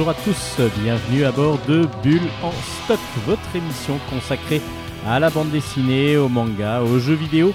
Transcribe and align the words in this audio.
bonjour 0.00 0.12
à 0.12 0.24
tous, 0.24 0.58
bienvenue 0.82 1.26
à 1.26 1.30
bord 1.30 1.58
de 1.68 1.86
Bulle 2.02 2.30
en 2.42 2.52
stock, 2.52 2.98
votre 3.26 3.54
émission 3.54 3.98
consacrée 4.08 4.62
à 5.06 5.20
la 5.20 5.28
bande 5.28 5.50
dessinée, 5.50 6.16
au 6.16 6.30
manga, 6.30 6.80
aux 6.80 6.98
jeux 6.98 7.16
vidéo. 7.16 7.52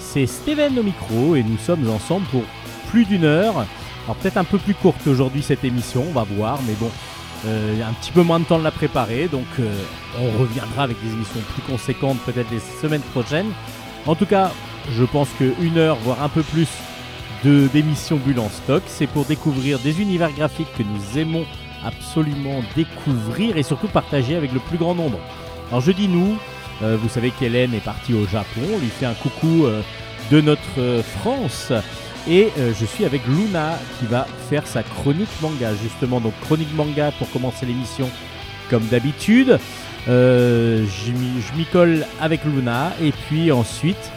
C'est 0.00 0.26
Steven 0.26 0.76
au 0.80 0.82
micro 0.82 1.36
et 1.36 1.44
nous 1.44 1.58
sommes 1.58 1.88
ensemble 1.88 2.26
pour 2.32 2.42
plus 2.90 3.04
d'une 3.04 3.22
heure. 3.22 3.54
Alors 4.04 4.16
peut-être 4.16 4.36
un 4.36 4.42
peu 4.42 4.58
plus 4.58 4.74
courte 4.74 5.06
aujourd'hui 5.06 5.44
cette 5.44 5.62
émission, 5.62 6.04
on 6.08 6.12
va 6.12 6.24
voir, 6.24 6.58
mais 6.66 6.72
bon, 6.72 6.90
euh, 7.46 7.80
un 7.88 7.92
petit 7.92 8.10
peu 8.10 8.22
moins 8.22 8.40
de 8.40 8.46
temps 8.46 8.58
de 8.58 8.64
la 8.64 8.72
préparer, 8.72 9.28
donc 9.28 9.46
euh, 9.60 9.72
on 10.18 10.40
reviendra 10.40 10.82
avec 10.82 10.96
des 11.04 11.12
émissions 11.12 11.40
plus 11.54 11.62
conséquentes 11.62 12.18
peut-être 12.26 12.50
les 12.50 12.58
semaines 12.82 13.04
prochaines. 13.12 13.52
En 14.06 14.16
tout 14.16 14.26
cas, 14.26 14.50
je 14.90 15.04
pense 15.04 15.28
qu'une 15.38 15.78
heure, 15.78 15.98
voire 16.02 16.20
un 16.20 16.30
peu 16.30 16.42
plus 16.42 16.66
d'émissions 17.44 18.16
Bulle 18.16 18.40
en 18.40 18.48
stock, 18.48 18.82
c'est 18.86 19.06
pour 19.06 19.24
découvrir 19.24 19.78
des 19.78 20.00
univers 20.00 20.32
graphiques 20.32 20.74
que 20.76 20.82
nous 20.82 21.16
aimons 21.16 21.44
absolument 21.86 22.62
découvrir 22.74 23.56
et 23.56 23.62
surtout 23.62 23.88
partager 23.88 24.36
avec 24.36 24.52
le 24.52 24.60
plus 24.60 24.78
grand 24.78 24.94
nombre. 24.94 25.18
Alors 25.70 25.80
je 25.80 25.92
dis 25.92 26.08
nous, 26.08 26.36
euh, 26.82 26.96
vous 27.00 27.08
savez 27.08 27.30
qu'Hélène 27.30 27.74
est 27.74 27.84
partie 27.84 28.14
au 28.14 28.26
Japon, 28.26 28.62
on 28.74 28.78
lui 28.78 28.88
fait 28.88 29.06
un 29.06 29.14
coucou 29.14 29.66
de 30.30 30.40
notre 30.40 31.02
France. 31.18 31.72
Et 32.28 32.50
je 32.56 32.84
suis 32.84 33.04
avec 33.04 33.24
Luna 33.28 33.78
qui 34.00 34.06
va 34.06 34.26
faire 34.50 34.66
sa 34.66 34.82
chronique 34.82 35.28
manga 35.40 35.70
justement. 35.80 36.20
Donc 36.20 36.32
chronique 36.40 36.74
manga 36.74 37.12
pour 37.12 37.30
commencer 37.30 37.66
l'émission 37.66 38.10
comme 38.68 38.84
d'habitude. 38.86 39.60
je 40.08 41.12
m'y 41.56 41.64
colle 41.72 42.04
avec 42.20 42.44
Luna 42.44 42.92
et 43.00 43.12
puis 43.12 43.52
ensuite 43.52 44.10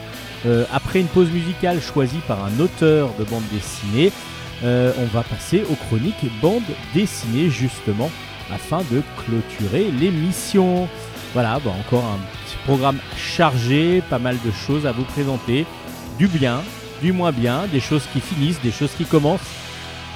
euh, 0.45 0.63
après 0.71 1.01
une 1.01 1.07
pause 1.07 1.29
musicale 1.29 1.81
choisie 1.81 2.21
par 2.27 2.45
un 2.45 2.59
auteur 2.59 3.09
de 3.19 3.25
bande 3.25 3.43
dessinée, 3.51 4.11
euh, 4.63 4.91
on 4.97 5.05
va 5.05 5.23
passer 5.23 5.63
aux 5.69 5.75
chroniques 5.75 6.25
bande 6.41 6.63
dessinée 6.93 7.49
justement 7.49 8.09
afin 8.51 8.79
de 8.91 9.01
clôturer 9.17 9.91
l'émission. 9.91 10.87
Voilà, 11.33 11.59
bah, 11.63 11.71
encore 11.79 12.03
un 12.03 12.17
petit 12.17 12.57
programme 12.65 12.99
chargé, 13.15 14.01
pas 14.09 14.19
mal 14.19 14.37
de 14.43 14.51
choses 14.51 14.85
à 14.85 14.91
vous 14.91 15.03
présenter, 15.03 15.65
du 16.17 16.27
bien, 16.27 16.61
du 17.01 17.11
moins 17.11 17.31
bien, 17.31 17.67
des 17.67 17.79
choses 17.79 18.05
qui 18.11 18.19
finissent, 18.19 18.61
des 18.61 18.71
choses 18.71 18.93
qui 18.97 19.05
commencent. 19.05 19.41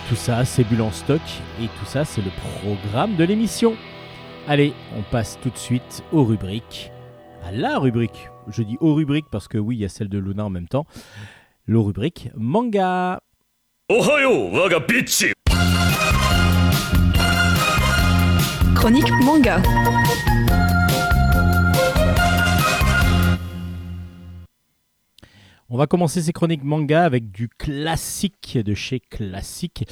Tout 0.09 0.15
ça, 0.15 0.43
c'est 0.43 0.63
Bulle 0.63 0.81
en 0.81 0.91
stock 0.91 1.21
et 1.61 1.65
tout 1.65 1.85
ça, 1.85 2.03
c'est 2.03 2.21
le 2.21 2.31
programme 2.61 3.15
de 3.15 3.23
l'émission. 3.23 3.75
Allez, 4.47 4.73
on 4.97 5.01
passe 5.03 5.39
tout 5.41 5.49
de 5.49 5.57
suite 5.57 6.03
aux 6.11 6.25
rubriques. 6.25 6.91
À 7.45 7.51
la 7.51 7.77
rubrique 7.77 8.29
je 8.47 8.63
dis 8.63 8.77
aux 8.79 8.93
rubriques 8.93 9.29
parce 9.31 9.47
que 9.47 9.57
oui, 9.57 9.77
il 9.77 9.79
y 9.79 9.85
a 9.85 9.89
celle 9.89 10.09
de 10.09 10.17
Luna 10.17 10.45
en 10.45 10.49
même 10.49 10.67
temps. 10.67 10.85
Le 11.65 11.79
rubrique 11.79 12.29
manga. 12.35 13.21
Chronique 18.75 19.11
manga. 19.21 19.61
On 25.69 25.75
va 25.75 25.85
commencer 25.85 26.21
ces 26.21 26.31
chroniques 26.31 26.63
manga 26.63 27.03
avec 27.03 27.29
du 27.31 27.49
classique 27.49 28.57
de 28.57 28.73
chez 28.73 29.01
Classique, 29.01 29.85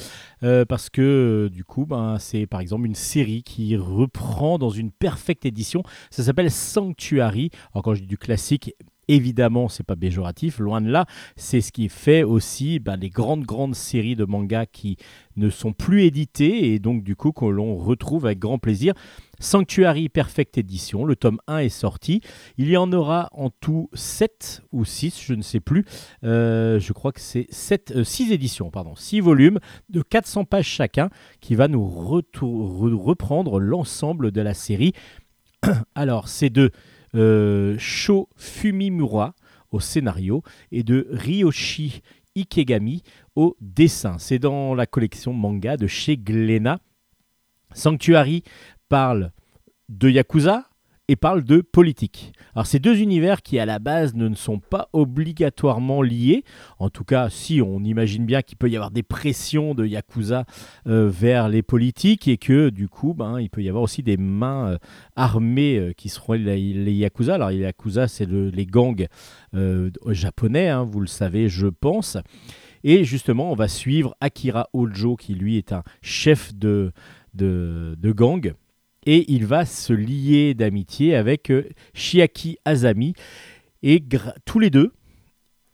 euh, 0.44 0.63
parce 0.63 0.90
que 0.90 1.50
du 1.52 1.66
coup, 1.66 1.85
ben, 1.85 2.18
c'est 2.18 2.47
par 2.47 2.62
exemple 2.62 2.85
une 2.85 2.96
série 2.96 3.44
qui 3.44 3.75
reprend 3.75 4.58
dans 4.58 4.69
une 4.69 4.91
perfecte 4.91 5.46
édition. 5.46 5.84
Ça 6.12 6.23
s'appelle 6.23 6.50
Sanctuary. 6.50 7.50
Alors 7.73 7.84
quand 7.84 7.94
je 7.94 8.02
dis 8.02 8.08
du 8.08 8.18
classique, 8.18 8.73
Évidemment, 9.11 9.67
c'est 9.67 9.83
pas 9.83 9.97
péjoratif, 9.97 10.59
loin 10.59 10.79
de 10.79 10.89
là. 10.89 11.05
C'est 11.35 11.59
ce 11.59 11.73
qui 11.73 11.89
fait 11.89 12.23
aussi 12.23 12.79
ben, 12.79 12.95
les 12.95 13.09
grandes, 13.09 13.44
grandes 13.44 13.75
séries 13.75 14.16
de 14.16 14.23
manga 14.23 14.66
qui 14.66 14.95
ne 15.35 15.49
sont 15.49 15.73
plus 15.73 16.03
éditées 16.03 16.72
et 16.72 16.79
donc 16.79 17.03
du 17.03 17.17
coup 17.17 17.33
que 17.33 17.44
l'on 17.44 17.75
retrouve 17.75 18.25
avec 18.25 18.39
grand 18.39 18.57
plaisir. 18.57 18.94
Sanctuary 19.38 20.07
Perfect 20.07 20.57
Edition, 20.57 21.03
le 21.03 21.17
tome 21.17 21.39
1 21.47 21.57
est 21.57 21.67
sorti. 21.67 22.22
Il 22.57 22.69
y 22.69 22.77
en 22.77 22.94
aura 22.94 23.27
en 23.33 23.49
tout 23.49 23.89
7 23.91 24.61
ou 24.72 24.85
6, 24.85 25.22
je 25.22 25.33
ne 25.33 25.41
sais 25.41 25.59
plus. 25.59 25.83
Euh, 26.23 26.79
je 26.79 26.93
crois 26.93 27.11
que 27.11 27.19
c'est 27.19 27.47
7, 27.49 28.03
6 28.05 28.29
euh, 28.29 28.33
éditions, 28.33 28.72
pardon, 28.72 28.95
6 28.95 29.19
volumes 29.19 29.59
de 29.89 30.01
400 30.01 30.45
pages 30.45 30.67
chacun 30.67 31.09
qui 31.41 31.55
va 31.55 31.67
nous 31.67 31.85
reprendre 31.85 33.59
l'ensemble 33.59 34.31
de 34.31 34.39
la 34.39 34.53
série. 34.53 34.93
Alors, 35.95 36.29
c'est 36.29 36.49
de 36.49 36.72
euh, 37.16 37.75
Sho 37.77 38.29
Fumimura 38.35 39.35
au 39.72 39.79
scénario 39.79 40.44
et 40.72 40.83
de 40.83 41.07
Ryoshi 41.11 42.01
Ikegami 42.35 43.03
au 43.35 43.57
dessin. 43.61 44.17
C'est 44.17 44.39
dans 44.39 44.73
la 44.75 44.85
collection 44.85 45.33
manga 45.33 45.77
de 45.77 45.88
chez 45.88 46.17
Glénat. 46.17 46.79
Sanctuary 47.73 48.44
parle 48.89 49.31
de 49.89 50.09
Yakuza, 50.09 50.69
et 51.11 51.17
parle 51.17 51.44
de 51.44 51.59
politique. 51.59 52.31
Alors 52.55 52.66
ces 52.66 52.79
deux 52.79 53.01
univers 53.01 53.41
qui 53.41 53.59
à 53.59 53.66
la 53.66 53.79
base 53.79 54.16
ne 54.16 54.33
sont 54.33 54.59
pas 54.59 54.88
obligatoirement 54.94 56.01
liés, 56.01 56.45
en 56.79 56.89
tout 56.89 57.03
cas 57.03 57.29
si 57.29 57.61
on 57.61 57.83
imagine 57.83 58.25
bien 58.25 58.41
qu'il 58.41 58.57
peut 58.57 58.69
y 58.69 58.77
avoir 58.77 58.91
des 58.91 59.03
pressions 59.03 59.75
de 59.75 59.85
Yakuza 59.85 60.45
euh, 60.88 61.09
vers 61.09 61.49
les 61.49 61.63
politiques 61.63 62.29
et 62.29 62.38
que 62.38 62.69
du 62.69 62.88
coup 62.88 63.13
ben, 63.13 63.41
il 63.41 63.49
peut 63.49 63.61
y 63.61 63.67
avoir 63.67 63.83
aussi 63.83 64.03
des 64.03 64.16
mains 64.16 64.69
euh, 64.69 64.77
armées 65.17 65.77
euh, 65.77 65.91
qui 65.91 66.07
seront 66.07 66.31
les, 66.31 66.61
Yakuza. 66.61 67.35
Alors 67.35 67.49
les 67.49 67.57
Yakuza 67.57 68.07
c'est 68.07 68.29
les 68.29 68.66
gangs 68.66 69.07
japonais, 70.07 70.69
hein, 70.69 70.83
vous 70.89 71.01
le 71.01 71.07
savez 71.07 71.49
je 71.49 71.67
pense. 71.67 72.17
Et 72.85 73.03
justement 73.03 73.51
on 73.51 73.55
va 73.55 73.67
suivre 73.67 74.16
Akira 74.22 74.69
Ojo 74.72 75.17
qui 75.17 75.35
lui 75.35 75.57
est 75.57 75.73
un 75.73 75.83
chef 76.01 76.55
de, 76.55 76.93
de 77.33 78.11
gang 78.13 78.53
et 79.06 79.31
il 79.31 79.45
va 79.45 79.66
se 79.66 79.94
lier 79.94 80.53
d'amitié 80.53 81.16
avec 81.16 81.50
euh, 81.50 81.67
Shiaki 81.94 82.57
Azami. 82.66 83.13
Et 83.84 84.03
tous 84.45 84.59
les 84.59 84.69
deux, 84.69 84.94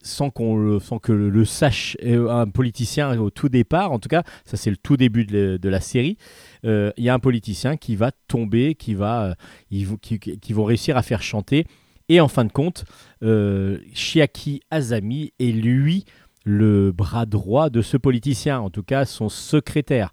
sans, 0.02 0.30
qu'on 0.30 0.80
que 1.02 1.12
le, 1.12 1.46
sache 1.46 1.98
euh, 2.04 2.30
un 2.30 2.48
politicien 2.48 3.20
au 3.20 3.30
tout 3.30 3.50
départ, 3.50 3.92
en 3.92 4.00
tout 4.00 4.08
cas, 4.08 4.24
ça 4.46 4.56
c'est 4.56 4.70
le 4.70 4.78
tout 4.78 4.96
début 4.96 5.26
de, 5.26 5.70
la 5.70 5.82
série, 5.82 6.18
euh, 6.64 6.92
il 6.96 7.04
y 7.04 7.10
a 7.10 7.14
un 7.14 7.20
politicien 7.20 7.76
qui 7.76 7.98
va 7.98 8.12
tomber, 8.28 8.76
qui, 8.76 8.94
va, 8.94 9.36
qui, 9.70 10.54
vont 10.54 10.64
réussir 10.64 10.96
à 10.96 11.02
faire 11.02 11.22
chanter. 11.22 11.66
Et 12.08 12.22
en 12.22 12.30
fin 12.30 12.46
de 12.46 12.54
compte, 12.54 12.86
Shiaki 13.94 14.62
Azami 14.72 15.34
est 15.40 15.52
lui 15.52 16.06
le 16.46 16.94
bras 16.94 17.26
droit 17.26 17.70
de 17.70 17.82
ce 17.82 17.98
politicien, 17.98 18.62
en 18.62 18.70
tout 18.70 18.84
cas 18.84 19.04
son 19.04 19.28
secrétaire. 19.28 20.12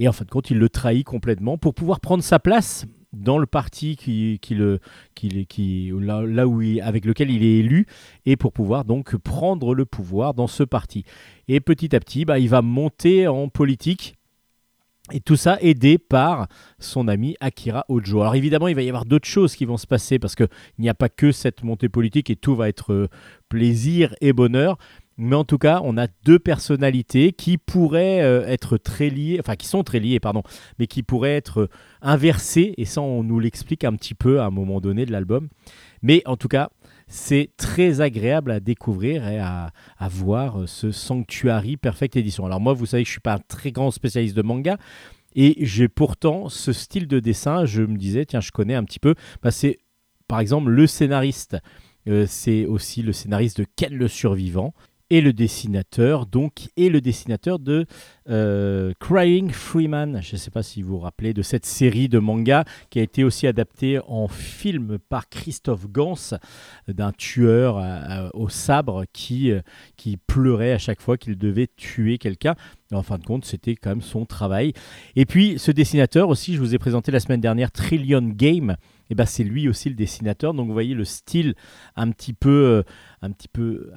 Et 0.00 0.08
en 0.08 0.12
fin 0.12 0.24
de 0.24 0.30
compte, 0.30 0.50
il 0.50 0.58
le 0.58 0.70
trahit 0.70 1.04
complètement 1.04 1.58
pour 1.58 1.74
pouvoir 1.74 2.00
prendre 2.00 2.24
sa 2.24 2.38
place 2.38 2.86
dans 3.12 3.36
le 3.36 3.46
parti 3.46 3.98
avec 6.82 7.04
lequel 7.04 7.30
il 7.30 7.42
est 7.42 7.58
élu 7.58 7.86
et 8.24 8.36
pour 8.36 8.52
pouvoir 8.52 8.86
donc 8.86 9.16
prendre 9.18 9.74
le 9.74 9.84
pouvoir 9.84 10.32
dans 10.32 10.46
ce 10.46 10.62
parti. 10.62 11.04
Et 11.48 11.60
petit 11.60 11.94
à 11.94 12.00
petit, 12.00 12.24
bah, 12.24 12.38
il 12.38 12.48
va 12.48 12.62
monter 12.62 13.28
en 13.28 13.48
politique. 13.48 14.16
Et 15.12 15.20
tout 15.20 15.36
ça 15.36 15.58
aidé 15.60 15.98
par 15.98 16.46
son 16.78 17.08
ami 17.08 17.36
Akira 17.40 17.84
Ojo. 17.88 18.20
Alors 18.20 18.36
évidemment, 18.36 18.68
il 18.68 18.76
va 18.76 18.82
y 18.82 18.88
avoir 18.88 19.04
d'autres 19.04 19.28
choses 19.28 19.56
qui 19.56 19.64
vont 19.64 19.76
se 19.76 19.86
passer 19.86 20.18
parce 20.18 20.36
qu'il 20.36 20.48
n'y 20.78 20.88
a 20.88 20.94
pas 20.94 21.08
que 21.08 21.32
cette 21.32 21.64
montée 21.64 21.88
politique 21.88 22.30
et 22.30 22.36
tout 22.36 22.54
va 22.54 22.68
être 22.68 22.92
euh, 22.92 23.08
plaisir 23.48 24.14
et 24.20 24.32
bonheur. 24.32 24.78
Mais 25.22 25.36
en 25.36 25.44
tout 25.44 25.58
cas, 25.58 25.82
on 25.84 25.98
a 25.98 26.06
deux 26.24 26.38
personnalités 26.38 27.32
qui 27.32 27.58
pourraient 27.58 28.22
euh, 28.22 28.46
être 28.46 28.78
très 28.78 29.10
liées, 29.10 29.36
enfin 29.38 29.54
qui 29.54 29.66
sont 29.66 29.82
très 29.82 30.00
liées, 30.00 30.18
pardon, 30.18 30.42
mais 30.78 30.86
qui 30.86 31.02
pourraient 31.02 31.36
être 31.36 31.60
euh, 31.60 31.68
inversées. 32.00 32.72
Et 32.78 32.86
ça, 32.86 33.02
on 33.02 33.22
nous 33.22 33.38
l'explique 33.38 33.84
un 33.84 33.94
petit 33.96 34.14
peu 34.14 34.40
à 34.40 34.46
un 34.46 34.50
moment 34.50 34.80
donné 34.80 35.04
de 35.04 35.12
l'album. 35.12 35.50
Mais 36.00 36.22
en 36.24 36.38
tout 36.38 36.48
cas, 36.48 36.70
c'est 37.06 37.50
très 37.58 38.00
agréable 38.00 38.50
à 38.50 38.60
découvrir 38.60 39.28
et 39.28 39.38
à, 39.38 39.72
voir 40.08 40.62
euh, 40.62 40.66
ce 40.66 40.90
Sanctuary 40.90 41.76
Perfect 41.76 42.16
Edition. 42.16 42.46
Alors 42.46 42.60
moi, 42.60 42.72
vous 42.72 42.86
savez 42.86 43.02
que 43.02 43.08
je 43.08 43.12
suis 43.12 43.20
pas 43.20 43.34
un 43.34 43.40
très 43.46 43.72
grand 43.72 43.90
spécialiste 43.90 44.34
de 44.34 44.42
manga. 44.42 44.78
Et 45.34 45.54
j'ai 45.66 45.88
pourtant 45.88 46.48
ce 46.48 46.72
style 46.72 47.06
de 47.06 47.20
dessin, 47.20 47.66
je 47.66 47.82
me 47.82 47.98
disais, 47.98 48.24
tiens, 48.24 48.40
je 48.40 48.52
connais 48.52 48.74
un 48.74 48.84
petit 48.84 48.98
peu. 48.98 49.14
Bah, 49.42 49.50
c'est 49.50 49.80
par 50.28 50.40
exemple 50.40 50.70
le 50.70 50.86
scénariste. 50.86 51.58
c'est 52.26 52.64
aussi 52.64 53.02
le 53.02 53.12
scénariste 53.12 53.60
de 53.60 53.66
Ken 53.76 53.94
le 53.94 54.08
Survivant 54.08 54.72
et 55.10 55.20
le 55.20 55.32
dessinateur, 55.32 56.26
donc, 56.26 56.68
et 56.76 56.88
le 56.88 57.00
dessinateur 57.00 57.58
de 57.58 57.84
euh, 58.28 58.92
Crying 59.00 59.50
Freeman. 59.50 60.20
Je 60.22 60.34
ne 60.34 60.38
sais 60.38 60.50
pas 60.50 60.62
si 60.62 60.82
vous 60.82 60.92
vous 60.92 60.98
rappelez 61.00 61.34
de 61.34 61.42
cette 61.42 61.66
série 61.66 62.08
de 62.08 62.18
manga 62.18 62.64
qui 62.90 63.00
a 63.00 63.02
été 63.02 63.24
aussi 63.24 63.46
adaptée 63.46 63.98
en 64.06 64.28
film 64.28 64.98
par 65.08 65.28
Christophe 65.28 65.88
Gans, 65.88 66.14
d'un 66.88 67.12
tueur 67.12 68.30
au 68.34 68.48
sabre 68.48 69.04
qui, 69.12 69.50
euh, 69.50 69.60
qui 69.96 70.16
pleurait 70.16 70.72
à 70.72 70.78
chaque 70.78 71.00
fois 71.00 71.16
qu'il 71.16 71.36
devait 71.36 71.68
tuer 71.76 72.18
quelqu'un. 72.18 72.54
En 72.92 73.02
fin 73.02 73.18
de 73.18 73.24
compte, 73.24 73.44
c'était 73.44 73.76
quand 73.76 73.90
même 73.90 74.02
son 74.02 74.26
travail. 74.26 74.72
Et 75.16 75.26
puis, 75.26 75.58
ce 75.58 75.70
dessinateur 75.70 76.28
aussi, 76.28 76.54
je 76.54 76.60
vous 76.60 76.74
ai 76.74 76.78
présenté 76.78 77.12
la 77.12 77.20
semaine 77.20 77.40
dernière 77.40 77.70
Trillion 77.70 78.22
Game. 78.22 78.76
Et 79.10 79.14
ben, 79.14 79.26
c'est 79.26 79.44
lui 79.44 79.68
aussi 79.68 79.88
le 79.88 79.94
dessinateur. 79.94 80.54
Donc, 80.54 80.68
vous 80.68 80.72
voyez 80.72 80.94
le 80.94 81.04
style 81.04 81.54
un 81.96 82.10
petit 82.10 82.32
peu, 82.32 82.50
euh, 82.50 82.82
un 83.22 83.30
petit 83.30 83.48
peu, 83.48 83.90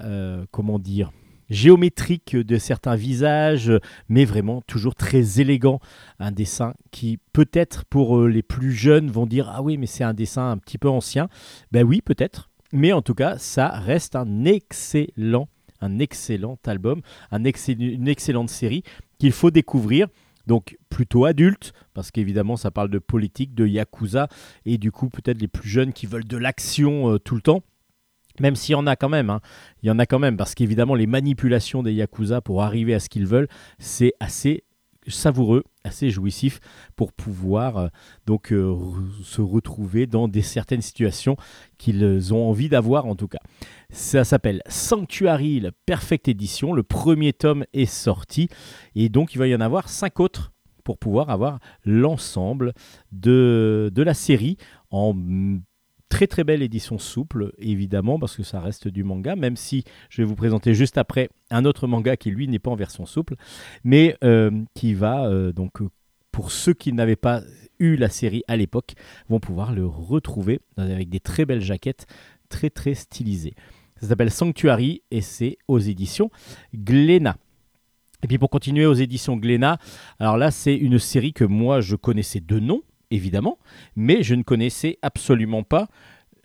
comment 0.51 0.79
dire, 0.79 1.11
géométrique 1.49 2.35
de 2.35 2.57
certains 2.57 2.95
visages, 2.95 3.71
mais 4.09 4.25
vraiment 4.25 4.61
toujours 4.61 4.95
très 4.95 5.39
élégant. 5.39 5.79
Un 6.19 6.31
dessin 6.31 6.73
qui 6.91 7.19
peut-être 7.31 7.85
pour 7.85 8.17
euh, 8.17 8.27
les 8.27 8.43
plus 8.43 8.71
jeunes 8.71 9.09
vont 9.09 9.25
dire 9.25 9.49
ah 9.53 9.61
oui 9.61 9.77
mais 9.77 9.85
c'est 9.85 10.03
un 10.03 10.13
dessin 10.13 10.49
un 10.49 10.57
petit 10.57 10.77
peu 10.77 10.89
ancien. 10.89 11.29
Ben 11.71 11.83
oui 11.83 12.01
peut-être, 12.01 12.49
mais 12.71 12.91
en 12.91 13.01
tout 13.01 13.13
cas 13.13 13.37
ça 13.37 13.69
reste 13.69 14.15
un 14.15 14.45
excellent, 14.45 15.47
un 15.81 15.99
excellent 15.99 16.57
album, 16.65 17.01
un 17.31 17.43
une 17.43 18.07
excellente 18.07 18.49
série 18.49 18.83
qu'il 19.19 19.31
faut 19.31 19.51
découvrir. 19.51 20.07
Donc 20.47 20.77
plutôt 20.89 21.25
adulte, 21.25 21.73
parce 21.93 22.11
qu'évidemment 22.11 22.57
ça 22.57 22.71
parle 22.71 22.89
de 22.89 22.99
politique, 22.99 23.53
de 23.53 23.65
yakuza, 23.65 24.27
et 24.65 24.77
du 24.77 24.91
coup 24.91 25.09
peut-être 25.09 25.39
les 25.39 25.47
plus 25.47 25.69
jeunes 25.69 25.93
qui 25.93 26.05
veulent 26.05 26.27
de 26.27 26.37
l'action 26.37 27.13
euh, 27.13 27.19
tout 27.19 27.35
le 27.35 27.41
temps. 27.41 27.61
Même 28.39 28.55
s'il 28.55 28.73
y 28.73 28.75
en 28.75 28.87
a 28.87 28.95
quand 28.95 29.09
même, 29.09 29.29
hein. 29.29 29.41
il 29.83 29.87
y 29.87 29.91
en 29.91 29.99
a 29.99 30.07
quand 30.07 30.17
même, 30.17 30.37
parce 30.37 30.55
qu'évidemment 30.55 30.95
les 30.95 31.05
manipulations 31.05 31.83
des 31.83 31.93
Yakuza 31.93 32.41
pour 32.41 32.63
arriver 32.63 32.95
à 32.95 32.99
ce 32.99 33.07
qu'ils 33.07 33.27
veulent, 33.27 33.47
c'est 33.77 34.13
assez 34.19 34.63
savoureux, 35.07 35.63
assez 35.83 36.09
jouissif 36.09 36.59
pour 36.95 37.13
pouvoir 37.13 37.77
euh, 37.77 37.87
donc 38.25 38.51
euh, 38.51 38.75
se 39.23 39.41
retrouver 39.41 40.07
dans 40.07 40.27
des 40.27 40.41
certaines 40.41 40.81
situations 40.81 41.35
qu'ils 41.77 42.33
ont 42.33 42.49
envie 42.49 42.69
d'avoir 42.69 43.05
en 43.05 43.15
tout 43.15 43.27
cas. 43.27 43.39
Ça 43.89 44.23
s'appelle 44.23 44.61
Sanctuary, 44.67 45.59
la 45.59 45.71
Perfect 45.85 46.27
Edition. 46.27 46.73
Le 46.73 46.83
premier 46.83 47.33
tome 47.33 47.65
est 47.73 47.85
sorti 47.85 48.49
et 48.95 49.09
donc 49.09 49.35
il 49.35 49.37
va 49.37 49.47
y 49.47 49.55
en 49.55 49.61
avoir 49.61 49.89
cinq 49.89 50.19
autres 50.19 50.51
pour 50.83 50.97
pouvoir 50.97 51.29
avoir 51.29 51.59
l'ensemble 51.85 52.73
de, 53.11 53.91
de 53.93 54.03
la 54.03 54.13
série 54.13 54.57
en 54.91 55.13
Très 56.13 56.27
très 56.27 56.43
belle 56.43 56.61
édition 56.61 56.99
souple, 56.99 57.53
évidemment, 57.57 58.19
parce 58.19 58.37
que 58.37 58.43
ça 58.43 58.61
reste 58.61 58.87
du 58.87 59.03
manga, 59.03 59.35
même 59.35 59.55
si 59.55 59.83
je 60.09 60.21
vais 60.21 60.27
vous 60.27 60.35
présenter 60.35 60.75
juste 60.75 60.99
après 60.99 61.27
un 61.49 61.65
autre 61.65 61.87
manga 61.87 62.17
qui 62.17 62.29
lui 62.29 62.47
n'est 62.47 62.59
pas 62.59 62.69
en 62.69 62.75
version 62.75 63.07
souple, 63.07 63.33
mais 63.83 64.15
euh, 64.23 64.51
qui 64.75 64.93
va 64.93 65.25
euh, 65.25 65.51
donc 65.51 65.79
pour 66.31 66.51
ceux 66.51 66.75
qui 66.75 66.93
n'avaient 66.93 67.15
pas 67.15 67.41
eu 67.79 67.95
la 67.95 68.09
série 68.09 68.43
à 68.47 68.57
l'époque, 68.57 68.93
vont 69.27 69.39
pouvoir 69.39 69.73
le 69.73 69.87
retrouver 69.87 70.59
avec 70.77 71.09
des 71.09 71.19
très 71.19 71.45
belles 71.45 71.63
jaquettes 71.63 72.05
très 72.47 72.69
très 72.69 72.93
stylisées. 72.93 73.55
Ça 73.99 74.07
s'appelle 74.07 74.29
Sanctuary 74.29 75.01
et 75.09 75.21
c'est 75.21 75.57
aux 75.67 75.79
éditions 75.79 76.29
Glénat. 76.75 77.37
Et 78.21 78.27
puis 78.27 78.37
pour 78.37 78.51
continuer 78.51 78.85
aux 78.85 78.93
éditions 78.93 79.35
Glénat, 79.35 79.79
alors 80.19 80.37
là 80.37 80.51
c'est 80.51 80.75
une 80.75 80.99
série 80.99 81.33
que 81.33 81.43
moi 81.43 81.81
je 81.81 81.95
connaissais 81.95 82.39
de 82.39 82.59
nom, 82.59 82.83
évidemment, 83.13 83.57
mais 83.95 84.23
je 84.23 84.35
ne 84.35 84.43
connaissais 84.43 84.97
absolument 85.01 85.63
pas 85.63 85.87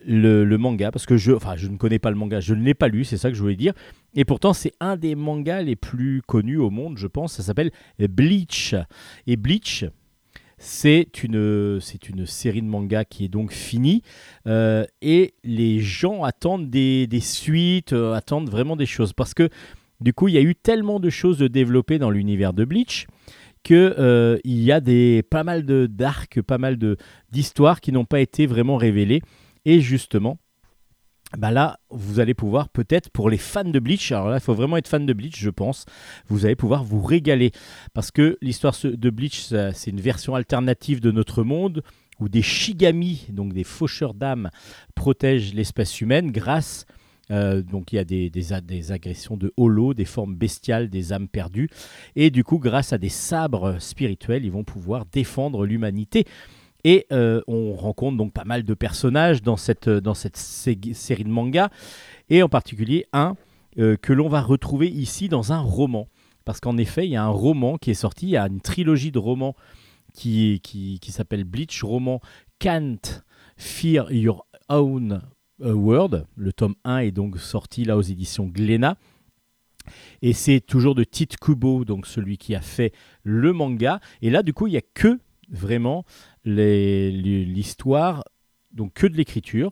le, 0.06 0.44
manga 0.56 0.90
parce 0.90 1.06
que 1.06 1.16
je, 1.16 1.32
enfin, 1.32 1.56
je 1.56 1.68
ne 1.68 1.76
connais 1.76 1.98
pas 1.98 2.10
le 2.10 2.16
manga, 2.16 2.40
je 2.40 2.54
ne 2.54 2.62
l'ai 2.62 2.74
pas 2.74 2.88
lu, 2.88 3.04
c'est 3.04 3.16
ça 3.16 3.30
que 3.30 3.34
je 3.34 3.42
voulais 3.42 3.56
dire. 3.56 3.72
Et 4.14 4.24
pourtant, 4.24 4.52
c'est 4.52 4.72
un 4.80 4.96
des 4.96 5.14
mangas 5.14 5.62
les 5.62 5.76
plus 5.76 6.22
connus 6.22 6.58
au 6.58 6.70
monde, 6.70 6.98
je 6.98 7.06
pense. 7.06 7.34
Ça 7.34 7.42
s'appelle 7.42 7.70
Bleach. 7.98 8.74
Et 9.26 9.36
Bleach, 9.36 9.84
c'est 10.56 11.22
une, 11.22 11.80
c'est 11.80 12.08
une 12.08 12.26
série 12.26 12.62
de 12.62 12.66
mangas 12.66 13.04
qui 13.04 13.24
est 13.24 13.28
donc 13.28 13.52
finie. 13.52 14.02
Euh, 14.46 14.84
et 15.02 15.34
les 15.44 15.80
gens 15.80 16.24
attendent 16.24 16.70
des, 16.70 17.08
suites, 17.20 17.92
euh, 17.92 18.12
attendent 18.14 18.50
vraiment 18.50 18.76
des 18.76 18.86
choses. 18.86 19.12
Parce 19.12 19.34
que 19.34 19.48
du 20.00 20.12
coup, 20.12 20.28
il 20.28 20.34
y 20.34 20.38
a 20.38 20.42
eu 20.42 20.54
tellement 20.54 21.00
de 21.00 21.10
choses 21.10 21.38
de 21.38 21.48
développer 21.48 21.98
dans 21.98 22.10
l'univers 22.10 22.52
de 22.52 22.64
Bleach 22.64 23.06
qu'il 23.62 23.76
euh, 23.76 24.38
y 24.44 24.72
a 24.72 24.80
des, 24.80 25.22
pas 25.22 25.44
mal 25.44 25.64
d'arcs, 25.64 26.40
pas 26.42 26.58
mal 26.58 26.78
d'histoires 27.30 27.80
qui 27.80 27.92
n'ont 27.92 28.04
pas 28.04 28.20
été 28.20 28.46
vraiment 28.46 28.76
révélées. 28.76 29.22
Et 29.64 29.80
justement, 29.80 30.38
bah 31.36 31.50
là, 31.50 31.78
vous 31.90 32.20
allez 32.20 32.34
pouvoir 32.34 32.70
peut-être, 32.70 33.10
pour 33.10 33.28
les 33.28 33.36
fans 33.36 33.64
de 33.64 33.78
Bleach, 33.78 34.12
alors 34.12 34.28
là, 34.28 34.36
il 34.36 34.42
faut 34.42 34.54
vraiment 34.54 34.78
être 34.78 34.88
fan 34.88 35.04
de 35.04 35.12
Bleach, 35.12 35.38
je 35.38 35.50
pense, 35.50 35.84
vous 36.28 36.46
allez 36.46 36.56
pouvoir 36.56 36.84
vous 36.84 37.02
régaler. 37.02 37.52
Parce 37.92 38.10
que 38.10 38.38
l'histoire 38.40 38.74
de 38.82 39.10
Bleach, 39.10 39.52
c'est 39.74 39.90
une 39.90 40.00
version 40.00 40.34
alternative 40.34 41.00
de 41.00 41.10
notre 41.10 41.42
monde 41.42 41.82
où 42.18 42.28
des 42.28 42.42
Shigami, 42.42 43.26
donc 43.30 43.52
des 43.52 43.64
faucheurs 43.64 44.14
d'âmes, 44.14 44.50
protègent 44.94 45.54
l'espèce 45.54 46.00
humaine 46.00 46.32
grâce 46.32 46.86
euh, 47.30 47.62
donc 47.62 47.92
il 47.92 47.96
y 47.96 47.98
a 47.98 48.04
des, 48.04 48.52
agressions 48.92 49.36
de 49.36 49.52
holo, 49.56 49.94
des 49.94 50.04
formes 50.04 50.34
bestiales, 50.34 50.88
des 50.88 51.12
âmes 51.12 51.28
perdues. 51.28 51.68
Et 52.16 52.30
du 52.30 52.44
coup, 52.44 52.58
grâce 52.58 52.92
à 52.92 52.98
des 52.98 53.08
sabres 53.08 53.76
spirituels, 53.80 54.44
ils 54.44 54.52
vont 54.52 54.64
pouvoir 54.64 55.06
défendre 55.06 55.66
l'humanité. 55.66 56.24
Et 56.84 57.06
euh, 57.12 57.42
on 57.48 57.74
rencontre 57.74 58.16
donc 58.16 58.32
pas 58.32 58.44
mal 58.44 58.62
de 58.62 58.74
personnages 58.74 59.42
dans 59.42 59.56
cette, 59.56 59.88
série 60.36 61.24
de 61.24 61.28
mangas, 61.28 61.70
et 62.30 62.42
en 62.42 62.48
particulier 62.48 63.06
un 63.12 63.36
euh, 63.78 63.96
que 63.96 64.12
l'on 64.12 64.28
va 64.28 64.40
retrouver 64.40 64.88
ici 64.88 65.28
dans 65.28 65.52
un 65.52 65.60
roman. 65.60 66.08
Parce 66.44 66.60
qu'en 66.60 66.78
effet, 66.78 67.06
il 67.06 67.10
y 67.10 67.16
a 67.16 67.24
un 67.24 67.28
roman 67.28 67.76
qui 67.76 67.90
est 67.90 67.94
sorti, 67.94 68.26
il 68.26 68.30
y 68.30 68.36
a 68.36 68.46
une 68.46 68.60
trilogie 68.60 69.12
de 69.12 69.18
romans 69.18 69.54
qui, 70.14 70.60
qui 70.62 71.12
s'appelle 71.12 71.44
Bleach, 71.44 71.82
roman 71.82 72.20
Can't 72.58 73.22
Fear 73.56 74.10
Your 74.12 74.46
Own 74.70 75.20
World. 75.60 76.26
Le 76.36 76.52
tome 76.52 76.74
1 76.84 76.98
est 76.98 77.10
donc 77.10 77.38
sorti 77.38 77.84
là 77.84 77.96
aux 77.96 78.02
éditions 78.02 78.46
Glénat. 78.46 78.96
Et 80.22 80.32
c'est 80.32 80.60
toujours 80.60 80.94
de 80.94 81.04
Tite 81.04 81.36
Kubo, 81.38 81.84
donc 81.84 82.06
celui 82.06 82.36
qui 82.38 82.54
a 82.54 82.60
fait 82.60 82.92
le 83.22 83.52
manga. 83.52 84.00
Et 84.22 84.30
là, 84.30 84.42
du 84.42 84.52
coup, 84.52 84.66
il 84.66 84.72
n'y 84.72 84.76
a 84.76 84.82
que 84.94 85.18
vraiment 85.50 86.04
l'histoire, 86.44 88.24
donc 88.72 88.92
que 88.94 89.06
de 89.06 89.16
l'écriture. 89.16 89.70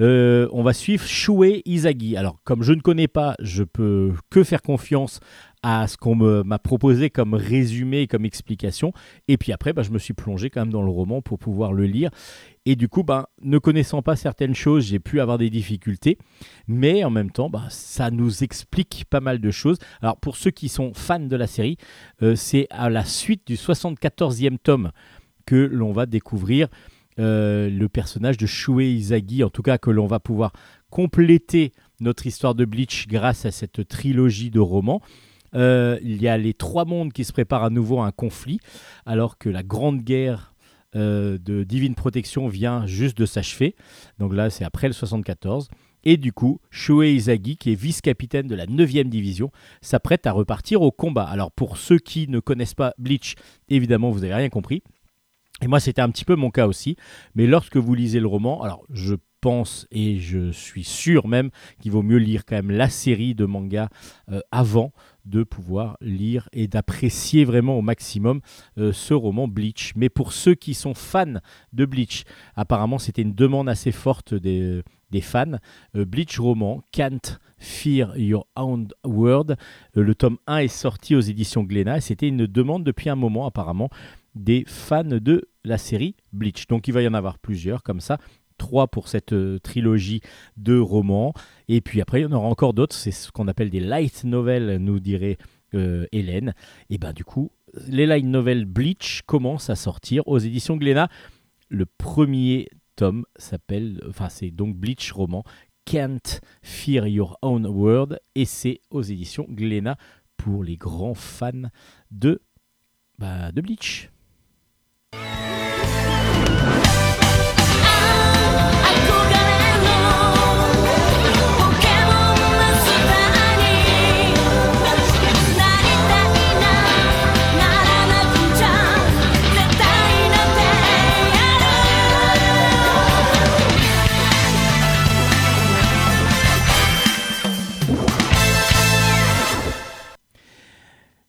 Euh, 0.00 0.48
on 0.52 0.62
va 0.62 0.72
suivre 0.72 1.04
Shuei 1.04 1.62
Izagi. 1.64 2.16
Alors, 2.16 2.38
comme 2.44 2.62
je 2.62 2.72
ne 2.72 2.80
connais 2.80 3.08
pas, 3.08 3.34
je 3.40 3.62
peux 3.62 4.12
que 4.30 4.44
faire 4.44 4.62
confiance 4.62 5.20
à 5.62 5.86
ce 5.86 5.96
qu'on 5.96 6.14
m'a 6.14 6.58
proposé 6.58 7.08
comme 7.08 7.32
résumé, 7.34 8.06
comme 8.06 8.26
explication. 8.26 8.92
Et 9.28 9.38
puis 9.38 9.50
après, 9.50 9.72
bah, 9.72 9.82
je 9.82 9.90
me 9.90 9.98
suis 9.98 10.12
plongé 10.12 10.50
quand 10.50 10.60
même 10.60 10.72
dans 10.72 10.82
le 10.82 10.90
roman 10.90 11.22
pour 11.22 11.38
pouvoir 11.38 11.72
le 11.72 11.86
lire. 11.86 12.10
Et 12.66 12.76
du 12.76 12.88
coup, 12.88 13.02
bah, 13.02 13.28
ne 13.42 13.58
connaissant 13.58 14.00
pas 14.00 14.16
certaines 14.16 14.54
choses, 14.54 14.86
j'ai 14.86 14.98
pu 14.98 15.20
avoir 15.20 15.36
des 15.36 15.50
difficultés. 15.50 16.16
Mais 16.66 17.04
en 17.04 17.10
même 17.10 17.30
temps, 17.30 17.50
bah, 17.50 17.66
ça 17.68 18.10
nous 18.10 18.42
explique 18.42 19.04
pas 19.10 19.20
mal 19.20 19.38
de 19.38 19.50
choses. 19.50 19.78
Alors 20.00 20.16
pour 20.16 20.36
ceux 20.36 20.50
qui 20.50 20.68
sont 20.68 20.94
fans 20.94 21.20
de 21.20 21.36
la 21.36 21.46
série, 21.46 21.76
euh, 22.22 22.34
c'est 22.36 22.66
à 22.70 22.88
la 22.88 23.04
suite 23.04 23.46
du 23.46 23.56
74e 23.56 24.56
tome 24.58 24.92
que 25.44 25.56
l'on 25.56 25.92
va 25.92 26.06
découvrir 26.06 26.68
euh, 27.18 27.68
le 27.68 27.88
personnage 27.88 28.38
de 28.38 28.46
Shuei 28.46 28.94
Izagi, 28.94 29.44
en 29.44 29.50
tout 29.50 29.62
cas 29.62 29.78
que 29.78 29.90
l'on 29.90 30.06
va 30.06 30.18
pouvoir 30.18 30.52
compléter 30.90 31.72
notre 32.00 32.26
histoire 32.26 32.54
de 32.54 32.64
Bleach 32.64 33.06
grâce 33.08 33.44
à 33.44 33.50
cette 33.50 33.86
trilogie 33.86 34.50
de 34.50 34.60
romans. 34.60 35.02
Euh, 35.54 35.98
il 36.02 36.20
y 36.20 36.28
a 36.28 36.36
les 36.36 36.54
trois 36.54 36.84
mondes 36.84 37.12
qui 37.12 37.24
se 37.24 37.32
préparent 37.32 37.64
à 37.64 37.70
nouveau 37.70 38.00
à 38.00 38.06
un 38.06 38.10
conflit, 38.10 38.58
alors 39.06 39.38
que 39.38 39.48
la 39.48 39.62
grande 39.62 40.00
guerre 40.00 40.53
euh, 40.96 41.38
de 41.38 41.64
Divine 41.64 41.94
Protection 41.94 42.48
vient 42.48 42.86
juste 42.86 43.16
de 43.18 43.26
s'achever. 43.26 43.74
Donc 44.18 44.34
là, 44.34 44.50
c'est 44.50 44.64
après 44.64 44.86
le 44.86 44.92
74. 44.92 45.68
Et 46.04 46.16
du 46.16 46.32
coup, 46.32 46.60
Shuei 46.70 47.14
Izagi, 47.14 47.56
qui 47.56 47.72
est 47.72 47.74
vice-capitaine 47.74 48.46
de 48.46 48.54
la 48.54 48.66
9e 48.66 49.08
division, 49.08 49.50
s'apprête 49.80 50.26
à 50.26 50.32
repartir 50.32 50.82
au 50.82 50.90
combat. 50.90 51.24
Alors 51.24 51.50
pour 51.50 51.78
ceux 51.78 51.98
qui 51.98 52.28
ne 52.28 52.40
connaissent 52.40 52.74
pas 52.74 52.92
Bleach, 52.98 53.36
évidemment, 53.68 54.10
vous 54.10 54.20
n'avez 54.20 54.34
rien 54.34 54.50
compris. 54.50 54.82
Et 55.62 55.66
moi, 55.66 55.80
c'était 55.80 56.02
un 56.02 56.10
petit 56.10 56.24
peu 56.24 56.36
mon 56.36 56.50
cas 56.50 56.66
aussi. 56.66 56.96
Mais 57.34 57.46
lorsque 57.46 57.76
vous 57.76 57.94
lisez 57.94 58.20
le 58.20 58.26
roman, 58.26 58.62
alors 58.62 58.84
je 58.90 59.14
et 59.90 60.18
je 60.18 60.52
suis 60.52 60.84
sûr 60.84 61.28
même 61.28 61.50
qu'il 61.80 61.92
vaut 61.92 62.02
mieux 62.02 62.16
lire 62.16 62.44
quand 62.46 62.56
même 62.56 62.70
la 62.70 62.88
série 62.88 63.34
de 63.34 63.44
manga 63.44 63.88
euh, 64.30 64.40
avant 64.50 64.92
de 65.26 65.42
pouvoir 65.42 65.96
lire 66.00 66.48
et 66.52 66.66
d'apprécier 66.66 67.44
vraiment 67.44 67.78
au 67.78 67.82
maximum 67.82 68.40
euh, 68.78 68.92
ce 68.92 69.12
roman 69.12 69.46
Bleach. 69.46 69.92
Mais 69.96 70.08
pour 70.08 70.32
ceux 70.32 70.54
qui 70.54 70.72
sont 70.72 70.94
fans 70.94 71.40
de 71.72 71.84
Bleach, 71.84 72.24
apparemment 72.56 72.98
c'était 72.98 73.22
une 73.22 73.34
demande 73.34 73.68
assez 73.68 73.92
forte 73.92 74.34
des, 74.34 74.82
fans. 75.20 75.58
Euh, 75.94 76.04
Bleach 76.04 76.38
roman, 76.38 76.82
Can't 76.90 77.38
Fear 77.58 78.16
Your 78.16 78.46
Own 78.56 78.88
World. 79.04 79.56
Le 79.94 80.14
tome 80.14 80.38
1 80.46 80.58
est 80.58 80.68
sorti 80.68 81.14
aux 81.14 81.20
éditions 81.20 81.64
Glénat. 81.64 82.00
C'était 82.00 82.28
une 82.28 82.46
demande 82.46 82.84
depuis 82.84 83.10
un 83.10 83.16
moment 83.16 83.46
apparemment 83.46 83.90
des 84.34 84.64
fans 84.66 85.04
de 85.04 85.48
la 85.64 85.78
série 85.78 86.16
Bleach. 86.32 86.66
Donc 86.66 86.88
il 86.88 86.94
va 86.94 87.02
y 87.02 87.08
en 87.08 87.14
avoir 87.14 87.38
plusieurs 87.38 87.82
comme 87.82 88.00
ça. 88.00 88.18
Trois 88.58 88.88
pour 88.88 89.08
cette 89.08 89.34
trilogie 89.62 90.20
de 90.56 90.78
romans. 90.78 91.34
Et 91.68 91.80
puis 91.80 92.00
après, 92.00 92.20
il 92.20 92.22
y 92.24 92.26
en 92.26 92.32
aura 92.32 92.48
encore 92.48 92.74
d'autres. 92.74 92.94
C'est 92.94 93.10
ce 93.10 93.32
qu'on 93.32 93.48
appelle 93.48 93.70
des 93.70 93.80
light 93.80 94.24
novels, 94.24 94.76
nous 94.78 95.00
dirait 95.00 95.38
euh, 95.74 96.06
Hélène. 96.12 96.54
Et 96.90 96.98
ben 96.98 97.12
du 97.12 97.24
coup, 97.24 97.50
les 97.88 98.06
light 98.06 98.24
novels 98.24 98.64
Bleach 98.64 99.22
commencent 99.26 99.70
à 99.70 99.76
sortir 99.76 100.26
aux 100.28 100.38
éditions 100.38 100.76
Glénat. 100.76 101.08
Le 101.68 101.86
premier 101.86 102.68
tome 102.96 103.24
s'appelle, 103.36 104.00
enfin 104.08 104.28
c'est 104.28 104.50
donc 104.50 104.76
Bleach 104.76 105.10
roman, 105.10 105.42
Can't 105.84 106.40
Fear 106.62 107.08
Your 107.08 107.38
Own 107.42 107.66
World, 107.66 108.20
et 108.34 108.44
c'est 108.44 108.80
aux 108.90 109.02
éditions 109.02 109.46
Glénat 109.48 109.96
pour 110.36 110.62
les 110.62 110.76
grands 110.76 111.14
fans 111.14 111.70
de, 112.10 112.40
bah, 113.18 113.50
de 113.50 113.60
Bleach. 113.60 114.10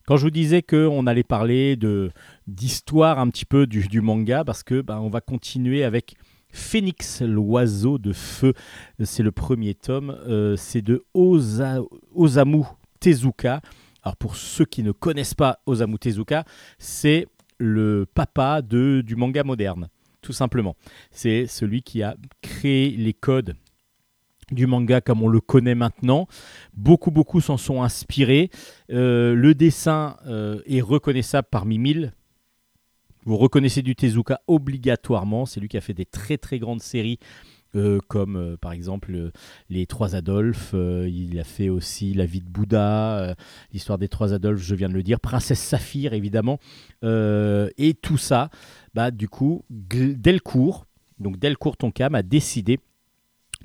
Quand 0.07 0.17
je 0.17 0.23
vous 0.25 0.31
disais 0.31 0.61
qu'on 0.61 1.07
allait 1.07 1.23
parler 1.23 1.77
d'histoire 2.47 3.19
un 3.19 3.29
petit 3.29 3.45
peu 3.45 3.65
du, 3.65 4.01
manga, 4.01 4.43
parce 4.43 4.63
que 4.63 4.81
ben, 4.81 4.99
on 4.99 5.09
va 5.09 5.21
continuer 5.21 5.83
avec 5.83 6.15
Phoenix, 6.49 7.21
l'oiseau 7.21 7.97
de 7.97 8.13
feu. 8.13 8.53
C'est 9.03 9.23
le 9.23 9.31
premier 9.31 9.73
tome. 9.73 10.15
euh, 10.27 10.55
c'est 10.55 10.81
de 10.81 11.03
Osa- 11.13 11.81
Osamu 12.13 12.63
Tezuka. 12.99 13.61
Alors 14.03 14.15
pour 14.15 14.35
ceux 14.35 14.65
qui 14.65 14.83
ne 14.83 14.91
connaissent 14.91 15.33
pas 15.33 15.59
Osamu 15.65 15.97
Tezuka, 15.97 16.45
c'est 16.77 17.27
le 17.57 18.05
papa 18.13 18.61
du 18.61 19.15
manga 19.15 19.43
moderne, 19.43 19.89
tout 20.21 20.33
simplement. 20.33 20.75
C'est 21.11 21.47
celui 21.47 21.81
qui 21.81 22.03
a 22.03 22.15
créé 22.41 22.91
les 22.91 23.13
codes 23.13 23.55
du 24.51 24.67
manga 24.67 25.01
comme 25.01 25.21
on 25.21 25.27
le 25.27 25.41
connaît 25.41 25.75
maintenant. 25.75 26.27
Beaucoup, 26.73 27.11
beaucoup 27.11 27.41
s'en 27.41 27.57
sont 27.57 27.81
inspirés. 27.81 28.49
Euh, 28.91 29.33
le 29.33 29.55
dessin 29.55 30.17
euh, 30.27 30.61
est 30.65 30.81
reconnaissable 30.81 31.47
parmi 31.49 31.79
mille. 31.79 32.13
Vous 33.25 33.37
reconnaissez 33.37 33.81
du 33.81 33.95
Tezuka 33.95 34.41
obligatoirement. 34.47 35.45
C'est 35.45 35.59
lui 35.59 35.67
qui 35.67 35.77
a 35.77 35.81
fait 35.81 35.95
des 35.95 36.05
très, 36.05 36.37
très 36.37 36.59
grandes 36.59 36.81
séries. 36.81 37.19
euh, 37.75 37.99
comme 38.07 38.55
par 38.61 38.71
exemple 38.71 39.31
les 39.69 39.85
trois 39.85 40.15
Adolphes, 40.15 40.73
il 40.73 41.37
a 41.39 41.43
fait 41.43 41.67
aussi 41.67 42.13
La 42.13 42.25
vie 42.25 42.39
de 42.39 42.47
Bouddha, 42.47 43.35
l'histoire 43.73 43.97
des 43.97 44.07
trois 44.07 44.33
Adolphes, 44.33 44.61
je 44.61 44.75
viens 44.75 44.87
de 44.87 44.93
le 44.93 45.03
dire, 45.03 45.19
Princesse 45.19 45.59
Saphir 45.59 46.13
évidemment, 46.13 46.59
et 47.03 47.93
tout 48.01 48.17
ça, 48.17 48.49
bah, 48.93 49.11
du 49.11 49.27
coup, 49.27 49.65
Delcourt, 49.69 50.85
donc 51.19 51.37
Delcourt 51.37 51.75
Tonkam 51.75 52.15
a 52.15 52.23
décidé 52.23 52.79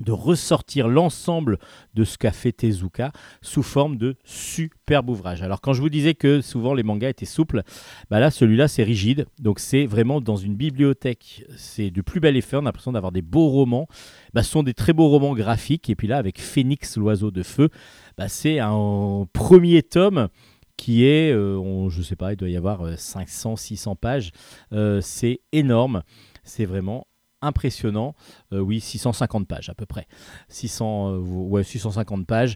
de 0.01 0.11
ressortir 0.11 0.87
l'ensemble 0.87 1.57
de 1.93 2.03
ce 2.03 2.17
qu'a 2.17 2.31
fait 2.31 2.51
Tezuka 2.51 3.11
sous 3.41 3.63
forme 3.63 3.97
de 3.97 4.15
superbe 4.23 5.09
ouvrage. 5.09 5.41
Alors 5.41 5.61
quand 5.61 5.73
je 5.73 5.81
vous 5.81 5.89
disais 5.89 6.13
que 6.13 6.41
souvent 6.41 6.73
les 6.73 6.83
mangas 6.83 7.09
étaient 7.09 7.25
souples, 7.25 7.63
bah 8.09 8.19
là 8.19 8.31
celui-là 8.31 8.67
c'est 8.67 8.83
rigide, 8.83 9.25
donc 9.39 9.59
c'est 9.59 9.85
vraiment 9.85 10.21
dans 10.21 10.35
une 10.35 10.55
bibliothèque, 10.55 11.45
c'est 11.55 11.89
du 11.89 12.03
plus 12.03 12.19
bel 12.19 12.35
effet, 12.37 12.57
on 12.57 12.61
a 12.61 12.63
l'impression 12.63 12.91
d'avoir 12.91 13.11
des 13.11 13.21
beaux 13.21 13.49
romans, 13.49 13.87
bah, 14.33 14.43
ce 14.43 14.51
sont 14.51 14.63
des 14.63 14.73
très 14.73 14.93
beaux 14.93 15.07
romans 15.07 15.33
graphiques, 15.33 15.89
et 15.89 15.95
puis 15.95 16.07
là 16.07 16.17
avec 16.17 16.39
Phoenix 16.39 16.97
l'oiseau 16.97 17.31
de 17.31 17.43
feu, 17.43 17.69
bah, 18.17 18.27
c'est 18.27 18.59
un 18.59 19.27
premier 19.33 19.83
tome 19.83 20.29
qui 20.77 21.05
est, 21.05 21.31
euh, 21.31 21.89
je 21.89 22.01
sais 22.01 22.15
pas, 22.15 22.33
il 22.33 22.37
doit 22.37 22.49
y 22.49 22.57
avoir 22.57 22.81
euh, 22.81 22.95
500, 22.97 23.55
600 23.55 23.95
pages, 23.95 24.31
Euh, 24.73 24.99
c'est 25.01 25.41
énorme, 25.51 26.01
c'est 26.43 26.65
vraiment 26.65 27.05
impressionnant. 27.41 28.15
Euh, 28.53 28.59
oui, 28.59 28.79
650 28.79 29.47
pages 29.47 29.69
à 29.69 29.73
peu 29.73 29.85
près. 29.85 30.07
600, 30.49 31.21
euh, 31.23 31.63
650 31.63 32.25
pages. 32.25 32.55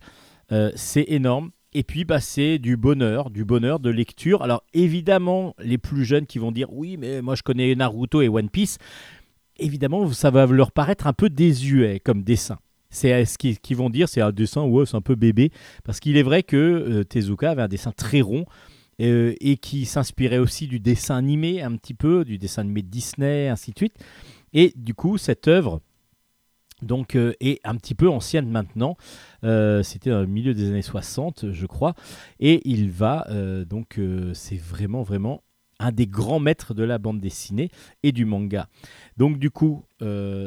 Euh, 0.52 0.72
c'est 0.76 1.06
énorme. 1.08 1.52
Et 1.74 1.84
puis, 1.84 2.06
bah, 2.06 2.22
c'est 2.22 2.58
du 2.58 2.78
bonheur, 2.78 3.30
du 3.30 3.44
bonheur 3.44 3.80
de 3.80 3.90
lecture. 3.90 4.42
Alors, 4.42 4.64
évidemment, 4.74 5.56
les 5.60 5.78
plus 5.78 6.06
jeunes 6.06 6.26
qui 6.26 6.40
vont 6.40 6.52
dire 6.52 6.72
Oui, 6.72 6.96
mais 6.98 7.22
moi 7.22 7.36
je 7.36 7.44
connais 7.44 7.76
Naruto 7.76 8.22
et 8.22 8.30
One 8.30 8.50
Piece. 8.50 8.78
Évidemment, 9.58 10.12
ça 10.12 10.32
va 10.32 10.46
leur 10.46 10.72
paraître 10.72 11.08
un 11.08 11.14
peu 11.14 11.30
désuet 11.30 12.00
comme 12.00 12.24
dessin. 12.24 12.60
C'est 12.90 13.26
ce 13.26 13.38
qu'ils 13.38 13.76
vont 13.76 13.90
dire, 13.90 14.08
c'est 14.08 14.22
un 14.22 14.32
dessin, 14.32 14.64
ouais, 14.64 14.86
c'est 14.86 14.96
un 14.96 15.02
peu 15.02 15.16
bébé. 15.16 15.52
Parce 15.84 16.00
qu'il 16.00 16.16
est 16.16 16.24
vrai 16.24 16.44
que 16.44 17.04
Tezuka 17.04 17.52
avait 17.52 17.64
un 17.64 17.68
dessin 17.68 17.92
très 17.92 18.22
rond 18.22 18.46
et 19.00 19.58
qui 19.62 19.86
s'inspirait 19.86 20.38
aussi 20.38 20.68
du 20.68 20.80
dessin 20.80 21.18
animé 21.18 21.62
un 21.62 21.76
petit 21.76 21.94
peu, 21.94 22.24
du 22.24 22.38
dessin 22.38 22.62
animé 22.62 22.82
de 22.84 22.88
Disney, 22.88 23.50
ainsi 23.50 23.72
de 23.72 23.78
suite. 23.78 23.96
Et 24.56 24.74
du 24.76 24.96
coup, 24.96 25.20
cette 25.20 25.48
œuvre 25.48 25.82
donc, 26.82 27.16
euh, 27.16 27.34
est 27.40 27.60
un 27.64 27.76
petit 27.76 27.94
peu 27.94 28.10
ancienne 28.10 28.50
maintenant. 28.50 28.98
Euh, 29.44 29.84
C'était 29.84 30.10
le 30.10 30.26
milieu 30.26 30.54
des 30.54 30.70
années 30.70 30.82
60, 30.82 31.52
je 31.52 31.66
crois. 31.66 31.94
Et 32.40 32.62
il 32.68 32.90
va, 32.90 33.28
euh, 33.30 33.66
donc, 33.66 34.00
c'est 34.34 34.58
vraiment, 34.58 35.04
vraiment 35.04 35.44
un 35.80 35.92
des 35.92 36.08
grands 36.08 36.40
maîtres 36.40 36.74
de 36.74 36.84
la 36.84 36.98
bande 36.98 37.20
dessinée 37.20 37.70
et 38.02 38.14
du 38.14 38.24
manga. 38.24 38.70
Donc, 39.18 39.40
du 39.40 39.52
coup, 39.52 39.84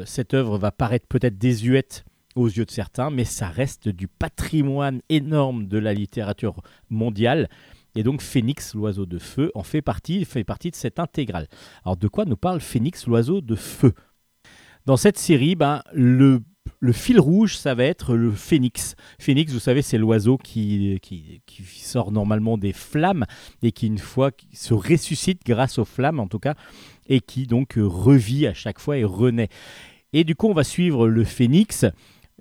cette 0.05 0.33
œuvre 0.33 0.57
va 0.57 0.71
paraître 0.71 1.07
peut-être 1.07 1.37
désuète 1.37 2.03
aux 2.35 2.47
yeux 2.47 2.65
de 2.65 2.71
certains, 2.71 3.11
mais 3.11 3.25
ça 3.25 3.47
reste 3.47 3.89
du 3.89 4.07
patrimoine 4.07 5.01
énorme 5.09 5.67
de 5.67 5.77
la 5.77 5.93
littérature 5.93 6.61
mondiale. 6.89 7.49
Et 7.95 8.03
donc 8.03 8.21
Phoenix, 8.21 8.75
l'oiseau 8.75 9.05
de 9.05 9.17
feu, 9.17 9.51
en 9.55 9.63
fait 9.63 9.81
partie, 9.81 10.25
fait 10.25 10.43
partie 10.43 10.71
de 10.71 10.75
cette 10.75 10.99
intégrale. 10.99 11.47
Alors 11.83 11.97
de 11.97 12.07
quoi 12.07 12.25
nous 12.25 12.37
parle 12.37 12.61
Phoenix, 12.61 13.07
l'oiseau 13.07 13.41
de 13.41 13.55
feu? 13.55 13.93
Dans 14.85 14.97
cette 14.97 15.17
série, 15.17 15.55
ben, 15.55 15.81
le, 15.93 16.41
fil 16.93 17.19
rouge, 17.19 17.57
ça 17.57 17.75
va 17.75 17.83
être 17.83 18.15
le 18.15 18.31
phénix. 18.31 18.95
Phénix, 19.19 19.51
vous 19.51 19.59
savez, 19.59 19.81
c'est 19.81 19.97
l'oiseau 19.97 20.37
qui, 20.37 20.97
qui, 21.01 21.41
qui 21.45 21.63
sort 21.63 22.11
normalement 22.11 22.57
des 22.57 22.73
flammes 22.73 23.25
et 23.61 23.71
qui, 23.71 23.87
une 23.87 23.97
fois, 23.97 24.31
se 24.53 24.73
ressuscite 24.73 25.41
grâce 25.45 25.77
aux 25.77 25.85
flammes, 25.85 26.19
en 26.19 26.27
tout 26.27 26.39
cas, 26.39 26.55
et 27.07 27.19
qui 27.19 27.45
donc 27.45 27.73
revit 27.77 28.47
à 28.47 28.53
chaque 28.53 28.79
fois 28.79 28.97
et 28.97 29.03
renaît. 29.03 29.49
Et 30.13 30.23
du 30.23 30.35
coup, 30.35 30.47
on 30.47 30.53
va 30.53 30.63
suivre 30.63 31.07
le 31.07 31.23
phénix, 31.23 31.85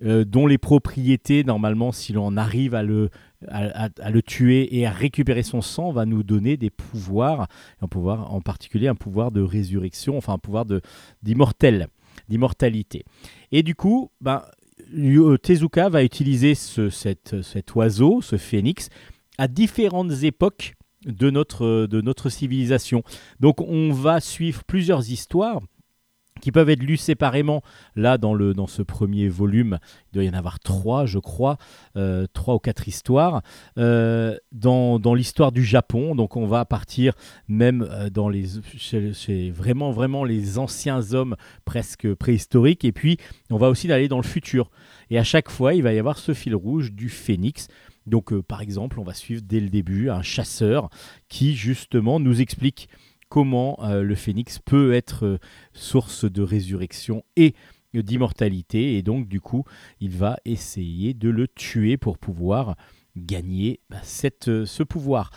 euh, 0.05 0.25
dont 0.25 0.47
les 0.47 0.59
propriétés, 0.59 1.45
normalement, 1.45 1.93
si 1.93 2.13
l'on 2.13 2.37
arrive 2.37 2.75
à 2.75 2.83
le, 2.83 3.11
à, 3.49 4.11
le 4.11 4.23
tuer 4.23 4.77
et 4.79 4.87
à 4.87 4.91
récupérer 4.91 5.43
son 5.43 5.61
sang, 5.61 5.91
va 5.93 6.07
nous 6.07 6.23
donner 6.23 6.57
des 6.57 6.71
pouvoirs, 6.71 7.49
un 7.81 7.89
pouvoir, 7.89 8.33
en 8.33 8.41
particulier 8.41 8.89
un 8.89 8.95
pouvoir 8.95 9.31
de 9.33 9.41
résurrection, 9.41 10.17
enfin 10.17 10.35
un 10.35 10.39
pouvoir 10.39 10.67
d'immortel, 11.23 11.89
d'immortalité. 12.29 13.05
Et 13.53 13.63
du 13.63 13.75
coup, 13.75 14.11
ben, 14.21 14.43
Yu- 14.93 15.39
Tezuka 15.43 15.89
va 15.89 16.05
utiliser 16.05 16.55
ce- 16.55 16.91
cet 16.91 17.75
oiseau, 17.75 18.21
ce 18.23 18.37
phénix, 18.37 18.89
à 19.37 19.49
différentes 19.49 20.23
époques 20.23 20.75
de 21.07 21.31
notre, 21.31 21.87
de 21.87 22.01
notre 22.01 22.29
civilisation. 22.29 23.03
Donc 23.41 23.61
on 23.61 23.93
va 23.93 24.21
suivre 24.21 24.65
plusieurs 24.65 25.11
histoires 25.11 25.61
qui 26.41 26.53
peuvent 26.53 26.71
être 26.71 26.83
lues 26.83 26.97
séparément. 26.97 27.63
Là, 27.97 28.19
dans, 28.19 28.35
le, 28.35 28.55
dans 28.55 28.67
ce 28.67 28.83
premier 28.83 29.29
volume, 29.29 29.79
il 30.11 30.15
doit 30.15 30.25
y 30.25 30.31
en 30.31 30.35
avoir 30.35 30.61
trois, 30.61 31.07
je 31.07 31.19
crois, 31.19 31.59
euh, 31.97 32.27
trois 32.33 32.55
ou 32.55 32.59
quatre 32.59 32.89
histoires. 32.89 33.43
Euh, 33.79 34.37
dans 34.53 34.99
dans 34.99 35.15
l'histoire 35.15 35.53
du 35.53 35.65
Japon, 35.65 36.15
donc 36.15 36.37
on 36.37 36.47
va 36.47 36.65
partir 36.65 37.15
même 37.49 37.87
euh, 37.91 38.11
dans 38.11 38.29
les, 38.29 38.47
chez, 38.77 39.51
vraiment, 39.51 39.91
vraiment 39.91 40.25
les 40.25 40.59
anciens 40.59 41.13
hommes 41.13 41.37
presque 41.65 42.13
préhistoriques, 42.15 42.85
et 42.85 42.93
puis 42.93 43.19
on 43.51 43.57
va 43.57 43.69
aussi 43.69 43.91
aller 43.93 44.09
dans 44.09 44.19
le 44.19 44.23
futur. 44.23 44.71
Et 45.11 45.19
à 45.19 45.25
chaque 45.25 45.51
fois, 45.51 45.75
il 45.75 45.83
va 45.83 45.93
y 45.93 45.99
avoir 45.99 46.19
ce 46.19 46.35
fil 46.35 46.55
rouge 46.55 46.93
du 46.93 47.09
phénix. 47.09 47.69
Donc, 48.07 48.35
par 48.41 48.63
exemple, 48.63 49.01
on 49.01 49.05
va 49.05 49.13
suivre 49.13 49.43
dès 49.45 49.61
le 49.61 49.69
début 49.69 50.09
un 50.09 50.23
chasseur 50.23 50.89
qui, 51.29 51.55
justement, 51.55 52.21
nous 52.21 52.41
explique 52.41 52.89
comment 53.29 53.79
euh, 53.83 54.03
le 54.03 54.15
phénix 54.15 54.59
peut 54.59 54.93
être 54.93 55.27
euh, 55.27 55.39
source 55.73 56.25
de 56.25 56.43
résurrection 56.43 57.25
et 57.37 57.55
d'immortalité. 57.95 58.97
Et 58.97 59.03
donc, 59.03 59.29
du 59.29 59.41
coup, 59.41 59.65
il 60.01 60.11
va 60.11 60.37
essayer 60.45 61.15
de 61.15 61.29
le 61.29 61.49
tuer 61.49 61.97
pour 61.97 62.19
pouvoir 62.19 62.77
gagner 63.17 63.81
bah, 63.91 63.99
euh, 64.49 64.67
ce 64.67 64.83
pouvoir. 64.83 65.31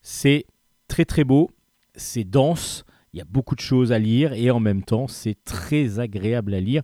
C'est 0.00 0.46
très 0.88 1.04
très 1.04 1.24
beau, 1.24 1.50
c'est 1.94 2.24
dense, 2.24 2.84
il 3.12 3.18
y 3.18 3.20
a 3.20 3.26
beaucoup 3.26 3.54
de 3.54 3.60
choses 3.60 3.92
à 3.92 3.98
lire 3.98 4.32
et 4.32 4.50
en 4.50 4.60
même 4.60 4.82
temps, 4.82 5.06
c'est 5.06 5.36
très 5.44 5.98
agréable 5.98 6.54
à 6.54 6.60
lire. 6.60 6.82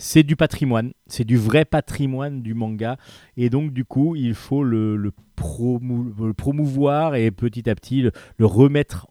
C'est 0.00 0.22
du 0.22 0.36
patrimoine, 0.36 0.92
c'est 1.08 1.24
du 1.24 1.36
vrai 1.36 1.64
patrimoine 1.64 2.40
du 2.40 2.54
manga. 2.54 2.96
Et 3.36 3.50
donc, 3.50 3.72
du 3.72 3.84
coup, 3.84 4.14
il 4.14 4.34
faut 4.34 4.62
le, 4.62 4.96
le 4.96 5.10
promou- 5.36 6.14
le 6.24 6.34
promouvoir 6.34 7.16
et 7.16 7.32
petit 7.32 7.68
à 7.68 7.74
petit 7.74 8.02
le, 8.02 8.12
remettre 8.46 9.08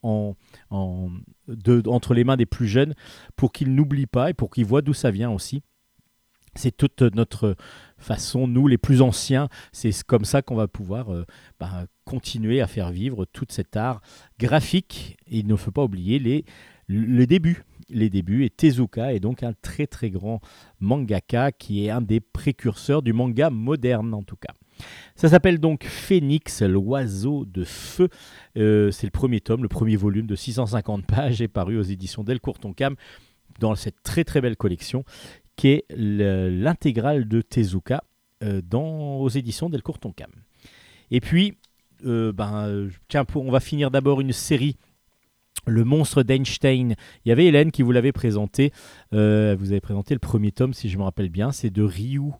entre 0.71 2.13
les 2.13 2.23
mains 2.23 2.37
des 2.37 2.45
plus 2.45 2.69
jeunes 2.69 2.93
pour 3.35 3.51
qu'ils 3.51 3.75
n'oublient 3.75 4.05
pas 4.05 4.29
et 4.29 4.33
pour 4.33 4.49
qu'ils 4.49 4.65
voient 4.65 4.81
d'où 4.81 4.93
ça 4.93 5.11
vient 5.11 5.29
aussi. 5.29 5.61
C'est 6.55 6.75
toute 6.75 7.01
notre 7.01 7.55
façon, 7.97 8.47
nous 8.47 8.67
les 8.67 8.79
plus 8.79 9.01
anciens, 9.01 9.49
c'est 9.73 9.91
comme 10.03 10.25
ça 10.25 10.41
qu'on 10.41 10.55
va 10.55 10.67
pouvoir 10.67 11.13
euh, 11.13 11.25
bah, 11.59 11.85
continuer 12.03 12.61
à 12.61 12.67
faire 12.67 12.91
vivre 12.91 13.25
tout 13.25 13.45
cet 13.49 13.75
art 13.75 14.01
graphique. 14.39 15.17
Et 15.27 15.39
il 15.39 15.47
ne 15.47 15.55
faut 15.57 15.71
pas 15.71 15.83
oublier 15.83 16.17
les, 16.17 16.45
les 16.87 17.27
débuts. 17.27 17.63
Les 17.89 18.09
débuts, 18.09 18.43
et 18.43 18.49
Tezuka 18.49 19.13
est 19.13 19.19
donc 19.21 19.43
un 19.43 19.53
très 19.61 19.87
très 19.87 20.09
grand 20.09 20.41
mangaka 20.81 21.51
qui 21.51 21.85
est 21.85 21.89
un 21.89 22.01
des 22.01 22.19
précurseurs 22.19 23.01
du 23.01 23.13
manga 23.13 23.49
moderne 23.49 24.13
en 24.13 24.23
tout 24.23 24.35
cas. 24.35 24.53
Ça 25.15 25.29
s'appelle 25.29 25.57
donc 25.59 25.85
Phoenix, 25.85 26.61
l'oiseau 26.61 27.45
de 27.45 27.63
feu. 27.63 28.09
Euh, 28.57 28.91
c'est 28.91 29.07
le 29.07 29.11
premier 29.11 29.39
tome, 29.41 29.63
le 29.63 29.69
premier 29.69 29.95
volume 29.95 30.27
de 30.27 30.35
650 30.35 31.05
pages 31.05 31.41
est 31.41 31.47
paru 31.47 31.77
aux 31.79 31.83
éditions 31.83 32.23
Delcourt 32.23 32.59
Tonkam 32.59 32.95
dans 33.59 33.73
cette 33.75 34.03
très 34.03 34.23
très 34.23 34.41
belle 34.41 34.57
collection 34.57 35.03
qui 35.55 35.69
est 35.69 35.85
le- 35.89 36.49
l'intégrale 36.49 37.27
de 37.27 37.41
Tezuka 37.41 38.03
euh, 38.43 38.61
dans, 38.63 39.15
aux 39.17 39.29
éditions 39.29 39.69
Delcourt 39.69 39.97
Tonkam. 39.99 40.29
Et 41.09 41.21
puis, 41.21 41.57
euh, 42.05 42.31
ben, 42.31 42.67
euh, 42.67 42.89
tiens, 43.07 43.25
on 43.33 43.49
va 43.49 43.59
finir 43.59 43.89
d'abord 43.89 44.21
une 44.21 44.33
série 44.33 44.75
le 45.67 45.83
monstre 45.83 46.23
d'Einstein. 46.23 46.95
Il 47.25 47.29
y 47.29 47.31
avait 47.31 47.45
Hélène 47.45 47.71
qui 47.71 47.83
vous 47.83 47.91
l'avait 47.91 48.11
présenté. 48.11 48.71
Euh, 49.13 49.55
vous 49.59 49.71
avez 49.71 49.81
présenté 49.81 50.13
le 50.13 50.19
premier 50.19 50.51
tome, 50.51 50.73
si 50.73 50.89
je 50.89 50.97
me 50.97 51.03
rappelle 51.03 51.29
bien. 51.29 51.51
C'est 51.51 51.69
de 51.69 51.83
Ryu. 51.83 52.31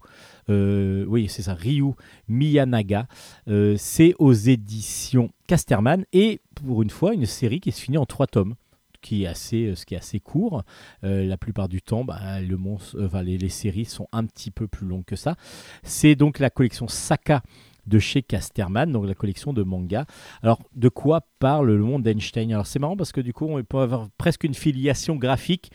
euh, 0.50 1.06
oui, 1.08 1.28
c'est 1.30 1.44
ça, 1.44 1.54
Ryu 1.54 1.92
Miyanaga. 2.28 3.08
Euh, 3.48 3.76
c'est 3.78 4.16
aux 4.18 4.34
éditions 4.34 5.30
Casterman. 5.48 6.06
Et 6.14 6.42
pour 6.56 6.82
une 6.82 6.90
fois, 6.90 7.14
une 7.14 7.26
série 7.26 7.60
qui 7.60 7.72
se 7.72 7.82
finit 7.82 7.98
en 7.98 8.06
trois 8.06 8.28
tomes. 8.28 8.56
Qui 9.00 9.24
est 9.24 9.28
assez, 9.28 9.74
ce 9.76 9.86
qui 9.86 9.94
est 9.94 9.98
assez 9.98 10.20
court. 10.20 10.64
La 11.04 11.38
plupart 11.38 11.70
du 11.70 11.84
temps, 11.84 12.04
bah, 12.04 12.42
le 12.42 12.58
monstre, 12.58 12.98
les 13.22 13.48
séries 13.48 13.86
sont 13.86 14.08
un 14.12 14.26
petit 14.26 14.50
peu 14.50 14.68
plus 14.68 14.88
longues 14.88 15.06
que 15.06 15.16
ça. 15.16 15.36
C'est 15.84 16.16
donc 16.16 16.40
la 16.40 16.50
collection 16.50 16.88
Saka 16.88 17.44
de 17.88 18.00
chez 18.00 18.22
Casterman, 18.22 18.92
donc 18.92 19.08
la 19.08 19.16
collection 19.16 19.54
de 19.54 19.64
manga. 19.64 20.06
Alors, 20.44 20.60
de 20.76 20.90
quoi 20.90 21.22
parle 21.40 21.72
le 21.72 21.84
monde 21.84 22.04
d'Einstein? 22.04 22.52
Alors, 22.52 22.68
c'est 22.68 22.80
marrant 22.80 22.98
parce 22.98 23.12
que 23.12 23.22
du 23.22 23.34
coup, 23.34 23.48
on 23.48 23.64
peut 23.64 23.80
avoir 23.80 24.10
presque 24.18 24.44
une 24.44 24.54
filiation 24.54 25.16
graphique 25.16 25.72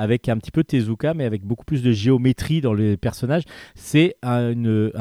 avec 0.00 0.30
un 0.30 0.38
petit 0.38 0.50
peu 0.50 0.64
Tezuka, 0.64 1.12
mais 1.12 1.26
avec 1.26 1.44
beaucoup 1.44 1.66
plus 1.66 1.82
de 1.82 1.92
géométrie 1.92 2.62
dans 2.62 2.72
les 2.72 2.96
personnages. 2.96 3.42
C'est 3.74 4.16
un, 4.22 4.54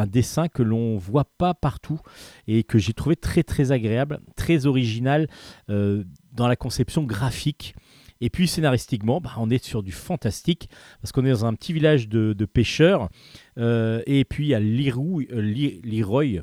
dessin 0.06 0.50
que 0.50 0.62
l'on 0.62 0.98
voit 0.98 1.24
pas 1.38 1.54
partout 1.54 2.01
et 2.48 2.66
que 2.66 2.78
j'ai 2.78 2.92
trouvé 2.92 3.16
très 3.16 3.44
très 3.44 3.72
agréable, 3.72 4.20
très 4.36 4.66
original 4.66 5.28
euh, 5.70 6.04
dans 6.34 6.50
la 6.50 6.58
conception 6.58 7.04
graphique. 7.04 7.75
Et 8.22 8.30
puis 8.30 8.48
scénaristiquement, 8.48 9.22
bah, 9.22 9.34
on 9.38 9.50
est 9.50 9.64
sur 9.64 9.84
du 9.84 9.92
fantastique 9.92 10.70
parce 11.02 11.12
qu'on 11.12 11.26
est 11.26 11.32
dans 11.32 11.46
un 11.46 11.54
petit 11.54 11.74
village 11.74 12.10
de, 12.10 12.34
pêcheurs. 12.46 13.10
Euh, 13.58 14.02
et 14.06 14.26
puis 14.26 14.46
il 14.46 14.50
y 14.50 14.54
a 14.54 14.60
Leroy, 14.60 15.24
euh, 15.32 15.80
Leroy, 15.84 16.42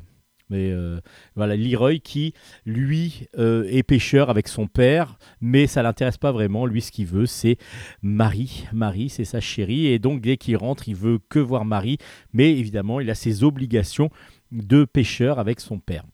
mais 0.49 0.71
euh, 0.71 1.01
voilà 1.35 1.57
Leroy 1.57 1.97
qui 1.99 2.33
lui 2.65 3.27
est 3.37 3.83
pêcheur 3.83 4.29
avec 4.29 4.47
son 4.47 4.67
père, 4.67 5.17
mais 5.41 5.67
ça 5.67 5.83
l'intéresse 5.83 6.17
pas 6.17 6.31
vraiment. 6.31 6.65
Lui, 6.65 6.81
ce 6.81 6.91
qu'il 6.91 7.05
veut, 7.05 7.25
c'est 7.25 7.57
Marie. 8.01 8.65
Marie, 8.71 9.09
c'est 9.09 9.25
sa 9.25 9.39
chérie, 9.39 9.87
et 9.87 9.99
donc 9.99 10.21
dès 10.21 10.37
qu'il 10.37 10.57
rentre, 10.57 10.87
il 10.87 10.95
veut 10.95 11.19
que 11.29 11.39
voir 11.39 11.65
Marie. 11.65 11.97
Mais 12.33 12.51
évidemment, 12.51 12.99
il 12.99 13.09
a 13.09 13.15
ses 13.15 13.43
obligations 13.43 14.09
de 14.51 14.85
pêcheur 14.85 15.39
avec 15.39 15.59
son 15.59 15.79
père. 15.79 16.05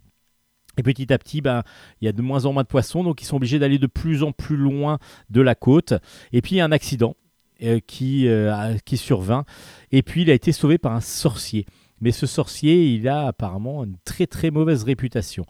Et 0.78 0.84
petit 0.84 1.12
à 1.14 1.18
petit, 1.18 1.42
ben, 1.42 1.64
il 2.02 2.06
y 2.06 2.08
a 2.08 2.12
de 2.12 2.22
moins 2.22 2.46
en 2.46 2.54
moins 2.54 2.64
de 2.64 2.68
poissons, 2.68 3.04
donc 3.04 3.22
ils 3.22 3.26
sont 3.26 3.38
obligés 3.38 3.60
d'aller 3.60 3.78
de 3.78 3.88
plus 3.88 4.24
en 4.24 4.32
plus 4.32 4.58
loin 4.58 5.00
de 5.30 5.42
la 5.42 5.56
côte. 5.56 5.94
Et 6.32 6.42
puis 6.42 6.56
il 6.56 6.58
y 6.58 6.62
a 6.62 6.66
un 6.66 6.72
accident 6.72 7.16
euh, 7.62 7.80
qui, 7.86 8.28
euh, 8.28 8.76
qui 8.86 8.98
survint, 8.98 9.46
et 9.92 10.02
puis 10.02 10.24
il 10.24 10.32
a 10.32 10.34
été 10.34 10.52
sauvé 10.52 10.78
par 10.78 10.94
un 10.94 11.02
sorcier. 11.02 11.66
Mais 12.02 12.12
ce 12.12 12.26
sorcier, 12.26 12.94
il 12.94 13.08
a 13.08 13.28
apparemment 13.28 13.84
une 13.84 13.96
très 14.04 14.28
très 14.28 14.52
mauvaise 14.52 14.84
réputation. 14.84 15.46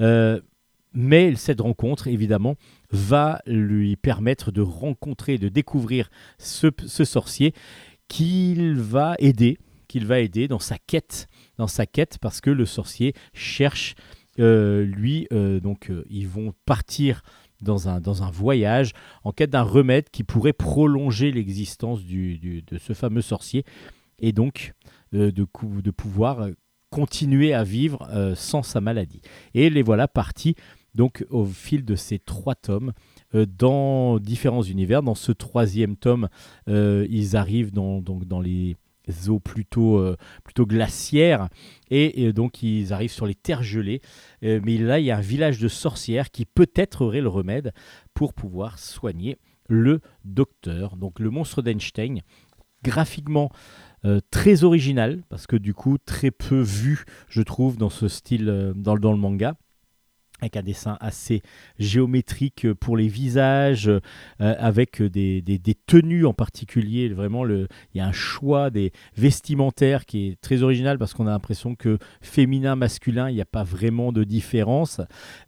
Euh, 0.00 0.40
mais 0.94 1.34
cette 1.34 1.60
rencontre, 1.60 2.06
évidemment, 2.06 2.54
va 2.90 3.42
lui 3.46 3.96
permettre 3.96 4.52
de 4.52 4.62
rencontrer, 4.62 5.38
de 5.38 5.48
découvrir 5.48 6.08
ce, 6.38 6.68
ce 6.86 7.04
sorcier 7.04 7.52
qu'il 8.08 8.74
va 8.74 9.14
aider, 9.18 9.58
qu'il 9.88 10.06
va 10.06 10.20
aider 10.20 10.48
dans 10.48 10.58
sa 10.58 10.76
quête, 10.78 11.28
dans 11.58 11.66
sa 11.66 11.86
quête, 11.86 12.18
parce 12.20 12.40
que 12.40 12.50
le 12.50 12.64
sorcier 12.64 13.12
cherche, 13.32 13.94
lui, 14.38 15.26
euh, 15.32 15.60
donc 15.60 15.90
euh, 15.90 16.04
ils 16.10 16.28
vont 16.28 16.52
partir 16.66 17.22
dans 17.62 17.88
un, 17.88 18.00
dans 18.00 18.22
un 18.22 18.30
voyage 18.30 18.92
en 19.22 19.32
quête 19.32 19.50
d'un 19.50 19.62
remède 19.62 20.10
qui 20.10 20.24
pourrait 20.24 20.52
prolonger 20.52 21.32
l'existence 21.32 22.04
de 22.04 22.78
ce 22.78 22.92
fameux 22.92 23.22
sorcier 23.22 23.64
et 24.18 24.32
donc 24.32 24.74
euh, 25.14 25.30
de, 25.30 25.46
de 25.80 25.90
pouvoir 25.90 26.40
euh, 26.40 26.52
continuer 26.90 27.54
à 27.54 27.64
vivre 27.64 28.06
euh, 28.10 28.34
sans 28.34 28.62
sa 28.62 28.80
maladie. 28.80 29.20
Et 29.54 29.70
les 29.70 29.82
voilà 29.82 30.08
partis 30.08 30.54
donc 30.94 31.26
au 31.30 31.44
fil 31.44 31.84
de 31.84 31.96
ces 31.96 32.20
trois 32.20 32.54
tomes 32.54 32.92
euh, 33.34 33.46
dans 33.46 34.18
différents 34.20 34.62
univers. 34.62 35.02
Dans 35.02 35.16
ce 35.16 35.32
troisième 35.32 35.96
tome, 35.96 36.28
euh, 36.68 37.06
ils 37.10 37.36
arrivent 37.36 37.72
donc 37.72 38.26
dans 38.26 38.40
les 38.40 38.76
eaux 39.28 39.40
plutôt, 39.40 39.98
euh, 39.98 40.16
plutôt 40.44 40.66
glaciaires 40.66 41.48
et, 41.90 42.32
donc 42.32 42.62
ils 42.62 42.92
arrivent 42.92 43.12
sur 43.12 43.26
les 43.26 43.34
terres 43.34 43.62
gelées. 43.62 44.00
Euh, 44.42 44.60
mais 44.64 44.78
là, 44.78 44.98
il 44.98 45.04
y 45.04 45.10
a 45.10 45.18
un 45.18 45.20
village 45.20 45.58
de 45.58 45.68
sorcières 45.68 46.30
qui 46.30 46.46
peut-être 46.46 47.02
aurait 47.02 47.20
le 47.20 47.28
remède 47.28 47.72
pour 48.14 48.32
pouvoir 48.34 48.78
soigner 48.78 49.36
le 49.68 50.00
docteur. 50.24 50.96
Donc 50.96 51.20
le 51.20 51.30
monstre 51.30 51.62
d'Einstein, 51.62 52.20
graphiquement 52.82 53.50
euh, 54.04 54.20
très 54.30 54.64
original, 54.64 55.22
parce 55.30 55.46
que 55.46 55.56
du 55.56 55.72
coup 55.72 55.96
très 55.98 56.30
peu 56.30 56.60
vu, 56.60 57.04
je 57.28 57.40
trouve, 57.42 57.76
dans 57.78 57.90
ce 57.90 58.08
style, 58.08 58.72
dans, 58.76 58.94
le- 58.94 59.00
dans 59.00 59.12
le 59.12 59.18
manga 59.18 59.56
avec 60.44 60.56
un 60.56 60.62
dessin 60.62 60.96
assez 61.00 61.42
géométrique 61.78 62.72
pour 62.74 62.96
les 62.96 63.08
visages, 63.08 63.88
euh, 63.88 64.00
avec 64.38 65.02
des, 65.02 65.42
tenues 65.86 66.26
en 66.26 66.32
particulier. 66.32 67.08
Vraiment, 67.08 67.46
il 67.46 67.68
y 67.94 68.00
a 68.00 68.06
un 68.06 68.12
choix 68.12 68.70
des 68.70 68.92
vestimentaires 69.16 70.06
qui 70.06 70.28
est 70.28 70.40
très 70.40 70.62
original 70.62 70.98
parce 70.98 71.14
qu'on 71.14 71.26
a 71.26 71.30
l'impression 71.30 71.74
que 71.74 71.98
féminin, 72.20 72.76
masculin, 72.76 73.30
il 73.30 73.34
n'y 73.34 73.40
a 73.40 73.46
pas 73.46 73.64
vraiment 73.64 74.12
de 74.12 74.24
différence. 74.24 75.00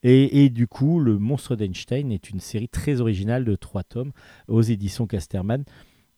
Et, 0.02 0.50
du 0.50 0.66
coup, 0.66 1.00
Le 1.00 1.18
Monstre 1.18 1.56
d'Einstein 1.56 2.10
est 2.12 2.30
une 2.30 2.40
série 2.40 2.68
très 2.68 3.00
originale 3.00 3.44
de 3.44 3.54
trois 3.54 3.82
tomes 3.82 4.12
aux 4.48 4.62
éditions 4.62 5.06
Casterman 5.06 5.64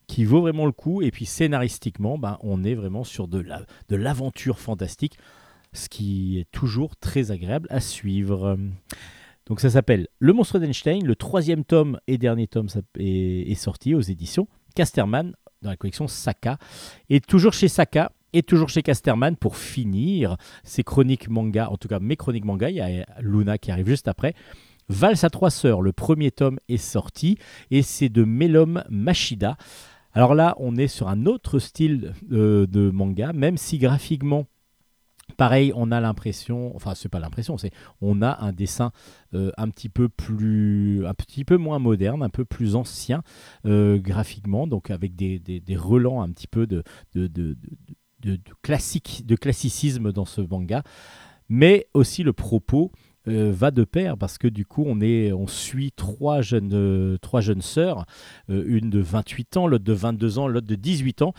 qui 0.06 0.24
vaut 0.24 0.40
vraiment 0.40 0.66
le 0.66 0.72
coup. 0.72 1.02
Et 1.02 1.10
puis 1.10 1.26
scénaristiquement, 1.26 2.16
ben, 2.16 2.38
on 2.42 2.64
est 2.64 2.74
vraiment 2.74 3.04
sur 3.04 3.28
de 3.28 3.44
l'aventure 3.90 4.58
fantastique 4.58 5.18
ce 5.72 5.88
qui 5.88 6.38
est 6.38 6.50
toujours 6.50 6.96
très 6.96 7.30
agréable 7.30 7.68
à 7.70 7.80
suivre. 7.80 8.58
Donc 9.48 9.60
ça 9.60 9.70
s'appelle 9.70 10.08
Le 10.18 10.32
Monstre 10.32 10.58
d'Einstein, 10.58 11.04
le 11.04 11.16
troisième 11.16 11.64
tome 11.64 11.98
et 12.06 12.18
dernier 12.18 12.46
tome 12.46 12.68
est, 12.98 13.54
sorti 13.54 13.94
aux 13.94 14.00
éditions 14.00 14.46
Casterman 14.74 15.34
dans 15.62 15.70
la 15.70 15.76
collection 15.76 16.06
Saka. 16.06 16.58
Et 17.08 17.20
toujours 17.20 17.54
chez 17.54 17.68
Saka 17.68 18.12
et 18.34 18.42
toujours 18.42 18.68
chez 18.68 18.82
Casterman 18.82 19.36
pour 19.36 19.56
finir 19.56 20.36
ces 20.64 20.84
chroniques 20.84 21.28
manga, 21.30 21.70
en 21.70 21.78
tout 21.78 21.88
cas 21.88 21.98
mes 21.98 22.16
chroniques 22.16 22.44
manga, 22.44 22.68
il 22.68 22.76
y 22.76 22.80
a 22.80 23.06
Luna 23.20 23.56
qui 23.56 23.70
arrive 23.70 23.88
juste 23.88 24.06
après. 24.06 24.34
Valse 24.90 25.24
à 25.24 25.30
trois 25.30 25.50
sœurs, 25.50 25.80
le 25.80 25.92
premier 25.92 26.30
tome 26.30 26.58
est 26.68 26.76
sorti 26.76 27.38
et 27.70 27.82
c'est 27.82 28.10
de 28.10 28.24
Melom 28.24 28.84
Machida. 28.90 29.56
Alors 30.12 30.34
là, 30.34 30.56
on 30.58 30.76
est 30.76 30.88
sur 30.88 31.08
un 31.08 31.26
autre 31.26 31.58
style 31.58 32.12
euh, 32.32 32.66
de 32.66 32.90
manga, 32.90 33.32
même 33.32 33.56
si 33.56 33.78
graphiquement 33.78 34.46
Pareil, 35.38 35.72
on 35.76 35.92
a 35.92 36.00
l'impression, 36.00 36.74
enfin 36.74 36.96
c'est 36.96 37.08
pas 37.08 37.20
l'impression, 37.20 37.56
c'est 37.58 37.70
on 38.00 38.22
a 38.22 38.42
un 38.44 38.52
dessin 38.52 38.90
euh, 39.34 39.52
un 39.56 39.68
petit 39.70 39.88
peu 39.88 41.56
moins 41.56 41.78
moderne, 41.78 42.24
un 42.24 42.28
peu 42.28 42.44
plus 42.44 42.74
ancien 42.74 43.22
euh, 43.64 43.98
graphiquement, 43.98 44.66
donc 44.66 44.90
avec 44.90 45.14
des, 45.14 45.38
des- 45.38 45.76
relents 45.76 46.22
un 46.22 46.30
petit 46.32 46.48
peu 46.48 46.66
de, 46.66 46.82
classique, 48.62 49.22
de 49.26 49.36
classicisme 49.36 50.10
dans 50.12 50.24
ce 50.24 50.40
manga, 50.40 50.82
mais 51.48 51.86
aussi 51.94 52.24
le 52.24 52.32
propos 52.32 52.90
euh, 53.28 53.52
va 53.54 53.70
de 53.70 53.84
pair 53.84 54.18
parce 54.18 54.38
que 54.38 54.48
du 54.48 54.66
coup 54.66 54.82
on 54.88 55.00
est, 55.00 55.32
on 55.32 55.46
suit 55.46 55.92
trois 55.92 56.40
jeunes, 56.42 57.20
sœurs, 57.60 58.06
une 58.48 58.90
de 58.90 58.98
28 58.98 59.56
ans, 59.56 59.66
l'autre 59.68 59.84
de 59.84 59.92
22 59.92 60.38
ans, 60.40 60.48
l'autre 60.48 60.66
de 60.66 60.74
18 60.74 61.22
ans, 61.22 61.32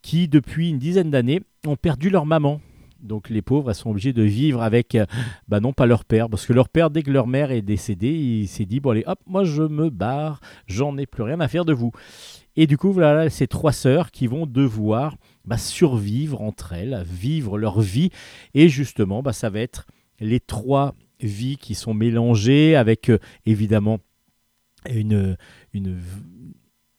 qui 0.00 0.28
depuis 0.28 0.70
une 0.70 0.78
dizaine 0.78 1.10
d'années 1.10 1.40
ont 1.66 1.76
perdu 1.76 2.08
leur 2.08 2.24
maman. 2.24 2.60
Donc 3.02 3.28
les 3.28 3.42
pauvres, 3.42 3.70
elles 3.70 3.76
sont 3.76 3.90
obligées 3.90 4.12
de 4.12 4.22
vivre 4.22 4.62
avec, 4.62 4.94
euh, 4.94 5.06
bah 5.48 5.60
non 5.60 5.72
pas 5.72 5.86
leur 5.86 6.04
père, 6.04 6.30
parce 6.30 6.46
que 6.46 6.52
leur 6.52 6.68
père, 6.68 6.90
dès 6.90 7.02
que 7.02 7.10
leur 7.10 7.26
mère 7.26 7.50
est 7.50 7.62
décédée, 7.62 8.12
il 8.12 8.48
s'est 8.48 8.64
dit, 8.64 8.80
bon 8.80 8.90
allez, 8.90 9.04
hop, 9.06 9.18
moi 9.26 9.44
je 9.44 9.62
me 9.62 9.90
barre, 9.90 10.40
j'en 10.66 10.96
ai 10.96 11.06
plus 11.06 11.22
rien 11.22 11.40
à 11.40 11.48
faire 11.48 11.64
de 11.64 11.72
vous. 11.72 11.90
Et 12.54 12.66
du 12.66 12.76
coup, 12.76 12.92
voilà 12.92 13.28
ces 13.28 13.48
trois 13.48 13.72
sœurs 13.72 14.10
qui 14.10 14.26
vont 14.26 14.46
devoir 14.46 15.16
bah, 15.44 15.58
survivre 15.58 16.42
entre 16.42 16.72
elles, 16.74 17.04
vivre 17.06 17.58
leur 17.58 17.80
vie, 17.80 18.10
et 18.54 18.68
justement, 18.68 19.22
bah, 19.22 19.32
ça 19.32 19.50
va 19.50 19.60
être 19.60 19.86
les 20.20 20.40
trois 20.40 20.94
vies 21.20 21.56
qui 21.56 21.74
sont 21.74 21.94
mélangées 21.94 22.76
avec 22.76 23.08
euh, 23.10 23.18
évidemment 23.46 23.98
une, 24.88 25.36
une, 25.72 25.98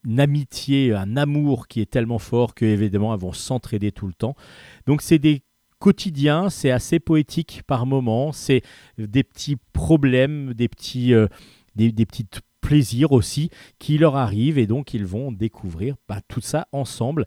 une 0.06 0.20
amitié, 0.20 0.94
un 0.94 1.18
amour 1.18 1.68
qui 1.68 1.82
est 1.82 1.90
tellement 1.90 2.20
fort 2.20 2.56
que 2.56 2.66
évidemment 2.66 3.14
elles 3.14 3.20
vont 3.20 3.34
s'entraider 3.34 3.92
tout 3.92 4.08
le 4.08 4.14
temps. 4.14 4.36
Donc 4.86 5.02
c'est 5.02 5.20
des 5.20 5.44
quotidiens, 5.84 6.50
c'est 6.50 6.72
assez 6.72 6.98
poétique 7.02 7.62
par 7.68 7.86
moments, 7.86 8.32
c'est 8.32 8.62
des 8.98 9.22
petits 9.22 9.58
problèmes, 9.74 10.54
des 10.54 10.70
petits, 10.70 11.14
euh, 11.14 11.28
des, 11.76 11.92
des 11.92 12.08
plaisirs 12.62 13.12
aussi 13.12 13.50
qui 13.80 13.98
leur 13.98 14.16
arrivent 14.16 14.58
et 14.58 14.66
donc 14.66 14.94
ils 14.94 15.06
vont 15.06 15.34
découvrir 15.34 15.96
bah, 16.08 16.22
tout 16.30 16.40
ça 16.40 16.70
ensemble. 16.72 17.26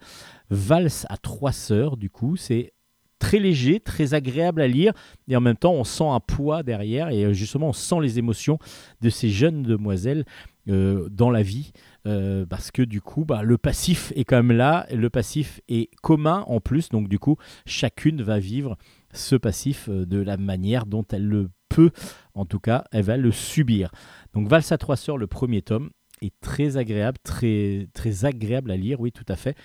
Valse 0.49 1.05
à 1.11 1.19
trois 1.19 1.53
sœurs, 1.53 1.99
du 1.99 2.09
coup, 2.09 2.37
c'est 2.37 2.73
très 3.19 3.39
léger, 3.39 3.79
très 3.79 4.15
agréable 4.15 4.63
à 4.63 4.69
lire 4.69 4.95
et 5.29 5.37
en 5.37 5.43
même 5.43 5.57
temps 5.57 5.75
on 5.75 5.85
sent 5.85 6.09
un 6.09 6.21
poids 6.21 6.63
derrière 6.63 7.11
et 7.11 7.25
euh, 7.25 7.33
justement 7.35 7.69
on 7.69 7.75
sent 7.75 8.01
les 8.01 8.19
émotions 8.19 8.59
de 9.03 9.11
ces 9.11 9.29
jeunes 9.29 9.65
demoiselles 9.65 10.25
euh, 10.69 11.09
dans 11.11 11.31
la 11.31 11.43
vie 11.43 11.73
euh, 12.07 12.47
parce 12.47 12.71
que 12.71 12.83
du 12.83 13.01
coup 13.01 13.25
bah, 13.25 13.43
le 13.43 13.59
passif 13.59 14.13
est 14.17 14.25
quand 14.25 14.37
même 14.37 14.57
là, 14.57 14.87
le 14.95 15.11
passif 15.11 15.61
est 15.69 15.91
commun 16.03 16.45
en 16.47 16.61
plus 16.61 16.89
donc 16.89 17.09
du 17.09 17.19
coup 17.19 17.37
chacune 17.67 18.23
va 18.23 18.39
vivre 18.39 18.79
ce 19.13 19.37
passif 19.37 19.89
euh, 19.89 20.07
de 20.07 20.19
la 20.19 20.37
manière 20.37 20.87
dont 20.87 21.05
elle 21.13 21.27
le 21.27 21.45
peut 21.45 21.51
peu, 21.69 21.91
en 22.35 22.45
tout 22.45 22.59
cas, 22.59 22.85
elle 22.93 23.05
va 23.05 23.17
le 23.17 23.31
subir. 23.31 23.91
Donc 24.35 24.49
Valse 24.49 24.73
à 24.73 24.79
trois 24.79 24.97
sœurs, 24.97 25.19
le 25.19 25.27
premier 25.27 25.63
tome, 25.63 25.91
est 26.23 26.33
très 26.41 26.77
agréable, 26.77 27.19
très, 27.23 27.89
agréable 28.23 28.71
à 28.71 28.77
lire, 28.77 29.01
oui, 29.01 29.13
tout 29.13 29.27
à 29.29 29.37
fait. 29.37 29.57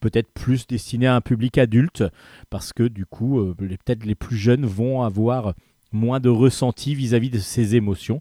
Peut-être 0.00 0.30
plus 0.32 0.66
destiné 0.66 1.06
à 1.06 1.14
un 1.14 1.20
public 1.20 1.56
adulte, 1.56 2.04
parce 2.50 2.72
que 2.72 2.82
du 2.82 3.06
coup, 3.06 3.40
euh, 3.40 3.54
peut-être 3.54 4.04
les 4.04 4.14
plus 4.14 4.36
jeunes 4.36 4.66
vont 4.66 5.02
avoir 5.02 5.54
moins 5.92 6.20
de 6.20 6.28
ressenti 6.28 6.94
vis-à-vis 6.94 7.30
de 7.30 7.38
ces 7.38 7.76
émotions. 7.76 8.20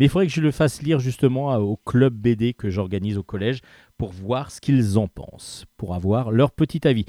Mais 0.00 0.06
il 0.06 0.08
faudrait 0.08 0.28
que 0.28 0.32
je 0.32 0.40
le 0.40 0.50
fasse 0.50 0.80
lire 0.80 0.98
justement 0.98 1.54
au 1.56 1.76
club 1.76 2.14
BD 2.14 2.54
que 2.54 2.70
j'organise 2.70 3.18
au 3.18 3.22
collège 3.22 3.60
pour 3.98 4.12
voir 4.12 4.50
ce 4.50 4.58
qu'ils 4.58 4.96
en 4.96 5.08
pensent, 5.08 5.66
pour 5.76 5.94
avoir 5.94 6.30
leur 6.30 6.52
petit 6.52 6.88
avis. 6.88 7.04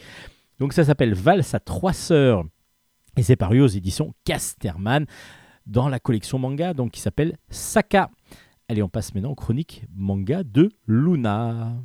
Donc 0.60 0.74
ça 0.74 0.84
s'appelle 0.84 1.14
Valse 1.14 1.54
à 1.54 1.62
trois 1.62 1.94
sœurs 1.94 2.44
et 3.16 3.24
c'est 3.24 3.38
paru 3.38 3.62
aux 3.62 3.68
éditions 3.68 4.14
Casterman 4.26 5.06
dans 5.66 5.88
la 5.88 6.02
collection 6.02 6.38
manga 6.38 6.74
donc 6.74 6.92
qui 6.92 7.00
s'appelle 7.00 7.38
Saka. 7.50 8.10
Allez, 8.68 8.84
on 8.84 8.90
passe 8.90 9.16
maintenant 9.16 9.32
aux 9.32 9.36
chroniques 9.36 9.86
manga 9.96 10.44
de 10.44 10.70
Luna. 10.86 11.78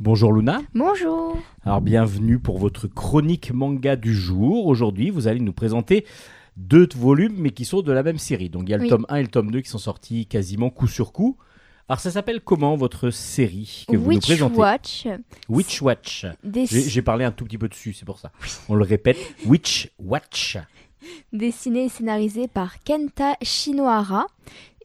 Bonjour 0.00 0.32
Luna. 0.32 0.62
Bonjour. 0.74 1.36
Alors 1.64 1.82
bienvenue 1.82 2.38
pour 2.38 2.58
votre 2.58 2.86
chronique 2.88 3.52
manga 3.52 3.96
du 3.96 4.14
jour. 4.14 4.66
Aujourd'hui, 4.66 5.10
vous 5.10 5.28
allez 5.28 5.40
nous 5.40 5.52
présenter 5.52 6.06
deux 6.56 6.88
volumes 6.96 7.34
mais 7.36 7.50
qui 7.50 7.66
sont 7.66 7.82
de 7.82 7.92
la 7.92 8.02
même 8.02 8.16
série. 8.18 8.48
Donc 8.48 8.62
il 8.66 8.70
y 8.70 8.74
a 8.74 8.78
le 8.78 8.84
Oui. 8.84 8.88
tome 8.88 9.04
1 9.10 9.16
et 9.16 9.22
le 9.22 9.28
tome 9.28 9.50
2 9.50 9.60
qui 9.60 9.68
sont 9.68 9.78
sortis 9.78 10.24
quasiment 10.26 10.70
coup 10.70 10.88
sur 10.88 11.12
coup. 11.12 11.36
Alors 11.88 12.00
ça 12.00 12.10
s'appelle 12.10 12.40
comment 12.40 12.76
votre 12.76 13.10
série 13.10 13.84
que 13.90 13.96
vous 13.96 14.04
nous 14.04 14.08
Witch 14.16 14.24
présentez 14.26 14.56
Watch. 14.56 15.06
Witch 15.50 15.82
Watch. 15.82 16.26
Des- 16.44 16.66
j'ai 16.66 17.02
parlé 17.02 17.24
un 17.26 17.32
tout 17.32 17.44
petit 17.44 17.58
peu 17.58 17.68
dessus, 17.68 17.92
c'est 17.92 18.06
pour 18.06 18.18
ça. 18.18 18.32
On 18.70 18.74
le 18.76 18.84
répète, 18.84 19.18
Witch 19.44 19.90
Watch. 19.98 20.56
Dessiné 21.32 21.84
et 21.84 21.88
scénarisé 21.90 22.48
par 22.48 22.82
Kenta 22.84 23.34
Shinohara 23.42 24.26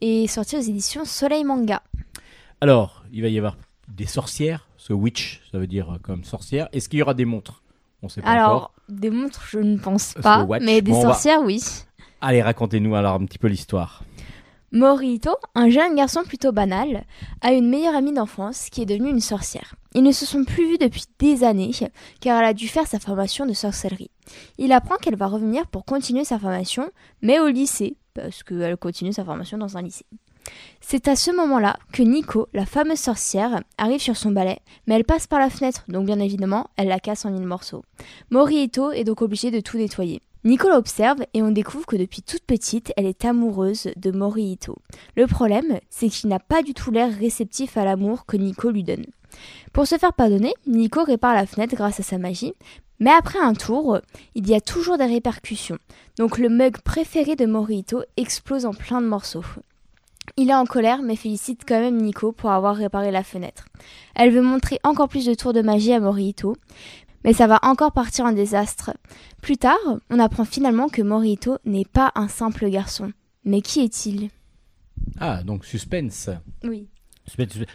et 0.02 0.26
sorti 0.26 0.56
aux 0.56 0.60
éditions 0.60 1.04
Soleil 1.06 1.44
Manga. 1.44 1.82
Alors, 2.60 3.04
il 3.12 3.22
va 3.22 3.28
y 3.28 3.38
avoir 3.38 3.56
des 3.88 4.06
sorcières, 4.06 4.65
ce 4.86 4.92
witch, 4.92 5.40
ça 5.50 5.58
veut 5.58 5.66
dire 5.66 5.90
euh, 5.94 5.98
comme 6.00 6.22
sorcière. 6.24 6.68
Est-ce 6.72 6.88
qu'il 6.88 6.98
y 6.98 7.02
aura 7.02 7.14
des 7.14 7.24
montres? 7.24 7.62
On 8.02 8.08
sait 8.08 8.20
pas 8.22 8.28
Alors, 8.28 8.50
encore. 8.56 8.72
des 8.88 9.10
montres, 9.10 9.42
je 9.48 9.58
ne 9.58 9.78
pense 9.78 10.14
pas, 10.14 10.44
Watch, 10.44 10.62
mais 10.64 10.80
des 10.82 10.92
bon, 10.92 10.98
on 10.98 11.02
va- 11.02 11.12
sorcières, 11.14 11.40
oui. 11.42 11.60
Allez, 12.20 12.40
racontez-nous 12.42 12.94
alors 12.94 13.14
un 13.14 13.24
petit 13.24 13.38
peu 13.38 13.48
l'histoire. 13.48 14.04
Morihito, 14.72 15.30
un 15.54 15.70
jeune 15.70 15.94
garçon 15.94 16.22
plutôt 16.24 16.52
banal, 16.52 17.04
a 17.40 17.52
une 17.52 17.68
meilleure 17.68 17.94
amie 17.94 18.12
d'enfance 18.12 18.68
qui 18.70 18.82
est 18.82 18.86
devenue 18.86 19.10
une 19.10 19.20
sorcière. 19.20 19.74
Ils 19.94 20.02
ne 20.02 20.12
se 20.12 20.26
sont 20.26 20.44
plus 20.44 20.68
vus 20.68 20.78
depuis 20.78 21.04
des 21.18 21.44
années, 21.44 21.70
car 22.20 22.38
elle 22.38 22.46
a 22.48 22.52
dû 22.54 22.68
faire 22.68 22.86
sa 22.86 22.98
formation 22.98 23.46
de 23.46 23.54
sorcellerie. 23.54 24.10
Il 24.58 24.72
apprend 24.72 24.96
qu'elle 24.96 25.16
va 25.16 25.26
revenir 25.28 25.66
pour 25.68 25.84
continuer 25.84 26.24
sa 26.24 26.38
formation, 26.38 26.90
mais 27.22 27.38
au 27.40 27.48
lycée, 27.48 27.96
parce 28.14 28.42
qu'elle 28.42 28.76
continue 28.76 29.12
sa 29.12 29.24
formation 29.24 29.56
dans 29.56 29.76
un 29.76 29.82
lycée. 29.82 30.06
C'est 30.80 31.08
à 31.08 31.16
ce 31.16 31.30
moment-là 31.32 31.76
que 31.92 32.02
Nico, 32.02 32.48
la 32.52 32.66
fameuse 32.66 33.00
sorcière, 33.00 33.62
arrive 33.76 34.00
sur 34.00 34.16
son 34.16 34.30
balai, 34.30 34.58
mais 34.86 34.94
elle 34.94 35.04
passe 35.04 35.26
par 35.26 35.40
la 35.40 35.50
fenêtre, 35.50 35.84
donc 35.88 36.06
bien 36.06 36.20
évidemment, 36.20 36.68
elle 36.76 36.88
la 36.88 37.00
casse 37.00 37.24
en 37.24 37.30
mille 37.30 37.46
morceaux. 37.46 37.84
Morihito 38.30 38.92
est 38.92 39.04
donc 39.04 39.22
obligé 39.22 39.50
de 39.50 39.60
tout 39.60 39.78
nettoyer. 39.78 40.20
Nico 40.44 40.68
l'observe 40.68 41.24
et 41.34 41.42
on 41.42 41.50
découvre 41.50 41.86
que 41.86 41.96
depuis 41.96 42.22
toute 42.22 42.44
petite, 42.44 42.92
elle 42.96 43.06
est 43.06 43.24
amoureuse 43.24 43.88
de 43.96 44.12
Morihito. 44.12 44.76
Le 45.16 45.26
problème, 45.26 45.80
c'est 45.90 46.08
qu'il 46.08 46.30
n'a 46.30 46.38
pas 46.38 46.62
du 46.62 46.72
tout 46.72 46.92
l'air 46.92 47.12
réceptif 47.12 47.76
à 47.76 47.84
l'amour 47.84 48.26
que 48.26 48.36
Nico 48.36 48.70
lui 48.70 48.84
donne. 48.84 49.06
Pour 49.72 49.88
se 49.88 49.98
faire 49.98 50.12
pardonner, 50.12 50.54
Nico 50.68 51.02
répare 51.02 51.34
la 51.34 51.46
fenêtre 51.46 51.74
grâce 51.74 51.98
à 51.98 52.04
sa 52.04 52.18
magie, 52.18 52.54
mais 53.00 53.10
après 53.10 53.40
un 53.40 53.54
tour, 53.54 53.98
il 54.36 54.48
y 54.48 54.54
a 54.54 54.60
toujours 54.60 54.98
des 54.98 55.06
répercussions. 55.06 55.78
Donc 56.16 56.38
le 56.38 56.48
mug 56.48 56.78
préféré 56.78 57.34
de 57.34 57.46
Morihito 57.46 58.02
explose 58.16 58.66
en 58.66 58.72
plein 58.72 59.02
de 59.02 59.08
morceaux. 59.08 59.42
Il 60.36 60.50
est 60.50 60.54
en 60.54 60.64
colère 60.66 61.02
mais 61.02 61.16
félicite 61.16 61.62
quand 61.66 61.80
même 61.80 61.96
Nico 61.96 62.32
pour 62.32 62.50
avoir 62.50 62.76
réparé 62.76 63.10
la 63.10 63.22
fenêtre. 63.22 63.66
Elle 64.14 64.30
veut 64.32 64.42
montrer 64.42 64.78
encore 64.84 65.08
plus 65.08 65.24
de 65.26 65.34
tours 65.34 65.52
de 65.52 65.62
magie 65.62 65.92
à 65.92 66.00
Morihito, 66.00 66.56
mais 67.24 67.32
ça 67.32 67.46
va 67.46 67.58
encore 67.62 67.92
partir 67.92 68.24
en 68.24 68.32
désastre. 68.32 68.92
Plus 69.42 69.56
tard, 69.56 69.78
on 70.10 70.18
apprend 70.18 70.44
finalement 70.44 70.88
que 70.88 71.02
Morihito 71.02 71.58
n'est 71.64 71.84
pas 71.84 72.12
un 72.14 72.28
simple 72.28 72.68
garçon. 72.68 73.12
Mais 73.44 73.60
qui 73.60 73.80
est-il? 73.80 74.30
Ah, 75.20 75.42
donc 75.42 75.64
suspense. 75.64 76.30
Oui. 76.64 76.88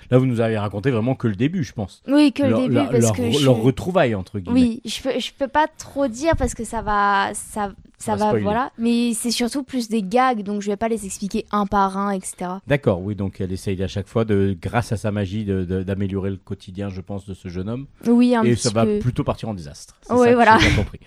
Là, 0.10 0.18
vous 0.18 0.26
nous 0.26 0.40
avez 0.40 0.58
raconté 0.58 0.92
vraiment 0.92 1.14
que 1.16 1.28
le 1.28 1.36
début, 1.36 1.64
je 1.64 1.74
pense. 1.74 2.02
Oui, 2.08 2.32
que 2.32 2.44
le 2.44 2.56
début, 2.56 2.74
leur- 2.74 2.90
parce 2.90 3.02
leur- 3.04 3.14
que 3.16 3.32
je... 3.32 3.44
leur 3.46 3.58
retrouvaille, 3.58 4.16
entre 4.16 4.40
guillemets. 4.40 4.62
Oui, 4.62 4.82
je 4.86 5.02
peux, 5.02 5.20
je 5.20 5.32
peux 5.38 5.50
pas 5.50 5.68
trop 5.68 6.08
dire 6.08 6.36
parce 6.38 6.54
que 6.54 6.64
ça 6.64 6.82
va, 6.82 7.32
ça, 7.34 7.74
ça 8.02 8.16
va 8.16 8.28
spoiler. 8.28 8.44
voilà. 8.44 8.72
Mais 8.78 9.14
c'est 9.14 9.32
surtout 9.32 9.64
plus 9.64 9.90
des 9.90 10.04
gags, 10.04 10.44
donc 10.44 10.62
je 10.62 10.70
vais 10.72 10.78
pas 10.78 10.90
les 10.90 11.06
expliquer 11.06 11.46
un 11.52 11.66
par 11.66 11.98
un, 11.98 12.12
etc. 12.12 12.52
D'accord, 12.68 13.02
oui, 13.02 13.16
donc 13.16 13.40
elle 13.40 13.52
essaye 13.52 13.82
à 13.84 13.88
chaque 13.88 14.08
fois, 14.08 14.26
de, 14.26 14.58
grâce 14.62 14.92
à 14.92 14.98
sa 14.98 15.12
magie, 15.12 15.46
d'améliorer 15.46 16.32
le 16.32 16.38
quotidien, 16.38 16.90
je 16.90 17.02
pense, 17.02 17.26
de 17.26 17.34
ce 17.34 17.48
jeune 17.48 17.70
homme. 17.70 17.88
Oui, 18.08 18.36
un 18.36 18.44
et 18.44 18.52
petit 18.52 18.64
ça 18.64 18.70
va 18.72 18.86
peu. 18.86 19.00
plutôt 19.00 19.24
partir 19.24 19.50
en 19.50 19.54
désastre. 19.54 19.96
Que 20.08 20.14
voilà. 20.14 20.58
j'ai 20.60 20.76
compris. 20.76 21.00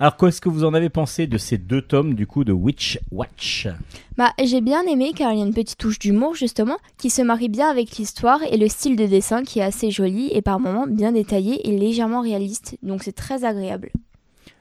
Alors, 0.00 0.16
qu'est-ce 0.16 0.40
que 0.40 0.48
vous 0.48 0.62
en 0.62 0.74
avez 0.74 0.90
pensé 0.90 1.26
de 1.26 1.38
ces 1.38 1.58
deux 1.58 1.82
tomes, 1.82 2.14
du 2.14 2.24
coup, 2.24 2.44
de 2.44 2.52
Witch 2.52 3.00
Watch? 3.10 3.66
Bah, 4.16 4.32
j'ai 4.40 4.60
bien 4.60 4.82
aimé 4.82 5.12
car 5.12 5.32
il 5.32 5.40
y 5.40 5.42
a 5.42 5.44
une 5.44 5.52
petite 5.52 5.76
touche 5.78 5.98
d'humour 5.98 6.36
justement 6.36 6.76
qui 6.98 7.10
se 7.10 7.20
marie 7.20 7.48
bien 7.48 7.68
avec 7.68 7.96
l'histoire 7.96 8.40
et 8.48 8.56
le 8.58 8.68
style 8.68 8.94
de 8.94 9.06
dessin 9.06 9.42
qui 9.42 9.58
est 9.58 9.64
assez 9.64 9.90
joli 9.90 10.28
et 10.32 10.40
par 10.40 10.60
moments 10.60 10.86
bien 10.86 11.10
détaillé 11.10 11.68
et 11.68 11.76
légèrement 11.76 12.20
réaliste. 12.20 12.76
Donc 12.84 13.02
c'est 13.02 13.12
très 13.12 13.44
agréable. 13.44 13.90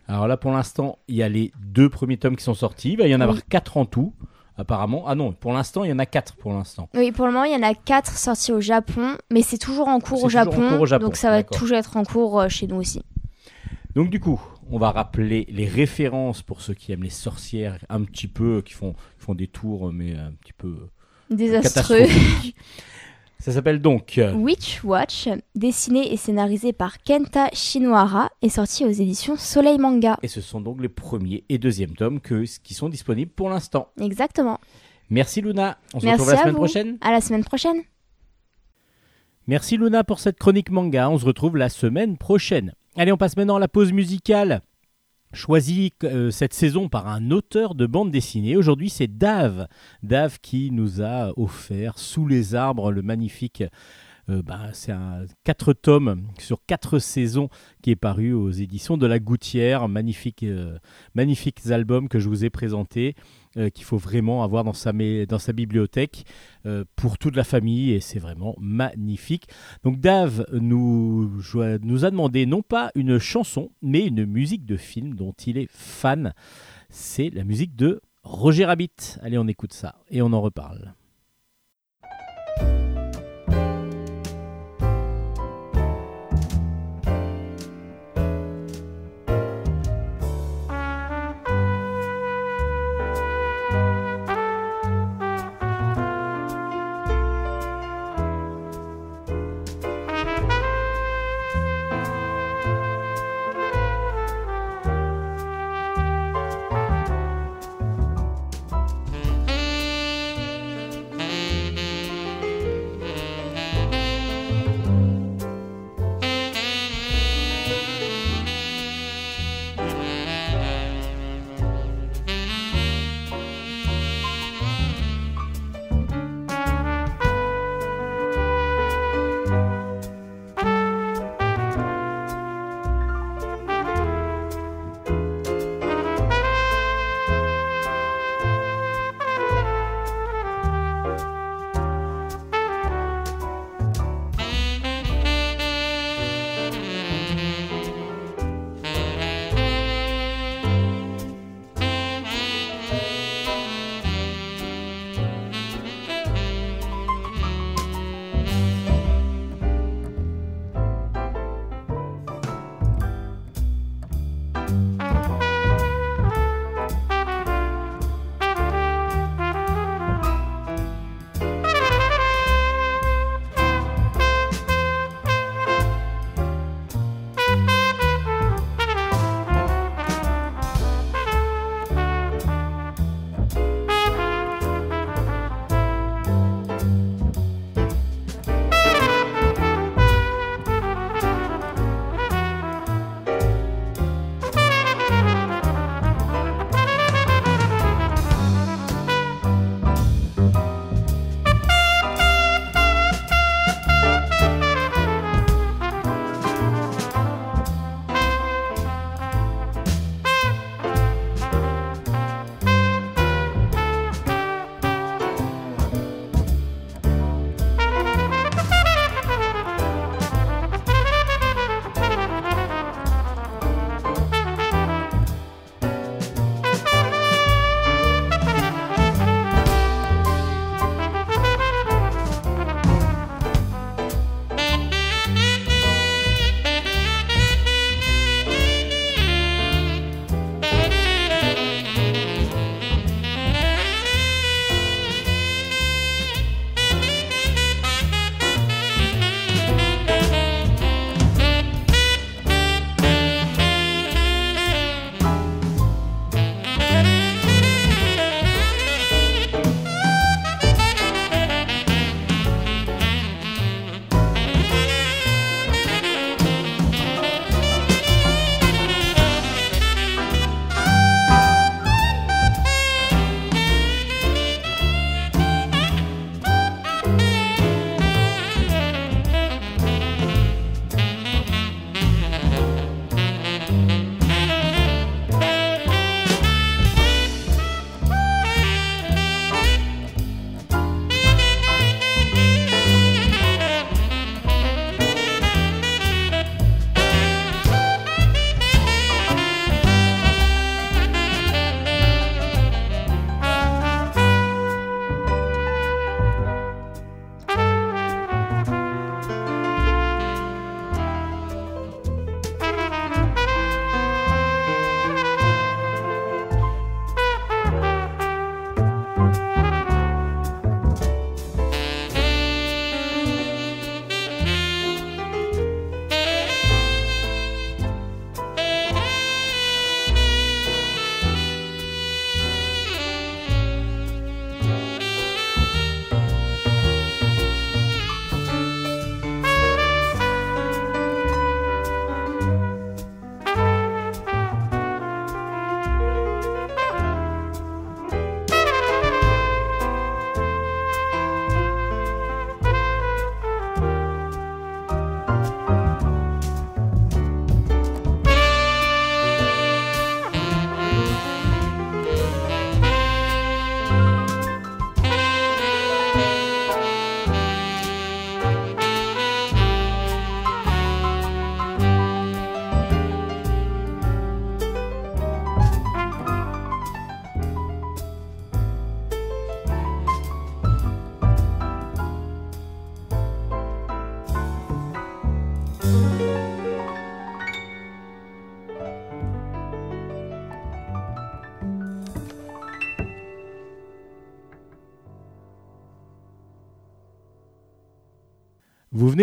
Alors 0.08 0.28
là, 0.28 0.38
pour 0.38 0.52
l'instant, 0.52 1.00
il 1.08 1.16
y 1.16 1.24
a 1.24 1.30
les 1.30 1.52
deux 1.60 1.90
premiers 1.90 2.18
tomes 2.18 2.36
qui 2.36 2.44
sont 2.44 2.54
sortis. 2.54 2.94
Il 2.94 2.98
va 2.98 3.08
y 3.08 3.16
en 3.16 3.22
avoir 3.22 3.46
quatre 3.46 3.78
en 3.78 3.86
tout, 3.86 4.14
apparemment. 4.58 5.04
Ah 5.08 5.16
non, 5.16 5.34
pour 5.34 5.54
l'instant, 5.54 5.84
il 5.84 5.90
y 5.90 5.94
en 5.94 6.00
a 6.00 6.06
quatre 6.06 6.36
pour 6.36 6.54
l'instant. 6.54 6.90
Oui, 6.96 7.12
pour 7.12 7.26
le 7.26 7.34
moment, 7.34 7.44
il 7.44 7.54
y 7.54 7.56
en 7.56 7.68
a 7.68 7.74
quatre 7.74 8.18
sortis 8.18 8.52
au 8.52 8.62
Japon, 8.62 9.18
mais 9.30 9.42
c'est 9.42 9.58
toujours 9.58 9.90
en 9.90 10.00
cours, 10.00 10.24
au 10.24 10.28
en 10.28 10.30
Japon, 10.30 10.70
cours 10.70 10.82
au 10.82 10.86
Japon, 10.86 11.06
donc 11.06 11.18
ça 11.18 11.30
va 11.30 11.44
toujours 11.44 11.78
être 11.78 11.98
en 11.98 12.04
cours 12.04 12.40
euh, 12.40 12.48
chez 12.48 12.68
nous 12.68 12.78
aussi. 12.78 13.02
Donc 13.96 14.10
du 14.10 14.20
coup, 14.20 14.40
on 14.70 14.78
va 14.78 14.92
rappeler 14.92 15.46
les 15.50 15.68
références 15.68 16.42
pour 16.42 16.62
ceux 16.62 16.74
qui 16.74 16.92
aiment 16.92 17.04
les 17.04 17.10
sorcières 17.10 17.78
un 17.90 18.04
petit 18.04 18.28
peu, 18.28 18.62
qui 18.62 18.74
font, 18.74 18.96
font 19.18 19.36
des 19.36 19.48
tours, 19.48 19.92
mais 19.92 20.16
un 20.16 20.32
petit 20.32 20.54
peu 20.54 20.90
Désastreux. 21.30 22.06
Ça 23.40 23.52
s'appelle 23.52 23.80
donc 23.82 24.18
euh, 24.18 24.34
Witch 24.34 24.84
Watch, 24.84 25.30
dessiné 25.56 26.12
et 26.12 26.18
scénarisé 26.18 26.74
par 26.74 26.98
Kenta 27.04 27.50
Shinohara, 27.54 28.30
est 28.42 28.50
sorti 28.50 28.84
aux 28.84 28.90
éditions 28.90 29.36
Soleil 29.38 29.78
Manga. 29.78 30.18
et 30.24 30.28
ce 30.28 30.42
sont 30.42 30.60
donc 30.60 30.82
les 30.82 30.90
premiers 30.90 31.44
et 31.48 31.58
deuxième 31.60 31.96
tomes 31.96 32.20
que, 32.20 32.44
qui 32.64 32.74
sont 32.74 32.90
disponibles 32.90 33.32
pour 33.32 33.50
l'instant. 33.50 33.90
Exactement. 34.02 34.60
Merci 35.10 35.42
Luna, 35.42 35.78
on 35.94 36.00
se 36.00 36.06
Merci 36.06 36.20
retrouve 36.22 36.34
la 36.34 36.40
à 36.40 36.42
semaine 36.42 36.54
vous. 36.54 36.60
prochaine. 36.60 36.98
À 37.02 37.12
la 37.12 37.22
semaine 37.22 37.44
prochaine. 37.44 37.82
Merci 39.46 39.78
Luna 39.78 40.04
pour 40.04 40.20
cette 40.20 40.38
chronique 40.40 40.72
manga. 40.72 41.10
On 41.10 41.18
se 41.18 41.26
retrouve 41.26 41.56
la 41.58 41.70
semaine 41.70 42.18
prochaine. 42.18 42.74
Allez, 42.98 43.12
on 43.12 43.18
passe 43.18 43.38
maintenant 43.38 43.56
à 43.58 43.60
la 43.60 43.68
pause 43.70 43.94
musicale. 43.94 44.62
Choisie 45.34 45.94
euh, 46.04 46.32
cette 46.32 46.54
saison 46.54 46.88
par 46.88 47.08
un 47.08 47.32
auteur 47.32 47.76
de 47.76 47.86
bande 47.86 48.12
dessinée. 48.12 48.56
Aujourd'hui, 48.56 48.90
c'est 48.90 49.18
Dave. 49.18 49.68
Dave 50.02 50.40
qui 50.40 50.72
nous 50.72 51.02
a 51.02 51.38
offert 51.38 52.00
Sous 52.00 52.28
les 52.28 52.56
arbres 52.56 52.92
le 52.92 53.02
magnifique. 53.02 53.64
Euh, 54.30 54.42
bah, 54.42 54.70
c'est 54.74 54.92
un 54.92 55.26
quatre 55.44 55.74
tomes 55.74 56.28
sur 56.38 56.60
quatre 56.66 57.00
saisons 57.00 57.50
qui 57.82 57.92
est 57.92 57.96
paru 57.96 58.34
aux 58.34 58.52
éditions 58.52 58.98
de 58.98 59.08
La 59.08 59.20
Gouttière. 59.20 59.88
Magnifique, 59.88 60.44
euh, 60.44 60.78
magnifiques 61.16 61.68
albums 61.70 62.10
que 62.10 62.20
je 62.20 62.28
vous 62.28 62.44
ai 62.44 62.50
présentés, 62.50 63.16
euh, 63.56 63.70
qu'il 63.70 63.86
faut 63.86 63.98
vraiment 63.98 64.44
avoir 64.44 64.64
dans 64.64 64.74
sa, 64.74 64.92
dans 65.28 65.40
sa 65.40 65.54
bibliothèque 65.54 66.26
pour 66.98 67.18
toute 67.18 67.38
la 67.38 67.46
famille 67.46 67.92
et 67.94 68.02
c'est 68.02 68.20
vraiment 68.20 68.56
magnifique. 68.60 69.48
Donc 69.84 70.02
Dave 70.02 70.46
nous, 70.52 71.32
nous 71.82 72.06
a 72.06 72.12
demandé 72.12 72.46
non 72.46 72.62
pas 72.62 72.92
une 72.94 73.20
chanson, 73.20 73.72
mais 73.82 74.06
une 74.06 74.26
musique 74.26 74.66
de 74.66 74.76
film 74.76 75.14
dont 75.14 75.34
il 75.46 75.58
est 75.58 75.72
fan. 75.72 76.34
C'est 76.90 77.30
la 77.30 77.46
musique 77.46 77.76
de 77.78 78.02
Roger 78.24 78.66
Rabbit. 78.66 79.18
Allez, 79.22 79.38
on 79.38 79.48
écoute 79.48 79.72
ça 79.72 79.96
et 80.12 80.22
on 80.22 80.34
en 80.34 80.42
reparle. 80.42 80.94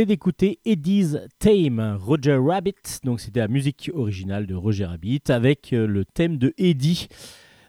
D'écouter 0.03 0.59
Eddie's 0.65 1.17
Theme, 1.39 1.97
Roger 2.01 2.37
Rabbit. 2.45 2.75
Donc 3.05 3.21
c'était 3.21 3.39
la 3.39 3.47
musique 3.47 3.93
originale 3.95 4.45
de 4.45 4.57
Roger 4.57 4.87
Rabbit 4.87 5.23
avec 5.29 5.73
euh, 5.73 5.87
le 5.87 6.05
thème 6.05 6.37
de 6.37 6.53
Eddie. 6.59 7.07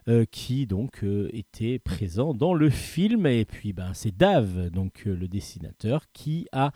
euh, 0.08 0.24
qui 0.24 0.66
donc 0.66 1.04
euh, 1.04 1.30
était 1.32 1.78
présent 1.78 2.34
dans 2.34 2.52
le 2.52 2.68
film 2.68 3.26
et 3.26 3.44
puis 3.44 3.72
ben 3.72 3.92
c'est 3.94 4.16
Dave 4.16 4.70
donc 4.70 5.02
le 5.04 5.26
dessinateur 5.26 6.04
qui 6.12 6.46
a 6.52 6.72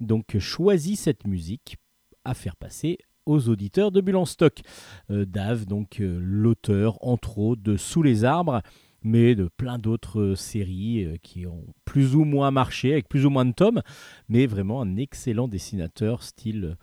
donc 0.00 0.38
choisi 0.38 0.96
cette 0.96 1.26
musique 1.26 1.76
à 2.24 2.34
faire 2.34 2.56
passer 2.56 2.98
aux 3.26 3.48
auditeurs 3.48 3.90
de 3.90 4.00
Bulle 4.00 4.16
en 4.16 4.24
stock. 4.24 4.60
Dave 5.08 5.66
donc 5.66 5.96
l'auteur 5.98 6.98
entre 7.00 7.38
autres 7.38 7.62
de 7.62 7.76
Sous 7.76 8.02
les 8.02 8.24
arbres 8.24 8.60
mais 9.04 9.34
de 9.34 9.48
plein 9.56 9.78
d'autres 9.78 10.20
euh, 10.20 10.34
séries 10.34 11.04
euh, 11.04 11.16
qui 11.22 11.46
ont 11.46 11.64
plus 11.84 12.16
ou 12.16 12.24
moins 12.24 12.50
marché 12.50 12.92
avec 12.92 13.08
plus 13.08 13.26
ou 13.26 13.30
moins 13.30 13.44
de 13.44 13.52
tomes 13.52 13.82
mais 14.28 14.46
vraiment 14.46 14.80
un 14.80 14.96
excellent 14.96 15.46
dessinateur 15.46 16.22
style 16.22 16.64
euh, 16.64 16.74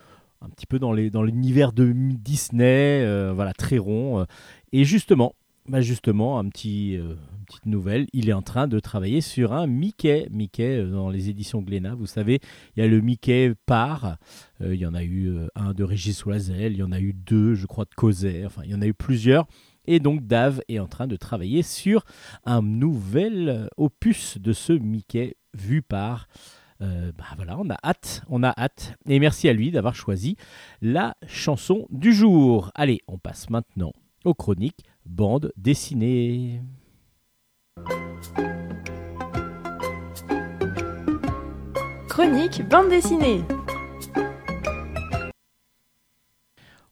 un 0.42 0.50
petit 0.50 0.68
peu 0.68 0.80
dans 0.80 0.94
les 0.94 1.10
dans 1.10 1.24
l'univers 1.24 1.74
de 1.74 1.92
Disney 1.94 3.06
voilà 3.34 3.54
très 3.54 3.78
rond 3.78 4.26
et 4.72 4.86
justement 4.86 5.36
bah 5.70 5.82
justement, 5.82 6.40
un 6.40 6.50
petit, 6.50 6.96
une 6.96 7.18
petite 7.46 7.68
nouvelle, 7.68 8.08
il 8.14 8.28
est 8.30 8.34
en 8.34 8.42
train 8.42 8.68
de 8.68 8.80
travailler 8.80 9.22
sur 9.22 9.54
un 9.54 9.68
Mickey. 9.68 10.28
Mickey 10.32 10.84
dans 10.84 11.12
les 11.12 11.30
éditions 11.30 11.62
Glénat, 11.62 11.94
vous 11.94 12.08
savez, 12.08 12.40
il 12.76 12.82
y 12.82 12.84
a 12.84 12.88
le 12.88 13.00
Mickey 13.00 13.54
par, 13.68 14.18
il 14.60 14.74
y 14.74 14.88
en 14.88 14.96
a 14.96 15.04
eu 15.04 15.32
un 15.54 15.74
de 15.74 15.84
Régis 15.84 16.26
Loisel, 16.26 16.74
il 16.74 16.80
y 16.80 16.84
en 16.84 16.92
a 16.92 17.00
eu 17.00 17.14
deux, 17.14 17.54
je 17.54 17.68
crois, 17.68 17.86
de 17.86 17.94
Causet, 17.96 18.44
enfin, 18.44 18.64
il 18.66 18.72
y 18.72 18.76
en 18.76 18.82
a 18.82 18.88
eu 18.88 18.96
plusieurs. 18.96 19.46
Et 19.86 20.00
donc 20.00 20.26
Dave 20.28 20.62
est 20.68 20.80
en 20.80 20.88
train 20.88 21.08
de 21.08 21.16
travailler 21.16 21.64
sur 21.64 22.06
un 22.46 22.62
nouvel 22.62 23.50
euh, 23.50 23.68
opus 23.78 24.38
de 24.38 24.54
ce 24.54 24.74
Mickey 24.74 25.36
vu 25.54 25.82
par... 25.82 26.28
Euh, 26.82 27.12
bah 27.16 27.26
voilà, 27.36 27.60
on 27.60 27.70
a 27.70 27.78
hâte, 27.84 28.24
on 28.28 28.42
a 28.42 28.54
hâte. 28.58 28.96
Et 29.08 29.20
merci 29.20 29.48
à 29.48 29.54
lui 29.54 29.70
d'avoir 29.70 29.94
choisi 29.94 30.36
la 30.82 31.16
chanson 31.28 31.86
du 31.92 32.12
jour. 32.12 32.72
Allez, 32.74 33.02
on 33.08 33.20
passe 33.20 33.52
maintenant 33.52 33.94
aux 34.26 34.34
chroniques 34.34 34.84
bande 35.06 35.52
dessinée. 35.58 36.62
Chronique 42.10 42.68
bande 42.68 42.90
dessinée. 42.90 43.44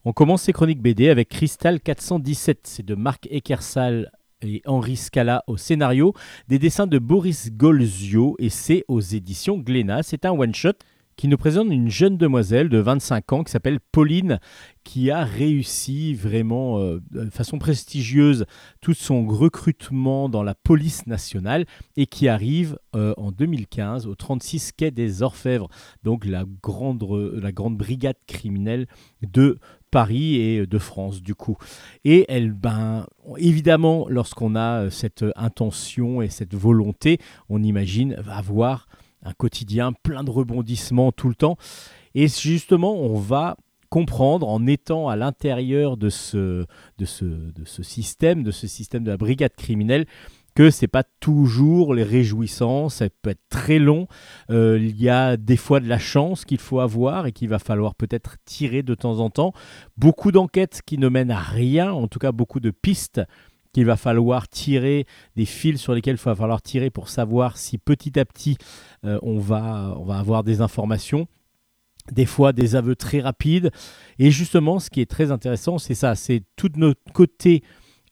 On 0.06 0.14
commence 0.14 0.44
ces 0.44 0.54
chroniques 0.54 0.82
BD 0.82 1.10
avec 1.10 1.28
Crystal 1.28 1.82
417. 1.82 2.62
C'est 2.64 2.86
de 2.86 2.96
Marc 2.96 3.28
Eckersal 3.32 4.12
et 4.42 4.62
Henri 4.66 4.96
Scala 4.96 5.44
au 5.48 5.58
scénario, 5.58 6.14
des 6.48 6.58
dessins 6.58 6.88
de 6.88 7.00
Boris 7.00 7.52
Golzio 7.52 8.38
et 8.40 8.48
c'est 8.48 8.86
aux 8.88 9.02
éditions 9.02 9.58
Glénat. 9.58 10.04
C'est 10.04 10.24
un 10.24 10.32
one-shot 10.32 10.76
qui 11.20 11.28
nous 11.28 11.36
présente 11.36 11.68
une 11.70 11.90
jeune 11.90 12.16
demoiselle 12.16 12.70
de 12.70 12.78
25 12.78 13.34
ans 13.34 13.44
qui 13.44 13.52
s'appelle 13.52 13.82
Pauline, 13.92 14.40
qui 14.86 15.12
a 15.12 15.26
réussi 15.26 16.14
vraiment 16.14 16.80
euh, 16.80 17.02
de 17.12 17.30
façon 17.30 17.60
prestigieuse 17.60 18.46
tout 18.80 18.94
son 18.94 19.28
recrutement 19.28 20.30
dans 20.30 20.44
la 20.44 20.56
police 20.56 21.08
nationale 21.08 21.66
et 21.98 22.06
qui 22.06 22.30
arrive 22.30 22.80
euh, 22.96 23.14
en 23.18 23.34
2015 23.34 24.08
au 24.08 24.16
36 24.16 24.72
quai 24.72 24.92
des 24.92 25.22
Orfèvres, 25.22 25.68
donc 26.04 26.24
la 26.24 26.46
grande, 26.64 27.04
la 27.34 27.52
grande 27.52 27.76
brigade 27.76 28.16
criminelle 28.26 28.88
de 29.22 29.60
Paris 29.92 30.36
et 30.36 30.66
de 30.66 30.78
France 30.78 31.22
du 31.22 31.36
coup. 31.36 31.58
Et 32.06 32.26
elle, 32.30 32.52
ben, 32.52 33.06
évidemment, 33.38 34.06
lorsqu'on 34.10 34.56
a 34.56 34.86
euh, 34.86 34.90
cette 34.90 35.26
intention 35.36 36.22
et 36.22 36.30
cette 36.30 36.56
volonté, 36.56 37.20
on 37.50 37.64
imagine 37.64 38.16
va 38.20 38.38
avoir 38.38 38.88
un 39.24 39.34
quotidien 39.34 39.92
plein 39.92 40.24
de 40.24 40.32
rebondissements 40.32 41.12
tout 41.12 41.30
le 41.30 41.36
temps. 41.36 41.58
Et 42.16 42.28
justement, 42.28 42.96
on 42.96 43.18
va 43.18 43.58
comprendre 43.90 44.48
en 44.48 44.68
étant 44.68 45.10
à 45.10 45.16
l'intérieur 45.16 45.98
de 45.98 46.10
ce, 46.10 46.66
de, 46.98 47.06
ce, 47.06 47.26
de 47.26 47.66
ce 47.66 47.84
système, 47.84 48.44
de 48.44 48.52
ce 48.52 48.68
système 48.68 49.04
de 49.04 49.10
la 49.10 49.18
brigade 49.18 49.56
criminelle, 49.56 50.06
que 50.60 50.72
c'est 50.72 50.90
pas 50.90 51.06
toujours 51.22 51.94
les 51.94 52.04
réjouissants, 52.04 52.90
ça 52.90 53.06
peut 53.22 53.30
être 53.30 53.48
très 53.48 53.80
long. 53.80 54.08
Euh, 54.50 54.78
il 54.78 55.02
y 55.02 55.08
a 55.08 55.38
des 55.38 55.56
fois 55.56 55.80
de 55.80 55.88
la 55.88 56.00
chance 56.00 56.44
qu'il 56.44 56.58
faut 56.58 56.82
avoir 56.82 57.28
et 57.28 57.32
qu'il 57.32 57.48
va 57.48 57.60
falloir 57.60 57.96
peut-être 57.96 58.36
tirer 58.44 58.84
de 58.84 58.94
temps 58.94 59.20
en 59.20 59.30
temps. 59.30 59.54
Beaucoup 59.96 60.34
d'enquêtes 60.34 60.82
qui 60.86 60.98
ne 60.98 61.08
mènent 61.08 61.32
à 61.32 61.40
rien, 61.40 61.94
en 61.94 62.10
tout 62.10 62.20
cas 62.20 62.34
beaucoup 62.34 62.60
de 62.60 62.72
pistes 62.72 63.22
qu'il 63.72 63.86
va 63.86 63.96
falloir 63.96 64.50
tirer, 64.50 65.06
des 65.38 65.46
fils 65.46 65.80
sur 65.80 65.94
lesquels 65.94 66.18
il 66.18 66.26
va 66.26 66.36
falloir 66.36 66.62
tirer 66.62 66.90
pour 66.90 67.08
savoir 67.08 67.56
si 67.56 67.78
petit 67.78 68.20
à 68.20 68.26
petit 68.26 68.58
euh, 69.06 69.18
on, 69.22 69.40
va, 69.40 69.96
on 69.98 70.04
va 70.04 70.20
avoir 70.20 70.44
des 70.44 70.60
informations. 70.60 71.28
Des 72.12 72.26
fois 72.26 72.52
des 72.52 72.76
aveux 72.76 72.98
très 72.98 73.22
rapides. 73.22 73.72
Et 74.18 74.30
justement, 74.30 74.80
ce 74.80 74.90
qui 74.90 75.00
est 75.00 75.10
très 75.10 75.32
intéressant, 75.32 75.78
c'est 75.78 75.96
ça, 75.96 76.16
c'est 76.16 76.44
tout 76.58 76.72
notre 76.76 77.00
côté 77.14 77.64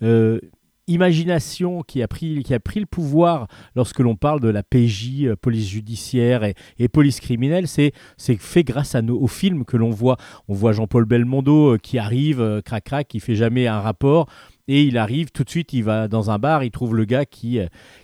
euh, 0.02 0.40
imagination 0.88 1.84
qui 1.84 2.02
a, 2.02 2.08
pris, 2.08 2.43
qui 2.43 2.54
a 2.54 2.60
pris 2.60 2.80
le 2.80 2.86
pouvoir 2.86 3.47
lorsque 3.76 4.00
l'on 4.00 4.15
parle 4.15 4.39
de 4.39 4.47
la 4.47 4.63
PJ, 4.63 5.23
euh, 5.26 5.36
police 5.36 5.67
judiciaire 5.67 6.43
et, 6.43 6.88
police 6.88 7.19
criminelle, 7.19 7.67
c'est 7.67 7.93
fait 8.17 8.63
grâce 8.63 8.95
à 8.95 9.02
nos, 9.02 9.19
aux 9.19 9.28
films 9.28 9.65
que 9.65 9.78
l'on 9.78 9.89
voit. 9.89 10.17
On 10.47 10.54
voit 10.54 10.71
Jean-Paul 10.71 11.06
Belmondo 11.06 11.73
euh, 11.73 11.78
qui 11.78 11.97
arrive, 11.97 12.41
euh, 12.41 12.62
crac 12.62 12.86
crac, 12.86 13.08
qui 13.08 13.19
fait 13.19 13.36
jamais 13.36 13.67
un 13.67 13.80
rapport. 13.80 14.28
Et 14.67 14.84
il 14.84 14.97
arrive 14.97 15.32
tout 15.32 15.43
de 15.43 15.50
suite, 15.50 15.73
il 15.73 15.84
va 15.84 16.08
dans 16.08 16.32
un 16.32 16.39
bar, 16.39 16.63
il 16.63 16.71
trouve 16.71 16.95
le 16.95 17.06
gars 17.06 17.26
qui, 17.26 17.60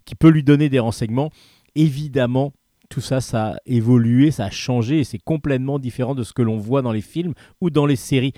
qui 0.05 0.15
peut 0.15 0.29
lui 0.29 0.43
donner 0.43 0.69
des 0.69 0.79
renseignements. 0.79 1.29
Évidemment, 1.75 2.53
tout 2.89 3.01
ça, 3.01 3.19
ça 3.19 3.47
a 3.47 3.55
évolué, 3.65 4.31
ça 4.31 4.45
a 4.45 4.49
changé 4.49 4.99
et 4.99 5.03
c'est 5.03 5.19
complètement 5.19 5.77
différent 5.77 6.15
de 6.15 6.23
ce 6.23 6.31
que 6.31 6.41
l'on 6.41 6.57
voit 6.57 6.81
dans 6.81 6.93
les 6.93 7.01
films 7.01 7.33
ou 7.59 7.69
dans 7.69 7.85
les 7.85 7.97
séries. 7.97 8.33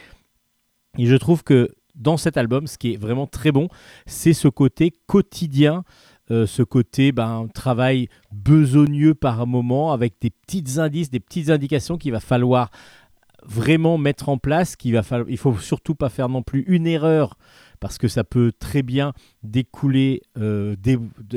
Et 0.97 1.05
je 1.05 1.15
trouve 1.15 1.43
que 1.43 1.69
dans 1.95 2.17
cet 2.17 2.37
album, 2.37 2.67
ce 2.67 2.77
qui 2.77 2.93
est 2.93 2.97
vraiment 2.97 3.27
très 3.27 3.51
bon, 3.51 3.67
c'est 4.05 4.33
ce 4.33 4.47
côté 4.47 4.93
quotidien, 5.07 5.83
euh, 6.31 6.45
ce 6.45 6.63
côté 6.63 7.11
ben, 7.11 7.47
travail 7.53 8.07
besogneux 8.31 9.13
par 9.13 9.45
moment, 9.47 9.93
avec 9.93 10.15
des 10.21 10.29
petits 10.29 10.79
indices, 10.79 11.09
des 11.09 11.19
petites 11.19 11.49
indications 11.49 11.97
qu'il 11.97 12.11
va 12.11 12.19
falloir 12.19 12.69
vraiment 13.45 13.97
mettre 13.97 14.29
en 14.29 14.37
place, 14.37 14.75
qu'il 14.75 14.93
va 14.93 15.03
falloir, 15.03 15.29
il 15.29 15.37
faut 15.37 15.55
surtout 15.57 15.95
pas 15.95 16.09
faire 16.09 16.29
non 16.29 16.41
plus 16.41 16.63
une 16.67 16.87
erreur 16.87 17.37
parce 17.79 17.97
que 17.97 18.07
ça 18.07 18.23
peut 18.23 18.51
très 18.57 18.83
bien 18.83 19.13
découler, 19.43 20.21
euh, 20.37 20.75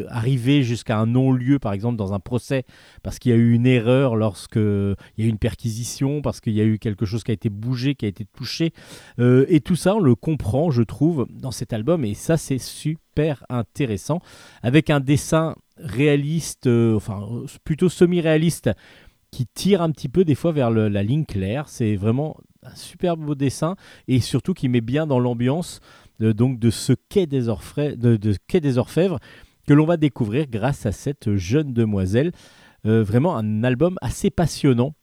arriver 0.09 0.62
jusqu'à 0.62 0.98
un 0.98 1.07
non-lieu, 1.07 1.59
par 1.59 1.72
exemple 1.72 1.96
dans 1.96 2.12
un 2.12 2.20
procès, 2.20 2.64
parce 3.03 3.18
qu'il 3.18 3.31
y 3.31 3.35
a 3.35 3.38
eu 3.38 3.53
une 3.53 3.66
erreur 3.66 4.16
lorsque 4.16 4.57
il 4.57 4.96
y 5.18 5.22
a 5.22 5.24
eu 5.24 5.29
une 5.29 5.38
perquisition, 5.38 6.22
parce 6.22 6.41
qu'il 6.41 6.55
y 6.55 6.61
a 6.61 6.64
eu 6.64 6.78
quelque 6.78 7.07
chose 7.07 7.24
qui 7.24 7.30
a 7.30 7.34
été 7.34 7.51
bougé, 7.51 7.95
qui 7.95 8.05
a 8.05 8.09
été 8.09 8.24
touché, 8.24 8.72
Euh, 9.18 9.47
et 9.49 9.61
tout 9.61 9.76
ça 9.76 9.95
on 9.95 10.01
le 10.01 10.14
comprend, 10.14 10.70
je 10.70 10.82
trouve, 10.82 11.26
dans 11.30 11.51
cet 11.51 11.72
album, 11.72 12.05
et 12.05 12.14
ça 12.14 12.36
c'est 12.36 12.59
super 12.59 13.45
intéressant, 13.49 14.20
avec 14.62 14.91
un 14.91 15.01
dessin 15.01 15.55
réaliste, 15.76 16.66
euh, 16.66 16.97
enfin 16.97 17.20
plutôt 17.64 17.89
semi-réaliste, 17.89 18.70
qui 19.30 19.47
tire 19.47 19.82
un 19.82 19.91
petit 19.91 20.09
peu 20.09 20.24
des 20.24 20.34
fois 20.34 20.53
vers 20.53 20.70
la 20.70 21.03
ligne 21.03 21.26
claire. 21.26 21.68
C'est 21.68 21.97
vraiment 21.97 22.39
un 22.62 22.74
super 22.74 23.16
beau 23.16 23.34
dessin 23.34 23.76
et 24.07 24.20
surtout 24.20 24.55
qui 24.55 24.68
met 24.68 24.80
bien 24.80 25.07
dans 25.07 25.20
l'ambiance 25.20 25.80
de, 26.19 26.33
donc 26.33 26.59
de 26.59 26.71
ce 26.71 26.93
quai 27.09 27.27
des, 27.27 27.49
Orfèvres, 27.49 27.97
de, 27.97 28.16
de 28.16 28.35
que 29.69 29.75
l'on 29.75 29.85
va 29.85 29.97
découvrir 29.99 30.47
grâce 30.49 30.87
à 30.87 30.93
cette 30.93 31.35
jeune 31.37 31.73
demoiselle. 31.73 32.33
Euh, 32.87 33.03
vraiment 33.03 33.37
un 33.37 33.64
album 33.64 33.97
assez 34.01 34.31
passionnant. 34.31 34.95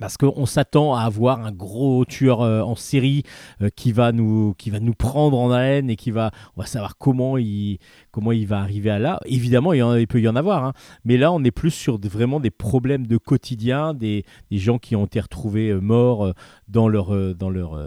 Parce 0.00 0.16
qu'on 0.16 0.44
s'attend 0.44 0.94
à 0.94 1.02
avoir 1.02 1.44
un 1.46 1.52
gros 1.52 2.04
tueur 2.04 2.40
euh, 2.40 2.62
en 2.62 2.74
série 2.74 3.22
euh, 3.62 3.68
qui, 3.76 3.92
va 3.92 4.10
nous, 4.10 4.52
qui 4.58 4.70
va 4.70 4.80
nous 4.80 4.92
prendre 4.92 5.38
en 5.38 5.52
haleine 5.52 5.88
et 5.88 5.94
qui 5.94 6.10
va, 6.10 6.32
on 6.56 6.62
va 6.62 6.66
savoir 6.66 6.98
comment 6.98 7.38
il, 7.38 7.78
comment 8.10 8.32
il 8.32 8.44
va 8.48 8.58
arriver 8.58 8.90
à 8.90 8.98
là. 8.98 9.20
Évidemment, 9.24 9.72
il, 9.72 10.08
peut 10.08 10.20
y 10.20 10.26
en 10.26 10.34
avoir, 10.34 10.64
hein. 10.64 10.72
mais 11.04 11.16
là, 11.16 11.30
on 11.30 11.44
est 11.44 11.52
plus 11.52 11.70
sur 11.70 12.00
des- 12.00 12.08
vraiment 12.08 12.40
des 12.40 12.50
problèmes 12.50 13.06
de 13.06 13.18
quotidien, 13.18 13.94
des, 13.94 14.24
des 14.50 14.58
gens 14.58 14.78
qui 14.78 14.96
ont 14.96 15.04
été 15.04 15.20
retrouvés 15.20 15.72
morts 15.74 16.34
dans, 16.66 16.88
leur, 16.88 17.36
dans, 17.36 17.50
leur, 17.50 17.78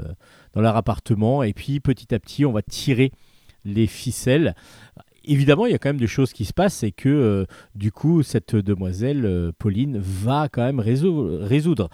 leur 0.61 0.75
appartement. 0.75 1.43
Et 1.43 1.53
puis, 1.53 1.79
petit 1.79 2.13
à 2.13 2.19
petit, 2.19 2.45
on 2.45 2.51
va 2.51 2.61
tirer 2.61 3.11
les 3.65 3.87
ficelles. 3.87 4.55
Évidemment, 5.25 5.65
il 5.65 5.73
y 5.73 5.75
a 5.75 5.77
quand 5.77 5.89
même 5.89 5.99
des 5.99 6.07
choses 6.07 6.31
qui 6.31 6.45
se 6.45 6.53
passent 6.53 6.83
et 6.83 6.91
que, 6.91 7.09
euh, 7.09 7.45
du 7.75 7.91
coup, 7.91 8.23
cette 8.23 8.55
demoiselle, 8.55 9.25
euh, 9.25 9.51
Pauline, 9.57 9.97
va 9.99 10.47
quand 10.49 10.63
même 10.63 10.79
résou- 10.79 11.39
résoudre. 11.41 11.89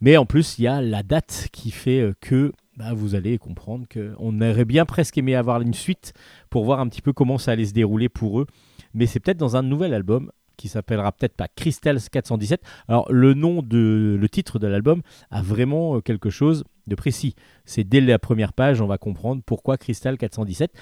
Mais 0.00 0.16
en 0.16 0.26
plus, 0.26 0.58
il 0.58 0.64
y 0.64 0.66
a 0.66 0.82
la 0.82 1.02
date 1.02 1.48
qui 1.52 1.70
fait 1.70 2.00
euh, 2.00 2.12
que 2.20 2.52
bah, 2.76 2.92
vous 2.92 3.14
allez 3.14 3.38
comprendre 3.38 3.86
qu'on 3.90 4.40
aurait 4.40 4.64
bien 4.64 4.84
presque 4.84 5.16
aimé 5.16 5.34
avoir 5.34 5.62
une 5.62 5.74
suite 5.74 6.12
pour 6.50 6.64
voir 6.64 6.80
un 6.80 6.88
petit 6.88 7.02
peu 7.02 7.12
comment 7.12 7.38
ça 7.38 7.52
allait 7.52 7.64
se 7.64 7.72
dérouler 7.72 8.08
pour 8.08 8.40
eux. 8.40 8.46
Mais 8.94 9.06
c'est 9.06 9.20
peut-être 9.20 9.38
dans 9.38 9.56
un 9.56 9.62
nouvel 9.62 9.94
album 9.94 10.30
qui 10.56 10.68
s'appellera 10.68 11.12
peut-être 11.12 11.36
pas 11.36 11.48
Crystals 11.48 12.00
417. 12.10 12.60
Alors 12.88 13.10
le 13.12 13.34
nom 13.34 13.62
de 13.62 14.16
le 14.18 14.28
titre 14.28 14.58
de 14.58 14.66
l'album 14.66 15.02
a 15.30 15.42
vraiment 15.42 15.96
euh, 15.96 16.00
quelque 16.00 16.30
chose 16.30 16.64
de 16.86 16.94
précis. 16.94 17.34
C'est 17.64 17.84
dès 17.84 18.00
la 18.00 18.18
première 18.18 18.52
page, 18.52 18.80
on 18.80 18.86
va 18.86 18.98
comprendre 18.98 19.42
pourquoi 19.44 19.76
Crystal 19.76 20.16
417. 20.16 20.72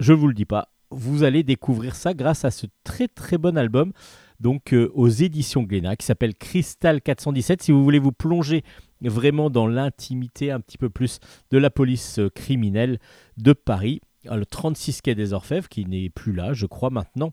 Je 0.00 0.12
vous 0.12 0.28
le 0.28 0.34
dis 0.34 0.44
pas, 0.44 0.68
vous 0.90 1.22
allez 1.22 1.42
découvrir 1.42 1.94
ça 1.94 2.14
grâce 2.14 2.44
à 2.44 2.50
ce 2.50 2.66
très 2.84 3.08
très 3.08 3.38
bon 3.38 3.56
album 3.58 3.92
donc 4.40 4.72
euh, 4.72 4.90
aux 4.94 5.08
éditions 5.08 5.62
Glénat, 5.62 5.96
qui 5.96 6.06
s'appelle 6.06 6.34
Cristal 6.34 7.00
417. 7.02 7.62
Si 7.62 7.72
vous 7.72 7.82
voulez 7.82 7.98
vous 7.98 8.12
plonger 8.12 8.62
vraiment 9.00 9.50
dans 9.50 9.66
l'intimité 9.66 10.50
un 10.50 10.60
petit 10.60 10.78
peu 10.78 10.90
plus 10.90 11.18
de 11.50 11.58
la 11.58 11.70
police 11.70 12.18
euh, 12.18 12.30
criminelle 12.30 12.98
de 13.36 13.52
Paris, 13.52 14.00
le 14.24 14.44
36 14.44 15.02
quai 15.02 15.14
des 15.14 15.32
Orfèvres, 15.32 15.68
qui 15.68 15.86
n'est 15.86 16.10
plus 16.10 16.32
là, 16.32 16.52
je 16.52 16.66
crois 16.66 16.90
maintenant. 16.90 17.32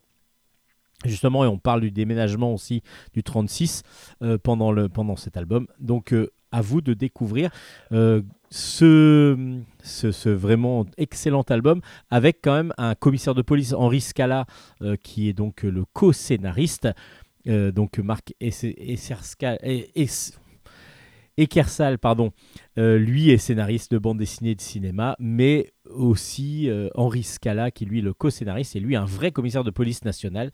Justement, 1.06 1.44
et 1.46 1.48
on 1.48 1.58
parle 1.58 1.82
du 1.82 1.92
déménagement 1.92 2.54
aussi 2.54 2.82
du 3.14 3.24
36 3.24 3.84
euh, 4.22 4.38
pendant, 4.38 5.16
cet 5.18 5.38
album. 5.38 5.68
Donc, 5.80 6.14
euh, 6.14 6.32
à 6.52 6.62
vous 6.62 6.82
de 6.82 6.94
découvrir 6.94 7.50
euh, 7.92 8.22
ce, 8.50 9.36
vraiment 10.30 10.86
excellent 10.98 11.42
album 11.44 11.82
avec 12.10 12.40
quand 12.42 12.54
même 12.56 12.74
un 12.78 12.96
commissaire 12.96 13.36
de 13.36 13.42
police, 13.42 13.74
Henri 13.74 14.00
Scala, 14.00 14.46
qui 15.04 15.28
est 15.28 15.34
donc 15.34 15.64
le 15.64 15.84
co-scénariste. 15.92 16.88
Donc, 17.46 17.98
Marc 18.00 18.34
Esserska- 18.40 19.58
Es- 19.62 19.92
Es- 19.96 20.32
Ekersal, 21.38 22.00
pardon, 22.00 22.32
lui 22.78 23.30
est 23.32 23.38
scénariste 23.38 23.92
de 23.92 23.98
bande 23.98 24.18
dessinée 24.20 24.56
de 24.56 24.62
cinéma, 24.62 25.18
mais 25.20 25.74
aussi 25.90 26.70
Henri 26.96 27.24
Scala, 27.24 27.72
qui 27.72 27.84
lui 27.86 28.00
est 28.00 28.02
le 28.04 28.14
co-scénariste, 28.14 28.78
et 28.78 28.80
lui 28.80 28.96
un 28.96 29.04
vrai 29.04 29.32
commissaire 29.32 29.66
de 29.66 29.72
police 29.72 30.06
nationale 30.06 30.52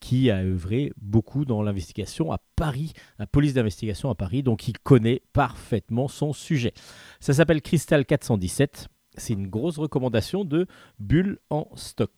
qui 0.00 0.30
a 0.30 0.38
œuvré 0.38 0.92
beaucoup 1.00 1.44
dans 1.44 1.62
l'investigation 1.62 2.32
à 2.32 2.38
Paris, 2.56 2.92
la 3.18 3.26
police 3.26 3.54
d'investigation 3.54 4.10
à 4.10 4.14
Paris, 4.14 4.42
donc 4.42 4.68
il 4.68 4.78
connaît 4.78 5.22
parfaitement 5.32 6.08
son 6.08 6.32
sujet. 6.32 6.72
Ça 7.20 7.32
s'appelle 7.32 7.62
Cristal 7.62 8.06
417, 8.06 8.88
c'est 9.16 9.32
une 9.32 9.48
grosse 9.48 9.78
recommandation 9.78 10.44
de 10.44 10.66
Bulle 10.98 11.38
en 11.50 11.68
stock. 11.74 12.10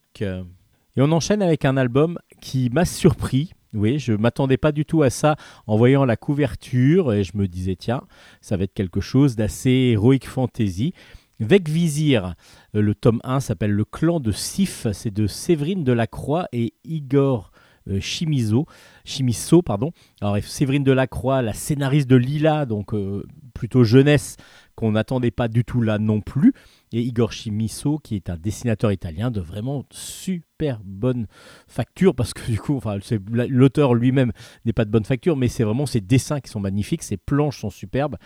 Et 0.97 1.03
on 1.03 1.13
enchaîne 1.13 1.43
avec 1.43 1.65
un 1.65 1.77
album 1.77 2.19
qui 2.41 2.69
m'a 2.71 2.85
surpris. 2.85 3.53
Oui, 3.73 4.01
je 4.01 4.13
m'attendais 4.13 4.57
pas 4.57 4.73
du 4.73 4.85
tout 4.85 5.03
à 5.03 5.11
ça 5.11 5.37
en 5.67 5.77
voyant 5.77 6.05
la 6.05 6.17
couverture 6.17 7.13
et 7.13 7.23
je 7.23 7.37
me 7.37 7.47
disais 7.47 7.77
tiens, 7.77 8.03
ça 8.41 8.57
va 8.57 8.65
être 8.65 8.75
quelque 8.75 9.01
chose 9.01 9.37
d'assez 9.37 9.71
héroïque 9.71 10.27
fantasy. 10.27 10.93
Vec 11.39 11.69
Vizir, 11.69 12.35
le 12.75 12.95
tome 12.95 13.21
1 13.25 13.41
s'appelle 13.41 13.71
Le 13.71 13.85
clan 13.85 14.21
de 14.21 14.33
Sif, 14.33 14.89
c'est 14.93 15.15
de 15.15 15.27
Séverine 15.27 15.85
Delacroix 15.85 16.49
et 16.53 16.75
Igor 16.85 17.50
Chimizo, 18.01 18.67
Chimisso. 19.05 19.63
Pardon. 19.63 19.93
Alors 20.21 20.39
Séverine 20.39 20.85
Delacroix, 20.85 21.43
la 21.43 21.53
scénariste 21.53 22.09
de 22.09 22.17
Lila, 22.17 22.67
donc 22.67 22.95
euh, 22.95 23.25
plutôt 23.55 23.85
jeunesse, 23.85 24.37
qu'on 24.75 24.93
n'attendait 24.93 25.31
pas 25.31 25.49
du 25.49 25.65
tout 25.65 25.83
là 25.83 25.99
non 25.99 26.21
plus. 26.21 26.53
Et 26.93 27.01
Igor 27.03 27.33
Chimisso, 27.33 27.99
qui 27.99 28.17
est 28.17 28.31
un 28.31 28.37
dessinateur 28.37 28.93
italien 28.93 29.31
de 29.31 29.41
vraiment 29.41 29.85
super 29.91 30.81
bonne 30.85 31.27
facture, 31.69 32.15
parce 32.15 32.35
que 32.35 32.51
du 32.51 32.59
coup, 32.59 32.77
enfin, 32.77 32.99
l'auteur 33.29 33.95
lui-même 33.95 34.33
n'est 34.65 34.73
pas 34.73 34.85
de 34.85 34.91
bonne 34.91 35.05
facture, 35.05 35.37
mais 35.37 35.49
c'est 35.49 35.65
vraiment 35.65 35.87
ses 35.87 36.01
dessins 36.01 36.41
qui 36.41 36.51
sont 36.51 36.61
magnifiques, 36.61 37.03
ses 37.03 37.17
planches 37.17 37.61
sont 37.61 37.71
superbes. 37.71 38.17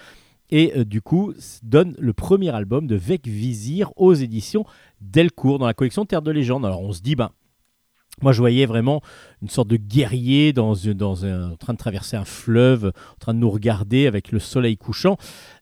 Et 0.51 0.73
euh, 0.77 0.85
du 0.85 1.01
coup, 1.01 1.33
donne 1.63 1.95
le 1.99 2.13
premier 2.13 2.51
album 2.51 2.87
de 2.87 2.97
Vec 2.97 3.27
Vizir 3.27 3.93
aux 3.97 4.15
éditions 4.15 4.65
Delcourt 5.01 5.59
dans 5.59 5.67
la 5.67 5.75
collection 5.75 6.05
Terre 6.05 6.23
de 6.23 6.31
légende. 6.31 6.65
Alors 6.65 6.83
on 6.83 6.93
se 6.93 7.01
dit, 7.01 7.17
ben, 7.17 7.31
moi 8.23 8.33
je 8.33 8.39
voyais 8.39 8.65
vraiment 8.67 9.03
une 9.43 9.49
sorte 9.49 9.69
de 9.69 9.77
guerrier 9.77 10.53
dans, 10.53 10.87
un- 10.89 11.53
en 11.53 11.57
train 11.57 11.73
de 11.73 11.79
traverser 11.79 12.17
un 12.17 12.25
fleuve, 12.25 12.93
en 13.15 13.19
train 13.19 13.35
de 13.35 13.41
nous 13.41 13.51
regarder 13.51 14.07
avec 14.07 14.31
le 14.33 14.39
soleil 14.39 14.77
couchant. 14.77 15.17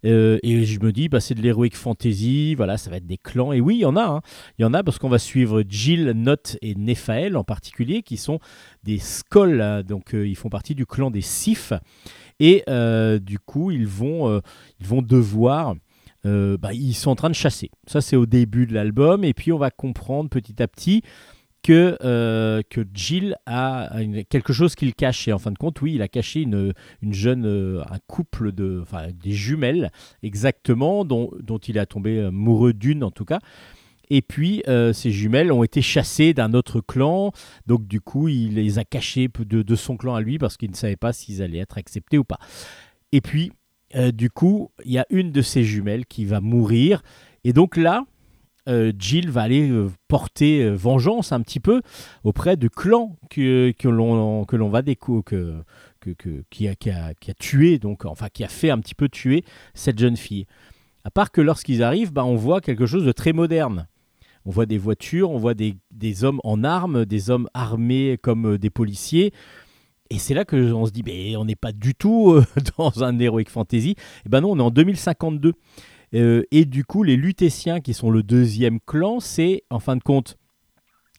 Euh, 0.05 0.39
et 0.43 0.65
je 0.65 0.79
me 0.81 0.93
dis, 0.93 1.09
bah, 1.09 1.21
c'est 1.21 1.35
de 1.35 1.43
l'heroic 1.43 1.71
fantasy, 1.75 2.55
voilà, 2.55 2.77
ça 2.77 2.91
va 2.91 2.99
être 2.99 3.07
des 3.07 3.17
clans. 3.17 3.53
Et 3.53 3.61
oui, 3.61 3.77
il 3.77 3.81
y 3.81 3.85
en 3.87 3.97
a, 3.97 4.05
hein. 4.05 4.21
il 4.59 4.63
y 4.63 4.65
en 4.65 4.75
a 4.75 4.83
parce 4.83 4.99
qu'on 4.99 5.09
va 5.09 5.19
suivre 5.19 5.63
Jill, 5.69 6.13
Not 6.15 6.57
et 6.61 6.75
Nephaël 6.75 7.37
en 7.37 7.45
particulier, 7.45 8.03
qui 8.03 8.17
sont 8.17 8.39
des 8.85 8.99
skolls, 8.99 9.61
hein. 9.61 9.83
donc 9.83 10.15
euh, 10.15 10.29
ils 10.29 10.37
font 10.37 10.51
partie 10.51 10.75
du 10.75 10.87
clan 10.87 11.11
des 11.11 11.23
Sif. 11.23 11.73
Et 12.39 12.65
euh, 12.69 13.19
du 13.19 13.39
coup, 13.39 13.71
ils 13.71 13.87
vont, 13.87 14.41
ils 14.81 14.87
vont 14.87 15.01
devoir. 15.03 15.75
bah, 16.25 16.73
ils 16.73 16.95
sont 16.95 17.11
en 17.11 17.17
train 17.17 17.31
de 17.31 17.35
chasser. 17.35 17.71
Ça, 17.87 18.01
c'est 18.01 18.17
au 18.17 18.27
début 18.27 18.67
de 18.67 18.75
l'album. 18.75 19.23
Et 19.25 19.33
puis, 19.33 19.53
on 19.53 19.59
va 19.59 19.71
comprendre 19.71 20.29
petit 20.29 20.61
à 20.63 20.67
petit 20.67 21.03
que, 21.63 21.97
euh, 22.03 22.63
que 22.69 22.87
Jill 22.93 23.37
a 23.47 23.91
quelque 24.29 24.53
chose 24.53 24.75
qu'il 24.75 24.95
cache. 24.95 25.29
Et 25.29 25.33
en 25.33 25.39
fin 25.39 25.51
de 25.51 25.59
compte, 25.59 25.81
oui, 25.81 25.95
il 25.95 26.03
a 26.03 26.09
caché 26.09 26.43
une, 26.43 26.73
une 27.03 27.15
jeune, 27.15 27.47
euh, 27.47 27.83
un 27.91 27.99
couple 28.07 28.53
de, 28.53 28.81
enfin, 28.83 29.09
des 29.13 29.33
jumelles, 29.33 29.91
exactement, 30.23 31.05
dont, 31.05 31.31
dont 31.41 31.59
il 31.59 31.79
a 31.79 31.87
tombé 31.87 32.21
amoureux 32.21 32.73
d'une 32.73 33.05
en 33.05 33.11
tout 33.11 33.25
cas. 33.25 33.39
Et 34.11 34.21
puis, 34.21 34.63
euh, 34.69 34.93
ces 34.93 35.11
jumelles 35.11 35.53
ont 35.53 35.63
été 35.63 35.81
chassées 35.81 36.35
d'un 36.35 36.53
autre 36.53 36.81
clan. 36.81 37.33
Donc, 37.67 37.87
du 37.87 38.01
coup, 38.01 38.29
il 38.29 38.57
les 38.57 38.79
a 38.79 38.85
cachées 38.85 39.29
de, 39.39 39.63
de 39.63 39.77
son 39.77 39.97
clan 39.97 40.15
à 40.15 40.21
lui 40.21 40.39
parce 40.39 40.57
qu'il 40.57 40.71
ne 40.71 40.77
savait 40.77 40.97
pas 40.97 41.13
s'ils 41.13 41.43
allaient 41.43 41.61
être 41.61 41.79
acceptés 41.79 42.19
ou 42.19 42.25
pas. 42.25 42.39
Et 43.13 43.21
puis, 43.21 43.53
du 44.13 44.29
coup, 44.31 44.71
il 44.85 44.93
y 44.93 44.99
a 44.99 45.07
une 45.11 45.33
de 45.33 45.43
ces 45.43 45.65
jumelles 45.65 46.05
qui 46.07 46.25
va 46.25 46.41
mourir. 46.41 47.03
Et 47.45 47.53
donc 47.53 47.77
là, 47.77 48.05
euh, 48.69 48.93
Jill 48.99 49.31
va 49.31 49.43
aller 49.43 49.69
euh, 49.71 49.91
porter 50.09 50.63
euh, 50.63 50.75
vengeance 50.75 51.33
un 51.33 51.41
petit 51.41 51.61
peu 51.61 51.83
auprès 52.23 52.57
du 52.57 52.71
clan 52.71 53.17
que, 53.31 53.73
que 53.77 53.89
l'on 53.89 54.45
que 54.45 54.57
l'on 54.57 54.69
va 54.69 54.83
que, 54.83 55.23
que, 56.15 56.45
qui, 56.51 56.69
a, 56.69 56.75
qui, 56.75 56.91
a, 56.91 57.15
qui 57.15 57.31
a 57.31 57.35
tué, 57.35 57.79
donc, 57.79 58.05
enfin, 58.05 58.29
qui 58.33 58.45
a 58.45 58.49
fait 58.49 58.71
un 58.71 58.79
petit 58.79 58.95
peu 58.95 59.09
tuer 59.09 59.45
cette 59.75 59.99
jeune 59.99 60.17
fille. 60.17 60.47
À 61.05 61.11
part 61.11 61.31
que 61.31 61.41
lorsqu'ils 61.41 61.83
arrivent, 61.83 62.13
bah, 62.13 62.25
on 62.25 62.37
voit 62.37 62.61
quelque 62.61 62.87
chose 62.87 63.05
de 63.05 63.13
très 63.13 63.33
moderne. 63.33 63.89
On 64.45 64.51
voit 64.51 64.67
des 64.67 64.79
voitures, 64.79 65.31
on 65.31 65.39
voit 65.39 65.55
des, 65.55 65.77
des 65.93 66.25
hommes 66.25 66.41
en 66.43 66.65
armes, 66.65 67.05
des 67.05 67.31
hommes 67.31 67.49
armés 67.55 68.19
comme 68.21 68.55
euh, 68.55 68.59
des 68.59 68.71
policiers. 68.71 69.33
Et 70.11 70.19
c'est 70.19 70.35
là 70.35 70.45
que 70.45 70.73
on 70.73 70.85
se 70.85 70.91
dit, 70.91 71.05
on 71.37 71.45
n'est 71.45 71.57
pas 71.57 71.73
du 71.73 71.95
tout 71.95 72.41
dans 72.79 73.03
un 73.03 73.19
heroic 73.19 73.49
fantasy. 73.49 73.95
Et 74.27 74.29
ben 74.29 74.41
non, 74.41 74.53
on 74.53 74.59
est 74.59 74.63
en 74.63 74.71
2052. 74.71 75.55
Euh, 76.15 76.43
et 76.51 76.65
du 76.65 76.85
coup, 76.85 77.03
les 77.03 77.17
Lutétiens, 77.17 77.81
qui 77.81 77.95
sont 77.95 78.11
le 78.11 78.23
deuxième 78.23 78.81
clan, 78.81 79.21
c'est 79.21 79.63
en 79.71 79.81
fin 79.81 79.97
de 79.97 80.03
compte 80.03 80.37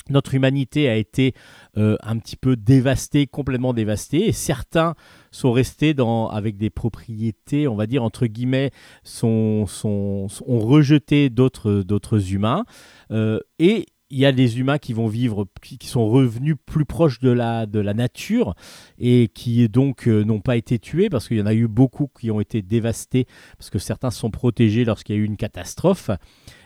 notre 0.09 0.33
humanité 0.35 0.89
a 0.89 0.95
été 0.95 1.33
euh, 1.77 1.95
un 2.01 2.17
petit 2.17 2.35
peu 2.35 2.55
dévastée, 2.55 3.27
complètement 3.27 3.73
dévastée, 3.73 4.27
et 4.27 4.31
certains 4.31 4.95
sont 5.31 5.51
restés 5.51 5.93
dans, 5.93 6.27
avec 6.27 6.57
des 6.57 6.69
propriétés, 6.69 7.67
on 7.67 7.75
va 7.75 7.87
dire 7.87 8.03
entre 8.03 8.25
guillemets, 8.27 8.71
sont, 9.03 9.65
sont, 9.65 10.27
ont 10.45 10.59
rejeté 10.59 11.29
d'autres, 11.29 11.83
d'autres 11.83 12.33
humains, 12.33 12.65
Euh, 13.11 13.39
et 13.59 13.85
il 14.14 14.20
y 14.20 14.28
a 14.28 14.32
des 14.32 14.59
humains 14.59 14.78
qui 14.78 14.93
vont 14.93 15.07
vivre, 15.07 15.47
qui, 15.61 15.88
sont 15.88 16.07
revenus 16.07 16.55
plus 16.68 16.86
proches 16.86 17.20
de 17.20 17.32
la, 17.32 17.66
de 17.66 17.80
la 17.80 17.95
nature, 17.95 18.53
et 18.99 19.28
qui 19.34 19.68
donc 19.70 20.07
euh, 20.07 20.24
n'ont 20.24 20.39
pas 20.39 20.55
été 20.55 20.78
tués, 20.78 21.09
parce 21.09 21.28
qu'il 21.28 21.38
y 21.38 21.41
en 21.41 21.47
a 21.47 21.53
eu 21.55 21.68
beaucoup 21.68 22.07
qui 22.20 22.30
ont 22.30 22.39
été 22.39 22.61
dévastés, 22.61 23.26
parce 23.57 23.72
que 23.72 23.80
certains 23.80 24.11
sont 24.11 24.30
protégés 24.30 24.86
lorsqu'il 24.86 25.16
y 25.16 25.20
a 25.20 25.22
eu 25.22 25.26
une 25.26 25.36
catastrophe. 25.36 26.11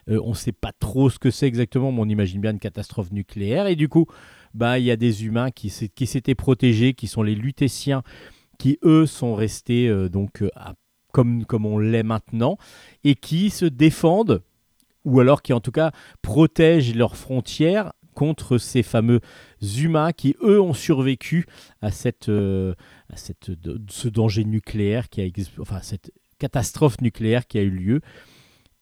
Euh, 0.10 0.20
on 0.26 0.32
ne 0.32 0.36
sait 0.36 0.52
pas 0.52 0.74
trop 0.78 1.10
ce 1.10 1.20
que 1.20 1.32
c'est 1.32 1.48
exactement, 1.48 1.94
mais 1.94 2.02
on 2.02 2.10
imagine 2.10 2.42
bien 2.42 2.52
une 2.52 2.60
catastrophe 2.60 3.12
nucléaire. 3.12 3.68
Et 3.68 3.78
du 3.78 3.88
coup, 3.88 4.08
bah, 4.54 4.78
il 4.78 4.84
y 4.84 4.92
a 4.92 4.98
des 4.98 5.26
humains 5.26 5.50
qui, 5.50 5.70
s'étaient 5.70 6.36
protégés, 6.36 6.96
qui 6.96 7.08
sont 7.08 7.24
les 7.24 7.36
Lutétiens, 7.36 8.04
qui 8.60 8.78
eux 8.84 9.06
sont 9.06 9.36
restés 9.36 9.88
euh, 9.88 10.10
donc 10.10 10.44
comme, 11.14 11.46
comme 11.46 11.66
on 11.66 11.80
l'est 11.80 12.04
maintenant, 12.04 12.58
et 13.06 13.16
qui 13.16 13.52
se 13.52 13.66
défendent, 13.66 14.44
ou 15.06 15.20
alors 15.20 15.42
qui 15.42 15.54
en 15.54 15.60
tout 15.60 15.72
cas 15.72 15.92
protègent 16.22 16.96
leurs 16.96 17.16
frontières 17.16 17.94
contre 18.14 18.58
ces 18.58 18.82
fameux 18.82 19.20
humains 19.62 20.12
qui 20.12 20.36
eux 20.42 20.60
ont 20.60 20.74
survécu 20.74 21.46
à 21.82 21.92
cette, 21.92 22.30
euh, 22.30 22.74
à 23.14 23.16
cette 23.16 23.52
ce 23.90 24.08
danger 24.08 24.44
nucléaire 24.44 25.08
qui 25.10 25.22
a 25.22 25.28
enfin 25.60 25.82
cette 25.84 26.12
catastrophe 26.40 27.00
nucléaire 27.02 27.46
qui 27.46 27.60
a 27.60 27.62
eu 27.62 27.70
lieu. 27.70 28.02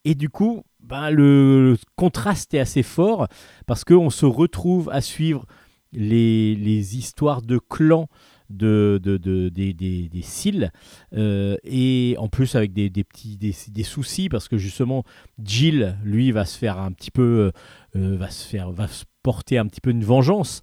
Et 0.06 0.16
du 0.16 0.30
coup, 0.30 0.64
ben, 0.80 1.10
le 1.10 1.78
contraste 1.98 2.54
est 2.54 2.60
assez 2.60 2.84
fort 2.84 3.28
parce 3.66 3.84
qu'on 3.84 4.10
se 4.10 4.26
retrouve 4.26 4.90
à 4.90 5.02
suivre 5.02 5.46
les, 5.92 6.56
les 6.56 6.98
histoires 6.98 7.42
de 7.42 7.58
clans 7.58 8.08
de, 8.50 9.00
de, 9.02 9.18
de- 9.18 9.50
des, 9.50 10.10
Syls, 10.22 10.72
euh, 11.14 11.58
et 11.64 12.16
en 12.20 12.28
plus 12.28 12.56
avec 12.56 12.74
des, 12.74 12.90
petits 12.90 13.38
des, 13.38 13.84
soucis 13.84 14.30
parce 14.30 14.48
que 14.48 14.58
justement 14.58 15.04
Jill 15.44 15.98
lui 16.04 16.32
va 16.32 16.46
se 16.46 16.58
faire 16.58 16.80
un 16.80 16.92
petit 16.92 17.12
peu 17.12 17.52
euh, 17.96 18.18
va 18.18 18.30
se 18.30 18.48
faire 18.48 18.72
va 18.72 18.88
se 18.88 19.06
porter 19.24 19.58
un 19.58 19.68
petit 19.68 19.82
peu 19.82 19.90
une 19.92 20.04
vengeance 20.04 20.62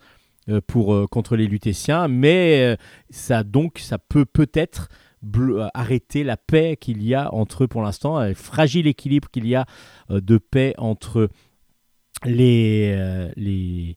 euh, 0.49 0.61
pour 0.67 0.95
euh, 0.95 1.07
contre 1.07 1.37
les 1.37 1.47
Lutétiens 1.47 2.09
mais 2.09 2.61
euh, 2.63 2.77
ça 3.11 3.45
donc 3.45 3.79
ça 3.79 3.99
peut 3.99 4.25
peut-être 4.25 4.89
arrêter 5.75 6.25
la 6.25 6.37
paix 6.37 6.77
qu'il 6.81 7.03
y 7.03 7.15
a 7.15 7.33
entre 7.33 7.65
eux 7.65 7.69
pour 7.69 7.83
l'instant, 7.83 8.21
le 8.25 8.35
fragile 8.35 8.87
équilibre 8.87 9.29
qu'il 9.31 9.47
y 9.47 9.55
a 9.55 9.67
euh, 10.11 10.21
de 10.21 10.39
paix 10.39 10.75
entre 10.79 11.29
euh, 12.27 13.31
les, 13.37 13.97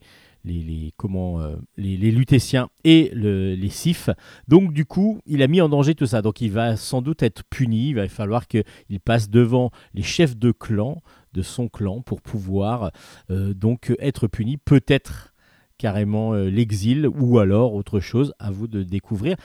les, 0.54 0.94
comment, 0.98 1.42
euh, 1.42 1.56
les, 1.78 1.98
Lutétiens 2.12 2.70
et 2.84 3.12
le- 3.14 3.56
les 3.56 3.70
Sifs. 3.70 4.10
Donc 4.48 4.74
du 4.74 4.86
coup, 4.86 5.20
il 5.26 5.42
a 5.42 5.48
mis 5.48 5.62
en 5.62 5.70
danger 5.70 5.96
tout 5.96 6.06
ça. 6.06 6.22
Donc 6.22 6.42
il 6.42 6.52
va 6.52 6.76
sans 6.76 7.02
doute 7.02 7.24
être 7.24 7.44
puni, 7.50 7.90
il 7.90 7.96
va 7.96 8.08
falloir 8.08 8.48
qu'il 8.48 8.64
passe 9.04 9.30
devant 9.30 9.72
les 9.94 10.04
chefs 10.04 10.38
de 10.38 10.52
clan, 10.52 11.02
de 11.34 11.42
son 11.42 11.68
clan, 11.68 12.02
pour 12.02 12.22
pouvoir 12.22 12.92
euh, 13.30 13.54
donc 13.54 13.94
être 14.00 14.28
puni. 14.28 14.58
Peut-être 14.58 15.34
carrément 15.78 16.34
euh, 16.34 16.50
l'exil 16.50 17.08
ou 17.08 17.40
alors 17.40 17.74
autre 17.74 18.00
chose, 18.00 18.34
à 18.40 18.52
vous 18.52 18.68
de 18.68 18.84
découvrir. 18.84 19.36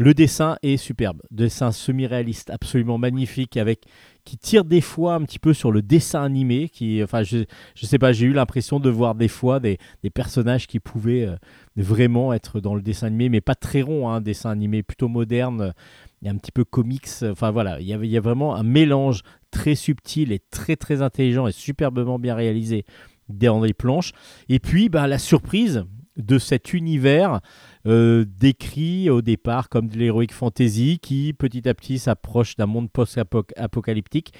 Le 0.00 0.14
dessin 0.14 0.56
est 0.62 0.76
superbe, 0.76 1.22
dessin 1.32 1.72
semi-réaliste, 1.72 2.50
absolument 2.50 2.98
magnifique, 2.98 3.56
avec 3.56 3.80
qui 4.24 4.38
tire 4.38 4.64
des 4.64 4.80
fois 4.80 5.14
un 5.14 5.22
petit 5.22 5.40
peu 5.40 5.52
sur 5.52 5.72
le 5.72 5.82
dessin 5.82 6.22
animé. 6.22 6.68
Qui, 6.68 7.02
enfin, 7.02 7.24
je, 7.24 7.38
je 7.74 7.84
sais 7.84 7.98
pas, 7.98 8.12
j'ai 8.12 8.26
eu 8.26 8.32
l'impression 8.32 8.78
de 8.78 8.90
voir 8.90 9.16
des 9.16 9.26
fois 9.26 9.58
des, 9.58 9.78
personnages 10.14 10.68
qui 10.68 10.78
pouvaient 10.78 11.26
euh, 11.26 11.34
vraiment 11.76 12.32
être 12.32 12.60
dans 12.60 12.76
le 12.76 12.80
dessin 12.80 13.08
animé, 13.08 13.28
mais 13.28 13.40
pas 13.40 13.56
très 13.56 13.82
rond, 13.82 14.08
hein, 14.08 14.20
dessin 14.20 14.50
animé 14.50 14.84
plutôt 14.84 15.08
moderne, 15.08 15.74
y 16.22 16.28
a 16.28 16.30
un 16.30 16.36
petit 16.36 16.52
peu 16.52 16.64
comics. 16.64 17.08
Enfin 17.22 17.50
voilà, 17.50 17.80
il 17.80 17.88
y, 17.88 17.92
avait, 17.92 18.06
il 18.06 18.12
y 18.12 18.16
a 18.16 18.20
vraiment 18.20 18.54
un 18.54 18.62
mélange 18.62 19.22
très 19.50 19.74
subtil 19.74 20.30
et 20.30 20.40
très 20.50 20.76
très 20.76 21.02
intelligent 21.02 21.48
et 21.48 21.52
superbement 21.52 22.20
bien 22.20 22.36
réalisé 22.36 22.84
dans 23.28 23.60
les 23.60 23.74
planches. 23.74 24.12
Et 24.48 24.60
puis, 24.60 24.88
bah, 24.88 25.08
la 25.08 25.18
surprise 25.18 25.84
de 26.18 26.38
cet 26.38 26.74
univers 26.74 27.40
euh, 27.86 28.24
décrit 28.26 29.08
au 29.08 29.22
départ 29.22 29.68
comme 29.68 29.88
de 29.88 29.98
l'heroic 29.98 30.32
fantasy 30.32 30.98
qui 31.00 31.32
petit 31.32 31.68
à 31.68 31.74
petit 31.74 31.98
s'approche 31.98 32.56
d'un 32.56 32.66
monde 32.66 32.90
post-apocalyptique 32.90 34.34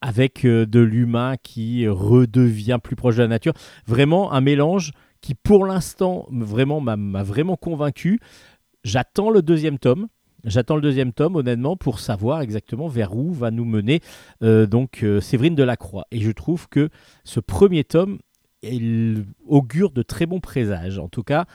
avec 0.00 0.44
euh, 0.44 0.66
de 0.66 0.80
l'humain 0.80 1.36
qui 1.42 1.86
redevient 1.88 2.78
plus 2.82 2.96
proche 2.96 3.16
de 3.16 3.22
la 3.22 3.28
nature. 3.28 3.54
Vraiment 3.86 4.32
un 4.32 4.40
mélange 4.40 4.92
qui 5.20 5.34
pour 5.34 5.64
l'instant 5.64 6.26
vraiment 6.30 6.80
m'a 6.80 7.22
vraiment 7.22 7.56
convaincu. 7.56 8.20
J'attends 8.84 9.30
le 9.30 9.42
deuxième 9.42 9.78
tome. 9.78 10.08
J'attends 10.44 10.76
le 10.76 10.80
deuxième 10.80 11.12
tome, 11.12 11.36
honnêtement, 11.36 11.76
pour 11.76 12.00
savoir 12.00 12.40
exactement 12.40 12.88
vers 12.88 13.14
où 13.14 13.30
va 13.30 13.50
nous 13.50 13.66
mener 13.66 14.00
euh, 14.42 14.64
donc 14.64 15.04
Séverine 15.20 15.54
Delacroix. 15.54 16.06
Et 16.10 16.20
je 16.20 16.30
trouve 16.30 16.66
que 16.70 16.88
ce 17.24 17.40
premier 17.40 17.84
tome 17.84 18.20
il 18.62 19.26
augure 19.46 19.90
de 19.90 20.02
très 20.02 20.26
bons 20.26 20.40
présages. 20.40 20.98
En 20.98 21.08
tout 21.08 21.22
cas, 21.22 21.46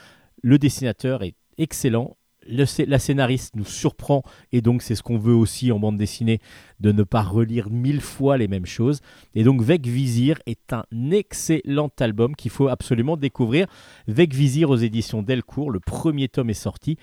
le 0.42 0.58
dessinateur 0.58 1.22
est 1.22 1.34
excellent. 1.58 2.16
Le 2.48 2.64
la 2.86 3.00
scénariste 3.00 3.56
nous 3.56 3.64
surprend 3.64 4.22
et 4.52 4.60
donc 4.60 4.82
c'est 4.82 4.94
ce 4.94 5.02
qu'on 5.02 5.18
veut 5.18 5.34
aussi 5.34 5.72
en 5.72 5.80
bande 5.80 5.96
dessinée 5.96 6.38
de 6.78 6.92
ne 6.92 7.02
pas 7.02 7.22
relire 7.22 7.70
mille 7.70 8.00
fois 8.00 8.36
les 8.36 8.46
mêmes 8.46 8.66
choses. 8.66 9.00
Et 9.34 9.42
donc 9.42 9.62
Vec 9.62 9.84
Vizir 9.84 10.38
est 10.46 10.72
un 10.72 10.84
excellent 11.10 11.90
album 11.98 12.36
qu'il 12.36 12.52
faut 12.52 12.68
absolument 12.68 13.16
découvrir. 13.16 13.66
Vec 14.06 14.32
Vizir 14.32 14.70
aux 14.70 14.76
éditions 14.76 15.22
Delcourt, 15.22 15.72
le 15.72 15.80
premier 15.80 16.28
tome 16.28 16.50
est 16.50 16.54
sorti 16.54 16.98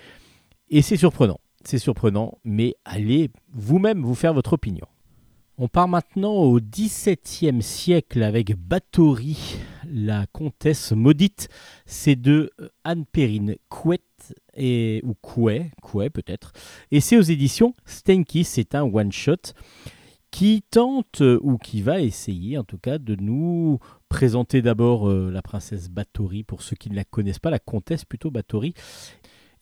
et 0.70 0.82
c'est 0.82 0.96
surprenant. 0.96 1.42
C'est 1.66 1.78
surprenant, 1.78 2.38
mais 2.46 2.76
allez 2.86 3.30
vous-même 3.54 4.02
vous 4.02 4.16
faire 4.16 4.34
votre 4.34 4.54
opinion. 4.54 4.86
On 5.58 5.68
part 5.68 5.88
maintenant 5.88 6.34
au 6.34 6.60
XVIIe 6.60 7.62
siècle 7.62 8.24
avec 8.24 8.56
Bathory, 8.56 9.58
la 9.94 10.26
comtesse 10.28 10.92
maudite. 10.92 11.48
C'est 11.86 12.16
de 12.16 12.52
euh, 12.60 12.70
Anne 12.84 13.06
Perrine 13.06 13.56
Couette 13.70 14.34
et 14.56 15.02
ou 15.04 15.14
Couet, 15.14 15.72
Couet 15.82 16.10
peut-être. 16.10 16.52
Et 16.92 17.00
c'est 17.00 17.18
aux 17.18 17.22
éditions 17.22 17.74
Stenky. 17.86 18.44
C'est 18.44 18.76
un 18.76 18.84
one 18.84 19.12
shot 19.12 19.54
qui 20.32 20.64
tente 20.64 21.22
euh, 21.22 21.40
ou 21.44 21.60
qui 21.60 21.84
va 21.84 22.02
essayer 22.02 22.58
en 22.58 22.64
tout 22.64 22.80
cas 22.80 22.98
de 22.98 23.16
nous 23.16 23.78
présenter 24.10 24.64
d'abord 24.64 25.08
euh, 25.08 25.30
la 25.30 25.44
princesse 25.44 25.90
Bathory 25.90 26.44
pour 26.44 26.64
ceux 26.64 26.76
qui 26.76 26.90
ne 26.90 26.96
la 26.96 27.04
connaissent 27.04 27.40
pas, 27.40 27.52
la 27.52 27.60
comtesse 27.60 28.04
plutôt 28.04 28.32
Bathory 28.32 28.74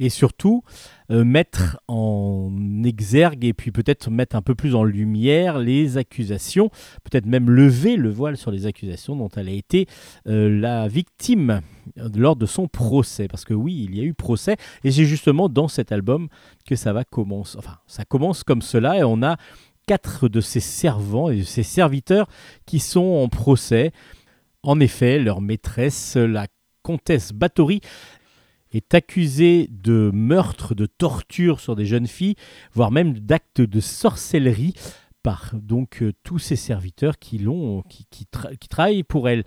et 0.02 0.10
surtout 0.10 0.64
euh, 1.12 1.24
mettre 1.24 1.80
en 1.88 2.52
exergue 2.84 3.46
et 3.46 3.54
puis 3.54 3.72
peut-être 3.72 4.10
mettre 4.10 4.36
un 4.36 4.42
peu 4.42 4.56
plus 4.56 4.74
en 4.74 4.84
lumière 4.84 5.60
les 5.60 5.98
accusations, 5.98 6.70
peut-être 7.04 7.28
même 7.28 7.52
lever 7.52 7.98
le 7.98 8.10
voile 8.10 8.36
sur 8.36 8.50
les 8.50 8.66
accusations 8.66 9.16
dont 9.16 9.30
elle 9.36 9.48
a 9.48 9.54
été 9.54 9.86
euh, 10.28 10.60
la 10.60 10.88
victime 10.88 11.62
euh, 12.00 12.10
lors 12.16 12.36
de 12.36 12.48
son 12.48 12.68
procès. 12.68 13.28
Parce 13.28 13.46
que 13.46 13.54
oui, 13.54 13.86
il 13.88 13.96
y 13.96 14.02
a 14.02 14.04
eu 14.04 14.16
procès 14.16 14.58
et 14.84 14.92
c'est 14.92 15.06
justement 15.06 15.50
dans 15.50 15.68
cet 15.68 15.92
album 15.92 16.30
que 16.66 16.76
ça 16.76 16.94
va 16.94 17.04
commencer. 17.04 17.56
Enfin, 17.60 17.78
ça 17.86 18.04
commence 18.04 18.44
comme 18.44 18.64
cela 18.64 18.98
et 18.98 19.04
on 19.04 19.22
a 19.22 19.38
quatre 19.86 20.30
de 20.30 20.42
ses 20.42 20.62
servants 20.62 21.30
et 21.30 21.38
de 21.38 21.44
ses 21.44 21.64
serviteurs 21.64 22.28
qui 22.66 22.80
sont 22.80 23.22
en 23.24 23.30
procès. 23.30 23.92
En 24.64 24.80
effet, 24.80 25.20
leur 25.20 25.42
maîtresse, 25.42 26.16
la 26.16 26.48
comtesse 26.82 27.34
Bathory, 27.34 27.82
est 28.74 28.94
accusée 28.94 29.68
de 29.72 30.12
meurtre, 30.14 30.76
de 30.76 30.86
torture 30.86 31.60
sur 31.60 31.76
des 31.76 31.86
jeunes 31.86 32.08
filles, 32.08 32.36
voire 32.74 32.92
même 32.92 33.20
d'actes 33.20 33.62
de 33.62 33.80
sorcellerie 33.80 34.74
par 35.24 35.52
donc 35.54 36.02
euh, 36.02 36.14
tous 36.24 36.40
ces 36.40 36.56
serviteurs 36.56 37.20
qui 37.20 37.38
l'ont, 37.38 37.84
qui, 37.84 38.08
qui 38.10 38.26
qui 38.60 38.68
travaillent 38.68 39.04
pour 39.04 39.30
elle. 39.30 39.44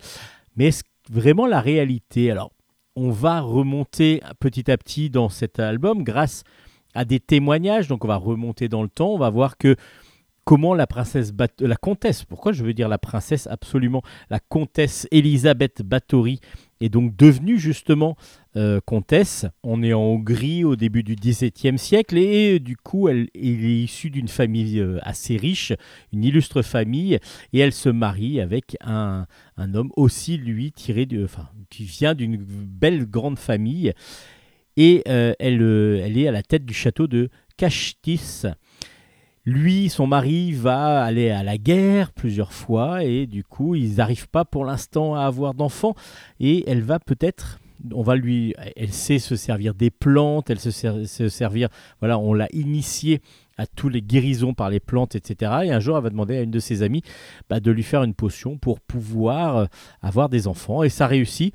Mais 0.55 0.67
est-ce 0.67 0.83
vraiment 1.09 1.47
la 1.47 1.59
réalité? 1.59 2.31
Alors, 2.31 2.51
on 2.95 3.11
va 3.11 3.41
remonter 3.41 4.21
petit 4.39 4.71
à 4.71 4.77
petit 4.77 5.09
dans 5.09 5.27
cet 5.27 5.59
album 5.59 6.03
grâce 6.03 6.43
à 6.93 7.03
des 7.03 7.19
témoignages. 7.19 7.87
Donc, 7.89 8.05
on 8.05 8.07
va 8.07 8.15
remonter 8.15 8.69
dans 8.69 8.83
le 8.83 8.89
temps. 8.89 9.09
On 9.09 9.17
va 9.17 9.29
voir 9.29 9.57
que 9.57 9.75
comment 10.45 10.73
la 10.73 10.87
princesse, 10.87 11.33
Bat- 11.33 11.59
la 11.59 11.75
comtesse, 11.75 12.23
pourquoi 12.23 12.53
je 12.53 12.63
veux 12.63 12.73
dire 12.73 12.87
la 12.87 12.97
princesse 12.97 13.47
absolument, 13.47 14.01
la 14.29 14.39
comtesse 14.39 15.07
Elisabeth 15.11 15.81
Bathory 15.81 16.39
est 16.81 16.89
donc 16.89 17.15
devenue 17.15 17.57
justement 17.57 18.15
euh, 18.55 18.79
comtesse. 18.85 19.45
On 19.63 19.83
est 19.83 19.93
en 19.93 20.01
Hongrie 20.01 20.63
au 20.63 20.75
début 20.75 21.03
du 21.03 21.15
XVIIe 21.15 21.77
siècle 21.77 22.17
et, 22.17 22.59
du 22.59 22.77
coup 22.77 23.07
elle, 23.07 23.27
est 23.33 23.83
issue 23.83 24.09
d'une 24.09 24.27
famille 24.27 24.79
euh, 24.79 24.99
assez 25.01 25.37
riche, 25.37 25.73
une 26.13 26.23
illustre 26.23 26.61
famille, 26.61 27.19
et 27.53 27.59
elle 27.59 27.73
se 27.73 27.89
marie 27.89 28.39
avec 28.39 28.77
un, 28.81 29.25
un 29.57 29.73
homme 29.73 29.91
aussi 29.95 30.37
lui 30.37 30.71
tiré 30.71 31.05
de, 31.05 31.23
enfin, 31.23 31.49
qui 31.69 31.83
vient 31.83 32.13
d'une 32.13 32.37
belle 32.37 33.05
grande 33.05 33.39
famille 33.39 33.93
et 34.77 35.03
euh, 35.07 35.33
elle, 35.39 35.61
elle 36.03 36.17
est 36.17 36.27
à 36.27 36.31
la 36.31 36.43
tête 36.43 36.65
du 36.65 36.73
château 36.73 37.07
de 37.07 37.29
Kashtis. 37.57 38.43
Lui, 39.45 39.89
son 39.89 40.07
mari, 40.07 40.51
va 40.51 41.03
aller 41.03 41.29
à 41.29 41.43
la 41.43 41.57
guerre 41.57 42.11
plusieurs 42.11 42.51
fois 42.51 43.03
et 43.03 43.27
du 43.27 43.43
coup, 43.43 43.75
ils 43.75 43.97
n'arrivent 43.97 44.29
pas 44.29 44.45
pour 44.45 44.65
l'instant 44.65 45.15
à 45.15 45.21
avoir 45.21 45.53
d'enfants 45.53 45.95
et 46.39 46.63
elle 46.69 46.81
va 46.81 46.99
peut-être 46.99 47.59
on 47.93 48.01
va 48.01 48.15
lui 48.15 48.55
elle 48.77 48.93
sait 48.93 49.19
se 49.19 49.35
servir 49.35 49.75
des 49.75 49.91
plantes, 49.91 50.49
elle 50.49 50.59
se, 50.59 50.71
se 50.71 51.29
servir 51.29 51.67
voilà, 51.99 52.17
on 52.17 52.33
l'a 52.33 52.47
initiée 52.53 53.21
à 53.57 53.67
tous 53.67 53.89
les 53.89 54.01
guérisons 54.01 54.53
par 54.53 54.69
les 54.69 54.79
plantes, 54.79 55.15
etc. 55.15 55.51
Et 55.65 55.71
un 55.71 55.79
jour, 55.79 55.97
elle 55.97 56.03
va 56.03 56.09
demander 56.09 56.37
à 56.37 56.41
une 56.41 56.51
de 56.51 56.59
ses 56.59 56.83
amies 56.83 57.03
bah, 57.49 57.59
de 57.59 57.71
lui 57.71 57.83
faire 57.83 58.03
une 58.03 58.13
potion 58.13 58.57
pour 58.57 58.79
pouvoir 58.79 59.57
euh, 59.57 59.65
avoir 60.01 60.29
des 60.29 60.47
enfants. 60.47 60.83
Et 60.83 60.89
ça 60.89 61.07
réussit. 61.07 61.53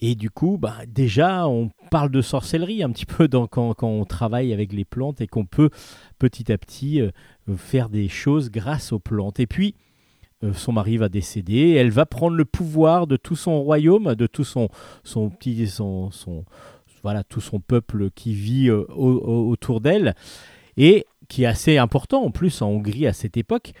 Et 0.00 0.14
du 0.14 0.30
coup, 0.30 0.58
bah, 0.58 0.76
déjà, 0.86 1.48
on 1.48 1.70
parle 1.90 2.10
de 2.10 2.22
sorcellerie 2.22 2.82
un 2.82 2.90
petit 2.90 3.06
peu 3.06 3.26
quand, 3.28 3.74
quand 3.74 3.88
on 3.88 4.04
travaille 4.04 4.52
avec 4.52 4.72
les 4.72 4.84
plantes 4.84 5.20
et 5.20 5.26
qu'on 5.26 5.44
peut 5.44 5.70
petit 6.18 6.52
à 6.52 6.58
petit 6.58 7.00
euh, 7.00 7.10
faire 7.56 7.88
des 7.88 8.08
choses 8.08 8.50
grâce 8.50 8.92
aux 8.92 9.00
plantes. 9.00 9.40
Et 9.40 9.46
puis, 9.46 9.74
euh, 10.44 10.52
son 10.52 10.70
mari 10.70 10.98
va 10.98 11.08
décéder, 11.08 11.70
elle 11.72 11.90
va 11.90 12.06
prendre 12.06 12.36
le 12.36 12.44
pouvoir 12.44 13.08
de 13.08 13.16
tout 13.16 13.34
son 13.34 13.60
royaume, 13.60 14.14
de 14.14 14.26
tout 14.28 14.44
son, 14.44 14.68
son 15.02 15.30
petit, 15.30 15.66
son, 15.66 16.12
son- 16.12 16.44
voilà, 17.02 17.24
tout 17.24 17.40
son 17.40 17.58
peuple 17.58 18.10
qui 18.10 18.34
vit 18.34 18.68
euh, 18.70 18.84
au- 18.94 19.14
au- 19.18 19.48
autour 19.50 19.80
d'elle, 19.80 20.14
et 20.76 21.06
qui 21.28 21.42
est 21.42 21.46
assez 21.46 21.76
important 21.76 22.22
en 22.24 22.30
plus 22.30 22.62
en 22.62 22.68
Hongrie 22.68 23.06
à 23.08 23.12
cette 23.12 23.36
époque. 23.36 23.72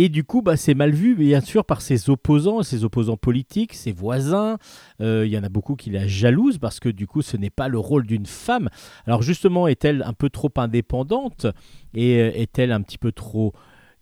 Et 0.00 0.08
du 0.08 0.22
coup, 0.22 0.42
bah, 0.42 0.56
c'est 0.56 0.74
mal 0.74 0.92
vu, 0.92 1.16
bien 1.16 1.40
sûr, 1.40 1.64
par 1.64 1.80
ses 1.80 2.08
opposants, 2.08 2.62
ses 2.62 2.84
opposants 2.84 3.16
politiques, 3.16 3.74
ses 3.74 3.90
voisins. 3.90 4.56
Euh, 5.00 5.26
Il 5.26 5.32
y 5.32 5.36
en 5.36 5.42
a 5.42 5.48
beaucoup 5.48 5.74
qui 5.74 5.90
la 5.90 6.06
jalousent 6.06 6.58
parce 6.58 6.78
que 6.78 6.88
du 6.88 7.08
coup, 7.08 7.20
ce 7.20 7.36
n'est 7.36 7.50
pas 7.50 7.66
le 7.66 7.80
rôle 7.80 8.06
d'une 8.06 8.24
femme. 8.24 8.68
Alors 9.08 9.22
justement, 9.22 9.66
est-elle 9.66 10.04
un 10.04 10.12
peu 10.12 10.30
trop 10.30 10.52
indépendante 10.54 11.48
et 11.94 12.20
euh, 12.20 12.30
est-elle 12.32 12.70
un 12.70 12.80
petit 12.80 12.96
peu 12.96 13.10
trop 13.10 13.54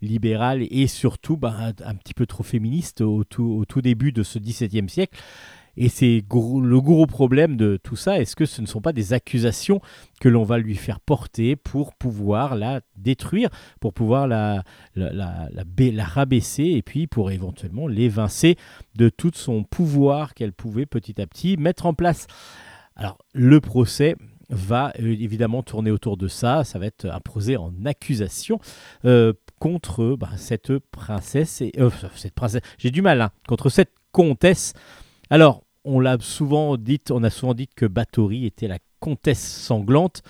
libérale 0.03 0.67
et 0.69 0.85
surtout 0.85 1.35
bah, 1.35 1.73
un, 1.83 1.95
petit 1.95 2.13
peu 2.13 2.27
trop 2.27 2.43
féministe 2.43 3.01
au 3.01 3.23
tout, 3.23 3.57
au 3.59 3.65
tout 3.65 3.81
début 3.81 4.11
de 4.11 4.21
ce 4.21 4.37
XVIIe 4.37 4.89
siècle? 4.89 5.17
Et 5.77 5.89
c'est 5.89 6.23
le 6.29 6.81
gros 6.81 7.05
problème 7.05 7.55
de 7.55 7.79
tout 7.81 7.95
ça. 7.95 8.19
Est-ce 8.19 8.35
que 8.35 8.45
ce 8.45 8.61
ne 8.61 8.65
sont 8.65 8.81
pas 8.81 8.93
des 8.93 9.13
accusations 9.13 9.79
que 10.19 10.29
l'on 10.29 10.43
va 10.43 10.57
lui 10.57 10.75
faire 10.75 10.99
porter 10.99 11.55
pour 11.55 11.93
pouvoir 11.93 12.55
la 12.55 12.81
détruire, 12.95 13.49
pour 13.79 13.93
pouvoir 13.93 14.27
la, 14.27 14.63
la, 14.95 15.13
la, 15.13 15.49
la 15.51 15.63
ba- 15.63 15.91
la 15.91 16.05
rabaisser 16.05 16.63
et 16.63 16.81
puis 16.81 17.07
pour 17.07 17.31
éventuellement 17.31 17.87
l'évincer 17.87 18.57
de 18.95 19.09
tout 19.09 19.31
son 19.33 19.63
pouvoir 19.63 20.33
qu'elle 20.33 20.53
pouvait 20.53 20.85
petit 20.85 21.21
à 21.21 21.27
petit 21.27 21.57
mettre 21.57 21.85
en 21.85 21.93
place? 21.93 22.27
Alors, 22.95 23.19
le 23.33 23.61
procès 23.61 24.15
va 24.49 24.91
euh, 24.99 25.15
évidemment 25.19 25.61
tourner 25.61 25.91
autour 25.91 26.17
de 26.17 26.27
ça. 26.27 26.63
Ça 26.63 26.79
va 26.79 26.87
être 26.87 27.07
procès 27.23 27.57
en 27.57 27.73
accusation 27.85 28.59
euh, 29.05 29.33
contre 29.59 30.15
bah, 30.15 30.29
cette 30.37 30.79
princesse 30.79 31.61
et 31.61 31.73
euh, 31.77 31.91
cette 32.15 32.33
princesse. 32.33 32.61
J'ai 32.79 32.89
du 32.89 33.01
mal 33.01 33.21
hein, 33.21 33.29
contre 33.47 33.69
cette 33.69 33.93
comtesse. 34.11 34.73
Alors, 35.29 35.63
on 35.87 35.99
l'a 35.99 36.17
souvent 36.19 36.77
dit, 36.77 37.01
on 37.09 37.23
a 37.23 37.29
souvent 37.29 37.53
dit 37.53 37.67
que 37.67 37.85
Bathory 37.85 38.45
était 38.45 38.67
la 38.67 38.79
comtesse 38.99 39.41
sanglante. 39.41 40.21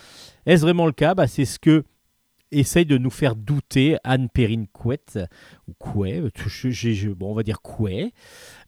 Est-ce 0.45 0.61
vraiment 0.61 0.85
le 0.85 0.91
cas? 0.91 1.15
Bah, 1.15 1.27
C'est 1.27 1.45
ce 1.45 1.59
que 1.59 1.83
essaye 2.51 2.85
de 2.85 2.97
nous 2.97 3.09
faire 3.09 3.35
douter 3.35 3.97
Anne 4.03 4.29
Perrine 4.29 4.67
Couette 4.67 5.19
ou 5.67 5.73
Couet, 5.73 6.21
bon, 6.21 7.31
on 7.31 7.33
va 7.33 7.43
dire 7.43 7.61
Couet. 7.61 8.13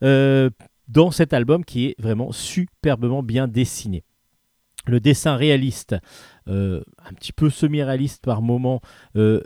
Euh, 0.04 0.50
dans 0.88 1.12
cet 1.12 1.34
album 1.34 1.64
qui 1.64 1.86
est 1.86 1.96
vraiment 2.02 2.32
superbement 2.32 3.24
bien 3.24 3.48
dessiné. 3.48 4.04
Le 4.88 5.00
dessin 5.00 5.36
réaliste, 5.36 5.96
euh, 6.48 6.82
un 7.06 7.14
petit 7.14 7.32
peu 7.32 7.50
semi-réaliste 7.50 8.24
par 8.26 8.42
moment, 8.42 8.82
euh, 9.16 9.42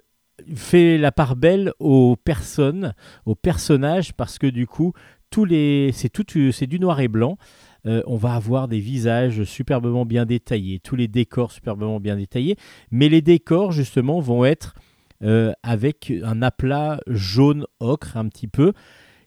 fait 0.55 0.97
la 0.97 1.11
part 1.11 1.35
belle 1.35 1.73
aux 1.79 2.15
personnes, 2.15 2.93
aux 3.25 3.35
personnages, 3.35 4.13
parce 4.13 4.39
que 4.39 4.47
du 4.47 4.67
coup, 4.67 4.93
c'est 5.33 6.09
tout, 6.09 6.25
c'est 6.51 6.67
du 6.67 6.79
noir 6.79 6.99
et 6.99 7.07
blanc. 7.07 7.37
Euh, 7.85 8.01
on 8.05 8.15
va 8.15 8.35
avoir 8.35 8.67
des 8.67 8.79
visages 8.79 9.43
superbement 9.43 10.05
bien 10.05 10.25
détaillés, 10.25 10.79
tous 10.79 10.95
les 10.95 11.09
décors 11.09 11.51
superbement 11.51 11.99
bien 11.99 12.15
détaillés, 12.15 12.55
mais 12.91 13.09
les 13.09 13.21
décors 13.21 13.73
justement 13.73 14.21
vont 14.21 14.45
être 14.45 14.73
euh, 15.21 15.51
avec 15.63 16.13
un 16.23 16.41
aplat 16.41 17.01
jaune 17.07 17.65
ocre 17.79 18.15
un 18.15 18.29
petit 18.29 18.47
peu, 18.47 18.71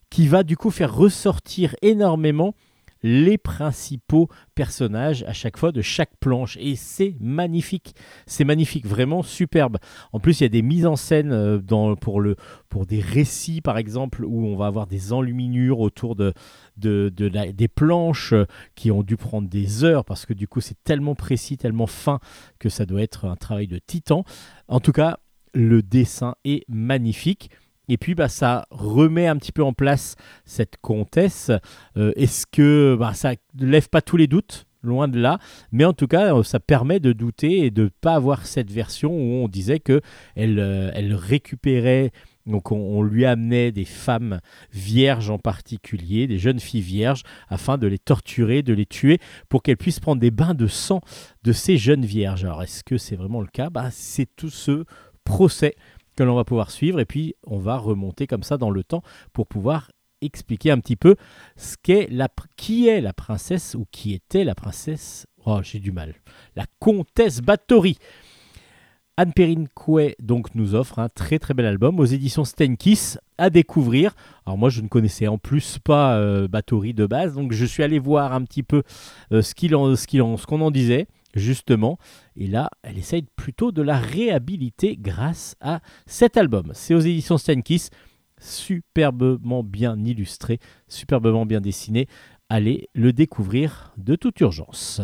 qui 0.08 0.26
va 0.26 0.42
du 0.42 0.56
coup 0.56 0.70
faire 0.70 0.94
ressortir 0.94 1.74
énormément 1.82 2.54
les 3.06 3.38
principaux 3.38 4.28
personnages 4.56 5.22
à 5.28 5.32
chaque 5.32 5.56
fois 5.56 5.70
de 5.70 5.80
chaque 5.80 6.16
planche. 6.18 6.56
Et 6.60 6.74
c'est 6.74 7.14
magnifique. 7.20 7.94
C'est 8.26 8.44
magnifique, 8.44 8.84
vraiment 8.84 9.22
superbe. 9.22 9.78
En 10.12 10.18
plus, 10.18 10.40
il 10.40 10.42
y 10.42 10.46
a 10.46 10.48
des 10.50 10.62
mises 10.62 10.86
en 10.86 10.96
scène 10.96 11.30
euh, 11.30 11.60
pour, 11.94 12.86
des 12.86 13.00
récits, 13.00 13.60
par 13.60 13.78
exemple, 13.78 14.24
où 14.24 14.44
on 14.46 14.56
va 14.56 14.66
avoir 14.66 14.88
des 14.88 15.12
enluminures 15.12 15.78
autour 15.78 16.16
des 16.16 17.68
planches 17.74 18.32
euh, 18.32 18.46
qui 18.74 18.90
ont 18.90 19.04
dû 19.04 19.16
prendre 19.16 19.48
des 19.48 19.84
heures 19.84 20.04
parce 20.04 20.26
que 20.26 20.34
du 20.34 20.48
coup, 20.48 20.60
c'est 20.60 20.82
tellement 20.82 21.14
précis, 21.14 21.56
tellement 21.56 21.86
fin 21.86 22.18
que 22.58 22.68
ça 22.68 22.86
doit 22.86 23.02
être 23.02 23.26
un 23.26 23.36
travail 23.36 23.68
de 23.68 23.78
titan. 23.78 24.24
En 24.66 24.80
tout 24.80 24.92
cas, 24.92 25.18
le 25.54 25.80
dessin 25.80 26.34
est 26.44 26.64
magnifique. 26.68 27.50
Et 27.88 27.96
puis, 27.96 28.14
bah, 28.14 28.28
ça 28.28 28.66
remet 28.70 29.26
un 29.26 29.36
petit 29.36 29.52
peu 29.52 29.62
en 29.62 29.72
place 29.72 30.16
cette 30.44 30.76
comtesse. 30.80 31.50
Euh, 31.96 32.12
Est-ce 32.16 32.46
que 32.46 32.96
bah, 32.98 33.14
ça 33.14 33.32
ne 33.58 33.66
lève 33.66 33.88
pas 33.88 34.02
tous 34.02 34.16
les 34.16 34.26
doutes 34.26 34.66
Loin 34.82 35.08
de 35.08 35.18
là. 35.18 35.38
Mais 35.72 35.84
en 35.84 35.92
tout 35.92 36.06
cas, 36.06 36.32
euh, 36.32 36.44
ça 36.44 36.60
permet 36.60 37.00
de 37.00 37.12
douter 37.12 37.66
et 37.66 37.70
de 37.72 37.84
ne 37.84 37.88
pas 37.88 38.14
avoir 38.14 38.46
cette 38.46 38.70
version 38.70 39.10
où 39.10 39.42
on 39.42 39.48
disait 39.48 39.80
que 39.80 40.00
elle, 40.36 40.60
euh, 40.60 40.90
elle 40.94 41.12
récupérait. 41.14 42.12
Donc, 42.46 42.70
on, 42.70 43.02
lui 43.02 43.24
amenait 43.24 43.72
des 43.72 43.84
femmes 43.84 44.38
vierges 44.72 45.30
en 45.30 45.38
particulier, 45.38 46.28
des 46.28 46.38
jeunes 46.38 46.60
filles 46.60 46.80
vierges, 46.80 47.22
afin 47.48 47.76
de 47.76 47.88
les 47.88 47.98
torturer, 47.98 48.62
de 48.62 48.72
les 48.72 48.86
tuer, 48.86 49.18
pour 49.48 49.64
qu'elles 49.64 49.76
puissent 49.76 49.98
prendre 49.98 50.20
des 50.20 50.30
bains 50.30 50.54
de 50.54 50.68
sang 50.68 51.00
de 51.42 51.50
ces 51.50 51.76
jeunes 51.76 52.04
vierges. 52.04 52.44
Alors, 52.44 52.62
est-ce 52.62 52.84
que 52.84 52.98
c'est 52.98 53.16
vraiment 53.16 53.40
le 53.40 53.48
cas? 53.48 53.68
Bah, 53.68 53.88
C'est 53.90 54.28
tout 54.36 54.50
ce 54.50 54.84
procès 55.24 55.74
que 56.16 56.22
l'on 56.22 56.34
va 56.34 56.44
pouvoir 56.44 56.70
suivre. 56.70 57.00
Et 57.00 57.04
puis 57.04 57.34
on 57.46 57.58
va 57.58 57.76
remonter 57.76 58.26
comme 58.26 58.42
ça 58.42 58.56
dans 58.56 58.70
le 58.70 58.82
temps 58.82 59.02
pour 59.32 59.46
pouvoir 59.46 59.90
expliquer 60.22 60.70
un 60.70 60.78
petit 60.78 60.96
peu 60.96 61.16
ce 61.56 61.76
la 62.10 62.28
qui 62.56 62.88
est 62.88 63.00
la 63.00 63.12
princesse 63.12 63.74
ou 63.74 63.86
qui 63.90 64.14
était 64.14 64.44
la 64.44 64.54
princesse. 64.54 65.26
Oh 65.44 65.60
j'ai 65.62 65.78
du 65.78 65.92
mal. 65.92 66.14
La 66.56 66.64
comtesse 66.80 67.40
Bathory. 67.40 67.98
Anne 69.18 69.32
Perrine 69.32 69.68
Couet 69.68 70.14
donc 70.20 70.54
nous 70.54 70.74
offre 70.74 70.98
un 70.98 71.08
très 71.08 71.38
très 71.38 71.54
bel 71.54 71.64
album 71.64 72.00
aux 72.00 72.04
éditions 72.04 72.44
Stenkiss 72.44 73.18
à 73.38 73.48
découvrir. 73.48 74.14
Alors 74.44 74.58
moi 74.58 74.68
je 74.68 74.82
ne 74.82 74.88
connaissais 74.88 75.26
en 75.26 75.38
plus 75.38 75.78
pas 75.78 76.16
euh, 76.16 76.48
Bathory 76.48 76.92
de 76.92 77.06
base, 77.06 77.34
donc 77.34 77.52
je 77.52 77.64
suis 77.64 77.82
allé 77.82 77.98
voir 77.98 78.34
un 78.34 78.42
petit 78.42 78.62
peu 78.62 78.82
euh, 79.32 79.40
ce 79.40 80.46
qu'on 80.46 80.60
en 80.60 80.70
disait 80.70 81.06
justement. 81.36 81.98
Et 82.34 82.48
là, 82.48 82.70
elle 82.82 82.98
essaye 82.98 83.24
plutôt 83.36 83.70
de 83.70 83.82
la 83.82 83.98
réhabiliter 83.98 84.96
grâce 84.96 85.54
à 85.60 85.80
cet 86.06 86.36
album. 86.36 86.72
C'est 86.74 86.94
aux 86.94 87.00
éditions 87.00 87.38
Stenkiss, 87.38 87.90
superbement 88.40 89.62
bien 89.62 89.96
illustré, 90.04 90.58
superbement 90.88 91.46
bien 91.46 91.60
dessiné. 91.60 92.08
Allez 92.48 92.88
le 92.94 93.12
découvrir 93.12 93.92
de 93.96 94.16
toute 94.16 94.40
urgence. 94.40 95.00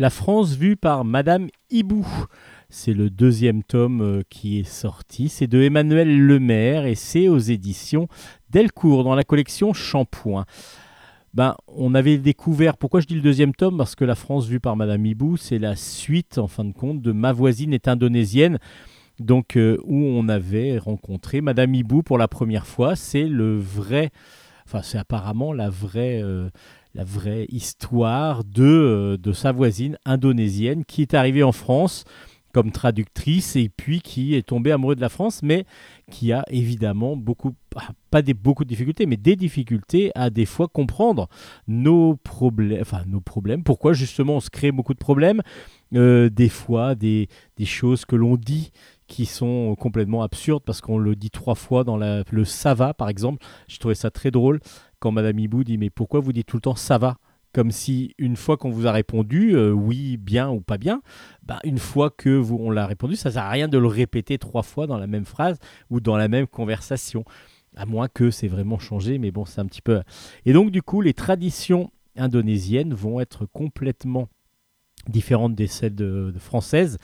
La 0.00 0.10
France 0.10 0.54
vue 0.54 0.76
par 0.76 1.04
Madame 1.04 1.48
Hibou. 1.70 2.06
C'est 2.70 2.94
le 2.94 3.10
deuxième 3.10 3.64
tome 3.64 4.00
euh, 4.00 4.22
qui 4.30 4.60
est 4.60 4.68
sorti. 4.68 5.28
C'est 5.28 5.48
de 5.48 5.60
Emmanuel 5.60 6.24
Lemaire 6.24 6.86
et 6.86 6.94
c'est 6.94 7.26
aux 7.26 7.38
éditions 7.38 8.06
Delcourt 8.50 9.02
dans 9.02 9.16
la 9.16 9.24
collection 9.24 9.72
Shampoing. 9.72 10.44
Ben, 11.34 11.56
on 11.66 11.96
avait 11.96 12.18
découvert, 12.18 12.76
pourquoi 12.76 13.00
je 13.00 13.06
dis 13.06 13.16
le 13.16 13.22
deuxième 13.22 13.52
tome? 13.54 13.76
Parce 13.76 13.96
que 13.96 14.04
La 14.04 14.14
France 14.14 14.46
vue 14.46 14.60
par 14.60 14.76
Madame 14.76 15.04
Hibou, 15.04 15.36
c'est 15.36 15.58
la 15.58 15.74
suite, 15.74 16.38
en 16.38 16.46
fin 16.46 16.64
de 16.64 16.72
compte, 16.72 17.02
de 17.02 17.10
Ma 17.10 17.32
voisine 17.32 17.74
est 17.74 17.88
indonésienne. 17.88 18.58
Donc, 19.18 19.56
euh, 19.56 19.78
où 19.82 19.96
on 19.96 20.28
avait 20.28 20.78
rencontré 20.78 21.40
Madame 21.40 21.74
Hibou 21.74 22.04
pour 22.04 22.18
la 22.18 22.28
première 22.28 22.68
fois. 22.68 22.94
C'est 22.94 23.26
le 23.26 23.58
vrai, 23.58 24.10
enfin, 24.64 24.80
c'est 24.82 24.98
apparemment 24.98 25.52
la 25.52 25.70
vraie. 25.70 26.22
euh, 26.22 26.50
la 26.94 27.04
vraie 27.04 27.46
histoire 27.48 28.44
de, 28.44 28.64
euh, 28.64 29.16
de 29.16 29.32
sa 29.32 29.52
voisine 29.52 29.98
indonésienne 30.04 30.84
qui 30.84 31.02
est 31.02 31.14
arrivée 31.14 31.42
en 31.42 31.52
France 31.52 32.04
comme 32.52 32.72
traductrice 32.72 33.56
et 33.56 33.68
puis 33.68 34.00
qui 34.00 34.34
est 34.34 34.42
tombée 34.42 34.72
amoureuse 34.72 34.96
de 34.96 35.02
la 35.02 35.10
France, 35.10 35.42
mais 35.42 35.66
qui 36.10 36.32
a 36.32 36.44
évidemment 36.50 37.14
beaucoup, 37.14 37.54
ah, 37.76 37.90
pas 38.10 38.22
des, 38.22 38.32
beaucoup 38.32 38.64
de 38.64 38.68
difficultés, 38.70 39.04
mais 39.04 39.18
des 39.18 39.36
difficultés 39.36 40.10
à 40.14 40.30
des 40.30 40.46
fois 40.46 40.66
comprendre 40.66 41.28
nos 41.68 42.16
problèmes, 42.16 42.80
enfin 42.80 43.02
nos 43.06 43.20
problèmes, 43.20 43.62
pourquoi 43.62 43.92
justement 43.92 44.36
on 44.36 44.40
se 44.40 44.50
crée 44.50 44.72
beaucoup 44.72 44.94
de 44.94 44.98
problèmes, 44.98 45.42
Euh, 45.94 46.28
des 46.28 46.50
fois 46.50 46.94
des, 46.94 47.28
des 47.56 47.64
choses 47.64 48.04
que 48.04 48.14
l'on 48.14 48.36
dit 48.36 48.72
qui 49.06 49.24
sont 49.24 49.74
complètement 49.74 50.22
absurdes 50.22 50.62
parce 50.62 50.82
qu'on 50.82 50.98
le 50.98 51.16
dit 51.16 51.30
trois 51.30 51.54
fois 51.54 51.82
dans 51.82 51.96
le 51.96 52.44
ça 52.44 52.74
va 52.74 52.92
par 52.92 53.08
exemple, 53.08 53.42
je 53.68 53.78
trouvais 53.78 53.94
ça 53.94 54.10
très 54.10 54.30
drôle 54.30 54.60
quand 55.00 55.12
Madame 55.12 55.38
Hibou 55.38 55.64
dit 55.64 55.78
mais 55.78 55.90
pourquoi 55.90 56.20
vous 56.20 56.32
dites 56.32 56.46
tout 56.46 56.56
le 56.56 56.62
temps 56.62 56.76
ça 56.76 56.98
va? 56.98 57.18
Comme 57.54 57.70
si 57.70 58.14
une 58.18 58.36
fois 58.36 58.56
qu'on 58.56 58.70
vous 58.70 58.86
a 58.86 58.92
répondu 58.92 59.56
euh, 59.56 59.72
oui, 59.72 60.18
bien 60.18 60.50
ou 60.50 60.60
pas 60.60 60.76
bien, 60.76 61.00
bah, 61.42 61.58
une 61.64 61.78
fois 61.78 62.10
que 62.10 62.28
vous, 62.28 62.56
on 62.60 62.70
l'a 62.70 62.86
répondu, 62.86 63.16
ça 63.16 63.30
sert 63.30 63.44
à 63.44 63.48
rien 63.48 63.68
de 63.68 63.78
le 63.78 63.86
répéter 63.86 64.36
trois 64.36 64.62
fois 64.62 64.86
dans 64.86 64.98
la 64.98 65.06
même 65.06 65.24
phrase 65.24 65.58
ou 65.88 66.00
dans 66.00 66.16
la 66.16 66.28
même 66.28 66.46
conversation, 66.46 67.24
à 67.74 67.86
moins 67.86 68.08
que 68.08 68.30
c'est 68.30 68.48
vraiment 68.48 68.78
changé, 68.78 69.18
mais 69.18 69.30
bon, 69.30 69.46
c'est 69.46 69.60
un 69.60 69.66
petit 69.66 69.80
peu. 69.80 70.02
Et 70.44 70.52
donc 70.52 70.70
du 70.70 70.82
coup, 70.82 71.00
les 71.00 71.14
traditions 71.14 71.90
indonésiennes 72.16 72.92
vont 72.92 73.18
être 73.18 73.46
complètement 73.46 74.28
différentes 75.08 75.54
des 75.54 75.68
celles 75.68 75.94
de 75.94 76.34
françaises, 76.38 76.98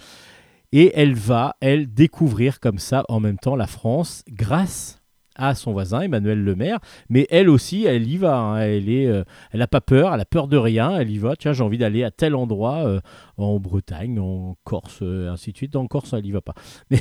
et 0.73 0.91
elle 0.97 1.15
va, 1.15 1.55
elle, 1.61 1.95
découvrir 1.95 2.59
comme 2.59 2.81
ça 2.81 3.05
en 3.09 3.21
même 3.21 3.39
temps 3.39 3.55
la 3.55 3.69
France 3.69 4.25
grâce 4.29 5.04
à 5.37 5.55
son 5.55 5.73
voisin 5.73 6.01
Emmanuel 6.01 6.43
Lemaire, 6.43 6.79
mais 7.09 7.27
elle 7.31 7.49
aussi, 7.49 7.85
elle 7.85 8.09
y 8.09 8.17
va. 8.17 8.37
hein. 8.39 8.59
Elle 8.61 8.89
est, 8.89 9.07
euh, 9.07 9.25
elle 9.53 9.63
a 9.63 9.67
pas 9.67 9.81
peur, 9.81 10.13
elle 10.15 10.21
a 10.21 10.25
peur 10.25 10.49
de 10.49 10.57
rien. 10.57 10.99
Elle 10.99 11.11
y 11.11 11.19
va. 11.19 11.37
Tiens, 11.37 11.53
j'ai 11.53 11.63
envie 11.63 11.79
d'aller 11.79 12.05
à 12.05 12.11
tel 12.11 12.35
endroit 12.35 12.87
euh, 12.87 13.01
en 13.37 13.59
Bretagne, 13.59 14.19
en 14.21 14.57
Corse, 14.65 15.01
euh, 15.03 15.31
ainsi 15.31 15.53
de 15.53 15.57
suite. 15.57 15.77
En 15.77 15.87
Corse, 15.87 16.13
elle 16.13 16.27
y 16.27 16.33
va 16.33 16.41
pas. 16.41 16.55
Mais, 16.91 17.01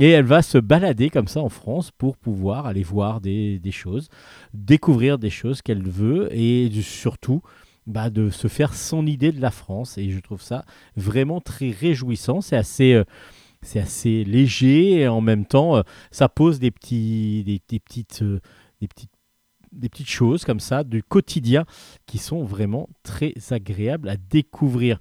et 0.00 0.10
elle 0.10 0.24
va 0.24 0.42
se 0.42 0.58
balader 0.58 1.10
comme 1.10 1.28
ça 1.28 1.40
en 1.40 1.48
France 1.48 1.90
pour 1.90 2.16
pouvoir 2.16 2.66
aller 2.66 2.82
voir 2.82 3.20
des, 3.20 3.58
des 3.58 3.72
choses, 3.72 4.08
découvrir 4.52 5.18
des 5.18 5.30
choses 5.30 5.62
qu'elle 5.62 5.82
veut 5.82 6.28
et 6.32 6.70
surtout. 6.82 7.42
bah, 7.86 8.08
de 8.10 8.30
se 8.30 8.48
faire 8.48 8.74
son 8.74 9.06
idée 9.06 9.30
de 9.32 9.40
la 9.42 9.50
France 9.50 9.98
et 9.98 10.10
je 10.10 10.18
trouve 10.20 10.40
ça 10.40 10.64
vraiment 10.96 11.40
très 11.42 11.70
réjouissant 11.70 12.40
c'est 12.40 12.56
assez 12.56 13.02
c'est 13.64 13.80
assez 13.80 14.24
léger 14.24 15.00
et 15.00 15.08
en 15.08 15.20
même 15.20 15.46
temps 15.46 15.76
euh, 15.76 15.82
ça 16.10 16.28
pose 16.28 16.56
euh, 16.56 16.58
des 16.60 17.60
petites 19.88 20.08
choses 20.08 20.44
comme 20.44 20.60
ça 20.60 20.84
du 20.84 21.02
quotidien 21.02 21.64
qui 22.06 22.18
sont 22.18 22.44
vraiment 22.44 22.88
très 23.02 23.34
agréables 23.50 24.08
à 24.08 24.16
découvrir. 24.16 25.00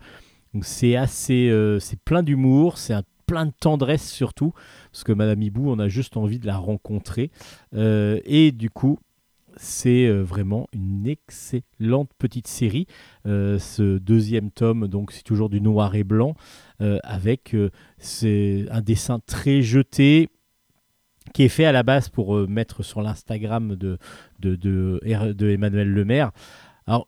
C'est 0.62 0.96
assez 0.96 1.50
euh, 1.50 1.80
c'est 1.80 2.00
plein 2.00 2.24
d'humour 2.24 2.78
c'est 2.78 2.96
plein 3.26 3.46
de 3.46 3.54
tendresse 3.60 4.10
surtout 4.10 4.54
parce 4.92 5.04
que 5.04 5.12
Madame 5.12 5.42
Hibou 5.42 5.70
on 5.70 5.80
a 5.80 5.88
juste 5.88 6.18
envie 6.18 6.40
de 6.40 6.48
la 6.48 6.58
rencontrer. 6.58 7.32
Et 7.74 8.52
du 8.52 8.70
coup 8.70 9.00
c'est 9.58 10.06
euh, 10.06 10.22
vraiment 10.22 10.68
une 10.74 11.08
excellente 11.08 12.12
petite 12.18 12.48
série. 12.48 12.88
Euh, 13.26 13.60
ce 13.60 13.98
deuxième 13.98 14.52
tome, 14.52 14.88
donc 14.88 15.12
c'est 15.12 15.24
toujours 15.24 15.50
du 15.50 15.62
noir 15.62 15.96
et 15.96 16.04
blanc, 16.04 16.36
euh, 16.82 17.00
avec 17.04 17.56
un 17.56 18.82
dessin 18.82 19.20
très 19.26 19.62
jeté 19.62 20.30
qui 21.34 21.44
est 21.44 21.50
fait 21.50 21.66
à 21.66 21.72
la 21.72 21.84
base 21.84 22.10
pour 22.10 22.36
mettre 22.48 22.84
sur 22.84 23.02
l'Instagram 23.02 23.76
de, 23.76 23.98
de, 24.40 25.00
Emmanuel 25.06 25.90
Lemaire. 25.90 26.32
Alors, 26.86 27.08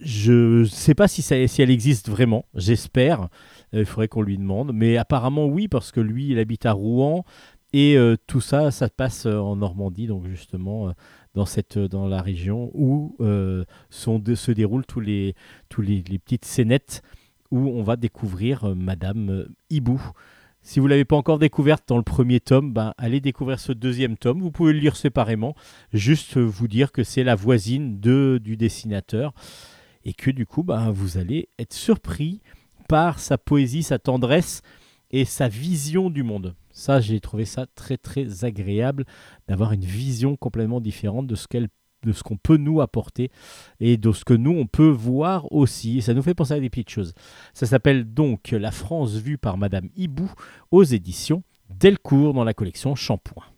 je 0.00 0.60
ne 0.60 0.64
sais 0.64 0.94
pas 0.94 1.08
si, 1.08 1.22
ça- 1.22 1.46
si 1.48 1.60
elle 1.62 1.70
existe 1.70 2.08
vraiment, 2.08 2.44
j'espère. 2.54 3.28
Il 3.72 3.84
faudrait 3.84 4.08
qu'on 4.08 4.22
lui 4.22 4.38
demande. 4.38 4.72
Mais 4.72 4.96
apparemment, 4.96 5.46
oui, 5.46 5.66
parce 5.68 5.90
que 5.92 6.00
lui, 6.00 6.28
il 6.28 6.38
habite 6.38 6.66
à 6.66 6.72
Rouen. 6.72 7.24
Et 7.72 7.96
tout 8.26 8.40
ça, 8.40 8.70
ça 8.70 8.86
se 8.86 8.92
passe 8.92 9.26
en 9.26 9.56
Normandie, 9.56 10.06
donc 10.06 10.26
justement 10.26 10.92
dans, 11.34 11.46
cette, 11.46 11.76
euh, 11.76 11.88
dans 11.88 12.06
la 12.06 12.22
région 12.22 12.70
où 12.74 13.16
euh, 13.20 13.64
sont, 13.90 14.22
se 14.34 14.52
déroulent 14.52 14.86
tous 14.86 15.00
les, 15.00 15.34
tous 15.68 15.82
les, 15.82 16.02
les 16.08 16.18
petites 16.18 16.44
scénettes 16.44 17.02
où 17.50 17.68
on 17.68 17.82
va 17.82 17.96
découvrir 17.96 18.64
euh, 18.64 18.74
Madame 18.74 19.46
Hibou. 19.70 20.00
Si 20.62 20.78
vous 20.78 20.86
ne 20.86 20.90
l'avez 20.90 21.04
pas 21.04 21.16
encore 21.16 21.38
découverte 21.38 21.88
dans 21.88 21.96
le 21.96 22.04
premier 22.04 22.38
tome, 22.38 22.72
ben, 22.72 22.94
allez 22.96 23.20
découvrir 23.20 23.58
ce 23.58 23.72
deuxième 23.72 24.16
tome. 24.16 24.40
Vous 24.40 24.52
pouvez 24.52 24.72
le 24.72 24.78
lire 24.78 24.94
séparément. 24.94 25.56
Juste 25.92 26.38
vous 26.38 26.68
dire 26.68 26.92
que 26.92 27.02
c'est 27.02 27.24
la 27.24 27.34
voisine 27.34 27.98
de, 27.98 28.40
du 28.42 28.56
dessinateur 28.56 29.34
et 30.04 30.12
que 30.12 30.30
du 30.30 30.46
coup, 30.46 30.62
ben, 30.62 30.92
vous 30.92 31.18
allez 31.18 31.48
être 31.58 31.72
surpris 31.72 32.40
par 32.88 33.18
sa 33.18 33.38
poésie, 33.38 33.82
sa 33.82 33.98
tendresse 33.98 34.62
et 35.10 35.24
sa 35.24 35.48
vision 35.48 36.10
du 36.10 36.22
monde. 36.22 36.54
Ça, 36.72 37.00
j'ai 37.00 37.20
trouvé 37.20 37.44
ça 37.44 37.66
très 37.74 37.96
très 37.96 38.44
agréable 38.44 39.04
d'avoir 39.48 39.72
une 39.72 39.84
vision 39.84 40.36
complètement 40.36 40.80
différente 40.80 41.26
de 41.26 41.34
ce 41.34 41.46
qu'elle 41.46 41.68
de 42.04 42.12
ce 42.12 42.24
qu'on 42.24 42.36
peut 42.36 42.56
nous 42.56 42.80
apporter 42.80 43.30
et 43.78 43.96
de 43.96 44.10
ce 44.10 44.24
que 44.24 44.34
nous 44.34 44.50
on 44.50 44.66
peut 44.66 44.88
voir 44.88 45.52
aussi. 45.52 46.02
Ça 46.02 46.14
nous 46.14 46.22
fait 46.22 46.34
penser 46.34 46.54
à 46.54 46.60
des 46.60 46.70
petites 46.70 46.90
choses. 46.90 47.14
Ça 47.54 47.66
s'appelle 47.66 48.12
donc 48.12 48.50
La 48.50 48.72
France 48.72 49.14
vue 49.14 49.38
par 49.38 49.56
Madame 49.56 49.88
Hibou 49.96 50.30
aux 50.70 50.82
éditions 50.82 51.44
Delcourt 51.70 52.34
dans 52.34 52.44
la 52.44 52.54
collection 52.54 52.94
Shampoing. 52.94 53.51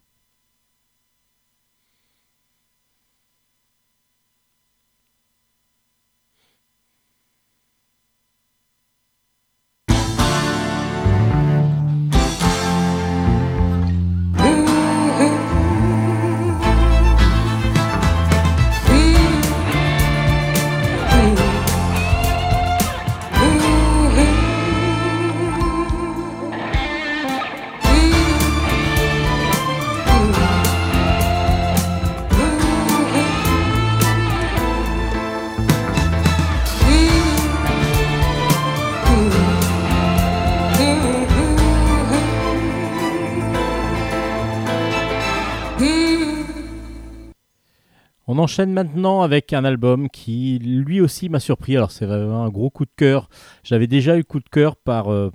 On 48.26 48.38
enchaîne 48.38 48.72
maintenant 48.72 49.20
avec 49.20 49.52
un 49.52 49.64
album 49.64 50.08
qui 50.08 50.58
lui 50.58 51.00
aussi 51.00 51.28
m'a 51.28 51.40
surpris. 51.40 51.76
Alors 51.76 51.90
c'est 51.90 52.06
vraiment 52.06 52.44
un 52.44 52.48
gros 52.48 52.70
coup 52.70 52.86
de 52.86 52.92
cœur. 52.96 53.28
J'avais 53.62 53.86
déjà 53.86 54.16
eu 54.18 54.24
coup 54.24 54.40
de 54.40 54.48
cœur 54.48 54.76
euh, 54.86 55.30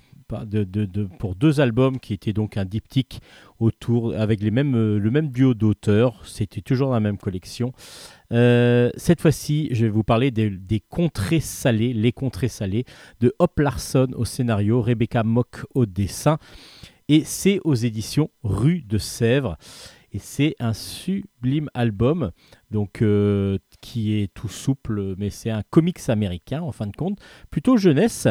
pour 1.19 1.35
deux 1.35 1.59
albums 1.59 1.99
qui 1.99 2.13
étaient 2.13 2.33
donc 2.33 2.57
un 2.57 2.65
diptyque 2.65 3.19
autour 3.59 4.15
avec 4.15 4.41
euh, 4.41 4.99
le 4.99 5.11
même 5.11 5.29
duo 5.29 5.53
d'auteurs. 5.53 6.25
C'était 6.25 6.61
toujours 6.61 6.87
dans 6.87 6.95
la 6.95 6.99
même 6.99 7.17
collection. 7.17 7.73
Euh, 8.31 8.89
cette 8.95 9.21
fois-ci, 9.21 9.69
je 9.71 9.85
vais 9.85 9.91
vous 9.91 10.03
parler 10.03 10.31
des, 10.31 10.49
des 10.49 10.79
contrées 10.79 11.41
salées, 11.41 11.93
les 11.93 12.11
contrées 12.11 12.47
salées 12.47 12.85
de 13.19 13.35
Hop 13.37 13.59
Larson 13.59 14.07
au 14.15 14.25
scénario, 14.25 14.81
Rebecca 14.81 15.23
Mock 15.23 15.63
au 15.75 15.85
dessin. 15.85 16.39
Et 17.07 17.23
c'est 17.23 17.59
aux 17.63 17.75
éditions 17.75 18.29
Rue 18.43 18.81
de 18.81 18.97
Sèvres. 18.97 19.57
Et 20.11 20.19
c'est 20.19 20.55
un 20.59 20.73
sublime 20.73 21.69
album 21.73 22.31
donc 22.71 23.01
euh, 23.01 23.57
qui 23.81 24.15
est 24.15 24.33
tout 24.33 24.49
souple, 24.49 25.15
mais 25.17 25.29
c'est 25.29 25.49
un 25.49 25.61
comics 25.69 26.09
américain 26.09 26.61
en 26.61 26.71
fin 26.71 26.87
de 26.87 26.95
compte, 26.95 27.19
plutôt 27.51 27.77
jeunesse, 27.77 28.27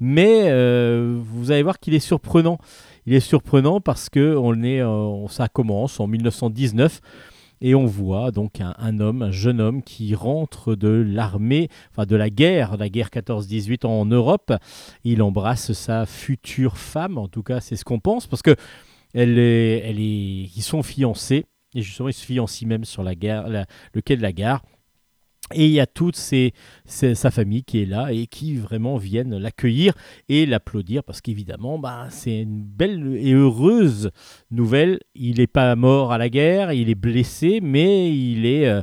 mais 0.00 0.44
euh, 0.46 1.18
vous 1.20 1.50
allez 1.50 1.62
voir 1.62 1.80
qu'il 1.80 1.94
est 1.94 1.98
surprenant. 2.00 2.58
Il 3.06 3.14
est 3.14 3.20
surprenant 3.20 3.80
parce 3.80 4.08
que 4.08 4.36
on 4.36 4.62
est, 4.62 4.80
euh, 4.80 5.26
ça 5.28 5.48
commence 5.48 5.98
en 5.98 6.06
1919 6.06 7.00
et 7.60 7.74
on 7.74 7.86
voit 7.86 8.30
donc 8.30 8.60
un, 8.60 8.74
un 8.78 9.00
homme, 9.00 9.22
un 9.22 9.30
jeune 9.32 9.60
homme 9.60 9.82
qui 9.82 10.14
rentre 10.14 10.76
de 10.76 10.88
l'armée, 10.88 11.68
enfin 11.90 12.06
de 12.06 12.14
la 12.14 12.30
guerre, 12.30 12.76
la 12.76 12.88
guerre 12.88 13.08
14-18 13.08 13.86
en 13.86 14.04
Europe. 14.04 14.52
Il 15.02 15.22
embrasse 15.22 15.72
sa 15.72 16.06
future 16.06 16.76
femme, 16.78 17.18
en 17.18 17.26
tout 17.26 17.42
cas 17.42 17.60
c'est 17.60 17.74
ce 17.74 17.84
qu'on 17.84 17.98
pense, 17.98 18.28
parce 18.28 18.42
que 18.42 18.54
elle 19.14 19.38
est, 19.38 19.78
elle 19.84 20.00
est, 20.00 20.50
ils 20.56 20.62
sont 20.62 20.82
fiancés. 20.82 21.44
Et 21.74 21.82
justement, 21.82 22.08
ils 22.08 22.14
se 22.14 22.24
fiancent 22.24 22.62
même 22.62 22.84
sur 22.84 23.02
la 23.02 23.14
gare, 23.14 23.48
le 23.48 24.00
quai 24.00 24.16
de 24.16 24.22
la 24.22 24.32
gare. 24.32 24.62
Et 25.54 25.64
il 25.64 25.72
y 25.72 25.80
a 25.80 25.86
toute 25.86 26.16
sa 26.16 27.30
famille 27.30 27.64
qui 27.64 27.80
est 27.80 27.86
là 27.86 28.12
et 28.12 28.26
qui 28.26 28.56
vraiment 28.56 28.98
viennent 28.98 29.38
l'accueillir 29.38 29.94
et 30.28 30.44
l'applaudir 30.44 31.02
parce 31.02 31.22
qu'évidemment, 31.22 31.78
bah, 31.78 32.08
c'est 32.10 32.42
une 32.42 32.62
belle 32.62 33.16
et 33.18 33.32
heureuse 33.32 34.10
nouvelle. 34.50 35.00
Il 35.14 35.38
n'est 35.38 35.46
pas 35.46 35.74
mort 35.74 36.12
à 36.12 36.18
la 36.18 36.28
guerre, 36.28 36.72
il 36.72 36.90
est 36.90 36.94
blessé, 36.94 37.60
mais 37.62 38.14
il 38.14 38.44
est, 38.44 38.68
euh, 38.68 38.82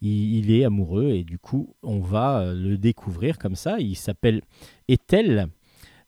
il, 0.00 0.36
il 0.36 0.50
est 0.52 0.64
amoureux 0.64 1.10
et 1.10 1.22
du 1.22 1.38
coup, 1.38 1.74
on 1.82 2.00
va 2.00 2.40
euh, 2.40 2.54
le 2.54 2.78
découvrir 2.78 3.36
comme 3.38 3.56
ça. 3.56 3.78
Il 3.78 3.96
s'appelle 3.96 4.40
Ethel. 4.88 5.48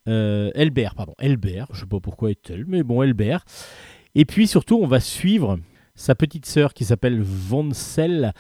Euh, 0.09 0.51
Elbert, 0.55 0.95
pardon, 0.95 1.15
Elbert, 1.19 1.67
je 1.73 1.81
sais 1.81 1.87
pas 1.87 2.01
pourquoi 2.01 2.31
Ethel, 2.31 2.65
mais 2.67 2.83
bon, 2.83 3.03
Elbert. 3.03 3.45
Et 4.15 4.25
puis 4.25 4.47
surtout, 4.47 4.79
on 4.83 4.87
va 4.87 5.01
suivre 5.01 5.59
sa 5.95 6.15
petite 6.15 6.47
sœur 6.47 6.75
qui 6.75 6.85
s'appelle 6.85 7.21
Vonsel. 7.21 8.33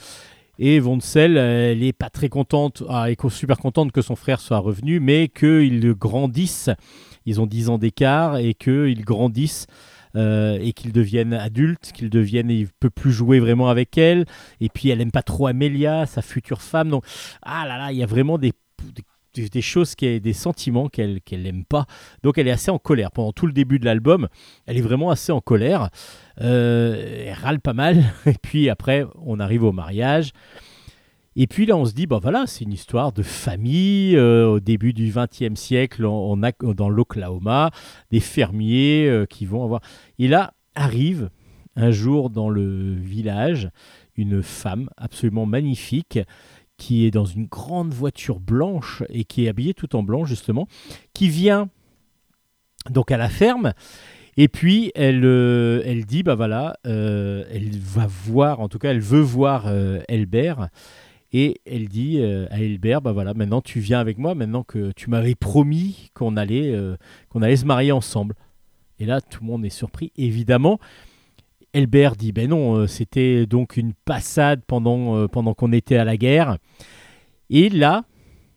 Et 0.59 0.81
Vonsel, 0.81 1.37
elle 1.37 1.85
est 1.85 1.93
pas 1.93 2.11
très 2.11 2.29
contente, 2.29 2.83
ah, 2.89 3.05
elle 3.07 3.12
est 3.12 3.29
super 3.29 3.59
contente 3.59 3.93
que 3.93 4.03
son 4.03 4.16
frère 4.16 4.41
soit 4.41 4.59
revenu, 4.59 4.99
mais 4.99 5.29
qu'ils 5.29 5.93
grandissent. 5.93 6.71
Ils 7.27 7.41
ont 7.41 7.47
10 7.47 7.69
ans 7.69 7.79
d'écart 7.79 8.39
et 8.39 8.55
qu'ils 8.55 9.05
grandissent 9.05 9.66
euh, 10.16 10.59
et 10.61 10.73
qu'ils 10.73 10.93
deviennent 10.93 11.35
adultes, 11.35 11.93
qu'ils 11.93 12.11
deviennent, 12.11 12.51
il 12.51 12.69
peut 12.81 12.91
plus 12.91 13.12
jouer 13.12 13.39
vraiment 13.39 13.69
avec 13.69 13.99
elle. 13.99 14.25
Et 14.61 14.69
puis 14.69 14.89
elle 14.89 15.01
aime 15.01 15.12
pas 15.12 15.23
trop 15.23 15.47
Amelia, 15.47 16.07
sa 16.07 16.23
future 16.23 16.62
femme. 16.62 16.89
Donc 16.89 17.05
ah 17.43 17.66
là 17.66 17.79
là, 17.79 17.93
il 17.93 17.99
y 17.99 18.03
a 18.03 18.07
vraiment 18.07 18.39
des, 18.39 18.53
des 19.51 19.62
choses, 19.62 19.95
qui, 19.95 20.20
des 20.20 20.32
sentiments 20.32 20.89
qu'elle 20.89 21.20
n'aime 21.32 21.64
pas. 21.64 21.86
Donc 22.22 22.39
elle 22.39 22.49
est 22.49 22.53
assez 22.53 22.70
en 22.70 22.78
colère 22.78 23.11
pendant 23.11 23.32
tout 23.32 23.47
le 23.47 23.53
début 23.53 23.78
de 23.78 23.84
l'album. 23.84 24.28
Elle 24.66 24.76
est 24.76 24.82
vraiment 24.82 25.11
assez 25.11 25.32
en 25.32 25.41
colère. 25.41 25.91
Euh, 26.41 27.26
elle 27.26 27.34
râle 27.34 27.61
pas 27.61 27.72
mal. 27.72 28.03
Et 28.26 28.34
puis 28.41 28.68
après, 28.68 29.05
on 29.24 29.41
arrive 29.41 29.64
au 29.64 29.72
mariage. 29.72 30.32
Et 31.36 31.47
puis 31.47 31.66
là, 31.66 31.76
on 31.76 31.84
se 31.84 31.93
dit, 31.93 32.07
bah 32.07 32.18
voilà, 32.20 32.45
c'est 32.47 32.64
une 32.64 32.72
histoire 32.72 33.12
de 33.12 33.22
famille. 33.22 34.16
euh, 34.16 34.47
au 34.47 34.61
début 34.61 34.93
du 34.93 35.12
XXe 35.14 35.55
siècle, 35.55 36.05
on 36.05 36.43
a 36.43 36.51
dans 36.74 36.89
l'Oklahoma 36.89 37.70
des 38.11 38.20
fermiers 38.20 39.07
euh, 39.09 39.24
qui 39.24 39.47
vont 39.47 39.62
avoir. 39.62 39.80
Et 40.18 40.26
là 40.26 40.55
arrive 40.74 41.30
un 41.76 41.91
jour 41.93 42.30
dans 42.30 42.51
le 42.51 42.95
village 42.95 43.70
une 44.18 44.43
femme 44.43 44.91
absolument 44.97 45.47
magnifique 45.47 46.18
qui 46.79 47.05
est 47.05 47.11
dans 47.11 47.26
une 47.26 47.47
grande 47.47 47.93
voiture 47.93 48.41
blanche 48.41 49.03
et 49.11 49.24
qui 49.24 49.45
est 49.45 49.49
habillée 49.49 49.74
tout 49.74 49.95
en 49.95 50.03
blanc 50.03 50.24
justement, 50.24 50.66
qui 51.12 51.29
vient 51.29 51.68
donc 52.89 53.11
à 53.11 53.18
la 53.18 53.29
ferme. 53.29 53.74
Et 54.39 54.49
puis 54.49 54.93
elle, 54.95 55.24
euh, 55.24 55.83
elle 55.85 56.07
dit 56.07 56.22
bah 56.22 56.37
voilà, 56.37 56.79
euh, 56.87 57.45
elle 57.53 57.76
va 57.79 58.07
voir, 58.07 58.61
en 58.61 58.68
tout 58.68 58.79
cas 58.79 58.93
elle 58.93 59.01
veut 59.01 59.20
voir 59.20 59.66
euh, 59.66 60.01
Elbert. 60.09 60.68
Et 61.33 61.61
elle 61.66 61.89
dit 61.89 62.20
euh, 62.20 62.47
à 62.51 62.61
Elbert, 62.61 63.03
bah 63.03 63.12
voilà, 63.12 63.35
maintenant 63.35 63.61
tu 63.61 63.81
viens 63.81 64.01
avec 64.01 64.16
moi, 64.16 64.35
maintenant 64.35 64.62
que 64.62 64.93
tu 64.93 65.11
m'avais 65.11 65.35
promis 65.35 66.11
qu'on 66.14 66.37
allait, 66.39 66.72
euh, 66.72 66.97
qu'on 67.29 67.43
allait 67.43 67.57
se 67.57 67.66
marier 67.66 67.93
ensemble. 67.93 68.35
Et 68.99 69.05
là, 69.05 69.20
tout 69.20 69.45
le 69.45 69.47
monde 69.47 69.64
est 69.64 69.70
surpris, 69.70 70.11
évidemment. 70.16 70.79
Elbert 71.73 72.16
dit, 72.16 72.33
ben 72.33 72.49
non, 72.49 72.77
euh, 72.77 72.87
c'était 72.87 73.47
donc 73.47 73.77
une 73.77 73.93
passade 73.93 74.62
pendant, 74.66 75.16
euh, 75.16 75.29
pendant 75.29 75.55
qu'on 75.55 75.73
était 75.73 75.97
à 75.97 76.05
la 76.05 76.16
guerre. 76.16 76.59
Et 77.51 77.69
là, 77.69 78.05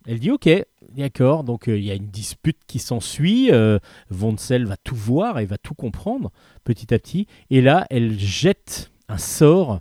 elle 0.05 0.19
dit, 0.19 0.31
ok, 0.31 0.49
d'accord, 0.95 1.43
donc 1.43 1.67
euh, 1.67 1.77
il 1.77 1.85
y 1.85 1.91
a 1.91 1.95
une 1.95 2.07
dispute 2.07 2.57
qui 2.67 2.79
s'ensuit. 2.79 3.51
Euh, 3.51 3.79
va 4.09 4.77
tout 4.83 4.95
voir 4.95 5.39
et 5.39 5.45
va 5.45 5.57
tout 5.57 5.75
comprendre 5.75 6.31
petit 6.63 6.93
à 6.93 6.99
petit. 6.99 7.27
Et 7.49 7.61
là, 7.61 7.85
elle 7.89 8.17
jette 8.17 8.91
un 9.09 9.17
sort 9.17 9.79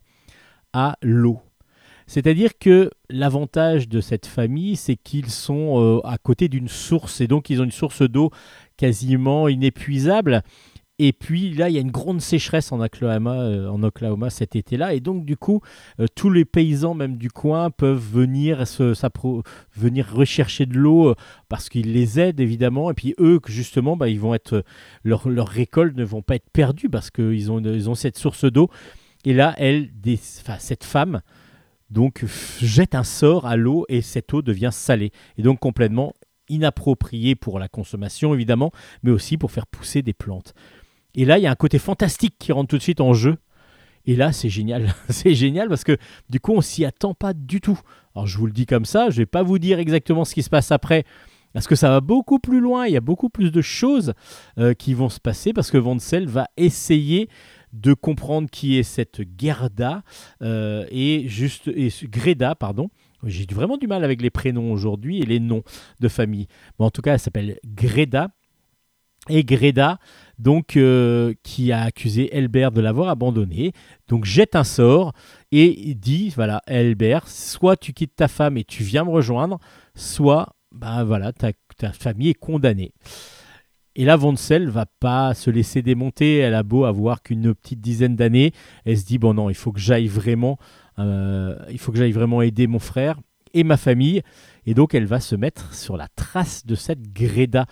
à 0.72 0.96
l'eau. 1.02 1.40
C'est-à-dire 2.06 2.58
que 2.58 2.90
l'avantage 3.08 3.88
de 3.88 4.00
cette 4.00 4.26
famille, 4.26 4.74
c'est 4.74 4.96
qu'ils 4.96 5.30
sont 5.30 6.00
à 6.02 6.18
côté 6.18 6.48
d'une 6.48 6.66
source, 6.66 7.20
et 7.20 7.28
donc 7.28 7.50
ils 7.50 7.60
ont 7.60 7.64
une 7.64 7.70
source 7.70 8.02
d'eau 8.02 8.32
quasiment 8.76 9.46
inépuisable. 9.46 10.42
Et 11.02 11.14
puis 11.14 11.54
là, 11.54 11.70
il 11.70 11.74
y 11.74 11.78
a 11.78 11.80
une 11.80 11.90
grande 11.90 12.20
sécheresse 12.20 12.72
en 12.72 12.80
Oklahoma, 12.82 13.40
euh, 13.40 14.28
cet 14.28 14.54
été-là. 14.54 14.92
Et 14.92 15.00
donc, 15.00 15.24
du 15.24 15.34
coup, 15.34 15.62
euh, 15.98 16.04
tous 16.14 16.28
les 16.28 16.44
paysans, 16.44 16.92
même 16.92 17.16
du 17.16 17.30
coin, 17.30 17.70
peuvent 17.70 17.96
venir, 17.98 18.62
venir 19.74 20.12
rechercher 20.12 20.66
de 20.66 20.76
l'eau 20.76 21.08
euh, 21.08 21.14
parce 21.48 21.70
qu'ils 21.70 21.94
les 21.94 22.20
aident, 22.20 22.40
évidemment. 22.40 22.90
Et 22.90 22.94
puis, 22.94 23.14
eux, 23.18 23.40
justement, 23.46 23.96
bah, 23.96 24.10
ils 24.10 24.20
vont 24.20 24.34
être, 24.34 24.62
leur- 25.02 25.26
leurs 25.26 25.48
récoltes 25.48 25.96
ne 25.96 26.04
vont 26.04 26.20
pas 26.20 26.34
être 26.34 26.50
perdues 26.52 26.90
parce 26.90 27.10
qu'ils 27.10 27.50
ont, 27.50 27.60
ils 27.60 27.88
ont 27.88 27.94
cette 27.94 28.18
source 28.18 28.44
d'eau. 28.44 28.68
Et 29.24 29.32
là, 29.32 29.54
elle, 29.56 29.88
cette 30.58 30.84
femme, 30.84 31.22
donc, 31.88 32.26
jette 32.60 32.94
un 32.94 33.04
sort 33.04 33.46
à 33.46 33.56
l'eau 33.56 33.86
et 33.88 34.02
cette 34.02 34.34
eau 34.34 34.42
devient 34.42 34.70
salée. 34.70 35.12
Et 35.38 35.42
donc, 35.42 35.60
complètement 35.60 36.12
inappropriée 36.50 37.36
pour 37.36 37.58
la 37.58 37.68
consommation, 37.68 38.34
évidemment, 38.34 38.70
mais 39.02 39.12
aussi 39.12 39.38
pour 39.38 39.50
faire 39.50 39.66
pousser 39.66 40.02
des 40.02 40.12
plantes. 40.12 40.52
Et 41.14 41.24
là, 41.24 41.38
il 41.38 41.42
y 41.42 41.46
a 41.46 41.50
un 41.50 41.56
côté 41.56 41.78
fantastique 41.78 42.34
qui 42.38 42.52
rentre 42.52 42.68
tout 42.68 42.78
de 42.78 42.82
suite 42.82 43.00
en 43.00 43.12
jeu. 43.12 43.36
Et 44.06 44.16
là, 44.16 44.32
c'est 44.32 44.48
génial. 44.48 44.94
c'est 45.08 45.34
génial 45.34 45.68
parce 45.68 45.84
que 45.84 45.96
du 46.28 46.40
coup, 46.40 46.52
on 46.52 46.60
s'y 46.60 46.84
attend 46.84 47.14
pas 47.14 47.32
du 47.32 47.60
tout. 47.60 47.78
Alors, 48.14 48.26
je 48.26 48.38
vous 48.38 48.46
le 48.46 48.52
dis 48.52 48.66
comme 48.66 48.84
ça, 48.84 49.10
je 49.10 49.18
vais 49.18 49.26
pas 49.26 49.42
vous 49.42 49.58
dire 49.58 49.78
exactement 49.78 50.24
ce 50.24 50.34
qui 50.34 50.42
se 50.42 50.50
passe 50.50 50.72
après. 50.72 51.04
Parce 51.52 51.66
que 51.66 51.74
ça 51.74 51.90
va 51.90 52.00
beaucoup 52.00 52.38
plus 52.38 52.60
loin, 52.60 52.86
il 52.86 52.92
y 52.92 52.96
a 52.96 53.00
beaucoup 53.00 53.28
plus 53.28 53.50
de 53.50 53.60
choses 53.60 54.14
euh, 54.58 54.72
qui 54.72 54.94
vont 54.94 55.08
se 55.08 55.18
passer 55.18 55.52
parce 55.52 55.70
que 55.70 55.78
Vansel 55.78 56.28
va 56.28 56.46
essayer 56.56 57.28
de 57.72 57.92
comprendre 57.92 58.48
qui 58.50 58.78
est 58.78 58.84
cette 58.84 59.22
Gerda 59.38 60.02
euh, 60.42 60.86
et 60.90 61.28
juste 61.28 61.68
et 61.68 61.88
Greda, 62.04 62.54
pardon. 62.54 62.88
J'ai 63.24 63.46
vraiment 63.50 63.76
du 63.76 63.86
mal 63.86 64.02
avec 64.04 64.22
les 64.22 64.30
prénoms 64.30 64.72
aujourd'hui 64.72 65.20
et 65.20 65.26
les 65.26 65.40
noms 65.40 65.62
de 66.00 66.08
famille. 66.08 66.46
En 66.78 66.90
tout 66.90 67.02
cas, 67.02 67.14
elle 67.14 67.20
s'appelle 67.20 67.58
Greda. 67.66 68.30
Et 69.28 69.44
Greda, 69.44 69.98
donc, 70.40 70.76
euh, 70.76 71.34
qui 71.42 71.70
a 71.70 71.82
accusé 71.82 72.34
Elbert 72.34 72.72
de 72.72 72.80
l'avoir 72.80 73.10
abandonné, 73.10 73.72
donc 74.08 74.24
jette 74.24 74.56
un 74.56 74.64
sort 74.64 75.12
et 75.52 75.94
dit 75.94 76.30
voilà, 76.30 76.62
Elbert, 76.66 77.28
soit 77.28 77.76
tu 77.76 77.92
quittes 77.92 78.16
ta 78.16 78.26
femme 78.26 78.56
et 78.56 78.64
tu 78.64 78.82
viens 78.82 79.04
me 79.04 79.10
rejoindre, 79.10 79.58
soit 79.94 80.56
ben 80.72 81.04
voilà, 81.04 81.32
ta, 81.32 81.52
ta 81.76 81.92
famille 81.92 82.30
est 82.30 82.34
condamnée. 82.34 82.92
Et 83.96 84.04
là, 84.04 84.16
Vonsel 84.16 84.70
va 84.70 84.86
pas 84.86 85.34
se 85.34 85.50
laisser 85.50 85.82
démonter. 85.82 86.38
Elle 86.38 86.54
a 86.54 86.62
beau 86.62 86.84
avoir 86.84 87.22
qu'une 87.22 87.54
petite 87.54 87.80
dizaine 87.80 88.16
d'années, 88.16 88.52
elle 88.84 88.96
se 88.96 89.04
dit 89.04 89.18
bon 89.18 89.34
non, 89.34 89.50
il 89.50 89.56
faut 89.56 89.72
que 89.72 89.80
j'aille 89.80 90.06
vraiment, 90.06 90.58
euh, 90.98 91.54
il 91.70 91.78
faut 91.78 91.92
que 91.92 91.98
j'aille 91.98 92.12
vraiment 92.12 92.40
aider 92.40 92.66
mon 92.66 92.78
frère 92.78 93.18
et 93.52 93.64
ma 93.64 93.76
famille. 93.76 94.22
Et 94.64 94.74
donc, 94.74 94.94
elle 94.94 95.06
va 95.06 95.20
se 95.20 95.34
mettre 95.34 95.74
sur 95.74 95.96
la 95.96 96.08
trace 96.08 96.64
de 96.64 96.76
cette 96.76 97.12
Greda 97.12 97.66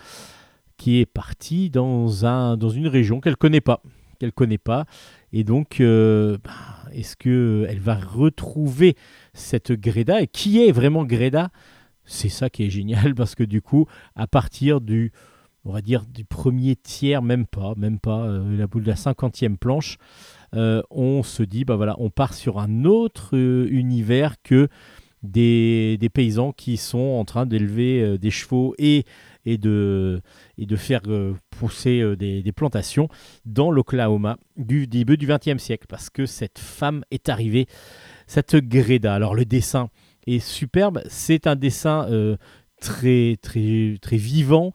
qui 0.79 1.01
est 1.01 1.05
partie 1.05 1.69
dans, 1.69 2.25
un, 2.25 2.57
dans 2.57 2.69
une 2.69 2.87
région 2.87 3.19
qu'elle 3.19 3.35
connaît 3.35 3.61
pas, 3.61 3.83
qu'elle 4.17 4.31
connaît 4.31 4.57
pas. 4.57 4.85
Et 5.33 5.43
donc, 5.43 5.81
euh, 5.81 6.37
bah, 6.43 6.51
est-ce 6.93 7.15
que 7.17 7.67
elle 7.69 7.81
va 7.81 7.95
retrouver 7.95 8.95
cette 9.33 9.73
Greda 9.73 10.21
Et 10.21 10.27
qui 10.27 10.63
est 10.63 10.71
vraiment 10.71 11.03
Greda 11.03 11.49
C'est 12.05 12.29
ça 12.29 12.49
qui 12.49 12.63
est 12.63 12.69
génial 12.69 13.13
parce 13.15 13.35
que 13.35 13.43
du 13.43 13.61
coup, 13.61 13.87
à 14.15 14.25
partir 14.25 14.79
du, 14.79 15.11
on 15.65 15.73
va 15.73 15.81
dire 15.81 16.05
du 16.05 16.23
premier 16.23 16.77
tiers, 16.77 17.21
même 17.21 17.45
pas, 17.45 17.73
même 17.75 17.99
pas, 17.99 18.21
euh, 18.21 18.57
la 18.57 18.65
boule 18.65 18.83
de 18.83 18.89
la 18.89 18.95
cinquantième 18.95 19.57
planche, 19.57 19.97
euh, 20.55 20.81
on 20.89 21.23
se 21.23 21.43
dit, 21.43 21.65
bah 21.65 21.75
voilà, 21.75 21.95
on 21.99 22.09
part 22.09 22.33
sur 22.33 22.57
un 22.57 22.85
autre 22.85 23.35
univers 23.35 24.41
que 24.41 24.69
des, 25.23 25.97
des 25.99 26.09
paysans 26.09 26.53
qui 26.53 26.77
sont 26.77 26.97
en 27.19 27.25
train 27.25 27.45
d'élever 27.45 28.17
des 28.17 28.31
chevaux 28.31 28.73
et, 28.77 29.03
et, 29.45 29.57
de, 29.57 30.21
et 30.57 30.65
de 30.65 30.75
faire 30.75 31.01
euh, 31.07 31.33
pousser 31.49 32.01
euh, 32.01 32.15
des, 32.15 32.41
des 32.41 32.51
plantations 32.51 33.07
dans 33.45 33.71
l'Oklahoma 33.71 34.37
du 34.57 34.87
début 34.87 35.17
du 35.17 35.27
XXe 35.27 35.61
siècle, 35.61 35.85
parce 35.87 36.09
que 36.09 36.25
cette 36.25 36.59
femme 36.59 37.03
est 37.11 37.29
arrivée, 37.29 37.67
cette 38.27 38.55
Greda. 38.55 39.13
Alors 39.13 39.35
le 39.35 39.45
dessin 39.45 39.89
est 40.27 40.39
superbe, 40.39 41.01
c'est 41.07 41.47
un 41.47 41.55
dessin 41.55 42.07
euh, 42.09 42.37
très, 42.81 43.37
très, 43.41 43.97
très 44.01 44.17
vivant, 44.17 44.71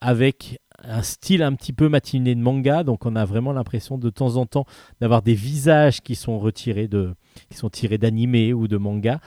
avec 0.00 0.58
un 0.82 1.02
style 1.02 1.42
un 1.42 1.54
petit 1.54 1.72
peu 1.72 1.88
matiné 1.88 2.34
de 2.34 2.40
manga, 2.40 2.82
donc 2.82 3.06
on 3.06 3.16
a 3.16 3.24
vraiment 3.24 3.52
l'impression 3.52 3.98
de 3.98 4.10
temps 4.10 4.36
en 4.36 4.46
temps 4.46 4.64
d'avoir 5.00 5.22
des 5.22 5.34
visages 5.34 6.00
qui 6.00 6.14
sont 6.14 6.38
retirés 6.38 6.88
de, 6.88 7.14
qui 7.50 7.56
sont 7.56 7.70
tirés 7.70 7.98
d'animé 7.98 8.52
ou 8.52 8.68
de 8.68 8.76
manga. 8.76 9.20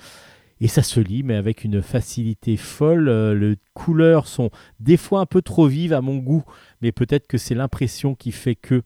Et 0.62 0.68
ça 0.68 0.84
se 0.84 1.00
lit, 1.00 1.24
mais 1.24 1.36
avec 1.36 1.64
une 1.64 1.82
facilité 1.82 2.58
folle. 2.58 3.08
Euh, 3.08 3.34
les 3.34 3.56
couleurs 3.74 4.28
sont 4.28 4.50
des 4.80 4.98
fois 4.98 5.22
un 5.22 5.26
peu 5.26 5.42
trop 5.42 5.68
vives 5.68 5.94
à 5.94 6.02
mon 6.02 6.18
goût, 6.18 6.44
mais 6.82 6.92
peut-être 6.92 7.28
que 7.28 7.38
c'est 7.38 7.56
l'impression 7.56 8.14
qui 8.14 8.32
fait 8.32 8.56
que 8.56 8.82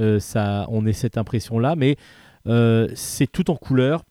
euh, 0.00 0.20
ça, 0.20 0.66
on 0.70 0.86
ait 0.86 0.92
cette 0.92 1.18
impression-là. 1.18 1.76
Mais 1.76 1.96
euh, 2.46 2.88
c'est 2.94 3.30
tout 3.30 3.50
en 3.50 3.56
couleurs. 3.56 4.04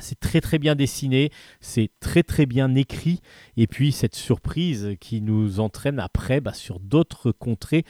C'est 0.00 0.20
très 0.20 0.40
très 0.40 0.58
bien 0.58 0.74
dessiné, 0.74 1.30
c'est 1.60 1.90
très 2.00 2.22
très 2.22 2.46
bien 2.46 2.74
écrit, 2.74 3.20
et 3.56 3.66
puis 3.66 3.92
cette 3.92 4.14
surprise 4.14 4.96
qui 5.00 5.20
nous 5.20 5.60
entraîne 5.60 5.98
après 5.98 6.40
bah, 6.40 6.54
sur 6.54 6.78
d'autres 6.80 7.32
contrées 7.32 7.84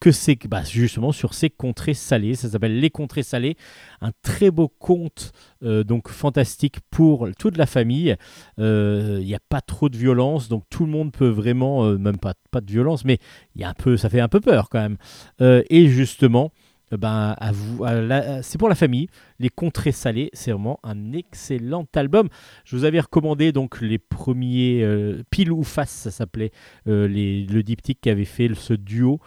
que 0.00 0.12
c'est 0.12 0.38
bah, 0.46 0.62
justement 0.62 1.12
sur 1.12 1.34
ces 1.34 1.50
contrées 1.50 1.94
salées. 1.94 2.34
Ça 2.34 2.48
s'appelle 2.48 2.80
Les 2.80 2.90
Contrées 2.90 3.22
Salées, 3.22 3.56
un 4.00 4.12
très 4.22 4.50
beau 4.50 4.68
conte 4.68 5.32
euh, 5.62 5.84
donc 5.84 6.08
fantastique 6.08 6.80
pour 6.90 7.28
toute 7.38 7.56
la 7.56 7.66
famille. 7.66 8.16
Euh, 8.58 9.18
Il 9.20 9.26
n'y 9.26 9.34
a 9.34 9.40
pas 9.48 9.60
trop 9.60 9.88
de 9.88 9.96
violence, 9.96 10.48
donc 10.48 10.64
tout 10.70 10.84
le 10.84 10.90
monde 10.90 11.12
peut 11.12 11.28
vraiment, 11.28 11.84
euh, 11.84 11.96
même 11.96 12.18
pas, 12.18 12.34
pas 12.50 12.60
de 12.60 12.70
violence, 12.70 13.04
mais 13.04 13.18
il 13.54 13.62
y 13.62 13.64
a 13.64 13.70
un 13.70 13.74
peu, 13.74 13.96
ça 13.96 14.10
fait 14.10 14.20
un 14.20 14.28
peu 14.28 14.40
peur 14.40 14.68
quand 14.68 14.80
même. 14.80 14.96
Et 15.40 15.88
justement, 15.88 16.52
ben, 16.92 17.34
à 17.38 17.52
la- 17.94 18.42
c'est 18.42 18.58
pour 18.58 18.68
la 18.68 18.74
famille. 18.74 19.08
Les 19.38 19.48
Contrées 19.48 19.92
Salées, 19.92 20.30
c'est 20.32 20.52
vraiment 20.52 20.78
un 20.82 21.12
excellent 21.12 21.86
album. 21.94 22.28
Je 22.64 22.76
vous 22.76 22.84
avais 22.84 23.00
recommandé 23.00 23.52
donc 23.52 23.80
les 23.80 23.98
premiers 23.98 24.82
euh, 24.82 25.22
Pile 25.30 25.50
ou 25.52 25.62
Face, 25.64 25.90
ça 25.90 26.10
s'appelait 26.10 26.52
euh, 26.86 27.08
le 27.08 27.62
diptyque 27.62 28.00
qui 28.00 28.10
avait 28.10 28.24
fait 28.24 28.52
ce 28.54 28.74
duo. 28.74 29.20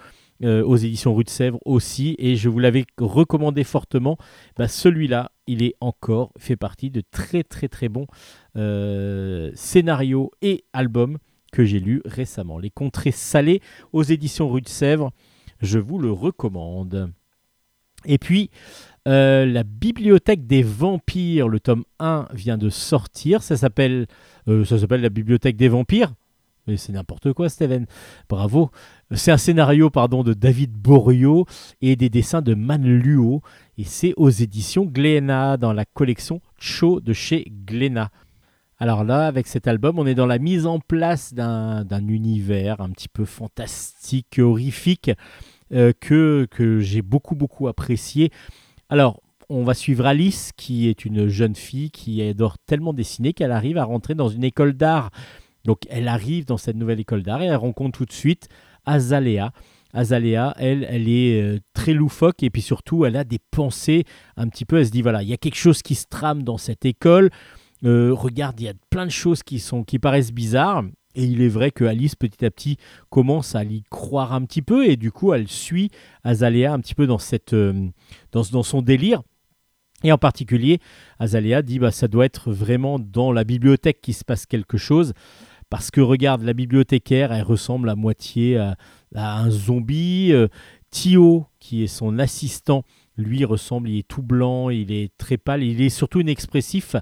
euh, 0.43 0.61
aux 0.63 0.75
éditions 0.75 1.15
Rue 1.15 1.23
de 1.23 1.31
Sèvres 1.31 1.57
aussi, 1.65 2.15
et 2.19 2.35
je 2.35 2.47
vous 2.47 2.59
l'avais 2.59 2.85
recommandé 2.99 3.63
fortement. 3.63 4.17
Bah, 4.55 4.67
Celui-là, 4.67 5.31
il 5.47 5.63
est 5.63 5.73
encore 5.81 6.31
fait 6.37 6.55
partie 6.55 6.91
de 6.91 7.01
très 7.09 7.41
très 7.43 7.67
très 7.67 7.89
bons 7.89 8.05
euh, 8.55 9.51
scénarios 9.55 10.29
et 10.43 10.63
albums 10.73 11.17
que 11.51 11.65
j'ai 11.65 11.79
lus 11.79 12.01
récemment. 12.05 12.59
Les 12.59 12.69
Contrées 12.69 13.11
Salées 13.11 13.61
aux 13.93 14.03
éditions 14.03 14.47
Rue 14.47 14.61
de 14.61 14.67
Sèvres, 14.69 15.11
je 15.61 15.79
vous 15.79 15.97
le 15.97 16.11
recommande. 16.11 17.11
Et 18.05 18.17
puis, 18.17 18.49
euh, 19.07 19.45
la 19.45 19.63
Bibliothèque 19.63 20.47
des 20.47 20.63
Vampires, 20.63 21.47
le 21.47 21.59
tome 21.59 21.83
1 21.99 22.27
vient 22.33 22.57
de 22.57 22.69
sortir. 22.69 23.41
Ça 23.41 23.55
s'appelle, 23.55 24.07
euh, 24.47 24.65
ça 24.65 24.77
s'appelle 24.77 25.01
la 25.01 25.09
Bibliothèque 25.09 25.55
des 25.55 25.69
Vampires. 25.69 26.13
Mais 26.67 26.75
c'est 26.75 26.91
n'importe 26.91 27.31
quoi, 27.31 27.47
Steven. 27.47 27.85
Bravo. 28.27 28.69
C'est 29.11 29.31
un 29.31 29.37
scénario 29.37 29.89
pardon, 29.89 30.23
de 30.23 30.33
David 30.33 30.73
Borio 30.73 31.45
et 31.81 31.95
des 31.95 32.09
dessins 32.09 32.41
de 32.41 32.53
Man 32.53 32.83
Luo. 32.83 33.41
Et 33.77 33.85
c'est 33.85 34.13
aux 34.17 34.29
éditions 34.29 34.83
Glénat, 34.83 35.55
dans 35.55 35.71
la 35.71 35.85
collection 35.85 36.41
Cho 36.59 36.99
de 36.99 37.13
chez 37.13 37.49
Glénat. 37.65 38.09
Alors 38.79 39.05
là, 39.05 39.25
avec 39.25 39.47
cet 39.47 39.67
album, 39.67 39.97
on 39.97 40.05
est 40.05 40.13
dans 40.13 40.27
la 40.27 40.37
mise 40.37 40.67
en 40.67 40.79
place 40.79 41.33
d'un 41.33 41.83
d'un 41.83 42.07
univers 42.07 42.79
un 42.79 42.89
petit 42.89 43.07
peu 43.07 43.25
fantastique, 43.25 44.37
horrifique, 44.39 45.09
euh, 45.73 45.91
que, 45.99 46.47
que 46.49 46.79
j'ai 46.79 47.01
beaucoup, 47.01 47.35
beaucoup 47.35 47.67
apprécié. 47.67 48.31
Alors, 48.89 49.21
on 49.49 49.63
va 49.63 49.73
suivre 49.73 50.05
Alice, 50.05 50.51
qui 50.55 50.89
est 50.89 51.05
une 51.05 51.27
jeune 51.27 51.55
fille 51.55 51.91
qui 51.91 52.21
adore 52.21 52.57
tellement 52.59 52.93
dessiner 52.93 53.33
qu'elle 53.33 53.51
arrive 53.51 53.77
à 53.77 53.85
rentrer 53.85 54.13
dans 54.13 54.29
une 54.29 54.43
école 54.43 54.73
d'art. 54.73 55.09
Donc, 55.63 55.79
elle 55.89 56.07
arrive 56.07 56.45
dans 56.45 56.57
cette 56.57 56.75
nouvelle 56.75 56.99
école 56.99 57.23
d'art 57.23 57.41
et 57.41 57.45
elle 57.45 57.55
rencontre 57.55 57.99
tout 57.99 58.05
de 58.05 58.11
suite 58.11 58.49
Azalea. 58.85 59.51
Azalea, 59.93 60.53
elle, 60.57 60.85
elle 60.89 61.09
est 61.09 61.41
euh, 61.41 61.59
très 61.73 61.93
loufoque 61.93 62.43
et 62.43 62.49
puis 62.49 62.61
surtout, 62.61 63.05
elle 63.05 63.15
a 63.15 63.23
des 63.23 63.39
pensées 63.51 64.03
un 64.35 64.47
petit 64.47 64.65
peu. 64.65 64.79
Elle 64.79 64.85
se 64.85 64.91
dit 64.91 65.01
voilà, 65.01 65.23
il 65.23 65.29
y 65.29 65.33
a 65.33 65.37
quelque 65.37 65.57
chose 65.57 65.81
qui 65.81 65.95
se 65.95 66.05
trame 66.09 66.43
dans 66.43 66.57
cette 66.57 66.85
école. 66.85 67.29
Euh, 67.83 68.13
regarde, 68.13 68.59
il 68.59 68.65
y 68.65 68.69
a 68.69 68.73
plein 68.89 69.05
de 69.05 69.11
choses 69.11 69.43
qui, 69.43 69.59
sont, 69.59 69.83
qui 69.83 69.99
paraissent 69.99 70.33
bizarres. 70.33 70.83
Et 71.17 71.23
il 71.23 71.41
est 71.41 71.49
vrai 71.49 71.71
que 71.71 71.83
Alice, 71.83 72.15
petit 72.15 72.45
à 72.45 72.51
petit, 72.51 72.77
commence 73.09 73.55
à 73.55 73.63
y 73.63 73.81
croire 73.89 74.33
un 74.33 74.45
petit 74.45 74.61
peu. 74.61 74.87
Et 74.87 74.97
du 74.97 75.11
coup, 75.11 75.33
elle 75.33 75.47
suit 75.47 75.89
Azalea 76.23 76.67
un 76.71 76.79
petit 76.79 76.93
peu 76.93 77.07
dans, 77.07 77.17
cette, 77.17 77.53
euh, 77.53 77.87
dans, 78.31 78.43
son 78.43 78.83
délire. 78.83 79.23
Et 80.03 80.11
en 80.11 80.19
particulier, 80.19 80.79
Azalea 81.17 81.63
dit 81.63 81.79
bah, 81.79 81.89
ça 81.89 82.07
doit 82.07 82.25
être 82.25 82.51
vraiment 82.51 82.99
dans 82.99 83.31
la 83.31 83.43
bibliothèque 83.43 83.99
qu'il 83.99 84.13
se 84.13 84.23
passe 84.23 84.45
quelque 84.45 84.77
chose. 84.77 85.13
Parce 85.71 85.89
que 85.89 86.01
regarde, 86.01 86.43
la 86.43 86.53
bibliothécaire, 86.53 87.33
elle 87.33 87.43
ressemble 87.43 87.89
à 87.89 87.95
moitié 87.95 88.57
à, 88.57 88.77
un 89.15 89.49
zombie. 89.49 90.31
Euh, 90.33 90.47
Thio, 90.91 91.47
qui 91.59 91.83
est 91.83 91.87
son 91.87 92.19
assistant, 92.19 92.83
lui 93.17 93.43
ressemble, 93.43 93.89
il 93.89 93.97
est 93.99 94.07
tout 94.07 94.21
blanc, 94.21 94.69
il 94.69 94.91
est 94.91 95.11
très 95.17 95.37
pâle, 95.37 95.63
il 95.63 95.81
est 95.81 95.89
surtout 95.89 96.21
inexpressif. 96.21 96.95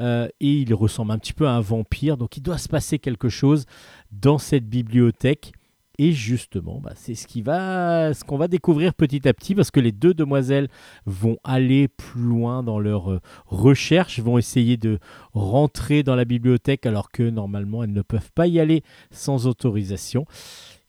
Euh, 0.00 0.28
et 0.40 0.52
il 0.52 0.74
ressemble 0.74 1.12
un 1.12 1.18
petit 1.18 1.32
peu 1.32 1.46
à 1.46 1.52
un 1.52 1.60
vampire. 1.60 2.16
Donc 2.16 2.36
il 2.36 2.42
doit 2.42 2.58
se 2.58 2.68
passer 2.68 2.98
quelque 2.98 3.28
chose 3.28 3.66
dans 4.12 4.38
cette 4.38 4.68
bibliothèque. 4.68 5.52
Et 6.00 6.12
justement, 6.12 6.80
bah, 6.80 6.92
c'est 6.94 7.16
ce 7.16 7.42
va, 7.42 8.14
ce 8.14 8.22
qu'on 8.22 8.38
va 8.38 8.46
découvrir 8.46 8.94
petit 8.94 9.26
à 9.26 9.34
petit, 9.34 9.56
parce 9.56 9.72
que 9.72 9.80
les 9.80 9.90
deux 9.90 10.14
demoiselles 10.14 10.68
vont 11.06 11.38
aller 11.42 11.88
plus 11.88 12.22
loin 12.22 12.62
dans 12.62 12.78
leur 12.78 13.10
euh, 13.10 13.20
recherche, 13.46 14.20
vont 14.20 14.38
essayer 14.38 14.76
de 14.76 15.00
rentrer 15.32 16.04
dans 16.04 16.14
la 16.14 16.24
bibliothèque 16.24 16.86
alors 16.86 17.10
que 17.10 17.24
normalement 17.24 17.82
elles 17.82 17.92
ne 17.92 18.02
peuvent 18.02 18.30
pas 18.32 18.46
y 18.46 18.60
aller 18.60 18.84
sans 19.10 19.48
autorisation. 19.48 20.24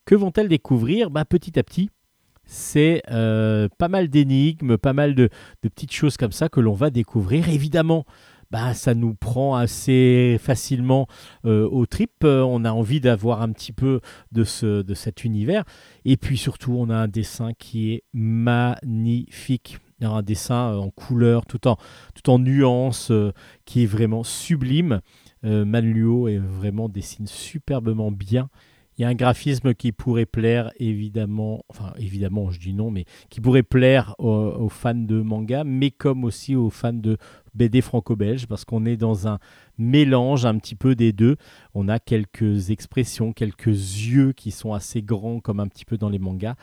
Que 0.05 0.14
vont-elles 0.14 0.47
découvrir? 0.47 1.10
Bah, 1.10 1.26
Petit 1.26 1.57
à 1.57 1.64
petit, 1.64 1.89
c'est 2.45 3.01
euh, 3.10 3.68
pas 3.78 3.88
mal 3.88 4.10
d'énigmes, 4.10 4.78
pas 4.78 4.93
mal 4.93 5.16
de 5.16 5.30
petites 5.62 5.93
choses 5.93 6.18
comme 6.18 6.32
ça 6.32 6.49
que 6.49 6.60
l'on 6.60 6.74
va 6.74 6.89
découvrir. 6.89 7.47
Évidemment, 7.49 8.05
bah, 8.52 8.74
ça 8.74 8.95
nous 8.95 9.14
prend 9.14 9.56
assez 9.56 10.38
facilement 10.39 11.08
euh, 11.45 11.68
au 11.70 11.86
trip. 11.86 12.24
Euh, 12.24 12.41
on 12.41 12.66
a 12.66 12.72
envie 12.72 13.00
d'avoir 13.00 13.41
un 13.41 13.52
petit 13.52 13.72
peu 13.72 14.02
de, 14.32 14.43
ce, 14.43 14.82
de 14.82 14.93
cet 14.93 15.24
univers. 15.24 15.64
Et 16.06 16.18
puis 16.18 16.38
surtout, 16.38 16.74
on 16.74 16.89
a 16.89 16.95
un 16.95 17.08
dessin 17.08 17.54
qui 17.54 17.93
est 17.93 18.04
magnifique. 18.14 19.80
Un 20.02 20.22
dessin 20.22 20.76
en 20.78 20.89
couleur, 20.91 21.45
tout 21.45 21.68
en, 21.68 21.78
tout 22.16 22.30
en 22.30 22.39
nuances, 22.39 23.12
euh, 23.12 23.34
qui 23.66 23.84
est 23.84 23.88
vraiment 23.88 24.24
sublime. 24.24 25.02
Euh, 25.43 25.66
Manluo 25.66 26.28
est 26.28 26.38
vraiment 26.38 26.89
dessine 26.89 27.28
superbement 27.28 28.12
bien. 28.12 28.50
Il 29.00 29.04
y 29.04 29.06
a 29.06 29.08
un 29.08 29.16
graphisme 29.16 29.74
qui 29.74 29.93
pourrait 29.93 30.26
plaire 30.26 30.74
évidemment, 30.78 31.64
enfin 31.70 31.93
évidemment 31.97 32.52
je 32.52 32.60
dis 32.60 32.74
non, 32.74 32.91
mais 32.91 33.06
qui 33.30 33.39
pourrait 33.39 33.64
plaire 33.64 34.14
aux, 34.20 34.68
fans 34.68 34.93
de 34.93 35.22
manga, 35.22 35.64
mais 35.64 35.89
comme 35.89 36.26
aussi 36.26 36.54
aux 36.54 36.70
fans 36.70 36.91
de 36.91 37.18
BD 37.56 37.80
franco-belge, 37.80 38.45
parce 38.45 38.66
qu'on 38.66 38.86
est 38.86 38.97
dans 38.97 39.26
un 39.26 39.39
mélange 39.78 40.45
un 40.45 40.58
petit 40.58 40.76
peu 40.76 40.95
des 40.95 41.14
deux. 41.14 41.38
On 41.74 41.88
a 41.88 41.97
quelques 41.97 42.72
expressions, 42.72 43.32
quelques 43.32 43.68
yeux 43.68 44.34
qui 44.34 44.52
sont 44.52 44.74
assez 44.74 45.02
grands 45.02 45.39
comme 45.39 45.62
un 45.62 45.68
petit 45.70 45.86
peu 45.86 45.97
dans 45.97 46.10
les 46.10 46.20
mangas. 46.20 46.56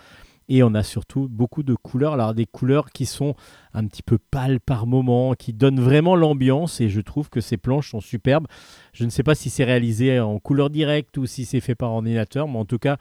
Et 0.48 0.62
on 0.62 0.74
a 0.74 0.82
surtout 0.82 1.28
beaucoup 1.28 1.62
de 1.62 1.74
couleurs, 1.74 2.12
alors 2.12 2.32
des 2.34 2.46
couleurs 2.46 2.90
qui 2.90 3.04
sont 3.04 3.34
un 3.74 3.86
petit 3.86 4.02
peu 4.02 4.16
pâles 4.18 4.60
par 4.60 4.86
moment, 4.86 5.34
qui 5.34 5.52
donnent 5.52 5.80
vraiment 5.80 6.14
l'ambiance, 6.14 6.80
et 6.80 6.88
je 6.88 7.00
trouve 7.00 7.30
que 7.30 7.40
ces 7.40 7.56
planches 7.56 7.90
sont 7.90 8.00
superbes. 8.00 8.46
Je 8.92 9.04
ne 9.04 9.10
sais 9.10 9.24
pas 9.24 9.34
si 9.34 9.50
c'est 9.50 9.64
réalisé 9.64 10.20
en 10.20 10.38
couleur 10.38 10.70
directe 10.70 11.16
ou 11.18 11.26
si 11.26 11.44
c'est 11.44 11.60
fait 11.60 11.74
par 11.74 11.90
ordinateur, 11.92 12.46
mais 12.46 12.58
en 12.58 12.64
tout 12.64 12.78
cas, 12.78 12.96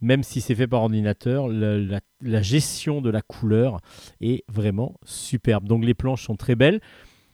même 0.00 0.22
si 0.22 0.40
c'est 0.40 0.54
fait 0.54 0.66
par 0.66 0.82
ordinateur, 0.82 1.48
la 1.48 2.42
gestion 2.42 3.00
de 3.00 3.10
la 3.10 3.22
couleur 3.22 3.80
est 4.20 4.44
vraiment 4.48 4.94
superbe. 5.04 5.66
Donc 5.66 5.84
les 5.84 5.94
planches 5.94 6.24
sont 6.24 6.36
très 6.36 6.54
belles. 6.54 6.80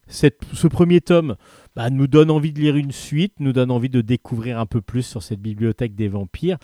Cette- 0.07 0.43
ce 0.53 0.67
premier 0.67 1.01
tome 1.01 1.37
bah, 1.77 1.89
nous 1.89 2.09
donne 2.09 2.31
envie 2.31 2.53
de 2.53 2.59
lire 2.61 2.77
une 2.77 2.91
suite, 2.93 3.35
nous 3.39 3.53
donne 3.53 3.71
envie 3.71 3.89
de 3.89 4.01
découvrir 4.01 4.59
un 4.59 4.67
peu 4.67 4.81
plus 4.81 5.03
sur 5.03 5.23
cette 5.23 5.41
bibliothèque 5.41 5.95
des 5.95 6.09
vampires. 6.09 6.59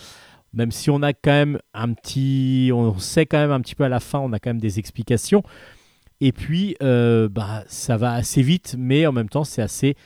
Même 0.52 0.70
si 0.70 0.90
on 0.90 1.02
a 1.02 1.12
quand 1.12 1.32
même 1.32 1.58
un 1.74 1.92
petit, 1.92 2.70
on 2.72 2.98
sait 2.98 3.26
quand 3.26 3.38
même 3.38 3.50
un 3.50 3.60
petit 3.60 3.74
peu 3.74 3.84
à 3.84 3.88
la 3.88 4.00
fin, 4.00 4.18
on 4.18 4.32
a 4.32 4.38
quand 4.38 4.50
même 4.50 4.60
des 4.60 4.78
explications. 4.78 5.42
Et 6.20 6.32
puis, 6.32 6.76
euh, 6.82 7.28
bah, 7.28 7.64
ça 7.66 7.96
va 7.96 8.12
assez 8.12 8.42
vite, 8.42 8.74
mais 8.78 9.06
en 9.06 9.12
même 9.12 9.28
temps, 9.28 9.44
c'est 9.44 9.62
assez 9.62 9.96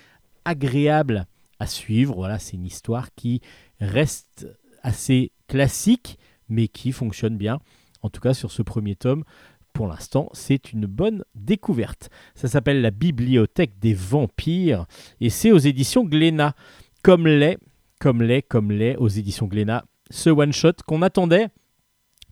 agréable 0.44 1.26
à 1.60 1.66
suivre. 1.66 2.14
Voilà, 2.16 2.38
c'est 2.38 2.56
une 2.56 2.66
histoire 2.66 3.14
qui 3.14 3.40
reste 3.80 4.48
assez 4.82 5.30
classique, 5.46 6.18
mais 6.48 6.68
qui 6.68 6.90
fonctionne 6.92 7.36
bien. 7.36 7.60
En 8.02 8.10
tout 8.10 8.20
cas, 8.20 8.34
sur 8.34 8.50
ce 8.50 8.62
premier 8.62 8.96
tome, 8.96 9.24
pour 9.72 9.86
l'instant, 9.86 10.28
c'est 10.32 10.72
une 10.72 10.86
bonne 10.86 11.24
découverte. 11.34 12.10
Ça 12.34 12.48
s'appelle 12.48 12.80
La 12.80 12.90
Bibliothèque 12.90 13.78
des 13.78 13.94
Vampires 13.94 14.86
et 15.20 15.30
c'est 15.30 15.52
aux 15.52 15.58
éditions 15.58 16.04
Glénat. 16.04 16.54
Comme 17.02 17.26
l'est, 17.26 17.58
comme 18.00 18.22
l'est, 18.22 18.42
comme 18.42 18.72
l'est 18.72 18.96
aux 18.96 19.08
éditions 19.08 19.46
Glénat, 19.46 19.84
ce 20.10 20.30
one-shot 20.30 20.72
qu'on 20.86 21.02
attendait. 21.02 21.48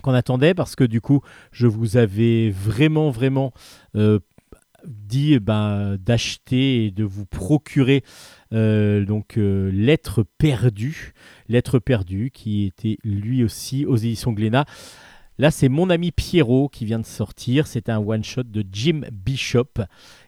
Qu'on 0.03 0.15
attendait 0.15 0.55
parce 0.55 0.77
que 0.77 0.85
du 0.85 1.01
coup, 1.01 1.23
je 1.51 1.67
vous 1.67 1.97
avais 1.97 2.51
vraiment, 2.51 3.11
vraiment 3.11 3.53
euh, 3.97 4.21
dit 4.87 5.39
ben, 5.39 5.97
d'acheter 5.97 6.87
et 6.87 6.91
de 6.91 7.05
vous 7.05 7.27
procurer 7.27 8.05
euh, 8.53 9.05
donc 9.05 9.37
euh, 9.37 9.71
Lettre 9.73 10.25
perdue, 10.39 11.13
Lettre 11.49 11.79
perdue 11.79 12.31
qui 12.33 12.65
était 12.67 12.99
lui 13.05 13.43
aussi 13.43 13.85
aux 13.87 13.97
éditions 13.97 14.33
Glénat. 14.33 14.67
Là, 15.39 15.53
c'est 15.53 15.69
mon 15.69 15.89
ami 15.89 16.11
Pierrot 16.11 16.69
qui 16.69 16.85
vient 16.85 16.99
de 16.99 17.07
sortir. 17.07 17.69
C'est 17.69 17.89
un 17.89 17.99
one-shot 17.99 18.43
de 18.43 18.65
Jim 18.73 19.03
Bishop. 19.13 19.83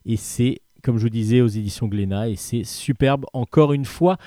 Et 0.07 0.17
c'est, 0.17 0.61
comme 0.85 0.99
je 0.99 1.03
vous 1.03 1.11
disais, 1.11 1.41
aux 1.41 1.49
éditions 1.49 1.89
Glénat. 1.89 2.29
Et 2.29 2.37
c'est 2.37 2.63
superbe. 2.63 3.27
Encore 3.33 3.73
une 3.73 3.85
fois, 3.85 4.19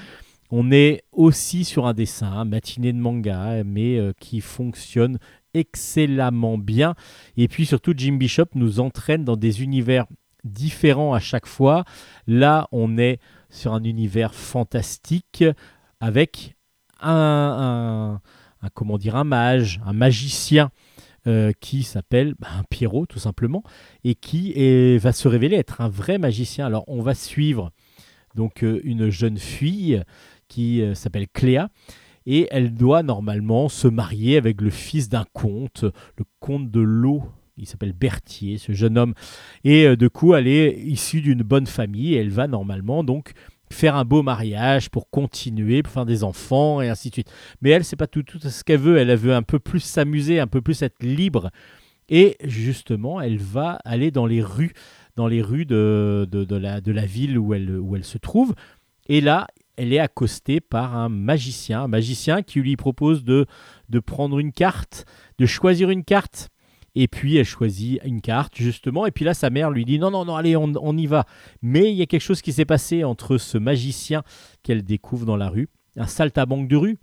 on 0.55 0.69
est 0.69 1.01
aussi 1.11 1.65
sur 1.65 1.87
un 1.87 1.95
dessin, 1.95 2.31
un 2.31 2.45
matinée 2.45 2.93
de 2.93 2.99
manga, 2.99 3.63
mais 3.63 3.97
euh, 3.97 4.13
qui 4.19 4.39
fonctionne 4.39 5.17
excellemment 5.55 6.59
bien. 6.59 6.93
Et 7.37 7.47
puis 7.47 7.65
surtout, 7.65 7.95
Jim 7.97 8.17
Bishop 8.17 8.45
nous 8.53 8.79
entraîne 8.79 9.23
dans 9.25 9.35
des 9.35 9.63
univers 9.63 10.05
différents 10.43 11.15
à 11.15 11.19
chaque 11.19 11.47
fois. 11.47 11.85
Là, 12.27 12.67
on 12.71 12.99
est 12.99 13.17
sur 13.49 13.73
un 13.73 13.83
univers 13.83 14.35
fantastique 14.35 15.43
avec 15.99 16.55
un, 17.01 18.21
comment 18.75 18.99
dire, 18.99 19.15
un 19.15 19.23
mage, 19.23 19.81
un 19.87 19.93
magicien 19.93 20.69
euh, 21.25 21.51
qui 21.61 21.81
s'appelle 21.81 22.35
bah, 22.37 22.61
Pierrot 22.69 23.07
tout 23.07 23.17
simplement 23.17 23.63
et 24.03 24.13
qui 24.13 24.53
va 24.99 25.13
se 25.13 25.27
révéler 25.27 25.55
être 25.55 25.81
un 25.81 25.89
vrai 25.89 26.19
magicien. 26.19 26.67
Alors, 26.67 26.83
on 26.87 27.01
va 27.01 27.15
suivre 27.15 27.71
donc 28.35 28.63
euh, 28.63 28.81
une 28.83 29.09
jeune 29.09 29.37
fille 29.37 30.03
qui 30.53 30.83
euh, 30.83 30.93
s'appelle 30.93 31.27
Cléa 31.27 31.69
et 32.27 32.47
elle 32.51 32.75
doit 32.75 33.01
normalement 33.01 33.69
se 33.69 33.87
marier 33.87 34.37
avec 34.37 34.61
le 34.61 34.69
fils 34.69 35.09
d'un 35.09 35.25
comte, 35.33 35.83
le 35.83 36.25
comte 36.39 36.69
de 36.69 36.79
l'eau. 36.79 37.23
Il 37.57 37.67
s'appelle 37.67 37.93
Berthier, 37.93 38.59
ce 38.59 38.71
jeune 38.71 38.97
homme. 38.97 39.13
Et 39.63 39.85
euh, 39.85 39.95
de 39.95 40.07
coup, 40.07 40.35
elle 40.35 40.47
est 40.47 40.79
issue 40.79 41.21
d'une 41.21 41.41
bonne 41.41 41.65
famille. 41.65 42.13
Elle 42.13 42.29
va 42.29 42.47
normalement 42.47 43.03
donc 43.03 43.33
faire 43.71 43.95
un 43.95 44.05
beau 44.05 44.21
mariage 44.21 44.89
pour 44.89 45.09
continuer, 45.09 45.81
pour 45.81 45.91
faire 45.91 46.05
des 46.05 46.23
enfants 46.23 46.81
et 46.81 46.89
ainsi 46.89 47.09
de 47.09 47.15
suite. 47.15 47.31
Mais 47.61 47.71
elle, 47.71 47.83
c'est 47.83 47.95
pas 47.95 48.07
tout, 48.07 48.23
ce 48.39 48.63
qu'elle 48.63 48.79
veut. 48.79 48.97
Elle 48.97 49.15
veut 49.15 49.33
un 49.33 49.43
peu 49.43 49.57
plus 49.57 49.79
s'amuser, 49.79 50.39
un 50.39 50.47
peu 50.47 50.61
plus 50.61 50.83
être 50.83 51.01
libre. 51.03 51.49
Et 52.09 52.37
justement, 52.43 53.21
elle 53.21 53.37
va 53.37 53.79
aller 53.85 54.11
dans 54.11 54.27
les 54.27 54.43
rues, 54.43 54.73
dans 55.15 55.27
les 55.27 55.41
rues 55.41 55.65
de 55.65 56.27
la, 56.51 56.79
de 56.79 56.91
la 56.91 57.05
ville 57.05 57.39
où 57.39 57.55
elle, 57.55 57.71
où 57.71 57.95
elle 57.95 58.03
se 58.03 58.19
trouve. 58.19 58.53
Et 59.07 59.21
là, 59.21 59.47
elle 59.78 59.93
est 59.93 59.99
accostée 59.99 60.59
par 60.61 60.95
un 60.95 61.09
magicien, 61.09 61.84
un 61.84 61.88
magicien 61.88 62.41
qui 62.43 62.59
lui 62.59 62.76
propose 62.76 63.24
de, 63.24 63.45
de 63.89 63.99
prendre 63.99 64.39
une 64.39 64.51
carte, 64.51 65.05
de 65.39 65.45
choisir 65.45 65.89
une 65.89 66.03
carte. 66.03 66.49
Et 66.95 67.07
puis 67.07 67.38
elle 67.38 67.45
choisit 67.45 67.99
une 68.05 68.21
carte, 68.21 68.53
justement. 68.55 69.07
Et 69.07 69.11
puis 69.11 69.26
là, 69.26 69.34
sa 69.34 69.49
mère 69.49 69.71
lui 69.71 69.84
dit 69.84 69.97
Non, 69.97 70.11
non, 70.11 70.26
non, 70.26 70.36
allez, 70.36 70.55
on, 70.55 70.71
on 70.80 70.95
y 70.95 71.07
va. 71.07 71.26
Mais 71.63 71.91
il 71.91 71.95
y 71.95 72.03
a 72.03 72.05
quelque 72.05 72.21
chose 72.21 72.41
qui 72.43 72.53
s'est 72.53 72.65
passé 72.65 73.03
entre 73.03 73.39
ce 73.39 73.57
magicien 73.57 74.21
qu'elle 74.61 74.84
découvre 74.84 75.26
dans 75.26 75.38
la 75.38 75.49
rue, 75.49 75.69
un 75.97 76.05
saltabanque 76.05 76.67
de 76.67 76.76
rue, 76.76 76.97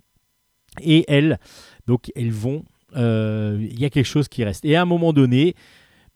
et 0.81 1.03
elle. 1.09 1.39
Donc, 1.87 2.09
elles 2.15 2.31
vont. 2.31 2.63
euh, 2.95 3.57
Il 3.59 3.81
y 3.81 3.83
a 3.85 3.89
quelque 3.89 4.05
chose 4.05 4.29
qui 4.29 4.45
reste. 4.45 4.63
Et 4.63 4.77
à 4.77 4.81
un 4.81 4.85
moment 4.85 5.11
donné, 5.11 5.55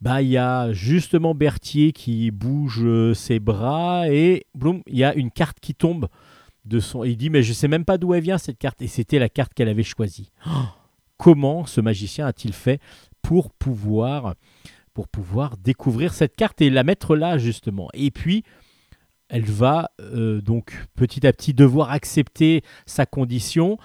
bah, 0.00 0.22
il 0.22 0.28
y 0.28 0.38
a 0.38 0.72
justement 0.72 1.34
Berthier 1.34 1.92
qui 1.92 2.30
bouge 2.30 2.80
euh, 2.82 3.12
ses 3.12 3.40
bras 3.40 4.08
et 4.10 4.46
il 4.86 4.96
y 4.96 5.04
a 5.04 5.14
une 5.14 5.30
carte 5.30 5.58
qui 5.60 5.74
tombe 5.74 6.08
de 6.66 6.80
son. 6.80 7.04
Il 7.04 7.16
dit 7.16 7.30
mais 7.30 7.42
je 7.42 7.52
sais 7.52 7.68
même 7.68 7.84
pas 7.84 7.98
d'où 7.98 8.14
elle 8.14 8.22
vient 8.22 8.38
cette 8.38 8.58
carte 8.58 8.82
et 8.82 8.86
c'était 8.86 9.18
la 9.18 9.28
carte 9.28 9.54
qu'elle 9.54 9.68
avait 9.68 9.82
choisie. 9.82 10.30
Comment 11.16 11.64
ce 11.64 11.80
magicien 11.80 12.26
a-t-il 12.26 12.52
fait 12.52 12.80
pour 13.22 13.50
pouvoir 13.50 14.34
pour 14.92 15.08
pouvoir 15.08 15.56
découvrir 15.56 16.14
cette 16.14 16.36
carte 16.36 16.60
et 16.60 16.70
la 16.70 16.84
mettre 16.84 17.16
là 17.16 17.38
justement? 17.38 17.88
Et 17.94 18.10
puis 18.10 18.44
elle 19.28 19.44
va 19.44 19.90
euh, 20.00 20.40
donc 20.40 20.86
petit 20.94 21.26
à 21.26 21.32
petit 21.32 21.54
devoir 21.54 21.90
accepter 21.90 22.62
sa 22.86 23.06
condition. 23.06 23.78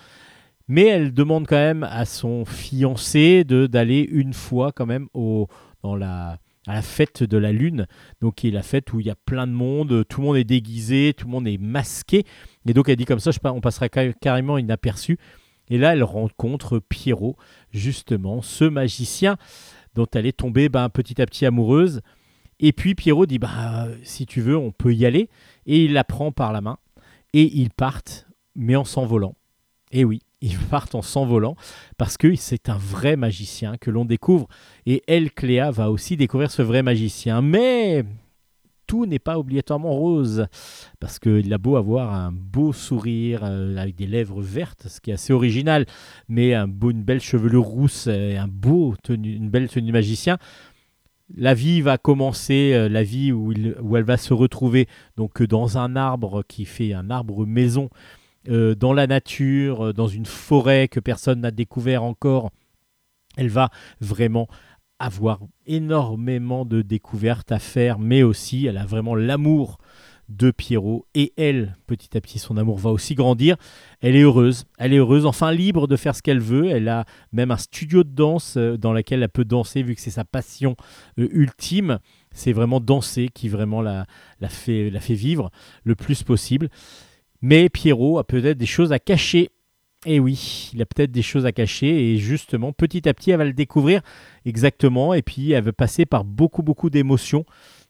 Mais 0.68 0.86
elle 0.86 1.14
demande 1.14 1.48
quand 1.48 1.58
même 1.58 1.84
à 1.84 2.06
son 2.06 2.46
fiancé 2.46 3.44
de 3.44 3.68
d'aller 3.68 4.08
une 4.10 4.34
fois 4.34 4.72
quand 4.72 4.86
même 4.86 5.10
au, 5.14 5.48
dans 5.84 5.96
la, 5.96 6.38
la 6.74 6.82
fête 6.82 7.24
de 7.24 7.38
la 7.38 7.52
lune, 7.52 7.88
donc 8.22 8.36
qui 8.36 8.48
est 8.48 8.52
la 8.52 8.64
fête 8.64 8.94
où 8.94 9.00
il 9.00 9.06
y 9.06 9.10
a 9.10 9.16
plein 9.16 9.48
de 9.48 9.52
monde, 9.52 10.06
tout 10.08 10.22
le 10.22 10.28
monde 10.28 10.38
est 10.38 10.44
déguisé, 10.44 11.14
tout 11.16 11.26
le 11.26 11.32
monde 11.32 11.48
est 11.48 11.58
masqué. 11.58 12.24
Et 12.66 12.74
donc 12.74 12.90
elle 12.90 12.96
dit 12.96 13.06
comme 13.06 13.20
ça, 13.20 13.32
on 13.46 13.62
passera 13.62 13.88
ca- 13.94 14.14
carrément 14.14 14.58
inaperçu. 14.58 15.18
Et 15.70 15.78
là, 15.78 15.94
elle 15.94 16.04
rencontre 16.04 16.80
Pierrot, 16.80 17.38
justement, 17.72 18.42
ce 18.42 18.66
magicien 18.66 19.38
dont 19.96 20.08
elle 20.14 20.26
est 20.26 20.38
tombée 20.38 20.68
ben, 20.68 20.90
petit 20.90 21.22
à 21.22 21.26
petit 21.26 21.46
amoureuse. 21.46 22.02
Et 22.60 22.74
puis 22.74 22.94
Pierrot 22.94 23.26
dit, 23.26 23.40
bah, 23.40 23.88
si 24.04 24.26
tu 24.26 24.42
veux, 24.42 24.58
on 24.58 24.72
peut 24.72 24.94
y 24.94 25.06
aller. 25.06 25.30
Et 25.66 25.86
il 25.86 25.94
la 25.94 26.04
prend 26.04 26.32
par 26.32 26.52
la 26.52 26.62
main. 26.62 26.78
Et 27.34 27.44
ils 27.44 27.70
partent, 27.70 28.28
mais 28.54 28.76
en 28.76 28.84
s'envolant. 28.84 29.36
Et 29.92 30.04
oui, 30.04 30.20
ils 30.42 30.58
partent 30.58 30.96
en 30.96 31.02
s'envolant 31.02 31.56
parce 31.98 32.18
que 32.18 32.36
c'est 32.36 32.70
un 32.70 32.78
vrai 32.78 33.16
magicien 33.16 33.78
que 33.78 33.92
l'on 33.92 34.06
découvre. 34.06 34.48
Et 34.86 35.04
elle, 35.08 35.32
Cléa, 35.32 35.72
va 35.72 35.92
aussi 35.92 36.18
découvrir 36.18 36.50
ce 36.52 36.62
vrai 36.62 36.82
magicien. 36.84 37.42
Mais 37.42 38.04
tout 38.88 39.06
n'est 39.06 39.20
pas 39.20 39.40
obligatoirement 39.40 39.94
rose. 39.94 40.48
Parce 41.00 41.20
qu'il 41.20 41.54
a 41.54 41.58
beau 41.58 41.76
avoir 41.78 42.14
un 42.14 42.32
beau 42.32 42.74
sourire 42.74 43.42
euh, 43.44 43.78
avec 43.78 43.96
des 43.96 44.08
lèvres 44.08 44.42
vertes, 44.42 44.88
ce 44.88 45.00
qui 45.00 45.12
est 45.12 45.14
assez 45.14 45.32
original, 45.32 45.86
mais 46.28 46.54
un 46.54 46.68
beau, 46.68 46.92
une 46.92 47.04
belle 47.04 47.22
chevelure 47.22 47.64
rousse 47.64 48.08
et 48.08 48.36
un 48.36 48.48
beau 48.50 48.96
tenue- 49.02 49.36
une 49.36 49.50
belle 49.50 49.70
tenue 49.70 49.88
de 49.88 49.94
magicien. 49.94 50.38
La 51.38 51.54
vie 51.54 51.80
va 51.80 51.98
commencer, 51.98 52.74
euh, 52.74 52.90
la 52.90 53.04
vie 53.04 53.32
où, 53.32 53.54
il- 53.54 53.76
où 53.82 53.96
elle 53.96 54.04
va 54.04 54.18
se 54.18 54.34
retrouver 54.34 54.88
donc 55.16 55.42
dans 55.42 55.78
un 55.78 55.96
arbre 55.96 56.44
qui 56.46 56.66
fait 56.66 56.92
un 56.92 57.10
arbre 57.10 57.46
maison, 57.46 57.90
euh, 58.50 58.74
dans 58.74 58.94
la 58.94 59.06
nature, 59.06 59.88
euh, 59.88 59.94
dans 59.94 60.08
une 60.08 60.26
forêt 60.26 60.88
que 60.88 61.00
personne 61.00 61.42
n'a 61.42 61.52
découvert 61.52 62.04
encore. 62.04 62.50
Elle 63.38 63.50
va 63.50 63.70
vraiment 64.00 64.48
avoir 64.98 65.40
énormément 65.68 66.66
de 66.66 66.82
découvertes 66.82 67.52
à 67.52 67.60
faire, 67.60 68.00
mais 68.00 68.24
aussi 68.24 68.66
elle 68.66 68.78
a 68.78 68.86
vraiment 68.86 69.16
l'amour 69.16 69.78
de 70.28 70.50
Pierrot 70.50 71.06
et 71.14 71.34
elle, 71.38 71.76
petit 71.88 72.18
à 72.18 72.22
petit, 72.22 72.40
son 72.40 72.58
amour 72.58 72.78
va 72.78 72.90
aussi 72.90 73.14
grandir. 73.14 73.58
Elle 74.00 74.16
est 74.16 74.22
heureuse, 74.22 74.66
elle 74.80 74.94
est 74.94 74.98
heureuse, 74.98 75.26
enfin 75.26 75.52
libre 75.52 75.88
de 75.88 75.96
faire 75.96 76.16
ce 76.16 76.24
qu'elle 76.24 76.40
veut. 76.40 76.70
Elle 76.70 76.88
a 76.88 77.06
même 77.34 77.52
un 77.52 77.58
studio 77.58 78.04
de 78.04 78.10
danse 78.10 78.56
euh, 78.58 78.76
dans 78.76 78.94
lequel 78.94 79.22
elle 79.22 79.30
peut 79.30 79.46
danser, 79.46 79.84
vu 79.84 79.94
que 79.94 80.02
c'est 80.02 80.10
sa 80.10 80.26
passion 80.26 80.76
ultime. 81.18 82.00
C'est 82.32 82.54
vraiment 82.54 82.80
danser 82.80 83.30
qui 83.32 83.50
vraiment 83.50 83.82
la 83.82 84.06
fait 84.50 84.90
vivre 85.10 85.52
le 85.84 85.96
plus 85.96 86.24
possible. 86.24 86.70
Mais 87.42 87.70
Pierrot 87.70 88.20
a 88.20 88.24
peut-être 88.24 88.58
des 88.58 88.66
choses 88.66 88.92
à 88.92 89.00
cacher. 89.00 89.50
Et 90.06 90.20
oui, 90.20 90.72
il 90.74 90.82
a 90.82 90.86
peut-être 90.86 91.12
des 91.12 91.22
choses 91.22 91.46
à 91.46 91.52
cacher 91.52 92.12
et 92.12 92.18
justement, 92.18 92.74
petit 92.74 93.08
à 93.08 93.14
petit, 93.14 93.32
elle 93.32 93.38
va 93.38 93.46
le 93.46 93.54
découvrir 93.54 94.02
exactement 94.46 95.14
et 95.14 95.22
puis 95.22 95.52
elle 95.52 95.64
va 95.64 95.74
passer 95.74 96.08
par 96.08 96.24
beaucoup, 96.24 96.64
beaucoup 96.64 96.90
d'émotions, 96.90 97.46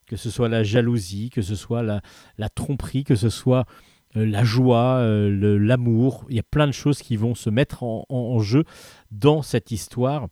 que 0.08 0.18
ce 0.18 0.30
soit 0.30 0.50
la 0.50 0.64
jalousie, 0.64 1.30
que 1.30 1.42
ce 1.42 1.56
soit 1.56 1.84
la, 1.84 2.50
tromperie, 2.50 3.06
que 3.06 3.16
ce 3.16 3.30
soit 3.30 3.66
euh, 4.18 4.26
la 4.26 4.44
joie, 4.44 4.98
euh, 4.98 5.58
l'amour. 5.58 6.26
Il 6.30 6.36
y 6.36 6.40
a 6.40 6.44
plein 6.44 6.68
de 6.68 6.74
choses 6.74 7.00
qui 7.00 7.16
vont 7.16 7.34
se 7.34 7.50
mettre 7.50 7.84
en 7.84 8.40
jeu 8.42 8.66
dans 9.12 9.42
cette 9.42 9.72
histoire 9.72 10.28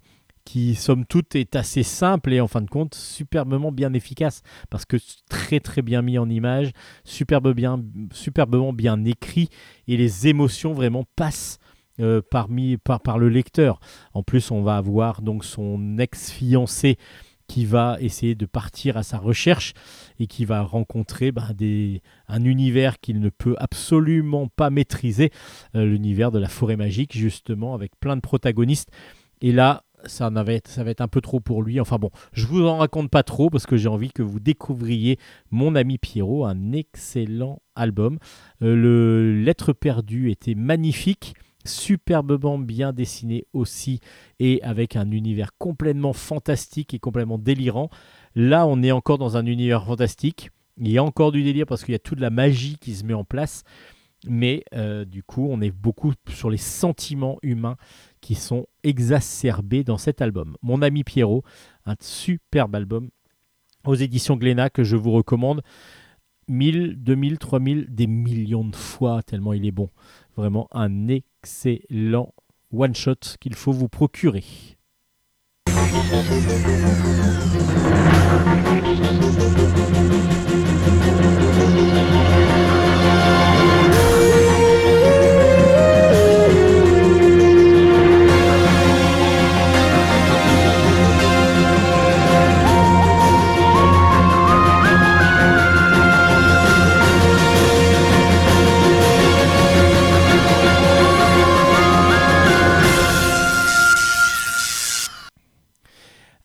qui, 0.46 0.76
somme 0.76 1.06
toute, 1.06 1.36
est 1.36 1.56
assez 1.56 1.84
simple 1.84 2.34
et 2.34 2.42
en 2.42 2.48
fin 2.48 2.62
de 2.62 2.70
compte, 2.70 2.96
superbement 2.96 3.72
bien 3.72 3.94
efficace 3.94 4.42
parce 4.70 4.86
que 4.86 4.98
très, 5.30 5.60
très 5.60 5.82
bien 5.82 6.02
mis 6.02 6.18
en 6.18 6.30
image, 6.30 6.72
superbe 7.04 7.54
bien, 7.54 7.84
superbement 8.12 8.74
bien 8.74 9.04
écrit 9.06 9.50
et 9.88 9.98
les 9.98 10.28
émotions 10.28 10.74
vraiment 10.74 11.06
passent 11.16 11.60
euh, 12.00 12.22
parmi, 12.30 12.78
par, 12.78 13.02
par 13.02 13.18
le 13.18 13.28
lecteur. 13.28 13.80
En 14.14 14.24
plus, 14.24 14.52
on 14.52 14.62
va 14.62 14.78
avoir 14.78 15.22
donc 15.22 15.44
son 15.44 15.98
ex-fiancé 15.98 16.98
qui 17.50 17.66
va 17.66 17.98
essayer 18.00 18.36
de 18.36 18.46
partir 18.46 18.96
à 18.96 19.04
sa 19.04 19.18
recherche 19.18 19.74
et 20.20 20.28
qui 20.28 20.46
va 20.46 20.62
rencontrer 20.62 21.34
ben, 21.34 21.52
des, 21.54 22.02
un 22.30 22.46
univers 22.46 23.00
qu'il 23.02 23.20
ne 23.20 23.30
peut 23.30 23.56
absolument 23.58 24.48
pas 24.48 24.70
maîtriser, 24.70 25.32
euh, 25.76 25.84
l'univers 25.84 26.32
de 26.32 26.40
la 26.40 26.48
forêt 26.48 26.78
magique, 26.78 27.18
justement, 27.18 27.74
avec 27.74 28.00
plein 28.00 28.16
de 28.16 28.22
protagonistes. 28.22 28.92
Et 29.42 29.52
là, 29.52 29.84
ça, 30.06 30.30
va 30.30 30.54
être 30.54 31.02
un 31.02 31.08
peu 31.08 31.22
trop 31.22 31.40
pour 31.40 31.64
lui. 31.64 31.80
Enfin 31.80 31.98
bon, 31.98 32.10
je 32.34 32.46
vous 32.46 32.66
en 32.66 32.78
raconte 32.78 33.10
pas 33.10 33.24
trop 33.24 33.50
parce 33.50 33.66
que 33.66 33.78
j'ai 33.78 33.88
envie 33.88 34.12
que 34.12 34.24
vous 34.24 34.40
découvriez 34.40 35.18
Mon 35.52 35.76
ami 35.76 35.98
Pierrot, 35.98 36.46
un 36.46 36.72
excellent 36.72 37.62
album. 37.76 38.20
Euh, 38.62 38.76
le 38.76 39.42
Lettre 39.42 39.74
perdue 39.74 40.32
était 40.32 40.56
magnifique 40.56 41.34
superbement 41.66 42.58
bien 42.58 42.94
dessiné 42.94 43.46
aussi 43.54 44.00
et 44.40 44.62
avec 44.64 44.96
un 44.96 45.12
univers 45.12 45.52
complètement 45.58 46.14
fantastique 46.14 46.94
et 46.94 47.00
complètement 47.00 47.38
délirant. 47.38 47.90
Là, 48.36 48.66
on 48.66 48.82
est 48.82 48.92
encore 48.92 49.18
dans 49.18 49.38
un 49.38 49.46
univers 49.46 49.86
fantastique. 49.86 50.50
Il 50.78 50.90
y 50.90 50.98
a 50.98 51.04
encore 51.04 51.32
du 51.32 51.44
délire 51.44 51.66
parce 51.66 51.84
qu'il 51.84 51.92
y 51.92 51.96
a 51.96 52.00
toute 52.00 52.20
la 52.20 52.30
magie 52.30 52.78
qui 52.80 52.96
se 52.96 53.04
met 53.04 53.14
en 53.14 53.26
place. 53.26 53.64
Mais 54.28 54.64
euh, 54.74 55.06
du 55.06 55.24
coup, 55.24 55.48
on 55.50 55.62
est 55.62 55.72
beaucoup 55.72 56.14
sur 56.30 56.50
les 56.50 56.58
sentiments 56.58 57.38
humains 57.42 57.78
qui 58.22 58.36
sont 58.36 58.66
exacerbés 58.84 59.84
dans 59.84 59.98
cet 59.98 60.22
album. 60.22 60.56
Mon 60.62 60.82
ami 60.82 61.04
Pierrot, 61.04 61.44
un 61.86 61.96
superbe 62.00 62.76
album 62.76 63.10
aux 63.86 63.96
éditions 63.96 64.36
Glénat 64.36 64.70
que 64.70 64.84
je 64.84 64.96
vous 64.96 65.12
recommande. 65.12 65.62
1000, 66.48 66.96
2000, 66.98 67.38
3000, 67.38 67.86
des 67.90 68.08
millions 68.08 68.66
de 68.66 68.76
fois 68.76 69.22
tellement 69.24 69.54
il 69.54 69.66
est 69.66 69.72
bon. 69.72 69.90
Vraiment 70.36 70.68
un 70.72 71.08
excellent 71.08 72.34
one-shot 72.72 73.38
qu'il 73.40 73.56
faut 73.56 73.72
vous 73.72 73.90
procurer. 73.90 74.44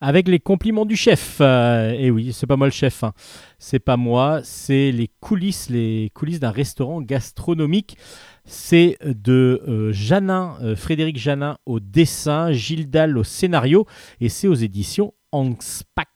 Avec 0.07 0.27
les 0.27 0.37
compliments 0.39 0.85
du 0.85 0.95
chef. 0.95 1.39
Euh, 1.41 1.89
et 1.97 2.11
oui, 2.11 2.31
c'est 2.31 2.45
pas 2.45 2.57
moi 2.57 2.67
le 2.67 2.71
chef. 2.71 3.03
hein. 3.03 3.13
C'est 3.57 3.79
pas 3.79 3.97
moi. 3.97 4.41
C'est 4.43 4.91
les 4.91 5.09
coulisses, 5.19 5.67
les 5.67 6.11
coulisses 6.13 6.39
d'un 6.39 6.51
restaurant 6.51 7.01
gastronomique. 7.01 7.97
C'est 8.45 8.99
de 9.03 9.63
euh, 9.67 9.91
Janin, 9.91 10.57
euh, 10.61 10.75
Frédéric 10.75 11.17
Janin 11.17 11.57
au 11.65 11.79
dessin, 11.79 12.51
Gilles 12.51 12.87
Dalle 12.91 13.17
au 13.17 13.23
scénario, 13.23 13.87
et 14.21 14.29
c'est 14.29 14.47
aux 14.47 14.53
éditions 14.53 15.15
Anspac. 15.31 16.07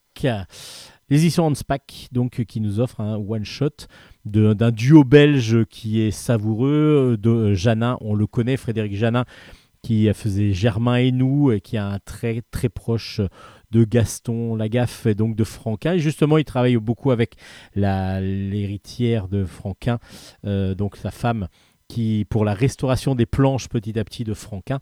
Les 1.10 1.18
éditions 1.22 1.48
Anspac, 1.48 2.10
donc, 2.12 2.46
qui 2.48 2.62
nous 2.62 2.80
offrent 2.80 3.02
un 3.02 3.16
one-shot 3.16 3.88
de- 4.26 4.54
d'un 4.54 4.70
duo 4.70 5.04
belge 5.04 5.66
qui 5.66 6.00
est 6.02 6.12
savoureux. 6.12 7.18
De 7.20 7.30
euh, 7.32 7.54
Janin, 7.56 7.98
on 8.02 8.14
le 8.14 8.28
connaît, 8.28 8.56
Frédéric 8.58 8.96
Janin, 8.96 9.26
qui 9.82 10.14
faisait 10.14 10.54
Germain 10.54 10.98
et 10.98 11.12
nous, 11.12 11.52
et 11.52 11.62
qui 11.62 11.78
a 11.78 11.88
un 11.88 12.00
très 12.00 12.44
très 12.52 12.70
proche 12.70 13.22
de 13.72 13.84
Gaston 13.84 14.56
Lagaffe 14.56 15.06
et 15.06 15.16
donc 15.16 15.36
de 15.36 15.44
Franquin. 15.44 15.94
Et 15.94 16.00
justement, 16.00 16.38
il 16.38 16.46
travaille 16.46 16.78
beaucoup 16.78 17.12
avec 17.12 17.36
l'héritière 17.76 19.28
de 19.28 19.46
Franquin, 19.46 20.00
euh, 20.46 20.76
donc 20.76 20.96
sa 20.96 21.12
femme, 21.12 21.48
qui 21.88 22.26
pour 22.30 22.46
la 22.46 22.54
restauration 22.54 23.16
des 23.16 23.26
planches 23.26 23.68
petit 23.68 23.98
à 24.00 24.04
petit 24.04 24.24
de 24.24 24.34
Franquin. 24.34 24.80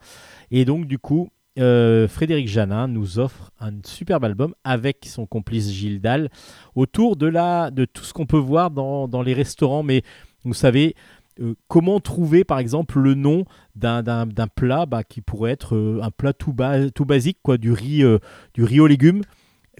Et 0.51 0.65
donc, 0.65 0.85
du 0.85 0.99
coup, 0.99 1.29
euh, 1.57 2.07
Frédéric 2.07 2.47
Janin 2.47 2.87
nous 2.87 3.17
offre 3.17 3.51
un 3.59 3.71
superbe 3.83 4.25
album 4.25 4.53
avec 4.63 5.05
son 5.07 5.25
complice 5.25 5.71
Gilles 5.71 6.01
Dalle 6.01 6.29
autour 6.75 7.15
de, 7.15 7.25
la, 7.25 7.71
de 7.71 7.85
tout 7.85 8.03
ce 8.03 8.13
qu'on 8.13 8.27
peut 8.27 8.37
voir 8.37 8.69
dans, 8.69 9.07
dans 9.07 9.23
les 9.23 9.33
restaurants. 9.33 9.81
Mais 9.81 10.03
vous 10.43 10.53
savez, 10.53 10.95
euh, 11.39 11.55
comment 11.67 11.99
trouver 11.99 12.43
par 12.43 12.59
exemple 12.59 12.99
le 12.99 13.13
nom 13.13 13.45
d'un- 13.75 14.03
plat 14.47 14.85
bah, 14.85 15.03
qui 15.03 15.21
pourrait 15.21 15.51
être 15.51 15.75
euh, 15.75 15.99
un 16.01 16.11
plat 16.11 16.33
tout, 16.33 16.53
ba- 16.53 16.89
tout 16.89 17.05
basique, 17.05 17.39
quoi, 17.41 17.57
du 17.57 17.71
riz, 17.71 18.03
euh, 18.03 18.19
du 18.53 18.63
aux 18.79 18.87
légumes? 18.87 19.21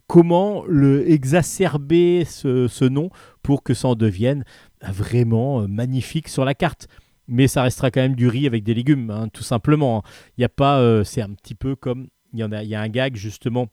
Comment 0.07 0.63
le 0.67 1.09
exacerber 1.09 2.23
ce, 2.25 2.67
ce 2.67 2.85
nom 2.85 3.09
pour 3.41 3.63
que 3.63 3.73
ça 3.73 3.89
en 3.89 3.95
devienne 3.95 4.45
vraiment 4.81 5.67
magnifique 5.67 6.27
sur 6.27 6.45
la 6.45 6.53
carte? 6.53 6.87
Mais 7.27 7.47
ça 7.47 7.63
restera 7.63 7.91
quand 7.91 8.01
même 8.01 8.15
du 8.15 8.27
riz 8.27 8.47
avec 8.47 8.63
des 8.63 8.73
légumes, 8.73 9.09
hein, 9.09 9.27
tout 9.27 9.43
simplement. 9.43 10.03
Il 10.37 10.41
y 10.41 10.45
a 10.45 10.49
pas, 10.49 11.03
c'est 11.03 11.21
un 11.21 11.33
petit 11.33 11.55
peu 11.55 11.75
comme 11.75 12.07
il 12.33 12.39
y 12.39 12.43
en 12.43 12.51
a 12.51 12.79
un 12.79 12.89
gag 12.89 13.15
justement 13.15 13.67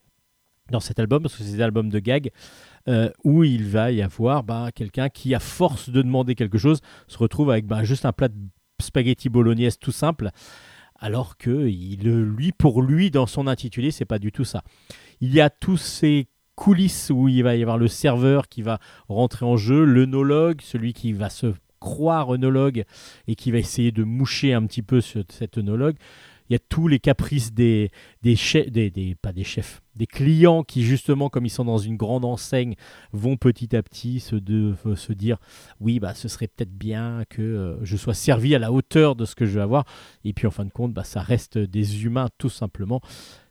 dans 0.71 0.81
cet 0.81 0.99
album 0.99 1.23
parce 1.23 1.37
que 1.37 1.45
c'est 1.45 1.61
un 1.61 1.65
album 1.65 1.91
de 1.91 1.99
gag 1.99 2.31
euh, 2.89 3.11
où 3.25 3.45
il 3.45 3.65
va 3.65 3.91
y 3.93 4.03
avoir 4.03 4.43
bah, 4.43 4.71
quelqu'un 4.75 5.09
qui, 5.09 5.35
à 5.35 5.41
force 5.41 5.91
de 5.91 6.03
demander 6.03 6.35
quelque 6.35 6.59
chose, 6.59 6.81
se 7.09 7.19
retrouve 7.19 7.51
avec 7.51 7.67
bah, 7.67 7.85
juste 7.85 8.05
un 8.05 8.13
plat 8.13 8.29
de 8.29 8.35
spaghetti 8.81 9.29
bolognaise 9.29 9.79
tout 9.79 9.93
simple, 9.93 10.31
alors 10.99 11.37
que 11.37 11.69
il, 11.69 12.03
lui, 12.03 12.53
pour 12.53 12.83
lui, 12.83 13.11
dans 13.11 13.27
son 13.27 13.47
intitulé, 13.47 13.91
c'est 13.91 14.05
pas 14.05 14.19
du 14.19 14.33
tout 14.33 14.45
ça. 14.45 14.63
Il 15.21 15.33
y 15.33 15.41
a 15.41 15.51
tous 15.51 15.77
ces 15.77 16.29
coulisses 16.55 17.11
où 17.13 17.29
il 17.29 17.43
va 17.43 17.57
y 17.57 17.63
avoir 17.63 17.79
le 17.79 17.89
serveur 17.89 18.49
qui 18.49 18.63
va 18.63 18.79
rentrer 19.09 19.45
en 19.45 19.57
jeu, 19.57 19.85
l'œnologue, 19.85 20.61
celui 20.63 20.93
qui 20.93 21.13
va 21.13 21.31
se 21.31 21.55
croire 21.81 22.33
œnologue 22.33 22.85
et 23.27 23.35
qui 23.35 23.51
va 23.51 23.59
essayer 23.59 23.93
de 23.93 24.05
moucher 24.05 24.55
un 24.55 24.65
petit 24.67 24.83
peu 24.83 25.01
ce- 25.01 25.19
cet 25.29 25.59
œnologue. 25.59 25.97
Y 26.55 26.57
a 26.57 26.67
tous 26.69 26.89
les 26.89 26.99
caprices 26.99 27.53
des, 27.53 27.91
des 28.23 28.37
chefs, 28.37 28.71
des, 28.71 28.91
des- 28.91 29.15
pas 29.15 29.33
des 29.33 29.45
chefs, 29.45 29.83
des 29.97 30.07
clients 30.07 30.63
qui 30.63 30.83
justement, 30.83 31.29
comme 31.29 31.47
ils 31.47 31.51
sont 31.51 31.65
dans 31.65 31.79
une 31.79 31.97
grande 31.97 32.25
enseigne, 32.25 32.75
vont 33.13 33.37
petit 33.37 33.75
à 33.77 33.83
petit 33.83 34.21
se, 34.21 34.37
de- 34.37 34.75
se 34.97 35.13
dire, 35.13 35.39
oui, 35.81 36.01
bah, 36.01 36.15
ce 36.15 36.29
serait 36.29 36.49
peut-être 36.49 36.77
bien 36.77 37.25
que 37.29 37.43
euh, 37.43 37.85
je 37.85 37.97
sois 37.97 38.15
servi 38.15 38.55
à 38.55 38.59
la 38.59 38.73
hauteur 38.73 39.17
de 39.17 39.25
ce 39.25 39.35
que 39.35 39.47
je 39.47 39.53
vais 39.55 39.61
avoir. 39.63 39.85
Et 40.25 40.33
puis 40.33 40.47
en 40.47 40.51
fin 40.51 40.65
de 40.65 40.71
compte, 40.71 40.93
bah, 40.95 41.05
ça 41.05 41.21
reste 41.21 41.59
des 41.59 42.05
humains 42.05 42.29
tout 42.39 42.51
simplement. 42.51 43.01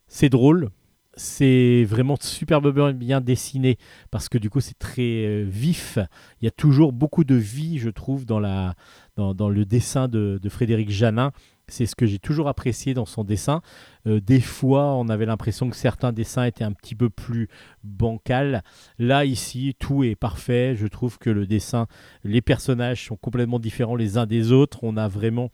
C'est 0.07 0.29
drôle. 0.29 0.69
c'est 1.15 1.83
vraiment 1.87 2.15
superbement 2.19 2.91
bien 2.91 3.21
dessiné 3.21 3.77
parce 4.09 4.29
que 4.29 4.39
du 4.39 4.49
coup 4.49 4.61
c'est 4.61 4.77
très 4.79 5.25
euh, 5.25 5.45
vif. 5.47 5.99
Il 6.41 6.45
y 6.45 6.47
a 6.47 6.51
toujours 6.51 6.91
beaucoup 6.91 7.23
de 7.23 7.35
vie, 7.35 7.77
je 7.77 7.89
trouve, 7.89 8.25
dans, 8.25 8.39
la, 8.39 8.73
dans 9.17 9.49
le 9.49 9.65
dessin 9.65 10.07
de, 10.07 10.39
de 10.41 10.49
Frédéric 10.49 10.89
Janin. 10.89 11.31
C'est 11.73 11.87
ce 11.87 11.95
que 11.95 12.05
j'ai 12.05 12.19
toujours 12.19 12.49
apprécié 12.49 12.93
dans 12.93 13.07
son 13.07 13.23
dessin. 13.23 13.63
Euh, 14.05 14.21
des 14.21 14.41
fois, 14.41 14.93
on 14.93 15.09
avait 15.09 15.25
l'impression 15.25 15.71
que 15.71 15.75
certains 15.75 16.13
dessins 16.13 16.43
étaient 16.43 16.63
un 16.63 16.71
petit 16.71 16.93
peu 16.93 17.09
plus 17.09 17.47
bancals. 17.83 18.61
Là, 18.99 19.25
ici, 19.25 19.75
tout 19.79 20.03
est 20.03 20.13
parfait. 20.13 20.75
Je 20.75 20.85
trouve 20.85 21.17
que 21.17 21.31
le 21.31 21.47
dessin, 21.47 21.87
les 22.23 22.41
personnages 22.41 23.07
sont 23.07 23.15
complètement 23.15 23.57
différents 23.57 23.95
les 23.95 24.19
uns 24.19 24.27
des 24.27 24.51
autres. 24.51 24.83
On 24.83 24.97
a 24.97 25.07
vraiment 25.07 25.49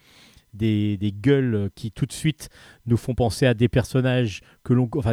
des, 0.54 0.98
gueules 1.22 1.70
qui 1.74 1.90
tout 1.90 2.06
de 2.06 2.12
suite 2.12 2.50
nous 2.86 2.98
font 2.98 3.16
penser 3.16 3.46
à 3.46 3.54
des 3.54 3.70
personnages 3.70 4.42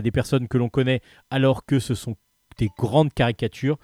des 0.03 0.11
personnes 0.11 0.49
que 0.49 0.59
l'on 0.59 0.69
connaît, 0.69 1.03
alors 1.31 1.65
que 1.65 1.79
ce 1.79 1.95
sont 1.95 2.17
des 2.59 2.71
grandes 2.77 3.13
caricatures. 3.13 3.79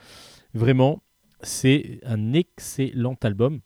Vraiment, 0.54 1.04
c'est 1.42 2.00
un 2.04 2.32
excellent 2.32 3.14
album. 3.22 3.60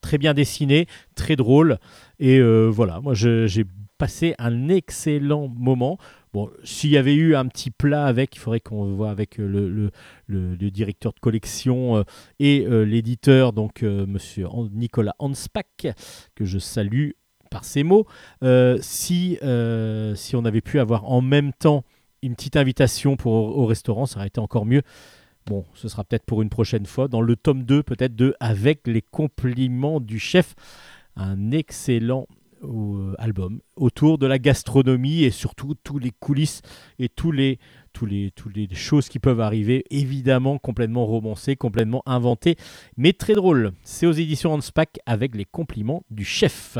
Très 0.00 0.18
bien 0.18 0.34
dessiné, 0.34 0.86
très 1.14 1.36
drôle. 1.36 1.78
Et 2.18 2.38
euh, 2.38 2.68
voilà, 2.68 3.00
moi 3.00 3.14
j'ai 3.14 3.64
passé 3.98 4.34
un 4.38 4.68
excellent 4.68 5.48
moment. 5.48 5.98
Bon, 6.32 6.50
s'il 6.64 6.90
y 6.90 6.96
avait 6.96 7.14
eu 7.14 7.36
un 7.36 7.46
petit 7.46 7.70
plat 7.70 8.06
avec, 8.06 8.34
il 8.36 8.38
faudrait 8.38 8.60
qu'on 8.60 8.94
voit 8.94 9.10
avec 9.10 9.38
euh, 9.38 9.46
le, 9.46 9.68
le- 9.68 9.90
le- 10.26 10.70
directeur 10.70 11.12
de 11.12 11.20
collection 11.20 11.96
euh, 11.98 12.02
et 12.38 12.64
l'éditeur, 12.86 13.52
donc 13.52 13.82
monsieur 13.82 14.46
Nicolas 14.72 15.14
Hanspach, 15.18 15.94
que 16.34 16.44
je 16.44 16.58
salue 16.58 17.10
par 17.50 17.64
ces 17.64 17.82
mots. 17.82 18.06
Si, 18.80 19.38
si 20.14 20.36
on 20.36 20.44
avait 20.44 20.60
pu 20.62 20.78
avoir 20.80 21.10
en 21.10 21.20
même 21.20 21.52
temps 21.52 21.84
une 22.22 22.34
petite 22.34 22.56
invitation 22.56 23.16
pour, 23.16 23.32
au 23.34 23.66
restaurant, 23.66 24.06
ça 24.06 24.18
aurait 24.18 24.28
été 24.28 24.40
encore 24.40 24.64
mieux. 24.64 24.82
Bon, 25.46 25.64
ce 25.74 25.88
sera 25.88 26.04
peut-être 26.04 26.24
pour 26.24 26.42
une 26.42 26.50
prochaine 26.50 26.86
fois. 26.86 27.08
Dans 27.08 27.20
le 27.20 27.36
tome 27.36 27.64
2, 27.64 27.82
peut-être 27.82 28.14
de 28.14 28.34
Avec 28.40 28.86
les 28.86 29.02
compliments 29.02 30.00
du 30.00 30.18
chef. 30.18 30.54
Un 31.16 31.50
excellent 31.50 32.26
euh, 32.64 33.14
album 33.18 33.60
autour 33.74 34.18
de 34.18 34.26
la 34.26 34.38
gastronomie 34.38 35.24
et 35.24 35.32
surtout 35.32 35.74
tous 35.82 35.98
les 35.98 36.12
coulisses 36.12 36.62
et 37.00 37.08
tous 37.08 37.32
les, 37.32 37.58
choses 38.72 39.08
qui 39.08 39.18
peuvent 39.18 39.40
arriver. 39.40 39.84
Évidemment, 39.90 40.58
complètement 40.58 41.04
romancé, 41.04 41.56
complètement 41.56 42.02
inventé, 42.06 42.56
mais 42.96 43.12
très 43.12 43.34
drôle. 43.34 43.72
C'est 43.82 44.06
aux 44.06 44.12
éditions 44.12 44.52
Hanspach 44.52 45.00
avec 45.06 45.34
les 45.34 45.44
compliments 45.44 46.04
du 46.10 46.24
chef. 46.24 46.78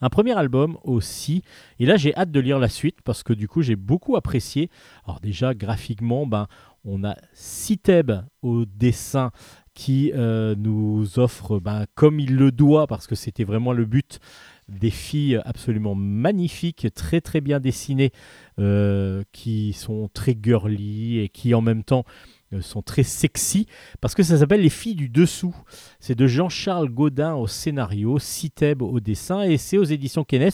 Un 0.00 0.08
premier 0.08 0.36
album 0.36 0.78
aussi, 0.82 1.42
et 1.78 1.86
là 1.86 1.96
j'ai 1.96 2.14
hâte 2.16 2.32
de 2.32 2.40
lire 2.40 2.58
la 2.58 2.68
suite 2.68 2.98
parce 3.02 3.22
que 3.22 3.32
du 3.32 3.48
coup 3.48 3.62
j'ai 3.62 3.76
beaucoup 3.76 4.16
apprécié. 4.16 4.70
Alors 5.04 5.20
déjà 5.20 5.54
graphiquement, 5.54 6.26
ben, 6.26 6.46
on 6.84 7.04
a 7.04 7.16
Citeb 7.32 8.12
au 8.42 8.64
dessin 8.64 9.30
qui 9.74 10.12
euh, 10.14 10.54
nous 10.56 11.18
offre, 11.18 11.58
ben, 11.58 11.86
comme 11.94 12.20
il 12.20 12.36
le 12.36 12.52
doit, 12.52 12.86
parce 12.86 13.06
que 13.06 13.14
c'était 13.14 13.44
vraiment 13.44 13.72
le 13.72 13.86
but, 13.86 14.20
des 14.68 14.90
filles 14.90 15.40
absolument 15.44 15.94
magnifiques, 15.94 16.88
très 16.94 17.20
très 17.20 17.40
bien 17.40 17.58
dessinées, 17.58 18.12
euh, 18.58 19.22
qui 19.32 19.72
sont 19.72 20.10
très 20.12 20.36
girly 20.40 21.18
et 21.18 21.28
qui 21.28 21.54
en 21.54 21.62
même 21.62 21.84
temps 21.84 22.04
euh, 22.52 22.60
sont 22.60 22.82
très 22.82 23.02
sexy, 23.02 23.66
parce 24.00 24.14
que 24.14 24.22
ça 24.22 24.38
s'appelle 24.38 24.60
Les 24.60 24.68
filles 24.68 24.94
du 24.94 25.08
dessous. 25.08 25.56
C'est 26.00 26.14
de 26.14 26.26
Jean-Charles 26.26 26.90
Gaudin 26.90 27.34
au 27.34 27.46
scénario, 27.46 28.18
Citeb 28.18 28.82
au 28.82 29.00
dessin, 29.00 29.42
et 29.42 29.56
c'est 29.56 29.78
aux 29.78 29.84
éditions 29.84 30.24
Kennes. 30.24 30.50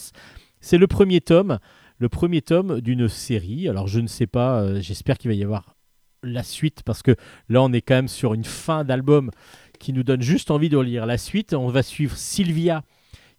C'est 0.61 0.77
le 0.77 0.87
premier 0.87 1.19
tome, 1.21 1.59
le 1.97 2.09
premier 2.09 2.41
tome 2.41 2.79
d'une 2.79 3.09
série. 3.09 3.67
Alors 3.67 3.87
je 3.87 3.99
ne 3.99 4.07
sais 4.07 4.27
pas, 4.27 4.79
j'espère 4.79 5.17
qu'il 5.17 5.29
va 5.29 5.35
y 5.35 5.43
avoir 5.43 5.75
la 6.23 6.43
suite, 6.43 6.83
parce 6.83 7.01
que 7.01 7.15
là 7.49 7.61
on 7.61 7.71
est 7.73 7.81
quand 7.81 7.95
même 7.95 8.07
sur 8.07 8.33
une 8.33 8.45
fin 8.45 8.83
d'album 8.83 9.31
qui 9.79 9.93
nous 9.93 10.03
donne 10.03 10.21
juste 10.21 10.51
envie 10.51 10.69
de 10.69 10.79
lire 10.79 11.05
la 11.05 11.17
suite. 11.17 11.53
On 11.53 11.69
va 11.69 11.83
suivre 11.83 12.15
Sylvia 12.17 12.83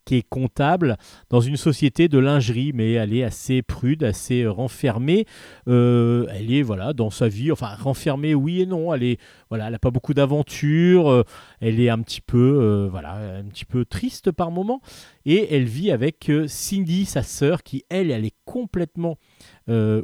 qui 0.05 0.17
est 0.17 0.29
comptable 0.29 0.97
dans 1.29 1.41
une 1.41 1.57
société 1.57 2.09
de 2.09 2.19
lingerie, 2.19 2.73
mais 2.75 2.93
elle 2.93 3.15
est 3.15 3.23
assez 3.23 3.63
prude, 3.63 4.03
assez 4.03 4.47
renfermée. 4.47 5.27
Euh, 5.69 6.27
elle 6.31 6.53
est 6.53 6.63
voilà 6.63 6.93
dans 6.93 7.11
sa 7.11 7.29
vie, 7.29 7.53
enfin 7.53 7.75
renfermée, 7.79 8.35
oui 8.35 8.63
et 8.63 8.67
non. 8.67 8.93
Elle 8.95 9.19
voilà, 9.51 9.67
elle 9.67 9.75
a 9.75 9.79
pas 9.81 9.91
beaucoup 9.91 10.15
d'aventures. 10.15 11.11
euh, 11.11 11.25
elle 11.61 11.81
est 11.81 11.91
un 11.91 11.99
petit 11.99 12.21
peu 12.21 12.39
euh, 12.39 12.89
voilà, 12.89 13.39
un 13.39 13.45
petit 13.45 13.65
peu 13.65 13.85
triste 13.85 14.31
par 14.31 14.51
moment, 14.51 14.81
et 15.27 15.55
elle 15.55 15.65
vit 15.65 15.91
avec 15.91 16.31
euh, 16.31 16.47
Cindy, 16.47 17.05
sa 17.05 17.23
sœur, 17.23 17.65
qui 17.65 17.85
elle, 17.91 18.11
elle 18.11 18.25
est 18.25 18.37
complètement 18.45 19.19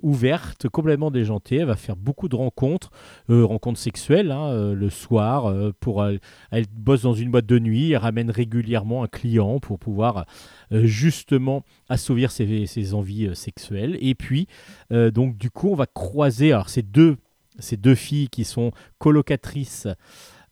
ouverte, 0.02 0.68
complètement 0.68 1.10
déjantée. 1.10 1.56
Elle 1.56 1.66
va 1.66 1.74
faire 1.74 1.97
beaucoup 1.97 2.28
de 2.28 2.36
rencontres, 2.36 2.93
rencontres 3.28 3.81
sexuelles 3.81 4.31
hein, 4.31 4.73
le 4.73 4.90
soir. 4.90 5.52
pour, 5.81 6.06
elle, 6.06 6.20
elle 6.52 6.66
bosse 6.73 7.02
dans 7.02 7.14
une 7.14 7.32
boîte 7.32 7.47
de 7.47 7.59
nuit. 7.59 7.90
Elle 7.90 7.97
ramène 7.97 8.31
régulièrement 8.31 9.02
un 9.02 9.09
client 9.09 9.59
pour 9.59 9.81
pouvoir 9.81 10.24
justement 10.70 11.64
assouvir 11.89 12.31
ses, 12.31 12.66
ses 12.66 12.94
envies 12.94 13.35
sexuelles. 13.35 13.98
Et 14.01 14.14
puis, 14.14 14.47
donc 14.93 15.36
du 15.36 15.51
coup, 15.51 15.70
on 15.70 15.74
va 15.74 15.86
croiser. 15.86 16.52
Alors, 16.52 16.68
ces 16.68 16.82
deux, 16.82 17.16
ces 17.58 17.76
deux 17.76 17.94
filles 17.94 18.28
qui 18.28 18.44
sont 18.44 18.72
colocatrices. 18.98 19.88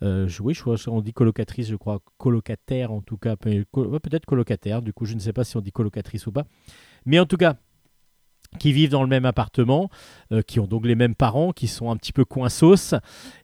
Euh, 0.02 0.28
oui, 0.40 0.54
je 0.54 0.90
on 0.90 1.00
dit 1.00 1.12
colocatrice, 1.12 1.68
je 1.68 1.76
crois, 1.76 2.00
colocataire 2.18 2.92
en 2.92 3.00
tout 3.00 3.16
cas, 3.16 3.36
peut-être 3.36 4.26
colocataire. 4.26 4.82
Du 4.82 4.92
coup, 4.92 5.06
je 5.06 5.14
ne 5.14 5.20
sais 5.20 5.32
pas 5.32 5.44
si 5.44 5.56
on 5.56 5.60
dit 5.60 5.72
colocatrice 5.72 6.26
ou 6.26 6.32
pas. 6.32 6.44
Mais 7.06 7.18
en 7.18 7.26
tout 7.26 7.36
cas, 7.36 7.56
qui 8.58 8.72
vivent 8.72 8.90
dans 8.90 9.02
le 9.02 9.08
même 9.08 9.24
appartement, 9.24 9.90
euh, 10.32 10.42
qui 10.42 10.60
ont 10.60 10.66
donc 10.66 10.86
les 10.86 10.94
mêmes 10.94 11.14
parents, 11.14 11.52
qui 11.52 11.66
sont 11.66 11.90
un 11.90 11.96
petit 11.96 12.12
peu 12.12 12.24
coinsos. 12.24 12.94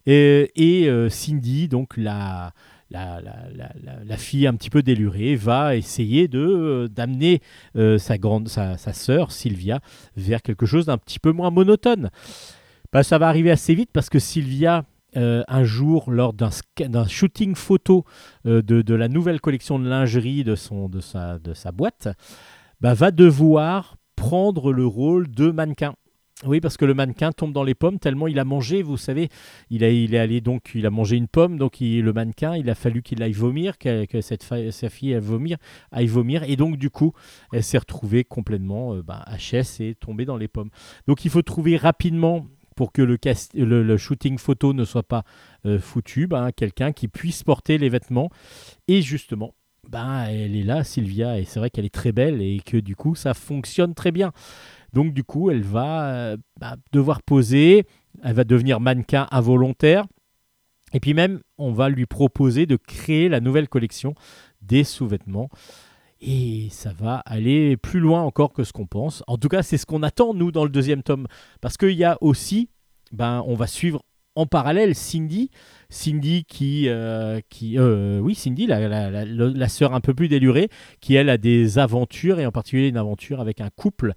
Et, 0.05 0.51
et, 0.55 0.89
euh, 0.89 1.09
Cindy, 1.09 1.67
donc 1.67 1.97
la, 1.97 2.53
fille 4.17 4.47
un 4.47 4.55
petit 4.55 4.69
peu 4.69 4.81
délurée, 4.81 5.35
va 5.35 5.75
essayer 5.75 6.27
de 6.27 6.39
euh, 6.39 6.87
d'amener 6.87 7.41
sa 7.97 8.17
grande 8.17 8.47
sa 8.47 8.77
sœur 8.77 9.31
Sylvia 9.31 9.79
vers 10.15 10.41
quelque 10.41 10.65
chose 10.65 10.85
d'un 10.85 10.97
petit 10.97 11.19
peu 11.19 11.31
moins 11.31 11.51
monotone. 11.51 12.09
Bah, 12.93 13.03
ça 13.03 13.17
va 13.17 13.29
arriver 13.29 13.51
assez 13.51 13.73
vite 13.73 13.89
parce 13.93 14.09
que 14.09 14.19
Sylvia 14.19 14.83
euh, 15.17 15.43
un 15.49 15.65
jour 15.65 16.09
lors 16.09 16.33
d'un 16.33 17.07
shooting 17.07 17.55
photo 17.55 18.05
euh, 18.45 18.61
de, 18.61 18.81
de 18.81 18.95
la 18.95 19.09
nouvelle 19.09 19.41
collection 19.41 19.77
de 19.77 19.87
lingerie 19.87 20.45
de, 20.45 20.55
son, 20.55 20.87
de, 20.87 21.01
sa, 21.01 21.37
de 21.37 21.53
sa 21.53 21.73
boîte, 21.73 22.07
bah, 22.79 22.93
va 22.93 23.11
devoir 23.11 23.97
prendre 24.15 24.71
le 24.71 24.85
rôle 24.85 25.29
de 25.29 25.51
mannequin. 25.51 25.95
Oui, 26.45 26.59
parce 26.59 26.75
que 26.75 26.85
le 26.85 26.93
mannequin 26.93 27.31
tombe 27.31 27.53
dans 27.53 27.63
les 27.63 27.75
pommes 27.75 27.99
tellement 27.99 28.27
il 28.27 28.39
a 28.39 28.45
mangé, 28.45 28.81
vous 28.81 28.97
savez, 28.97 29.29
il, 29.69 29.83
a, 29.83 29.89
il 29.89 30.15
est 30.15 30.17
allé 30.17 30.41
donc, 30.41 30.71
il 30.73 30.85
a 30.85 30.89
mangé 30.89 31.17
une 31.17 31.27
pomme, 31.27 31.57
donc 31.57 31.77
le 31.81 32.11
mannequin, 32.11 32.55
il 32.55 32.69
a 32.69 32.75
fallu 32.75 33.03
qu'il 33.03 33.21
aille 33.21 33.33
vomir, 33.33 33.77
que, 33.77 34.05
cette 34.21 34.43
sa 34.43 34.89
fille 34.89 35.13
aille 35.13 35.21
vomir, 35.21 35.57
aille 35.91 36.07
vomir, 36.07 36.43
et 36.43 36.55
donc 36.55 36.77
du 36.77 36.89
coup, 36.89 37.13
elle 37.53 37.63
s'est 37.63 37.77
retrouvée 37.77 38.23
complètement 38.23 38.95
euh, 38.95 39.03
bah, 39.03 39.23
HS 39.29 39.81
et 39.81 39.95
tombée 39.95 40.25
dans 40.25 40.37
les 40.37 40.47
pommes. 40.47 40.69
Donc 41.07 41.25
il 41.25 41.31
faut 41.31 41.43
trouver 41.43 41.77
rapidement 41.77 42.47
pour 42.81 42.91
que 42.91 43.03
le, 43.03 43.97
shooting 43.97 44.39
photo 44.39 44.73
ne 44.73 44.85
soit 44.85 45.03
pas 45.03 45.23
euh, 45.67 45.77
foutu, 45.77 46.25
ben, 46.25 46.51
quelqu'un 46.51 46.93
qui 46.93 47.07
puisse 47.07 47.43
porter 47.43 47.77
les 47.77 47.89
vêtements. 47.89 48.31
Et 48.87 49.03
justement, 49.03 49.53
ben, 49.87 50.23
elle 50.23 50.55
est 50.55 50.63
là, 50.63 50.83
Sylvia, 50.83 51.39
et 51.39 51.45
c'est 51.45 51.59
vrai 51.59 51.69
qu'elle 51.69 51.85
est 51.85 51.93
très 51.93 52.11
belle 52.11 52.41
et 52.41 52.59
que 52.59 52.77
du 52.77 52.95
coup, 52.95 53.13
ça 53.13 53.35
fonctionne 53.35 53.93
très 53.93 54.11
bien. 54.11 54.31
Donc 54.93 55.13
du 55.13 55.23
coup, 55.23 55.51
elle 55.51 55.61
va 55.61 56.09
euh, 56.09 56.37
bah, 56.59 56.75
devoir 56.91 57.21
poser, 57.21 57.85
elle 58.23 58.33
va 58.33 58.45
devenir 58.45 58.79
mannequin 58.79 59.27
involontaire. 59.29 60.07
Et 60.91 60.99
puis 60.99 61.13
même, 61.13 61.39
on 61.59 61.73
va 61.73 61.87
lui 61.87 62.07
proposer 62.07 62.65
de 62.65 62.77
créer 62.77 63.29
la 63.29 63.41
nouvelle 63.41 63.69
collection 63.69 64.15
des 64.63 64.83
sous-vêtements. 64.83 65.49
Et 66.21 66.67
ça 66.69 66.93
va 66.93 67.15
aller 67.25 67.77
plus 67.77 67.99
loin 67.99 68.21
encore 68.21 68.53
que 68.53 68.63
ce 68.63 68.71
qu'on 68.71 68.85
pense. 68.85 69.23
En 69.25 69.37
tout 69.37 69.49
cas, 69.49 69.63
c'est 69.63 69.77
ce 69.77 69.87
qu'on 69.87 70.03
attend, 70.03 70.35
nous, 70.35 70.51
dans 70.51 70.63
le 70.63 70.69
deuxième 70.69 71.01
tome. 71.01 71.25
Parce 71.61 71.77
qu'il 71.77 71.93
y 71.93 72.03
a 72.03 72.17
aussi, 72.21 72.69
ben, 73.11 73.43
on 73.47 73.55
va 73.55 73.65
suivre 73.65 74.03
en 74.35 74.45
parallèle 74.45 74.93
Cindy. 74.95 75.49
Cindy 75.89 76.45
qui, 76.45 76.87
euh, 76.87 77.41
qui 77.49 77.77
euh, 77.79 78.19
oui, 78.19 78.35
Cindy, 78.35 78.67
la, 78.67 79.25
la, 79.25 79.67
sœur 79.67 79.95
un 79.95 79.99
peu 79.99 80.13
plus 80.13 80.27
délurée, 80.27 80.69
qui 81.01 81.15
elle 81.15 81.29
a 81.29 81.37
des 81.37 81.79
aventures, 81.79 82.39
et 82.39 82.45
en 82.45 82.51
particulier 82.51 82.87
une 82.87 82.97
aventure 82.97 83.41
avec 83.41 83.59
un 83.59 83.69
couple, 83.75 84.13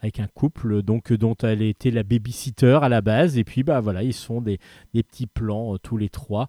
avec 0.00 0.20
un 0.20 0.28
couple 0.28 0.82
donc 0.82 1.12
dont 1.12 1.36
elle 1.42 1.60
était 1.62 1.90
la 1.90 2.04
babysitter 2.04 2.78
à 2.80 2.88
la 2.88 3.00
base. 3.00 3.36
Et 3.36 3.44
puis, 3.44 3.64
bah 3.64 3.80
voilà, 3.80 4.04
ils 4.04 4.14
sont 4.14 4.40
des, 4.40 4.58
des 4.94 5.02
petits 5.02 5.26
plans 5.26 5.74
euh, 5.74 5.78
tous 5.78 5.96
les 5.96 6.08
trois. 6.08 6.48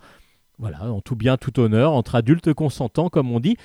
Voilà, 0.60 0.91
en 0.91 1.02
tout 1.02 1.15
bien, 1.15 1.38
tout 1.38 1.60
honneur, 1.60 1.94
entre 1.94 2.15
adultes 2.15 2.53
consentants, 2.53 3.10
comme 3.10 3.31
on 3.31 3.40
dit. 3.40 3.57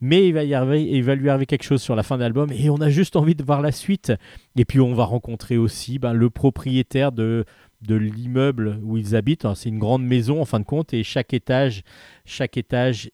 Mais 0.00 0.28
il 0.28 0.32
va, 0.32 0.44
y 0.44 0.54
arriver, 0.54 0.82
il 0.96 1.02
va 1.04 1.14
lui 1.14 1.28
arriver 1.28 1.46
quelque 1.46 1.62
chose 1.64 1.82
sur 1.82 1.94
la 1.94 2.02
fin 2.02 2.16
de 2.16 2.22
l'album 2.22 2.50
et 2.52 2.70
on 2.70 2.80
a 2.80 2.88
juste 2.88 3.16
envie 3.16 3.34
de 3.34 3.42
voir 3.44 3.60
la 3.60 3.72
suite. 3.72 4.12
Et 4.56 4.64
puis 4.64 4.80
on 4.80 4.94
va 4.94 5.04
rencontrer 5.04 5.58
aussi 5.58 5.98
ben, 5.98 6.14
le 6.14 6.30
propriétaire 6.30 7.12
de, 7.12 7.44
de 7.82 7.96
l'immeuble 7.96 8.80
où 8.82 8.96
ils 8.96 9.14
habitent. 9.14 9.44
Alors, 9.44 9.56
C'est 9.58 9.68
une 9.68 9.78
grande 9.78 10.04
maison 10.04 10.40
en 10.40 10.46
fin 10.46 10.58
de 10.58 10.64
compte 10.64 10.94
et 10.94 11.02
chaque 11.04 11.34
étage, 11.34 11.82
chaque 12.24 12.56
étage 12.56 13.10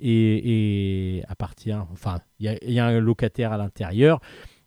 appartient. 1.29 1.73
Enfin, 1.93 2.21
il 2.39 2.47
y, 2.47 2.49
a- 2.49 2.59
il 2.65 2.73
y 2.73 2.79
a 2.79 2.87
un 2.87 3.01
locataire 3.01 3.53
à 3.53 3.57
l'intérieur 3.59 4.21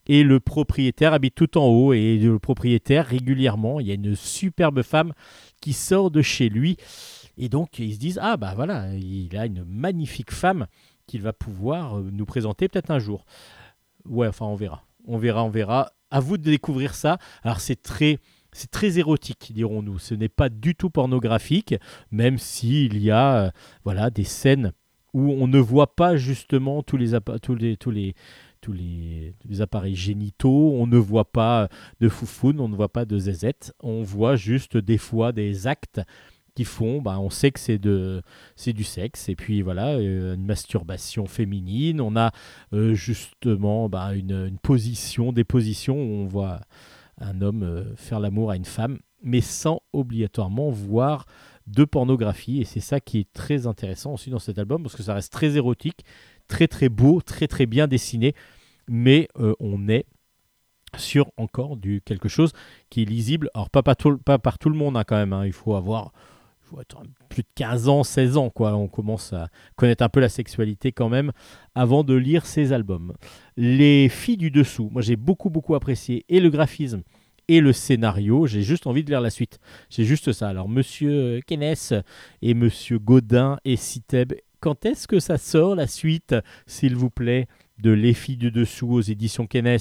Et 0.08 0.24
le 0.24 0.40
propriétaire 0.40 1.14
habite 1.14 1.36
tout 1.36 1.58
en 1.58 1.68
haut. 1.68 1.94
Et 1.94 2.18
le 2.18 2.40
propriétaire, 2.40 3.06
régulièrement, 3.08 3.80
il 3.80 3.88
y 3.88 3.92
a 3.92 3.96
une 3.96 4.16
superbe 4.16 4.82
femme 4.82 5.14
qui 5.62 5.74
sort 5.74 6.12
de 6.12 6.22
chez 6.24 6.50
lui. 6.50 6.78
Et 7.38 7.50
donc, 7.50 7.80
ils 7.80 7.94
se 7.94 8.00
disent 8.00 8.20
Ah, 8.22 8.38
bah 8.38 8.54
voilà, 8.56 8.88
il 8.96 9.38
a 9.38 9.46
une 9.46 9.64
magnifique 9.66 10.32
femme 10.32 10.68
qu'il 11.10 11.22
va 11.22 11.34
pouvoir 11.34 11.98
euh, 11.98 12.10
nous 12.12 12.26
présenter 12.26 12.68
peut-être 12.70 12.92
un 12.92 13.00
jour. 13.00 13.26
Ouais, 14.06 14.28
enfin, 14.28 14.46
on 14.46 14.56
verra. 14.56 14.86
On 15.06 15.18
verra, 15.18 15.44
on 15.44 15.50
verra. 15.50 15.92
À 16.12 16.20
vous 16.20 16.38
de 16.38 16.44
découvrir 16.44 16.96
ça. 16.96 17.18
Alors, 17.44 17.60
c'est 17.60 17.82
très. 17.82 18.20
C'est 18.52 18.72
très 18.72 18.98
érotique, 18.98 19.52
dirons-nous. 19.54 20.00
Ce 20.00 20.16
n'est 20.16 20.28
pas 20.28 20.50
du 20.50 20.74
tout 20.74 20.90
pornographique, 20.90 21.76
même 22.10 22.40
s'il 22.40 22.98
y 22.98 23.12
a 23.12 23.36
euh, 23.38 23.52
voilà, 23.84 24.10
des 24.10 24.24
scènes 24.24 24.72
où 25.14 25.32
on 25.34 25.48
ne 25.48 25.60
voit 25.60 25.96
pas 25.96 26.18
justement 26.18 26.82
tous 26.82 26.98
les, 26.98 27.12
tous 27.40 27.54
les, 27.54 27.78
tous 27.78 27.92
les, 27.92 28.16
tous 28.60 28.74
les 28.74 29.62
appareils 29.62 29.96
génitaux, 29.96 30.74
on 30.80 30.88
ne 30.88 30.98
voit 30.98 31.32
pas 31.32 31.70
de 32.00 32.10
foufoune, 32.10 32.60
on 32.60 32.68
ne 32.68 32.76
voit 32.76 32.92
pas 32.92 33.06
de 33.06 33.20
zézette, 33.20 33.74
on 33.82 34.02
voit 34.02 34.36
juste 34.36 34.78
des 34.78 34.98
fois 34.98 35.32
des 35.32 35.68
actes 35.68 36.02
qui 36.56 36.66
font, 36.66 37.02
bah, 37.02 37.20
on 37.20 37.30
sait 37.30 37.52
que 37.52 37.60
c'est 37.60 37.78
de, 37.78 38.22
c'est 38.56 38.74
du 38.74 38.84
sexe, 38.84 39.30
et 39.30 39.36
puis 39.36 39.62
voilà, 39.62 39.96
euh, 39.96 40.36
une 40.36 40.46
masturbation 40.46 41.26
féminine, 41.26 42.02
on 42.02 42.16
a 42.16 42.32
euh, 42.74 42.94
justement 42.94 43.90
bah, 43.90 44.14
une, 44.14 44.48
une 44.48 44.58
position, 44.58 45.32
des 45.32 45.44
positions 45.44 45.96
où 45.96 46.24
on 46.24 46.26
voit 46.26 46.62
un 47.20 47.42
homme 47.42 47.64
euh, 47.64 47.96
faire 47.96 48.20
l'amour 48.20 48.52
à 48.52 48.56
une 48.56 48.66
femme, 48.66 49.00
mais 49.24 49.42
sans 49.42 49.82
obligatoirement 49.94 50.70
voir 50.70 51.26
de 51.68 51.86
pornographie, 51.86 52.62
et 52.62 52.66
c'est 52.66 52.80
ça 52.80 53.00
qui 53.00 53.20
est 53.20 53.32
très 53.34 53.68
intéressant 53.68 54.14
aussi 54.14 54.30
dans 54.30 54.40
cet 54.40 54.58
album, 54.58 54.84
parce 54.84 54.96
que 54.96 55.04
ça 55.04 55.14
reste 55.14 55.32
très 55.32 55.56
érotique, 55.58 56.04
très 56.48 56.68
très 56.68 56.90
beau, 56.90 57.22
très 57.22 57.48
très 57.48 57.66
bien 57.66 57.88
dessiné, 57.88 58.34
mais 58.88 59.28
on 59.60 59.88
est 59.88 60.06
sur 60.98 61.32
encore 61.38 61.78
du 61.78 62.02
quelque 62.02 62.30
chose 62.30 62.52
qui 62.90 63.04
est 63.04 63.06
lisible. 63.06 63.50
Alors 63.54 63.70
pas, 63.70 63.84
par 63.84 64.58
tout 64.58 64.70
le 64.70 64.76
monde 64.76 64.98
hein, 64.98 65.04
quand 65.06 65.18
même, 65.18 65.34
hein. 65.34 65.46
il 65.46 65.54
faut 65.54 65.76
avoir 65.76 66.12
plus 67.30 67.44
de 67.44 67.48
15 67.56 67.90
ans, 67.90 68.04
16 68.04 68.38
ans, 68.38 68.50
quoi. 68.50 68.76
on 68.76 68.88
commence 68.88 69.34
à 69.34 69.50
connaître 69.76 70.04
un 70.04 70.10
peu 70.10 70.20
la 70.20 70.30
sexualité 70.30 70.92
quand 70.92 71.10
même 71.10 71.32
avant 71.76 72.04
de 72.04 72.14
lire 72.14 72.46
ces 72.46 72.74
albums. 72.74 73.14
Les 73.58 74.10
filles 74.10 74.38
du 74.38 74.52
dessous, 74.52 74.90
moi 74.92 75.02
j'ai 75.02 75.16
beaucoup 75.16 75.50
beaucoup 75.50 75.76
apprécié 75.76 76.26
et 76.30 76.40
le 76.40 76.50
graphisme 76.50 77.02
et 77.50 77.62
le 77.62 77.74
scénario, 77.74 78.46
j'ai 78.46 78.62
juste 78.62 78.86
envie 78.86 79.04
de 79.04 79.10
lire 79.10 79.22
la 79.22 79.32
suite. 79.32 79.60
C'est 79.90 80.04
juste 80.04 80.32
ça. 80.32 80.50
Alors 80.50 80.70
Monsieur 80.70 81.42
Kennes 81.48 81.76
et 82.44 82.54
Monsieur 82.54 83.00
Godin 83.00 83.58
et 83.66 83.76
Citeb, 83.76 84.34
quand 84.60 84.86
est-ce 84.86 85.08
que 85.08 85.20
ça 85.20 85.38
sort 85.38 85.74
la 85.74 85.88
suite, 85.88 86.36
s'il 86.68 86.96
vous 86.96 87.10
plaît, 87.10 87.48
de 87.82 87.92
Les 87.92 88.14
filles 88.14 88.38
du 88.38 88.52
dessous 88.52 88.92
aux 88.92 89.02
éditions 89.02 89.48
Kennes 89.48 89.80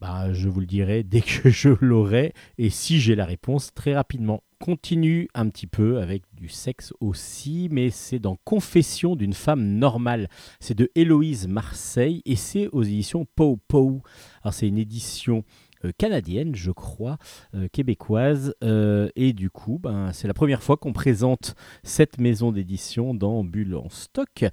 bah, 0.00 0.32
je 0.32 0.48
vous 0.48 0.60
le 0.60 0.66
dirai 0.66 1.02
dès 1.04 1.20
que 1.20 1.50
je 1.50 1.70
l'aurai 1.80 2.32
et 2.58 2.70
si 2.70 3.00
j'ai 3.00 3.14
la 3.14 3.24
réponse 3.24 3.72
très 3.74 3.94
rapidement. 3.94 4.42
Continue 4.58 5.26
un 5.32 5.48
petit 5.48 5.66
peu 5.66 6.02
avec 6.02 6.22
du 6.34 6.50
sexe 6.50 6.92
aussi, 7.00 7.68
mais 7.70 7.88
c'est 7.88 8.18
dans 8.18 8.36
Confession 8.44 9.16
d'une 9.16 9.32
femme 9.32 9.64
normale. 9.64 10.28
C'est 10.58 10.76
de 10.76 10.90
Héloïse 10.94 11.48
Marseille 11.48 12.20
et 12.26 12.36
c'est 12.36 12.68
aux 12.68 12.82
éditions 12.82 13.26
Pow 13.36 13.58
Pow. 13.68 14.02
Alors 14.42 14.52
c'est 14.52 14.68
une 14.68 14.76
édition 14.76 15.44
euh, 15.84 15.92
canadienne, 15.96 16.54
je 16.54 16.70
crois, 16.70 17.16
euh, 17.54 17.66
québécoise, 17.72 18.54
euh, 18.62 19.08
et 19.16 19.32
du 19.32 19.48
coup, 19.48 19.78
ben, 19.82 20.12
c'est 20.12 20.28
la 20.28 20.34
première 20.34 20.62
fois 20.62 20.76
qu'on 20.76 20.92
présente 20.92 21.54
cette 21.82 22.18
maison 22.18 22.52
d'édition 22.52 23.14
dans 23.14 23.44
Bulle 23.44 23.76
en 23.76 23.88
stock. 23.88 24.44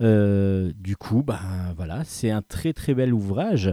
Du 0.00 0.96
coup, 0.96 1.22
ben 1.22 1.40
voilà, 1.76 2.04
c'est 2.04 2.30
un 2.30 2.42
très 2.42 2.72
très 2.72 2.94
bel 2.94 3.12
ouvrage, 3.12 3.72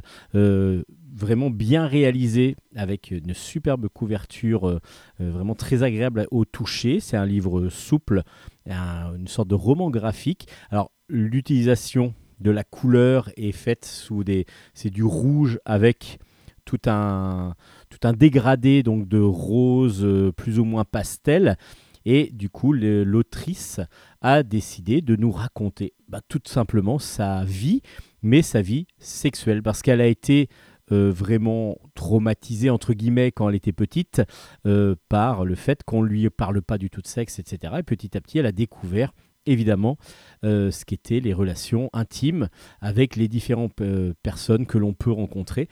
vraiment 1.15 1.49
bien 1.49 1.85
réalisé, 1.87 2.55
avec 2.75 3.11
une 3.11 3.33
superbe 3.33 3.87
couverture, 3.87 4.67
euh, 4.67 4.79
euh, 5.21 5.31
vraiment 5.31 5.55
très 5.55 5.83
agréable 5.83 6.27
au 6.31 6.45
toucher. 6.45 6.99
C'est 6.99 7.17
un 7.17 7.25
livre 7.25 7.69
souple, 7.69 8.23
un- 8.69 9.15
une 9.15 9.27
sorte 9.27 9.47
de 9.47 9.55
roman 9.55 9.89
graphique. 9.89 10.47
Alors 10.69 10.91
l'utilisation 11.09 12.13
de 12.39 12.51
la 12.51 12.63
couleur 12.63 13.29
est 13.37 13.51
faite 13.51 13.85
sous 13.85 14.23
des, 14.23 14.45
c'est 14.73 14.89
du 14.89 15.03
rouge 15.03 15.59
avec 15.65 16.19
tout 16.65 16.79
un 16.87 17.55
tout 17.89 18.07
un 18.07 18.13
dégradé 18.13 18.83
donc 18.83 19.07
de 19.07 19.19
rose 19.19 20.03
euh, 20.03 20.31
plus 20.31 20.59
ou 20.59 20.65
moins 20.65 20.85
pastel. 20.85 21.57
Et 22.05 22.31
du 22.33 22.49
coup, 22.49 22.73
l'autrice 22.73 23.79
a 24.21 24.43
décidé 24.43 24.99
de 25.01 25.15
nous 25.15 25.31
raconter 25.31 25.93
bah, 26.09 26.19
tout 26.27 26.41
simplement 26.45 26.99
sa 26.99 27.45
vie, 27.45 27.81
mais 28.21 28.41
sa 28.41 28.61
vie 28.61 28.87
sexuelle, 28.97 29.63
parce 29.63 29.81
qu'elle 29.81 30.01
a 30.01 30.07
été 30.07 30.49
euh, 30.93 31.11
vraiment 31.11 31.77
traumatisée, 31.95 32.69
entre 32.69 32.93
guillemets, 32.93 33.31
quand 33.31 33.49
elle 33.49 33.55
était 33.55 33.73
petite, 33.73 34.21
euh, 34.67 34.95
par 35.09 35.43
le 35.43 35.55
fait 35.55 35.83
qu'on 35.83 36.03
ne 36.03 36.07
lui 36.07 36.29
parle 36.29 36.61
pas 36.61 36.77
du 36.77 36.91
tout 36.91 37.01
de 37.01 37.07
sexe, 37.07 37.39
etc. 37.39 37.73
Et 37.79 37.83
petit 37.83 38.15
à 38.15 38.21
petit, 38.21 38.37
elle 38.37 38.45
a 38.45 38.51
découvert, 38.51 39.11
évidemment, 39.47 39.97
euh, 40.43 40.69
ce 40.69 40.85
qu'étaient 40.85 41.19
les 41.19 41.33
relations 41.33 41.89
intimes 41.93 42.47
avec 42.79 43.15
les 43.15 43.27
différentes 43.27 43.81
personnes 44.21 44.67
que 44.67 44.77
l'on 44.77 44.93
peut 44.93 45.11
rencontrer. 45.11 45.67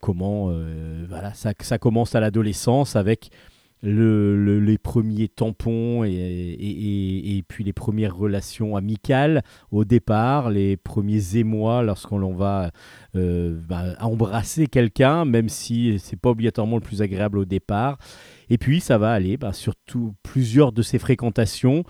Comment, 0.00 0.52
voilà, 1.08 1.34
ça, 1.34 1.52
ça 1.60 1.78
commence 1.78 2.14
à 2.14 2.20
l'adolescence 2.20 2.96
avec 2.96 3.30
le- 3.82 4.36
le- 4.36 4.60
les 4.60 4.78
premiers 4.78 5.28
tampons 5.28 6.04
et, 6.04 7.44
puis 7.46 7.64
les 7.64 7.72
premières 7.72 8.16
relations 8.16 8.76
amicales 8.76 9.42
au 9.70 9.84
départ, 9.84 10.50
les 10.50 10.76
premiers 10.76 11.36
émois 11.36 11.82
lorsqu'on 11.82 12.18
l'on 12.18 12.34
va 12.34 12.70
euh, 13.16 13.58
bah, 13.68 13.94
embrasser 14.00 14.66
quelqu'un, 14.66 15.24
même 15.24 15.48
si 15.48 15.98
c'est 15.98 16.20
pas 16.20 16.30
obligatoirement 16.30 16.76
le 16.76 16.82
plus 16.82 17.02
agréable 17.02 17.38
au 17.38 17.44
départ. 17.44 17.98
Et 18.50 18.58
puis 18.58 18.80
ça 18.80 18.98
va 18.98 19.12
aller 19.12 19.36
bah, 19.36 19.52
sur 19.52 19.74
plusieurs 20.22 20.72
de 20.72 20.82
ces 20.82 20.98
fréquentations. 20.98 21.84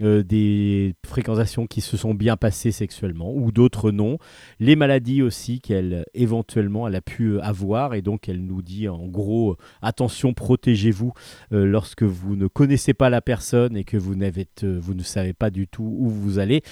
Euh, 0.00 0.22
des 0.22 0.94
fréquentations 1.04 1.66
qui 1.66 1.82
se 1.82 1.98
sont 1.98 2.14
bien 2.14 2.38
passées 2.38 2.72
sexuellement 2.72 3.34
ou 3.34 3.52
d'autres 3.52 3.90
non. 3.90 4.16
Les 4.58 4.74
maladies 4.74 5.20
aussi 5.20 5.60
qu'elle 5.60 6.04
éventuellement 6.14 6.88
elle 6.88 6.94
a 6.94 7.02
pu 7.02 7.32
euh, 7.32 7.42
avoir 7.42 7.92
et 7.94 8.00
donc 8.00 8.28
elle 8.28 8.42
nous 8.44 8.62
dit 8.62 8.88
en 8.88 9.06
gros 9.06 9.56
attention 9.82 10.32
protégez-vous 10.32 11.12
euh, 11.52 11.66
lorsque 11.66 12.04
vous 12.04 12.36
ne 12.36 12.46
connaissez 12.46 12.94
pas 12.94 13.10
la 13.10 13.20
personne 13.20 13.76
et 13.76 13.84
que 13.84 13.98
vous, 13.98 14.14
vous 14.14 14.94
ne 14.94 15.02
savez 15.02 15.34
pas 15.34 15.50
du 15.50 15.68
tout 15.68 15.94
où 15.98 16.08
vous 16.08 16.38
allez. 16.38 16.62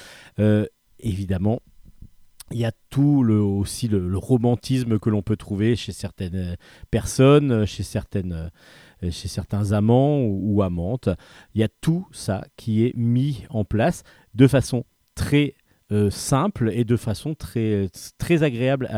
Évidemment, 1.02 1.60
il 2.52 2.58
y 2.58 2.64
a 2.64 2.72
tout 2.90 3.22
le, 3.22 3.40
aussi 3.40 3.88
le, 3.88 4.16
romantisme 4.16 4.98
que 4.98 5.08
l'on 5.08 5.22
peut 5.22 5.36
trouver 5.36 5.76
chez 5.76 5.92
certaines 5.92 6.56
personnes, 6.90 7.64
chez, 7.64 7.82
certaines, 7.82 8.50
chez 9.10 9.28
certains 9.28 9.72
amants 9.72 10.20
ou, 10.22 10.62
amantes. 10.62 11.08
Il 11.54 11.60
y 11.60 11.64
a 11.64 11.68
tout 11.80 12.06
ça 12.12 12.44
qui 12.56 12.84
est 12.84 12.94
mis 12.96 13.44
en 13.50 13.64
place 13.64 14.02
de 14.34 14.46
façon 14.46 14.84
très 15.14 15.54
euh, 15.92 16.10
simple 16.10 16.70
et 16.72 16.84
de 16.84 16.96
façon 16.96 17.34
très, 17.34 17.88
très 18.18 18.42
agréable 18.42 18.88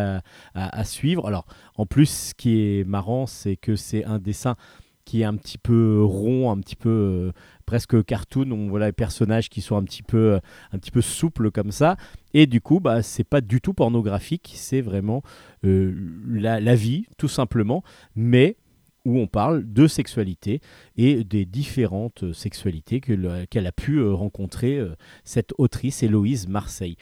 à, 0.54 0.84
suivre. 0.84 1.26
Alors, 1.26 1.46
en 1.76 1.86
plus, 1.86 2.30
ce 2.30 2.34
qui 2.34 2.60
est 2.60 2.84
marrant, 2.84 3.26
c'est 3.26 3.56
que 3.56 3.76
c'est 3.76 4.04
un 4.04 4.18
dessin 4.18 4.56
qui 5.04 5.22
est 5.22 5.24
un 5.24 5.36
petit 5.36 5.58
peu 5.58 6.02
rond, 6.02 6.50
un 6.50 6.58
petit 6.58 6.76
peu 6.76 6.88
euh, 6.88 7.32
presque 7.66 8.04
cartoon. 8.04 8.50
On 8.50 8.68
voit 8.68 8.84
les 8.84 8.92
personnages 8.92 9.48
qui 9.48 9.60
sont 9.60 9.76
un 9.76 9.82
petit 9.84 10.02
peu, 10.02 10.34
euh, 10.34 10.40
un 10.72 10.78
petit 10.78 10.90
peu 10.90 11.00
souples 11.00 11.50
comme 11.50 11.72
ça. 11.72 11.96
Et 12.34 12.46
du 12.46 12.60
coup, 12.60 12.80
bah, 12.80 13.02
c'est 13.02 13.24
pas 13.24 13.40
du 13.40 13.60
tout 13.60 13.74
pornographique, 13.74 14.52
c'est 14.54 14.80
vraiment 14.80 15.22
euh, 15.64 15.94
la, 16.28 16.60
la 16.60 16.74
vie, 16.74 17.06
tout 17.18 17.28
simplement, 17.28 17.82
mais 18.14 18.56
où 19.04 19.18
on 19.18 19.26
parle 19.26 19.64
de 19.72 19.86
sexualité 19.86 20.60
et 20.96 21.24
des 21.24 21.44
différentes 21.44 22.32
sexualités 22.32 23.00
que 23.00 23.12
le- 23.12 23.46
qu'elle 23.46 23.66
a 23.66 23.72
pu 23.72 23.96
euh, 23.98 24.12
rencontrer 24.12 24.78
euh, 24.78 24.94
cette 25.24 25.52
autrice 25.58 26.02
Héloïse 26.02 26.46
Marseille. 26.48 26.96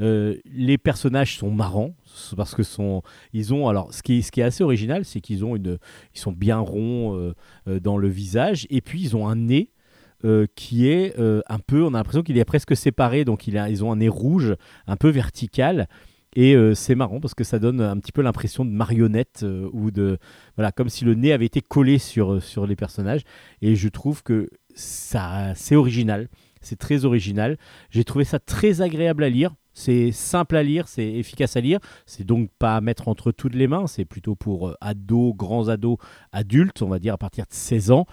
Euh, 0.00 0.36
les 0.44 0.76
personnages 0.76 1.38
sont 1.38 1.52
marrants 1.52 1.94
parce 2.36 2.56
que 2.56 2.64
sont 2.64 3.02
ils 3.32 3.54
ont 3.54 3.68
alors 3.68 3.94
ce 3.94 4.02
qui 4.02 4.22
ce 4.24 4.32
qui 4.32 4.40
est 4.40 4.44
assez 4.44 4.64
original 4.64 5.04
c'est 5.04 5.20
qu'ils 5.20 5.44
ont 5.44 5.54
une 5.54 5.78
ils 6.12 6.18
sont 6.18 6.32
bien 6.32 6.58
ronds 6.58 7.32
dans 7.80 7.96
le 7.96 8.08
visage 8.08 8.66
et 8.70 8.80
puis 8.80 9.00
ils 9.00 9.14
ont 9.16 9.28
un 9.28 9.36
nez 9.36 9.70
qui 10.56 10.88
est 10.88 11.14
un 11.16 11.58
peu 11.64 11.84
on 11.84 11.94
a 11.94 11.98
l'impression 11.98 12.24
qu'il 12.24 12.38
est 12.38 12.44
presque 12.44 12.74
séparé 12.76 13.24
donc 13.24 13.46
ils 13.46 13.84
ont 13.84 13.92
un 13.92 13.96
nez 13.96 14.08
rouge 14.08 14.56
un 14.88 14.96
peu 14.96 15.10
vertical 15.10 15.86
et 16.34 16.54
euh, 16.54 16.74
c'est 16.74 16.94
marrant 16.94 17.20
parce 17.20 17.34
que 17.34 17.44
ça 17.44 17.58
donne 17.58 17.80
un 17.80 17.98
petit 17.98 18.12
peu 18.12 18.22
l'impression 18.22 18.64
de 18.64 18.70
marionnette 18.70 19.40
euh, 19.42 19.68
ou 19.72 19.90
de 19.90 20.18
voilà 20.56 20.72
comme 20.72 20.88
si 20.88 21.04
le 21.04 21.14
nez 21.14 21.32
avait 21.32 21.46
été 21.46 21.60
collé 21.60 21.98
sur 21.98 22.42
sur 22.42 22.66
les 22.66 22.76
personnages 22.76 23.22
et 23.62 23.76
je 23.76 23.88
trouve 23.88 24.22
que 24.22 24.48
ça 24.74 25.52
c'est 25.54 25.76
original 25.76 26.28
c'est 26.60 26.78
très 26.78 27.04
original 27.04 27.56
j'ai 27.90 28.04
trouvé 28.04 28.24
ça 28.24 28.38
très 28.38 28.80
agréable 28.80 29.24
à 29.24 29.28
lire 29.28 29.54
c'est 29.74 30.12
simple 30.12 30.56
à 30.56 30.62
lire, 30.62 30.86
c'est 30.86 31.04
efficace 31.04 31.56
à 31.56 31.60
lire. 31.60 31.80
C'est 32.06 32.24
donc 32.24 32.48
pas 32.58 32.76
à 32.76 32.80
mettre 32.80 33.08
entre 33.08 33.32
toutes 33.32 33.56
les 33.56 33.66
mains. 33.66 33.86
C'est 33.88 34.04
plutôt 34.04 34.36
pour 34.36 34.68
euh, 34.68 34.74
ados, 34.80 35.34
grands 35.34 35.68
ados, 35.68 35.98
adultes, 36.32 36.80
on 36.80 36.88
va 36.88 37.00
dire 37.00 37.14
à 37.14 37.18
partir 37.18 37.44
de 37.44 37.52
16 37.52 37.90
ans. 37.90 38.06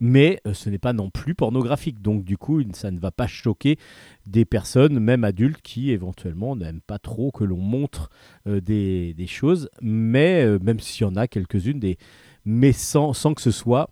Mais 0.00 0.40
euh, 0.46 0.54
ce 0.54 0.70
n'est 0.70 0.78
pas 0.78 0.92
non 0.92 1.10
plus 1.10 1.34
pornographique. 1.34 2.02
Donc 2.02 2.24
du 2.24 2.36
coup, 2.36 2.62
ça 2.72 2.90
ne 2.90 2.98
va 2.98 3.10
pas 3.10 3.26
choquer 3.26 3.78
des 4.26 4.44
personnes, 4.44 4.98
même 4.98 5.24
adultes, 5.24 5.62
qui 5.62 5.90
éventuellement 5.90 6.56
n'aiment 6.56 6.80
pas 6.80 6.98
trop 6.98 7.30
que 7.30 7.44
l'on 7.44 7.58
montre 7.58 8.10
euh, 8.46 8.60
des, 8.60 9.14
choses, 9.26 9.68
mais 9.80 10.44
euh, 10.44 10.58
même 10.62 10.80
s'il 10.80 11.06
y 11.06 11.08
en 11.08 11.16
a 11.16 11.26
quelques-unes, 11.26 11.80
mais 12.44 12.72
sans, 12.72 13.12
sans 13.12 13.34
que 13.34 13.42
ce 13.42 13.50
soit 13.50 13.90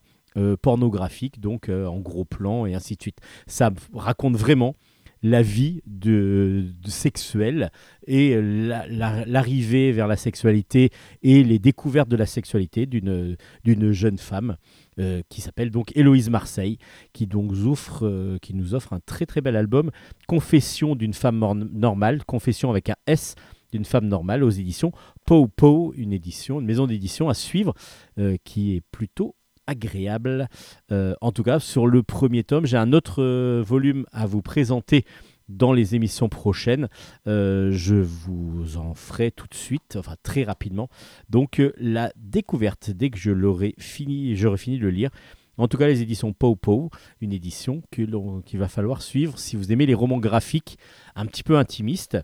pornographique, 0.63 1.41
donc 1.41 1.69
en 1.69 2.01
gros 2.01 2.25
plan 2.25 2.65
et 2.65 2.73
ainsi 2.73 2.97
de 2.97 3.03
suite. 3.03 3.19
Ça 3.47 3.71
raconte 3.93 4.35
vraiment 4.35 4.77
la 5.23 5.43
vie 5.43 5.83
de, 5.87 6.67
sexuelle 6.87 7.71
et 8.07 8.41
la- 8.41 8.87
la- 8.89 9.25
l'arrivée 9.25 9.93
vers 9.93 10.07
la 10.07 10.17
sexualité 10.17 10.91
et 11.23 11.45
les 11.45 11.59
découvertes 11.59 12.09
de 12.09 12.17
la 12.17 12.27
sexualité 12.27 12.87
d'une 12.87 13.93
jeune 13.93 14.19
femme 14.19 14.57
euh, 14.99 15.23
qui 15.31 15.41
s'appelle 15.41 15.71
donc 15.71 15.91
Héloïse 15.97 16.29
Marseille, 16.29 16.77
qui 17.15 17.27
donc 17.27 17.53
euh, 17.53 18.39
nous 18.53 18.75
offre 18.75 18.93
un 18.93 19.01
très 19.01 19.25
très 19.25 19.41
bel 19.41 19.57
album, 19.57 19.91
Confession 20.27 20.95
d'une 20.95 21.15
femme 21.15 21.39
normale, 21.73 22.25
Confession 22.27 22.69
avec 22.69 22.91
un 22.91 22.97
S 23.07 23.35
d'une 23.73 23.87
femme 23.87 24.07
normale 24.07 24.45
aux 24.45 24.51
éditions 24.51 24.93
Pow 25.25 25.49
Pow, 25.49 25.95
une 25.97 26.13
une 26.13 26.67
maison 26.67 26.87
d'édition 26.87 27.31
à 27.31 27.35
suivre 27.35 27.73
euh, 28.19 28.37
qui 28.45 28.77
est 28.77 28.83
plutôt 28.93 29.35
agréable. 29.67 30.49
En 30.91 31.33
tout 31.33 31.45
cas, 31.45 31.59
sur 31.59 31.87
le 31.87 32.03
premier 32.03 32.43
tome, 32.43 32.67
j'ai 32.67 32.77
un 32.77 32.93
autre 32.93 33.23
volume 33.63 34.05
à 34.13 34.27
vous 34.27 34.43
présenter 34.43 35.07
dans 35.49 35.73
les 35.73 35.95
émissions 35.95 36.29
prochaines. 36.29 36.89
Euh, 37.27 37.71
je 37.73 37.97
vous 37.97 38.77
en 38.77 38.95
ferai 38.95 39.31
tout 39.31 39.47
de 39.49 39.55
suite, 39.55 39.97
enfin 39.97 40.17
très 40.23 40.45
rapidement. 40.45 40.89
Donc 41.29 41.61
euh, 41.61 41.73
la 41.79 42.13
découverte, 42.17 42.91
dès 42.91 43.11
que 43.11 43.19
je 43.19 43.31
l'aurai 43.31 43.75
fini, 43.79 44.37
j'aurai 44.37 44.59
fini 44.59 44.79
de 44.79 44.83
le 44.83 44.91
lire. 44.91 45.11
En 45.59 45.69
tout 45.69 45.77
cas, 45.77 45.87
les 45.87 46.01
éditions 46.03 46.33
Pow 46.33 46.57
Pow, 46.57 46.91
une 47.21 47.33
édition 47.33 47.83
qu'il 47.91 48.59
va 48.59 48.69
falloir 48.69 49.03
suivre 49.03 49.39
si 49.39 49.57
vous 49.57 49.71
aimez 49.71 49.87
les 49.87 49.95
romans 49.95 50.19
graphiques 50.19 50.79
un 51.15 51.27
petit 51.27 51.43
peu 51.43 51.59
intimistes. 51.59 52.19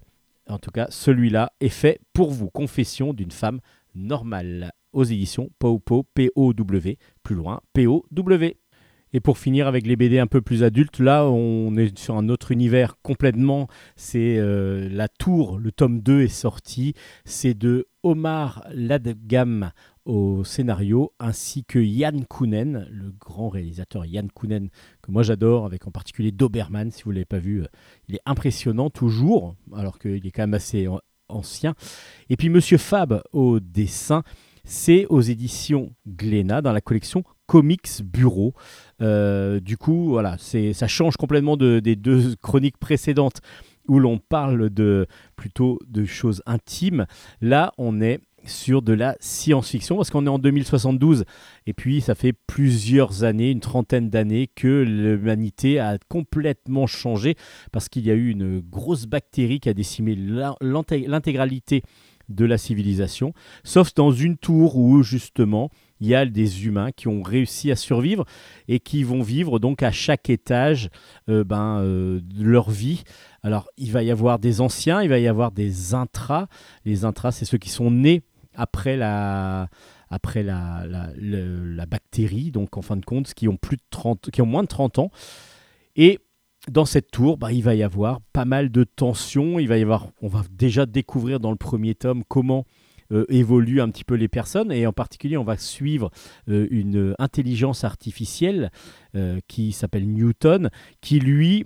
En 0.49 0.59
tout 0.59 0.71
cas, 0.71 0.87
celui-là 0.91 1.53
est 1.61 1.69
fait 1.69 2.01
pour 2.15 2.31
vous. 2.31 2.49
Confession 2.49 3.13
d'une 3.13 3.31
femme 3.31 3.61
normale 3.95 4.73
aux 4.93 5.05
éditions 5.05 5.51
Pow 5.59 5.79
Pow, 5.79 6.05
P-O-W, 6.15 6.99
plus 7.23 7.35
loin, 7.35 7.61
P-O-W. 7.75 8.57
Et 9.13 9.21
pour 9.21 9.39
finir 9.39 9.67
avec 9.67 9.87
les 9.87 9.97
BD 9.97 10.19
un 10.19 10.27
peu 10.27 10.41
plus 10.43 10.63
adultes, 10.63 10.99
là 10.99 11.27
on 11.27 11.77
est 11.77 11.97
sur 11.99 12.17
un 12.17 12.29
autre 12.29 12.53
univers 12.53 12.97
complètement. 13.03 13.69
C'est 13.97 14.37
euh, 14.39 14.89
La 14.91 15.09
Tour, 15.09 15.59
le 15.59 15.73
tome 15.73 16.01
2 16.01 16.23
est 16.23 16.29
sorti. 16.29 16.95
C'est 17.25 17.55
de 17.55 17.87
Omar 18.03 18.65
Ladgam 18.75 19.71
au 20.05 20.43
scénario, 20.45 21.13
ainsi 21.21 21.65
que 21.65 21.79
Yann 21.79 22.25
Kounen, 22.25 22.87
le 22.91 23.11
grand 23.19 23.49
réalisateur 23.51 24.07
Yann 24.07 24.31
Kounen, 24.31 24.71
que 25.03 25.11
moi 25.11 25.23
j'adore, 25.23 25.67
avec 25.67 25.87
en 25.87 25.91
particulier 25.91 26.33
Doberman, 26.33 26.91
si 26.91 27.03
vous 27.03 27.11
ne 27.11 27.17
l'avez 27.17 27.25
pas 27.27 27.39
vu. 27.39 27.63
euh, 27.63 27.67
Il 28.09 28.15
est 28.15 28.23
impressionnant 28.25 28.89
toujours, 28.89 29.55
alors 29.77 29.99
qu'il 29.99 30.27
est 30.27 30.31
quand 30.31 30.43
même 30.43 30.55
assez 30.55 30.87
an- 30.89 31.01
ancien. 31.29 31.75
Et 32.31 32.37
puis 32.37 32.49
Monsieur 32.49 32.79
Fab 32.79 33.23
au 33.33 33.61
dessin. 33.61 34.23
C'est 34.71 35.07
aux 35.07 35.23
éditions 35.23 35.95
Glénat 36.07 36.61
dans 36.61 36.73
la 36.73 36.83
collection 36.83 37.23
Comics 37.49 38.03
Bureau. 38.05 38.55
Euh, 39.01 39.59
du 39.59 39.77
coup, 39.77 40.11
voilà, 40.11 40.37
c'est, 40.39 40.73
ça 40.75 40.87
change 40.87 41.17
complètement 41.17 41.57
de- 41.57 41.81
des 41.81 41.97
deux 41.97 42.37
chroniques 42.43 42.77
précédentes 42.79 43.41
où 43.89 43.99
l'on 43.99 44.19
parle 44.19 44.69
de 44.71 45.07
plutôt 45.35 45.79
de 45.89 46.05
choses 46.05 46.43
intimes. 46.47 47.07
Là, 47.41 47.73
on 47.79 48.01
est 48.03 48.21
sur 48.45 48.83
de 48.83 48.93
la 48.93 49.17
science-fiction 49.19 49.97
parce 49.97 50.11
qu'on 50.11 50.25
est 50.27 50.31
en 50.31 50.39
2072 50.39 51.25
et 51.67 51.73
puis 51.73 52.01
ça 52.01 52.15
fait 52.15 52.33
plusieurs 52.33 53.25
années, 53.25 53.51
une 53.51 53.61
trentaine 53.61 54.11
d'années 54.11 54.49
que 54.55 54.83
l'humanité 54.83 55.81
a 55.81 55.99
complètement 56.09 56.87
changé 56.87 57.35
parce 57.73 57.89
qu'il 57.89 58.07
y 58.07 58.11
a 58.11 58.15
eu 58.15 58.31
une 58.31 58.61
grosse 58.61 59.07
bactérie 59.07 59.59
qui 59.59 59.69
a 59.69 59.75
décimé 59.75 60.15
l'in- 60.15 60.55
l'intég- 60.61 61.09
l'intégralité 61.09 61.83
de 62.29 62.45
la 62.45 62.59
civilisation, 62.59 63.33
sauf 63.65 63.93
dans 63.95 64.13
une 64.13 64.37
tour 64.37 64.77
où 64.77 65.03
justement 65.03 65.71
il 66.01 66.07
y 66.09 66.15
a 66.15 66.25
des 66.27 66.67
humains 66.67 66.91
qui 66.93 67.09
ont 67.09 67.23
réussi 67.23 67.71
à 67.71 67.77
survivre 67.77 68.25
et 68.69 68.81
qui 68.81 69.03
vont 69.03 69.23
vivre 69.23 69.59
donc 69.59 69.83
à 69.83 69.91
chaque 69.91 70.31
étage 70.31 70.91
euh, 71.29 71.45
ben, 71.45 71.81
euh, 71.81 72.21
leur 72.39 72.71
vie. 72.71 73.05
Alors 73.43 73.69
il 73.77 73.93
va 73.93 74.03
y 74.03 74.11
avoir 74.11 74.39
des 74.39 74.61
anciens, 74.61 75.03
il 75.03 75.09
va 75.09 75.19
y 75.19 75.29
avoir 75.29 75.53
des 75.53 75.95
intras. 75.95 76.49
Les 76.85 77.05
intras, 77.05 77.33
c'est 77.33 77.45
ceux 77.45 77.59
qui 77.59 77.71
sont 77.71 77.91
nés 77.91 78.23
après 78.55 78.97
la, 78.97 79.69
après 80.11 80.43
la, 80.43 80.85
la, 80.87 81.87
bactérie, 81.87 82.51
donc 82.51 82.77
en 82.77 82.83
fin 82.83 82.97
de 82.97 83.05
compte, 83.05 83.33
qui 83.35 83.49
ont, 83.49 83.57
plus 83.57 83.77
de 83.77 83.83
30, 83.91 84.31
qui 84.31 84.43
ont 84.43 84.47
moins 84.47 84.63
de 84.63 84.69
30 84.69 84.99
ans. 84.99 85.11
Et 85.97 86.19
dans 86.69 86.85
cette 86.85 87.11
tour, 87.11 87.39
bah, 87.39 87.53
il 87.53 87.63
va 87.63 87.75
y 87.75 87.83
avoir 87.83 88.21
pas 88.33 88.45
mal 88.45 88.71
de 88.71 88.85
tensions. 88.85 89.59
Il 89.59 89.69
va 89.69 89.79
y 89.79 89.83
avoir, 89.83 90.09
on 90.23 90.29
va 90.29 90.43
déjà 90.51 90.87
découvrir 90.87 91.41
dans 91.41 91.51
le 91.51 91.57
premier 91.57 91.95
tome 91.95 92.25
comment 92.27 92.65
euh, 93.13 93.25
évoluent 93.29 93.81
un 93.81 93.91
petit 93.91 94.05
peu 94.05 94.15
les 94.15 94.29
personnes 94.29 94.71
et 94.73 94.87
en 94.87 94.93
particulier 94.93 95.37
on 95.37 95.45
va 95.45 95.57
suivre 95.57 96.11
euh, 96.49 96.67
une 96.71 97.15
intelligence 97.19 97.85
artificielle 97.85 98.71
euh, 99.15 99.41
qui 99.49 99.73
s'appelle 99.73 100.07
Newton 100.07 100.71
qui 101.01 101.21
lui 101.21 101.65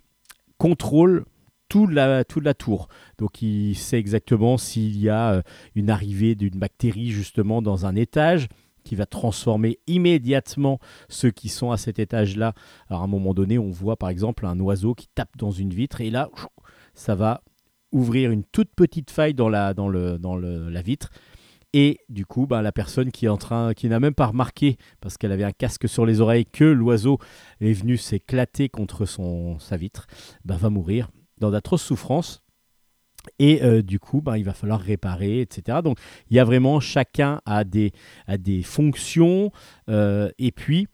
contrôle 0.58 1.24
toute 1.68 1.90
la, 1.90 2.22
toute 2.24 2.44
la 2.44 2.54
tour. 2.54 2.88
Donc 3.18 3.40
il 3.42 3.74
sait 3.74 3.98
exactement 3.98 4.58
s'il 4.58 4.98
y 4.98 5.08
a 5.08 5.32
euh, 5.32 5.42
une 5.74 5.90
arrivée 5.90 6.34
d'une 6.34 6.58
bactérie 6.58 7.10
justement 7.10 7.62
dans 7.62 7.86
un 7.86 7.96
étage 7.96 8.48
qui 8.84 8.94
va 8.94 9.06
transformer 9.06 9.78
immédiatement 9.86 10.80
ceux 11.08 11.30
qui 11.30 11.48
sont 11.48 11.70
à 11.70 11.76
cet 11.76 11.98
étage-là. 11.98 12.52
Alors 12.88 13.02
à 13.02 13.04
un 13.04 13.08
moment 13.08 13.32
donné, 13.32 13.58
on 13.58 13.70
voit 13.70 13.96
par 13.96 14.08
exemple 14.10 14.44
un 14.44 14.58
oiseau 14.60 14.94
qui 14.94 15.08
tape 15.14 15.36
dans 15.38 15.52
une 15.52 15.72
vitre 15.72 16.00
et 16.00 16.10
là, 16.10 16.28
ça 16.94 17.14
va 17.14 17.42
ouvrir 17.92 18.30
une 18.30 18.42
toute 18.42 18.70
petite 18.74 19.10
faille 19.10 19.34
dans 19.34 19.48
la, 19.48 19.72
dans 19.72 19.88
le, 19.88 20.18
dans 20.18 20.36
le- 20.36 20.68
la 20.68 20.82
vitre. 20.82 21.10
Et 21.74 22.00
du 22.10 22.26
coup, 22.26 22.46
bah, 22.46 22.60
la 22.60 22.72
personne 22.72 23.10
qui 23.10 23.24
est 23.26 23.30
en 23.30 23.38
train, 23.38 23.72
qui 23.72 23.88
n'a 23.88 23.98
même 23.98 24.14
pas 24.14 24.26
remarqué, 24.26 24.76
parce 25.00 25.16
qu'elle 25.16 25.32
avait 25.32 25.44
un 25.44 25.52
casque 25.52 25.88
sur 25.88 26.04
les 26.04 26.20
oreilles, 26.20 26.44
que 26.44 26.64
l'oiseau 26.64 27.18
est 27.60 27.72
venu 27.72 27.96
s'éclater 27.96 28.68
contre 28.68 29.06
son, 29.06 29.58
sa 29.58 29.76
vitre, 29.76 30.06
bah, 30.44 30.56
va 30.58 30.68
mourir 30.68 31.10
dans 31.38 31.50
d'atroces 31.50 31.82
souffrances. 31.82 32.42
Et 33.38 33.62
euh, 33.62 33.82
du 33.82 33.98
coup, 34.00 34.20
bah, 34.20 34.36
il 34.36 34.44
va 34.44 34.52
falloir 34.52 34.80
réparer, 34.80 35.40
etc. 35.40 35.78
Donc, 35.82 35.98
il 36.28 36.36
y 36.36 36.40
a 36.40 36.44
vraiment 36.44 36.80
chacun 36.80 37.40
a 37.46 37.64
des, 37.64 37.92
a 38.26 38.36
des 38.36 38.62
fonctions. 38.62 39.50
euh, 39.88 40.28
et 40.38 40.52
puis, 40.52 40.88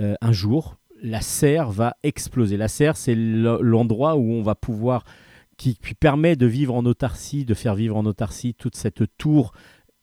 euh, 0.00 0.14
un 0.20 0.32
jour, 0.32 0.76
la 1.00 1.20
serre 1.20 1.70
va 1.70 1.96
exploser. 2.02 2.56
La 2.56 2.68
serre, 2.68 2.96
c'est 2.96 3.14
le- 3.14 3.60
l'endroit 3.62 4.16
où 4.16 4.32
on 4.32 4.42
va 4.42 4.54
pouvoir, 4.56 5.04
qui 5.56 5.76
permet 5.98 6.36
de 6.36 6.46
vivre 6.46 6.74
en 6.74 6.84
autarcie, 6.84 7.44
de 7.44 7.54
faire 7.54 7.74
vivre 7.74 7.96
en 7.96 8.06
autarcie 8.06 8.54
toute 8.54 8.76
cette 8.76 9.02
tour 9.16 9.52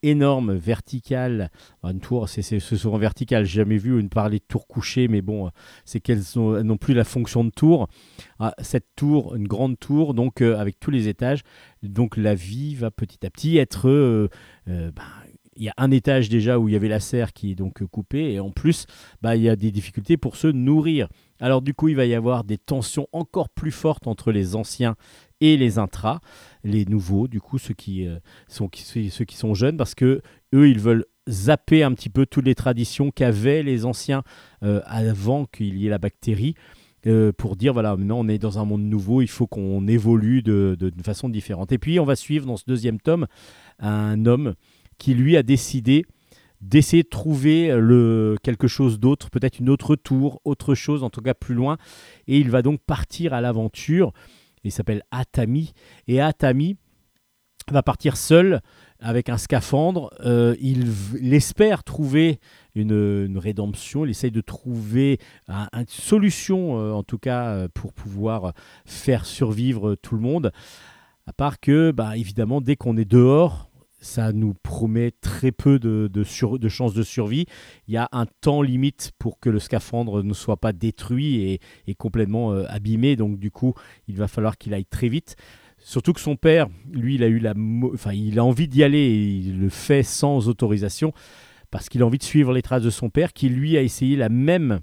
énorme, 0.09 0.53
verticale. 0.53 1.51
Une 1.83 1.99
tour, 1.99 2.29
c'est 2.29 2.59
souvent 2.59 2.97
vertical. 2.97 3.45
J'ai 3.45 3.61
jamais 3.61 3.77
vu 3.77 3.99
une 3.99 4.09
parler 4.09 4.39
de 4.39 4.45
tour 4.47 4.67
couchée, 4.67 5.07
mais 5.07 5.21
bon, 5.21 5.47
euh, 5.47 5.49
c'est 5.85 5.99
qu'elles 5.99 6.37
ont- 6.39 6.55
elles 6.55 6.63
n'ont 6.63 6.77
plus 6.77 6.93
la 6.93 7.03
fonction 7.03 7.43
de 7.43 7.49
tour. 7.49 7.87
Ah, 8.39 8.53
cette 8.59 8.87
tour, 8.95 9.35
une 9.35 9.47
grande 9.47 9.79
tour, 9.79 10.13
donc 10.13 10.41
euh, 10.41 10.57
avec 10.57 10.79
tous 10.79 10.91
les 10.91 11.07
étages. 11.07 11.41
Donc 11.83 12.17
la 12.17 12.35
vie 12.35 12.75
va 12.75 12.91
petit 12.91 13.25
à 13.25 13.29
petit 13.29 13.57
être. 13.57 14.29
ben, 14.67 14.91
il 15.57 15.63
y 15.63 15.69
a 15.69 15.73
un 15.77 15.91
étage 15.91 16.27
déjà 16.29 16.59
où 16.59 16.67
il 16.67 16.73
y 16.73 16.75
avait 16.75 16.89
la 16.89 16.99
serre 16.99 17.31
qui 17.31 17.51
est 17.51 17.55
donc 17.55 17.83
coupée, 17.85 18.33
et 18.33 18.39
en 18.39 18.51
plus, 18.51 18.85
bah, 19.21 19.35
il 19.35 19.41
y 19.43 19.49
a 19.49 19.55
des 19.55 19.71
difficultés 19.71 20.17
pour 20.17 20.35
se 20.35 20.47
nourrir. 20.47 21.07
Alors 21.39 21.61
du 21.61 21.73
coup, 21.73 21.87
il 21.87 21.95
va 21.95 22.05
y 22.05 22.13
avoir 22.13 22.43
des 22.43 22.57
tensions 22.57 23.07
encore 23.11 23.49
plus 23.49 23.71
fortes 23.71 24.07
entre 24.07 24.31
les 24.31 24.55
anciens 24.55 24.95
et 25.41 25.57
les 25.57 25.77
intras, 25.79 26.19
les 26.63 26.85
nouveaux, 26.85 27.27
du 27.27 27.41
coup, 27.41 27.57
ceux 27.57 27.73
qui, 27.73 28.07
euh, 28.07 28.17
sont, 28.47 28.67
qui- 28.67 29.09
ceux 29.09 29.25
qui 29.25 29.35
sont 29.37 29.53
jeunes, 29.53 29.77
parce 29.77 29.95
que 29.95 30.21
eux, 30.53 30.69
ils 30.69 30.79
veulent 30.79 31.05
zapper 31.29 31.83
un 31.83 31.91
petit 31.93 32.09
peu 32.09 32.25
toutes 32.25 32.45
les 32.45 32.55
traditions 32.55 33.11
qu'avaient 33.11 33.63
les 33.63 33.85
anciens 33.85 34.23
euh, 34.63 34.81
avant 34.85 35.45
qu'il 35.45 35.77
y 35.77 35.87
ait 35.87 35.89
la 35.89 35.97
bactérie. 35.97 36.53
euh, 37.07 37.31
pour 37.31 37.55
dire 37.55 37.71
voilà 37.73 37.95
maintenant 37.95 38.17
on 38.19 38.27
est 38.27 38.39
dans 38.39 38.57
un 38.57 38.65
monde 38.65 38.81
nouveau 38.81 39.21
il 39.21 39.27
faut 39.27 39.45
qu'on 39.45 39.87
évolue 39.87 40.41
de, 40.41 40.75
de, 40.79 40.89
de 40.89 41.03
façon 41.03 41.29
différente 41.29 41.71
et 41.71 41.77
puis 41.77 41.99
on 41.99 42.03
va 42.05 42.15
suivre 42.15 42.47
dans 42.47 42.57
ce 42.57 42.63
deuxième 42.65 42.99
tome 42.99 43.27
un 43.79 44.25
homme 44.25 44.55
qui 44.97 45.13
lui 45.13 45.37
a 45.37 45.43
décidé 45.43 46.05
d'essayer 46.61 47.03
de 47.03 47.09
trouver 47.09 47.75
le, 47.77 48.37
quelque 48.41 48.67
chose 48.67 48.99
d'autre, 48.99 49.29
peut-être 49.29 49.59
une 49.59 49.69
autre 49.69 49.95
tour, 49.95 50.41
autre 50.45 50.73
chose, 50.73 51.03
en 51.03 51.09
tout 51.11 51.21
cas 51.21 51.33
plus 51.35 51.53
loin. 51.53 51.77
Et 52.27 52.39
il 52.39 52.49
va 52.49 52.61
donc 52.63 52.79
partir 52.87 53.33
à 53.33 53.41
l'aventure. 53.41 54.13
Il 54.69 54.71
s'appelle 54.71 55.03
Atami. 55.11 55.73
Et 56.07 56.19
Atami 56.19 56.77
va 57.71 57.83
partir 57.83 58.17
seul 58.17 58.61
avec 58.99 59.29
un 59.29 59.37
scaphandre. 59.37 60.11
Euh, 60.25 60.55
il, 60.59 61.33
espère 61.33 61.83
trouver 61.83 62.39
une, 62.73 63.37
rédemption. 63.37 64.05
Il 64.05 64.11
essaye 64.11 64.31
de 64.31 64.41
trouver 64.41 65.19
un- 65.47 65.67
une 65.73 65.87
solution, 65.87 66.79
euh, 66.79 66.91
en 66.93 67.03
tout 67.03 67.17
cas, 67.17 67.47
euh, 67.49 67.67
pour 67.73 67.93
pouvoir 67.93 68.53
faire 68.85 69.25
survivre 69.25 69.95
tout 69.95 70.15
le 70.15 70.21
monde. 70.21 70.51
À 71.27 71.33
part 71.33 71.59
que, 71.59 71.91
bah, 71.91 72.17
évidemment, 72.17 72.61
dès 72.61 72.75
qu'on 72.75 72.97
est 72.97 73.05
dehors, 73.09 73.69
ça 74.05 74.31
nous 74.31 74.53
promet 74.53 75.11
très 75.19 75.51
peu 75.51 75.79
de, 75.79 76.23
chances 76.23 76.93
de 76.93 77.03
survie. 77.03 77.45
Il 77.87 77.93
y 77.93 77.97
a 77.97 78.07
un 78.11 78.25
temps 78.25 78.61
limite 78.61 79.11
pour 79.17 79.39
que 79.39 79.49
le 79.49 79.59
scaphandre 79.59 80.23
ne 80.23 80.33
soit 80.33 80.57
pas 80.57 80.73
détruit 80.73 81.59
et, 81.87 81.95
complètement 81.95 82.53
euh, 82.53 82.65
abîmé. 82.69 83.15
Donc 83.15 83.39
du 83.39 83.51
coup, 83.51 83.73
il 84.07 84.15
va 84.15 84.27
falloir 84.27 84.57
qu'il 84.57 84.73
aille 84.73 84.85
très 84.85 85.09
vite. 85.09 85.35
Surtout 85.79 86.13
que 86.13 86.21
son 86.21 86.35
père, 86.35 86.67
lui, 86.91 87.15
il 87.15 87.23
a 87.23 87.27
eu 87.27 87.39
la, 87.39 87.53
enfin, 87.93 88.13
il 88.13 88.39
a 88.39 88.45
envie 88.45 88.67
d'y 88.67 88.83
aller 88.83 88.97
et 88.97 89.23
il 89.23 89.59
le 89.59 89.69
fait 89.69 90.03
sans 90.03 90.47
autorisation 90.47 91.11
parce 91.71 91.89
qu'il 91.89 92.01
a 92.03 92.05
envie 92.05 92.19
de 92.19 92.23
suivre 92.23 92.53
les 92.53 92.61
traces 92.61 92.83
de 92.83 92.89
son 92.89 93.09
père, 93.09 93.33
qui 93.33 93.49
lui 93.49 93.75
a 93.75 93.81
essayé 93.81 94.15
la 94.15 94.29
même, 94.29 94.81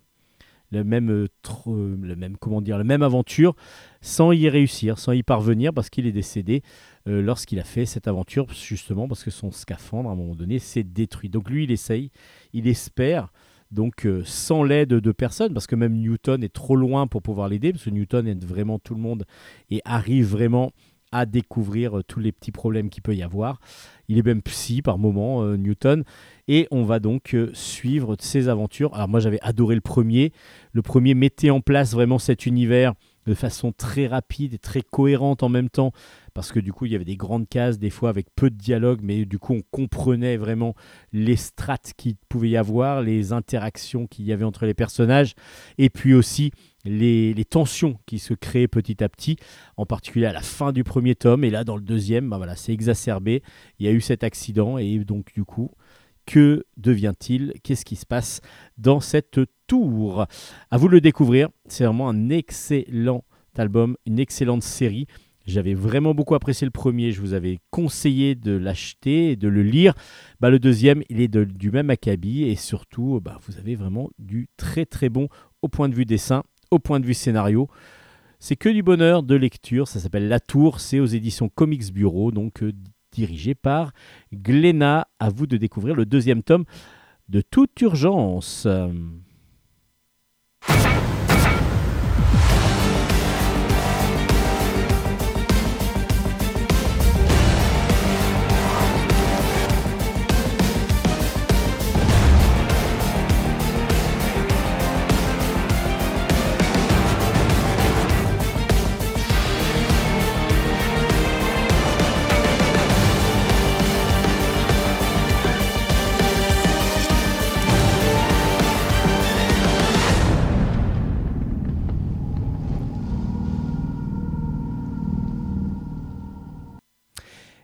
le 0.72 0.84
même, 0.84 1.10
euh, 1.10 1.28
euh, 1.68 2.28
comment 2.40 2.60
dire, 2.60 2.76
la 2.76 2.84
même 2.84 3.02
aventure 3.02 3.54
sans 4.00 4.32
y 4.32 4.48
réussir, 4.48 4.98
sans 4.98 5.12
y 5.12 5.22
parvenir, 5.22 5.72
parce 5.72 5.90
qu'il 5.90 6.06
est 6.06 6.12
décédé 6.12 6.62
lorsqu'il 7.06 7.58
a 7.58 7.64
fait 7.64 7.84
cette 7.84 8.08
aventure, 8.08 8.46
justement 8.52 9.08
parce 9.08 9.24
que 9.24 9.30
son 9.30 9.50
scaphandre, 9.50 10.08
à 10.08 10.12
un 10.12 10.16
moment 10.16 10.34
donné, 10.34 10.58
s'est 10.58 10.84
détruit. 10.84 11.28
Donc 11.28 11.50
lui, 11.50 11.64
il 11.64 11.70
essaye, 11.70 12.10
il 12.52 12.68
espère, 12.68 13.32
donc 13.70 14.04
euh, 14.06 14.22
sans 14.24 14.62
l'aide 14.62 14.90
de 14.90 15.12
personne, 15.12 15.54
parce 15.54 15.66
que 15.66 15.74
même 15.74 15.94
Newton 15.94 16.44
est 16.44 16.52
trop 16.52 16.76
loin 16.76 17.06
pour 17.06 17.22
pouvoir 17.22 17.48
l'aider, 17.48 17.72
parce 17.72 17.84
que 17.84 17.90
Newton 17.90 18.26
aide 18.28 18.44
vraiment 18.44 18.78
tout 18.78 18.94
le 18.94 19.00
monde 19.00 19.24
et 19.70 19.80
arrive 19.84 20.26
vraiment 20.26 20.72
à 21.12 21.26
découvrir 21.26 21.98
euh, 21.98 22.02
tous 22.02 22.20
les 22.20 22.32
petits 22.32 22.52
problèmes 22.52 22.90
qu'il 22.90 23.02
peut 23.02 23.14
y 23.14 23.22
avoir. 23.22 23.60
Il 24.08 24.18
est 24.18 24.22
même 24.26 24.42
psy 24.42 24.82
par 24.82 24.98
moment, 24.98 25.42
euh, 25.42 25.56
Newton, 25.56 26.04
et 26.48 26.66
on 26.70 26.82
va 26.82 26.98
donc 26.98 27.34
euh, 27.34 27.50
suivre 27.52 28.16
ses 28.18 28.48
aventures. 28.48 28.94
Alors 28.94 29.08
moi 29.08 29.20
j'avais 29.20 29.40
adoré 29.42 29.74
le 29.74 29.80
premier. 29.80 30.32
Le 30.72 30.82
premier 30.82 31.14
mettait 31.14 31.50
en 31.50 31.60
place 31.60 31.92
vraiment 31.92 32.18
cet 32.18 32.46
univers 32.46 32.94
de 33.26 33.34
façon 33.34 33.72
très 33.72 34.06
rapide 34.06 34.54
et 34.54 34.58
très 34.58 34.82
cohérente 34.82 35.42
en 35.42 35.48
même 35.48 35.68
temps, 35.68 35.92
parce 36.34 36.52
que 36.52 36.60
du 36.60 36.72
coup 36.72 36.86
il 36.86 36.92
y 36.92 36.94
avait 36.94 37.04
des 37.04 37.16
grandes 37.16 37.48
cases 37.48 37.78
des 37.78 37.90
fois 37.90 38.08
avec 38.08 38.26
peu 38.34 38.50
de 38.50 38.56
dialogue, 38.56 39.00
mais 39.02 39.24
du 39.24 39.38
coup 39.38 39.54
on 39.54 39.62
comprenait 39.70 40.36
vraiment 40.36 40.74
les 41.12 41.36
strates 41.36 41.92
qu'il 41.96 42.16
pouvait 42.28 42.50
y 42.50 42.56
avoir, 42.56 43.02
les 43.02 43.32
interactions 43.32 44.06
qu'il 44.06 44.24
y 44.24 44.32
avait 44.32 44.44
entre 44.44 44.66
les 44.66 44.74
personnages, 44.74 45.34
et 45.78 45.90
puis 45.90 46.14
aussi 46.14 46.50
les, 46.84 47.32
les 47.32 47.44
tensions 47.44 47.98
qui 48.06 48.18
se 48.18 48.34
créaient 48.34 48.68
petit 48.68 49.04
à 49.04 49.08
petit, 49.08 49.36
en 49.76 49.86
particulier 49.86 50.26
à 50.26 50.32
la 50.32 50.42
fin 50.42 50.72
du 50.72 50.82
premier 50.82 51.14
tome, 51.14 51.44
et 51.44 51.50
là 51.50 51.64
dans 51.64 51.76
le 51.76 51.82
deuxième, 51.82 52.28
bah 52.28 52.38
voilà, 52.38 52.56
c'est 52.56 52.72
exacerbé, 52.72 53.42
il 53.78 53.86
y 53.86 53.88
a 53.88 53.92
eu 53.92 54.00
cet 54.00 54.24
accident, 54.24 54.78
et 54.78 54.98
donc 54.98 55.32
du 55.32 55.44
coup, 55.44 55.70
que 56.26 56.64
devient-il? 56.76 57.52
Qu'est-ce 57.62 57.84
qui 57.84 57.96
se 57.96 58.06
passe 58.06 58.40
dans 58.78 59.00
cette 59.00 59.40
tour? 59.66 60.26
À 60.70 60.76
vous 60.76 60.88
de 60.88 60.92
le 60.94 61.00
découvrir, 61.00 61.48
c'est 61.66 61.84
vraiment 61.84 62.08
un 62.08 62.28
excellent 62.30 63.24
album, 63.56 63.96
une 64.06 64.18
excellente 64.18 64.62
série. 64.62 65.06
J'avais 65.44 65.74
vraiment 65.74 66.14
beaucoup 66.14 66.36
apprécié 66.36 66.64
le 66.64 66.70
premier, 66.70 67.10
je 67.10 67.20
vous 67.20 67.32
avais 67.32 67.58
conseillé 67.70 68.36
de 68.36 68.52
l'acheter 68.52 69.32
et 69.32 69.36
de 69.36 69.48
le 69.48 69.62
lire. 69.62 69.92
Bah, 70.38 70.50
le 70.50 70.60
deuxième, 70.60 71.02
il 71.08 71.20
est 71.20 71.28
de- 71.28 71.44
du 71.44 71.72
même 71.72 71.90
acabit 71.90 72.44
et 72.44 72.54
surtout, 72.54 73.20
bah, 73.20 73.40
vous 73.46 73.58
avez 73.58 73.74
vraiment 73.74 74.10
du 74.18 74.48
très 74.56 74.86
très 74.86 75.08
bon 75.08 75.28
au 75.60 75.68
point 75.68 75.88
de 75.88 75.94
vue 75.94 76.04
dessin, 76.04 76.44
au 76.70 76.78
point 76.78 77.00
de 77.00 77.06
vue 77.06 77.14
scénario. 77.14 77.68
C'est 78.38 78.56
que 78.56 78.68
du 78.68 78.82
bonheur 78.82 79.22
de 79.22 79.34
lecture, 79.34 79.88
ça 79.88 79.98
s'appelle 80.00 80.28
La 80.28 80.40
Tour, 80.40 80.80
c'est 80.80 81.00
aux 81.00 81.06
éditions 81.06 81.48
Comics 81.48 81.92
Bureau, 81.92 82.30
donc 82.30 82.62
euh, 82.62 82.72
dirigé 83.12 83.54
par 83.54 83.92
Glénat. 84.32 85.06
À 85.18 85.28
vous 85.30 85.46
de 85.46 85.56
découvrir 85.56 85.94
le 85.94 86.06
deuxième 86.06 86.42
tome 86.42 86.64
de 87.28 87.40
toute 87.40 87.80
urgence. 87.80 88.66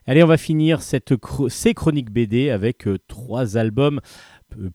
Allez, 0.08 0.22
on 0.22 0.26
va 0.26 0.38
finir 0.38 0.80
cette 0.80 1.12
ces 1.50 1.74
chroniques 1.74 2.10
BD 2.10 2.48
avec 2.48 2.88
euh, 2.88 2.96
trois 3.08 3.58
albums 3.58 4.00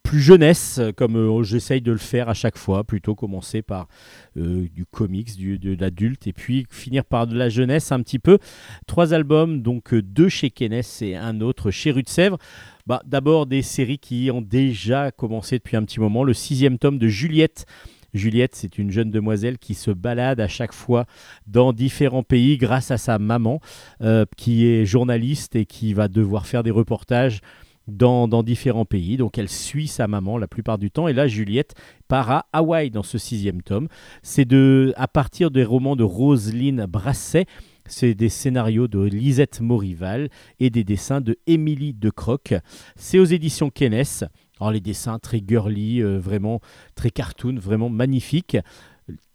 plus 0.04 0.20
jeunesse, 0.20 0.78
euh, 0.78 0.92
comme 0.92 1.16
euh, 1.16 1.42
j'essaye 1.42 1.80
de 1.80 1.90
le 1.90 1.98
faire 1.98 2.28
à 2.28 2.34
chaque 2.34 2.56
fois, 2.56 2.84
plutôt 2.84 3.16
commencer 3.16 3.60
par 3.60 3.88
du 4.36 4.86
comics, 4.88 5.36
de 5.36 5.74
l'adulte, 5.74 6.28
et 6.28 6.32
puis 6.32 6.68
finir 6.70 7.04
par 7.04 7.26
de 7.26 7.36
la 7.36 7.48
jeunesse 7.48 7.90
un 7.90 8.00
petit 8.00 8.20
peu. 8.20 8.38
Trois 8.86 9.12
albums, 9.12 9.60
donc 9.60 9.92
deux 9.92 10.28
chez 10.28 10.50
Kenes 10.50 10.82
et 11.00 11.16
un 11.16 11.40
autre 11.40 11.72
chez 11.72 11.90
Rue 11.90 12.04
de 12.04 12.08
Sèvres. 12.08 12.38
Bah, 12.86 13.02
D'abord 13.04 13.46
des 13.46 13.62
séries 13.62 13.98
qui 13.98 14.30
ont 14.32 14.40
déjà 14.40 15.10
commencé 15.10 15.58
depuis 15.58 15.76
un 15.76 15.82
petit 15.82 15.98
moment. 15.98 16.22
Le 16.22 16.34
sixième 16.34 16.78
tome 16.78 16.98
de 16.98 17.08
Juliette. 17.08 17.66
Juliette, 18.14 18.54
c'est 18.54 18.78
une 18.78 18.90
jeune 18.90 19.10
demoiselle 19.10 19.58
qui 19.58 19.74
se 19.74 19.90
balade 19.90 20.40
à 20.40 20.48
chaque 20.48 20.72
fois 20.72 21.04
dans 21.46 21.72
différents 21.72 22.22
pays 22.22 22.56
grâce 22.56 22.90
à 22.90 22.96
sa 22.96 23.18
maman, 23.18 23.60
euh, 24.00 24.24
qui 24.36 24.66
est 24.66 24.86
journaliste 24.86 25.56
et 25.56 25.66
qui 25.66 25.92
va 25.92 26.08
devoir 26.08 26.46
faire 26.46 26.62
des 26.62 26.70
reportages 26.70 27.40
dans, 27.86 28.28
dans 28.28 28.42
différents 28.42 28.84
pays. 28.84 29.16
Donc 29.16 29.38
elle 29.38 29.48
suit 29.48 29.88
sa 29.88 30.06
maman 30.06 30.38
la 30.38 30.48
plupart 30.48 30.78
du 30.78 30.90
temps. 30.90 31.08
Et 31.08 31.12
là, 31.12 31.26
Juliette 31.26 31.74
part 32.08 32.30
à 32.30 32.46
Hawaï 32.52 32.90
dans 32.90 33.02
ce 33.02 33.18
sixième 33.18 33.62
tome. 33.62 33.88
C'est 34.22 34.44
de, 34.44 34.92
à 34.96 35.08
partir 35.08 35.50
des 35.50 35.64
romans 35.64 35.96
de 35.96 36.04
Roselyne 36.04 36.86
Brasset. 36.86 37.46
C'est 37.86 38.14
des 38.14 38.30
scénarios 38.30 38.88
de 38.88 39.02
Lisette 39.02 39.60
Morival 39.60 40.30
et 40.58 40.70
des 40.70 40.84
dessins 40.84 41.20
de 41.20 41.36
Émilie 41.46 41.92
Decroc. 41.92 42.54
C'est 42.96 43.18
aux 43.18 43.26
éditions 43.26 43.68
Kenes. 43.68 44.24
Alors 44.60 44.72
les 44.72 44.80
dessins 44.80 45.18
très 45.18 45.42
girly, 45.46 46.00
euh, 46.02 46.18
vraiment 46.18 46.60
très 46.94 47.10
cartoon, 47.10 47.56
vraiment 47.58 47.88
magnifiques. 47.88 48.56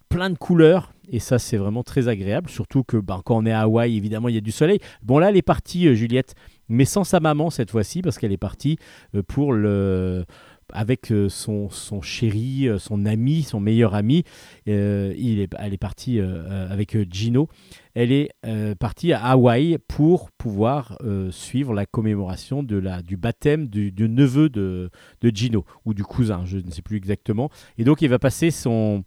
Plein 0.07 0.29
de 0.29 0.37
couleurs 0.37 0.91
et 1.11 1.19
ça 1.19 1.39
c'est 1.39 1.57
vraiment 1.57 1.83
très 1.83 2.07
agréable. 2.07 2.49
Surtout 2.49 2.83
que 2.83 2.97
ben, 2.97 3.21
quand 3.23 3.37
on 3.37 3.45
est 3.45 3.51
à 3.51 3.61
Hawaï, 3.61 3.95
évidemment, 3.97 4.29
il 4.29 4.35
y 4.35 4.37
a 4.37 4.41
du 4.41 4.51
soleil. 4.51 4.79
Bon 5.03 5.19
là, 5.19 5.29
elle 5.29 5.37
est 5.37 5.41
partie, 5.41 5.87
euh, 5.87 5.93
Juliette, 5.93 6.35
mais 6.67 6.85
sans 6.85 7.03
sa 7.03 7.19
maman 7.19 7.49
cette 7.49 7.71
fois-ci 7.71 8.01
parce 8.01 8.17
qu'elle 8.17 8.31
est 8.31 8.37
partie 8.37 8.77
euh, 9.15 9.21
pour 9.21 9.53
le 9.53 10.25
avec 10.73 11.11
euh, 11.11 11.29
son, 11.29 11.69
son 11.69 12.01
chéri, 12.01 12.67
euh, 12.67 12.79
son 12.79 13.05
ami, 13.05 13.43
son 13.43 13.59
meilleur 13.59 13.95
ami. 13.95 14.23
Euh, 14.67 15.13
il 15.17 15.39
est, 15.39 15.53
elle 15.57 15.73
est 15.73 15.77
partie 15.77 16.19
avec 16.19 16.97
Gino. 17.11 17.47
Elle 17.93 18.11
est 18.11 18.29
partie 18.79 19.13
à 19.13 19.23
Hawaï 19.25 19.77
pour 19.87 20.31
pouvoir 20.31 20.97
suivre 21.31 21.73
la 21.73 21.85
commémoration 21.85 22.63
de 22.63 22.77
la, 22.77 23.01
du 23.01 23.17
baptême 23.17 23.67
du, 23.67 23.91
du 23.91 24.07
neveu 24.07 24.49
de, 24.49 24.89
de 25.21 25.29
Gino, 25.35 25.65
ou 25.85 25.93
du 25.93 26.03
cousin, 26.03 26.43
je 26.45 26.57
ne 26.57 26.71
sais 26.71 26.81
plus 26.81 26.97
exactement. 26.97 27.49
Et 27.77 27.83
donc 27.83 28.01
il 28.01 28.09
va 28.09 28.19
passer 28.19 28.51
son, 28.51 29.03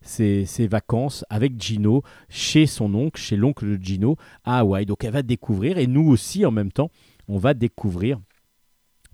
ses, 0.00 0.44
ses 0.46 0.66
vacances 0.66 1.24
avec 1.30 1.60
Gino 1.60 2.02
chez 2.28 2.66
son 2.66 2.94
oncle, 2.94 3.20
chez 3.20 3.36
l'oncle 3.36 3.78
de 3.78 3.82
Gino 3.82 4.16
à 4.44 4.60
Hawaï. 4.60 4.86
Donc 4.86 5.04
elle 5.04 5.12
va 5.12 5.22
découvrir, 5.22 5.78
et 5.78 5.86
nous 5.86 6.08
aussi 6.08 6.44
en 6.44 6.50
même 6.50 6.72
temps, 6.72 6.90
on 7.28 7.38
va 7.38 7.54
découvrir 7.54 8.18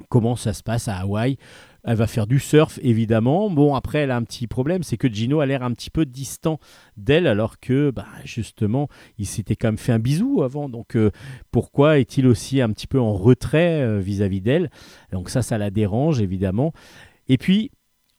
comment 0.08 0.36
ça 0.36 0.52
se 0.52 0.62
passe 0.62 0.88
à 0.88 0.96
Hawaï. 0.96 1.36
Elle 1.90 1.96
va 1.96 2.06
faire 2.06 2.26
du 2.26 2.38
surf, 2.38 2.78
évidemment. 2.82 3.48
Bon, 3.48 3.74
après, 3.74 4.00
elle 4.00 4.10
a 4.10 4.16
un 4.16 4.22
petit 4.22 4.46
problème, 4.46 4.82
c'est 4.82 4.98
que 4.98 5.08
Gino 5.08 5.40
a 5.40 5.46
l'air 5.46 5.62
un 5.62 5.72
petit 5.72 5.88
peu 5.88 6.04
distant 6.04 6.60
d'elle, 6.98 7.26
alors 7.26 7.58
que, 7.60 7.90
bah, 7.90 8.04
justement, 8.26 8.90
il 9.16 9.24
s'était 9.24 9.56
quand 9.56 9.68
même 9.68 9.78
fait 9.78 9.92
un 9.92 9.98
bisou 9.98 10.42
avant. 10.42 10.68
Donc, 10.68 10.96
euh, 10.96 11.10
pourquoi 11.50 11.98
est-il 11.98 12.26
aussi 12.26 12.60
un 12.60 12.68
petit 12.72 12.86
peu 12.86 13.00
en 13.00 13.14
retrait 13.14 13.80
euh, 13.80 14.00
vis-à-vis 14.00 14.42
d'elle? 14.42 14.70
Donc 15.12 15.30
ça, 15.30 15.40
ça 15.40 15.56
la 15.56 15.70
dérange, 15.70 16.20
évidemment. 16.20 16.74
Et 17.26 17.38
puis, 17.38 17.70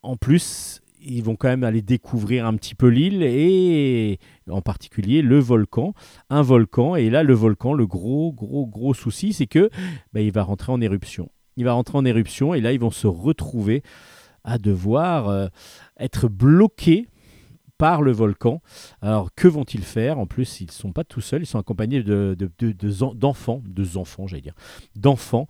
en 0.02 0.18
plus, 0.18 0.82
ils 1.00 1.24
vont 1.24 1.36
quand 1.36 1.50
même 1.50 1.64
aller 1.64 1.84
découvrir 1.84 2.48
un 2.48 2.56
petit 2.56 2.74
peu 2.74 2.88
l'île 2.88 3.22
et 3.22 4.18
en 4.50 4.62
particulier 4.62 5.22
le 5.22 5.38
volcan, 5.38 5.94
un 6.32 6.42
volcan. 6.42 6.96
Et 6.96 7.12
là, 7.12 7.22
le 7.22 7.36
volcan, 7.36 7.74
le 7.74 7.86
gros, 7.86 8.34
gros, 8.34 8.66
gros 8.66 8.96
souci, 8.96 9.32
c'est 9.32 9.46
que 9.46 9.70
bah, 10.12 10.22
il 10.22 10.32
va 10.32 10.42
rentrer 10.42 10.72
en 10.72 10.82
éruption. 10.82 11.30
Il 11.60 11.66
va 11.66 11.74
rentrer 11.74 11.98
en 11.98 12.06
éruption 12.06 12.54
et 12.54 12.62
là, 12.62 12.72
ils 12.72 12.80
vont 12.80 12.90
se 12.90 13.06
retrouver 13.06 13.84
à 14.46 14.58
devoir 14.58 15.28
euh, 15.28 15.48
être 16.00 16.30
bloqués 16.30 17.10
par 17.78 18.02
le 18.02 18.14
volcan. 18.14 18.62
Alors, 19.02 19.30
que 19.36 19.48
vont-ils 19.48 19.84
faire? 19.84 20.20
En 20.20 20.26
plus, 20.26 20.62
ils 20.62 20.68
ne 20.68 20.72
sont 20.72 20.94
pas 20.94 21.04
tout 21.04 21.20
seuls, 21.22 21.44
ils 21.44 21.46
sont 21.46 21.60
accompagnés 21.60 22.02
de, 22.02 22.36
de- 22.40 22.50
de- 22.60 22.72
de 22.72 23.14
d'enfants, 23.14 23.62
enfants, 23.96 24.26
j'allais 24.26 24.42
dire, 24.42 24.56
d'enfants. 24.96 25.48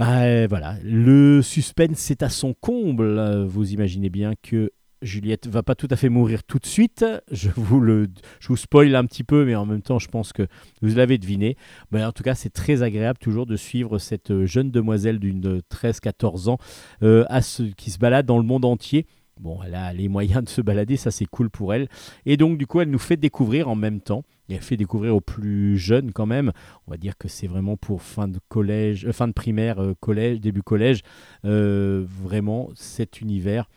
Euh, 0.00 0.46
voilà, 0.48 0.76
le 0.82 1.42
suspense 1.42 1.98
c'est 1.98 2.22
à 2.22 2.28
son 2.28 2.54
comble. 2.54 3.44
Vous 3.46 3.72
imaginez 3.72 4.10
bien 4.10 4.34
que 4.42 4.70
Juliette 5.04 5.46
va 5.46 5.62
pas 5.62 5.74
tout 5.74 5.88
à 5.90 5.96
fait 5.96 6.08
mourir 6.08 6.42
tout 6.44 6.58
de 6.58 6.66
suite. 6.66 7.04
Je 7.30 7.50
vous 7.56 7.80
le, 7.80 8.08
je 8.40 8.48
vous 8.48 8.56
spoil 8.56 8.94
un 8.96 9.04
petit 9.04 9.24
peu, 9.24 9.44
mais 9.44 9.54
en 9.54 9.66
même 9.66 9.82
temps, 9.82 9.98
je 9.98 10.08
pense 10.08 10.32
que 10.32 10.46
vous 10.82 10.94
l'avez 10.96 11.18
deviné. 11.18 11.56
Mais 11.92 12.04
en 12.04 12.12
tout 12.12 12.22
cas, 12.22 12.34
c'est 12.34 12.50
très 12.52 12.82
agréable 12.82 13.18
toujours 13.18 13.46
de 13.46 13.56
suivre 13.56 13.98
cette 13.98 14.30
euh, 14.30 14.46
jeune 14.46 14.70
demoiselle 14.70 15.18
d'une 15.18 15.60
13-14 15.70 16.48
ans 16.48 16.58
euh, 17.02 17.24
à 17.28 17.42
ce- 17.42 17.62
qui 17.62 17.90
se 17.90 17.98
balade 17.98 18.26
dans 18.26 18.38
le 18.38 18.44
monde 18.44 18.64
entier. 18.64 19.06
Bon, 19.40 19.58
elle 19.66 19.74
a 19.74 19.92
les 19.92 20.06
moyens 20.08 20.44
de 20.44 20.48
se 20.48 20.60
balader, 20.60 20.96
ça 20.96 21.10
c'est 21.10 21.26
cool 21.26 21.50
pour 21.50 21.74
elle. 21.74 21.88
Et 22.24 22.36
donc, 22.36 22.56
du 22.56 22.66
coup, 22.68 22.80
elle 22.80 22.90
nous 22.90 23.00
fait 23.00 23.16
découvrir 23.16 23.68
en 23.68 23.74
même 23.74 24.00
temps. 24.00 24.22
Elle 24.48 24.60
fait 24.60 24.76
découvrir 24.76 25.16
aux 25.16 25.20
plus 25.20 25.76
jeunes 25.76 26.12
quand 26.12 26.26
même. 26.26 26.52
On 26.86 26.92
va 26.92 26.96
dire 26.98 27.16
que 27.18 27.26
c'est 27.28 27.46
vraiment 27.48 27.76
pour 27.76 28.02
fin 28.02 28.28
de 28.28 28.38
collège, 28.48 29.06
euh, 29.06 29.12
fin 29.12 29.26
de 29.26 29.32
primaire, 29.32 29.80
euh, 29.82 29.94
collège, 29.98 30.40
début 30.40 30.62
collège. 30.62 31.00
Euh, 31.44 32.04
vraiment 32.06 32.70
cet 32.74 33.20
univers, 33.20 33.68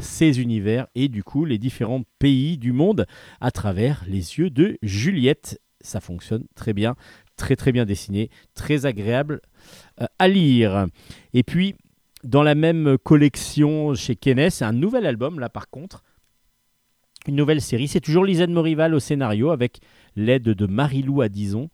ces 0.00 0.40
univers 0.40 0.86
et 0.94 1.08
du 1.08 1.22
coup 1.22 1.44
les 1.44 1.58
différents 1.58 2.02
pays 2.18 2.58
du 2.58 2.72
monde 2.72 3.06
à 3.40 3.50
travers 3.50 4.04
les 4.06 4.38
yeux 4.38 4.50
de 4.50 4.78
Juliette. 4.82 5.60
Ça 5.80 6.00
fonctionne 6.00 6.44
très 6.54 6.72
bien, 6.72 6.96
très 7.36 7.56
très 7.56 7.72
bien 7.72 7.84
dessiné, 7.84 8.30
très 8.54 8.86
agréable 8.86 9.40
euh, 10.00 10.06
à 10.18 10.28
lire. 10.28 10.86
Et 11.32 11.42
puis 11.42 11.76
dans 12.24 12.42
la 12.42 12.54
même 12.54 12.98
collection 12.98 13.94
chez 13.94 14.16
Kenes, 14.16 14.50
un 14.60 14.72
nouvel 14.72 15.06
album 15.06 15.38
là 15.38 15.48
par 15.48 15.70
contre, 15.70 16.02
une 17.26 17.36
nouvelle 17.36 17.60
série. 17.60 17.88
C'est 17.88 18.00
toujours 18.00 18.24
Lisanne 18.24 18.52
Morival 18.52 18.94
au 18.94 19.00
scénario 19.00 19.50
avec 19.50 19.80
l'aide 20.16 20.42
de 20.42 20.66
Marilou 20.66 21.20
Adison 21.20 21.70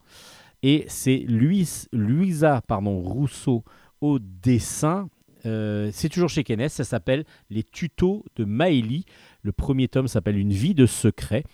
et 0.62 0.84
c'est 0.88 1.24
Louisa 1.28 2.60
pardon, 2.66 3.00
Rousseau 3.00 3.64
au 4.00 4.18
dessin. 4.18 5.08
Euh, 5.47 5.90
c'est 5.93 6.09
toujours 6.09 6.28
chez 6.28 6.44
Kenes, 6.44 6.68
ça 6.68 6.85
s'appelle 6.85 7.24
Les 7.51 7.62
tutos 7.62 8.24
de 8.36 8.44
Maëlie. 8.44 9.05
Le 9.43 9.52
premier 9.52 9.89
tome 9.89 10.09
s'appelle 10.09 10.39
Une 10.39 10.52
vie 10.52 10.74
de 10.74 10.86
secret. 10.86 11.44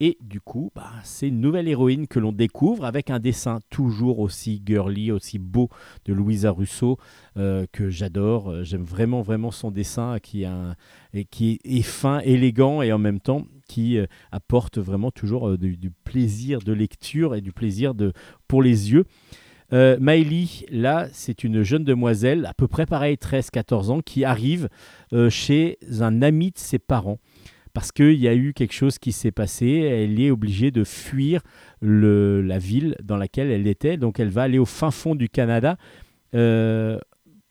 Et 0.00 0.16
du 0.20 0.40
coup, 0.40 0.70
bah, 0.76 0.92
c'est 1.02 1.26
une 1.26 1.40
nouvelle 1.40 1.66
héroïne 1.66 2.06
que 2.06 2.20
l'on 2.20 2.30
découvre 2.30 2.84
avec 2.84 3.10
un 3.10 3.18
dessin 3.18 3.58
toujours 3.68 4.20
aussi 4.20 4.62
girly, 4.64 5.10
aussi 5.10 5.40
beau 5.40 5.70
de 6.04 6.12
Louisa 6.12 6.50
Rousseau 6.50 6.98
euh, 7.36 7.66
que 7.72 7.90
j'adore. 7.90 8.62
J'aime 8.62 8.84
vraiment, 8.84 9.22
vraiment 9.22 9.50
son 9.50 9.72
dessin 9.72 10.18
qui, 10.20 10.44
est, 10.44 11.82
fin, 11.82 12.20
élégant 12.20 12.80
et 12.80 12.92
en 12.92 12.98
même 12.98 13.18
temps 13.18 13.44
qui 13.66 13.98
euh, 13.98 14.06
apporte 14.30 14.78
vraiment 14.78 15.10
toujours 15.10 15.58
du, 15.58 15.76
du 15.76 15.90
plaisir 15.90 16.60
de 16.60 16.72
lecture 16.72 17.34
et 17.34 17.40
du 17.40 17.52
plaisir 17.52 17.94
de, 17.94 18.12
pour 18.46 18.62
les 18.62 18.92
yeux. 18.92 19.04
Euh, 19.72 19.96
là, 20.70 21.08
c'est 21.12 21.44
une 21.44 21.62
jeune 21.62 21.84
demoiselle, 21.84 22.46
à 22.46 22.54
peu 22.54 22.68
près 22.68 22.86
pareil, 22.86 23.16
13-14 23.16 23.90
ans, 23.90 24.00
qui 24.00 24.24
arrive 24.24 24.68
euh, 25.12 25.30
chez 25.30 25.78
un 26.00 26.22
ami 26.22 26.50
de 26.50 26.58
ses 26.58 26.78
parents. 26.78 27.18
Parce 27.78 27.92
qu'il 27.92 28.14
y 28.14 28.26
a 28.26 28.34
eu 28.34 28.54
quelque 28.54 28.72
chose 28.72 28.98
qui 28.98 29.12
s'est 29.12 29.30
passé, 29.30 29.68
elle 29.68 30.20
est 30.20 30.30
obligée 30.30 30.70
de 30.70 30.84
fuir 30.84 31.42
la 31.80 32.58
ville 32.58 32.96
dans 33.02 33.16
laquelle 33.16 33.50
elle 33.50 33.66
était. 33.66 33.96
Donc 33.96 34.18
elle 34.18 34.30
va 34.30 34.42
aller 34.42 34.58
au 34.58 34.64
fin 34.64 34.90
fond 34.90 35.14
du 35.14 35.28
Canada 35.28 35.76
euh, 36.34 36.98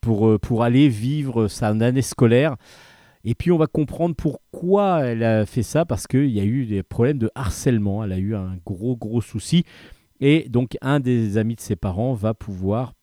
pour, 0.02 0.28
euh, 0.28 0.38
pour 0.38 0.64
aller 0.64 0.90
vivre 0.90 1.48
sa 1.48 1.70
année 1.70 2.02
scolaire. 2.02 2.56
Et 3.24 3.36
puis 3.36 3.52
on 3.52 3.58
va 3.58 3.68
comprendre 3.68 4.16
pourquoi 4.16 5.02
elle 5.06 5.24
a 5.24 5.46
fait 5.46 5.64
ça, 5.64 5.86
parce 5.86 6.08
qu'il 6.08 6.30
y 6.30 6.40
a 6.40 6.46
eu 6.46 6.66
des 6.66 6.84
problèmes 6.84 7.20
de 7.20 7.32
harcèlement. 7.36 8.04
Elle 8.04 8.12
a 8.12 8.18
eu 8.18 8.36
un 8.36 8.58
gros, 8.66 8.96
gros 8.96 9.22
souci. 9.22 9.64
Et 10.20 10.50
donc 10.50 10.78
un 10.82 11.00
des 11.00 11.38
amis 11.38 11.56
de 11.56 11.62
ses 11.62 11.76
parents 11.76 12.14
va 12.14 12.34
pouvoir 12.34 12.94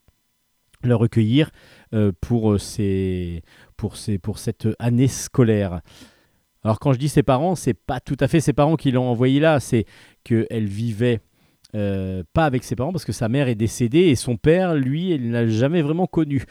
le 0.83 0.95
recueillir 0.95 1.51
euh, 1.95 2.13
pour, 2.21 2.53
euh, 2.53 3.41
pour, 3.77 3.97
cette 4.39 4.69
année 4.79 5.09
scolaire. 5.09 5.81
Alors 6.63 6.79
quand 6.79 6.93
je 6.93 6.99
dis 6.99 7.09
ses 7.09 7.23
parents, 7.23 7.55
c'est 7.55 7.75
pas 7.75 8.01
tout 8.01 8.17
à 8.21 8.29
fait 8.29 8.41
ses 8.41 8.53
parents 8.53 8.77
qui 8.77 8.91
l'ont 8.91 9.09
envoyé 9.09 9.41
là, 9.41 9.61
c'est 9.61 9.85
qu'elle 10.25 10.67
vivait 10.67 11.21
euh, 11.75 12.23
pas 12.33 12.45
avec 12.45 12.65
ses 12.65 12.77
parents 12.77 12.93
parce 12.93 13.05
que 13.05 13.13
sa 13.13 13.29
mère 13.29 13.49
est 13.49 13.55
décédée 13.55 14.01
et 14.01 14.15
son 14.15 14.37
père, 14.37 14.75
lui, 14.75 15.13
elle 15.13 15.31
n'a 15.31 15.47
jamais 15.47 15.83
vraiment 15.83 16.07
connu. 16.07 16.45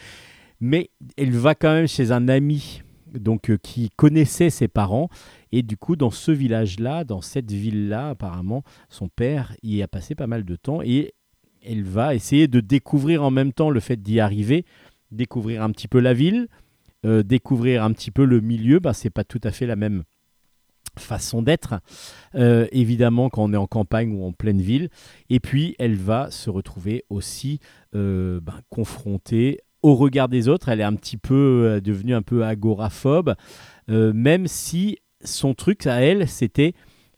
Mais 0.59 0.91
elle 1.17 1.31
va 1.31 1.55
quand 1.55 1.73
même 1.73 1.87
chez 1.87 2.11
un 2.11 2.27
ami 2.27 2.81
donc 3.13 3.55
qui 3.61 3.91
connaissait 3.95 4.49
ses 4.49 4.67
parents 4.67 5.09
et 5.53 5.61
du 5.61 5.77
coup 5.77 5.95
dans 5.95 6.09
ce 6.09 6.31
village-là, 6.31 7.03
dans 7.03 7.21
cette 7.21 7.51
ville-là, 7.51 8.09
apparemment, 8.09 8.63
son 8.89 9.07
père 9.07 9.55
y 9.61 9.83
a 9.83 9.87
passé 9.87 10.15
pas 10.15 10.25
mal 10.25 10.43
de 10.45 10.55
temps 10.55 10.81
et 10.81 11.13
elle 11.63 11.83
va 11.83 12.15
essayer 12.15 12.47
de 12.47 12.59
découvrir 12.59 13.23
en 13.23 13.29
même 13.29 13.53
temps 13.53 13.69
le 13.69 13.79
fait 13.79 14.01
d'y 14.01 14.19
arriver, 14.19 14.65
découvrir 15.11 15.61
un 15.61 15.69
petit 15.69 15.87
peu 15.87 15.99
la 15.99 16.15
ville, 16.15 16.47
euh, 17.05 17.21
découvrir 17.21 17.83
un 17.83 17.93
petit 17.93 18.09
peu 18.09 18.25
le 18.25 18.41
milieu. 18.41 18.79
Bah, 18.79 18.93
c'est 18.93 19.11
pas 19.11 19.23
tout 19.23 19.39
à 19.43 19.51
fait 19.51 19.67
la 19.67 19.75
même 19.75 20.03
façon 20.97 21.43
d'être, 21.43 21.75
euh, 22.33 22.67
évidemment 22.71 23.29
quand 23.29 23.43
on 23.43 23.53
est 23.53 23.57
en 23.57 23.67
campagne 23.67 24.11
ou 24.11 24.25
en 24.25 24.31
pleine 24.31 24.59
ville. 24.59 24.89
Et 25.29 25.39
puis 25.39 25.75
elle 25.77 25.95
va 25.95 26.31
se 26.31 26.49
retrouver 26.49 27.05
aussi 27.09 27.59
euh, 27.93 28.39
bah, 28.41 28.59
confrontée 28.69 29.59
au 29.83 29.93
regard 29.93 30.29
des 30.29 30.47
autres. 30.47 30.69
Elle 30.69 30.81
est 30.81 30.83
un 30.83 30.95
petit 30.95 31.17
peu 31.17 31.79
devenue 31.83 32.15
un 32.15 32.23
peu 32.23 32.43
agoraphobe, 32.43 33.35
même 33.87 34.47
si 34.47 34.97
son 35.23 35.53
truc 35.53 35.87
à 35.87 36.01
elle, 36.01 36.27
c'était 36.27 36.73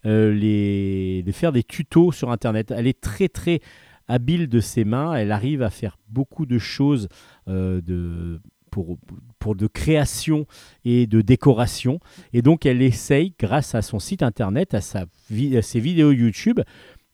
euh, 0.06 1.22
de 1.24 1.32
faire 1.32 1.52
des 1.52 1.64
tutos 1.64 2.12
sur 2.12 2.32
Internet. 2.32 2.72
Elle 2.72 2.88
est 2.88 3.00
très 3.00 3.28
très 3.28 3.60
habile 4.08 4.48
de 4.48 4.60
ses 4.60 4.84
mains. 4.84 5.16
Elle 5.16 5.32
arrive 5.32 5.62
à 5.62 5.70
faire 5.70 5.98
beaucoup 6.10 6.46
de 6.46 6.60
choses 6.60 7.08
euh, 7.48 7.82
de, 7.82 8.40
pour, 8.70 9.56
de 9.56 9.68
création 9.68 10.46
et 10.84 11.08
de 11.08 11.22
décoration. 11.22 12.00
Et 12.34 12.42
donc 12.42 12.66
elle 12.66 12.82
essaye, 12.82 13.34
grâce 13.40 13.74
à 13.76 13.82
son 13.82 14.00
site 14.00 14.22
Internet, 14.22 14.74
à, 14.74 14.78
à 14.80 15.62
ses 15.62 15.80
vidéos 15.80 16.12
YouTube, 16.12 16.60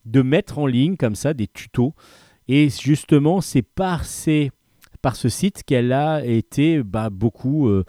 de 0.05 0.21
mettre 0.21 0.57
en 0.57 0.65
ligne 0.65 0.97
comme 0.97 1.15
ça 1.15 1.33
des 1.33 1.47
tutos. 1.47 1.93
Et 2.47 2.69
justement, 2.69 3.39
c'est 3.39 3.61
par 3.61 4.03
ces 4.03 4.51
par 5.01 5.15
ce 5.15 5.29
site 5.29 5.63
qu'elle 5.63 5.93
a 5.93 6.23
été 6.23 6.83
bah, 6.83 7.09
beaucoup 7.09 7.67
euh, 7.67 7.83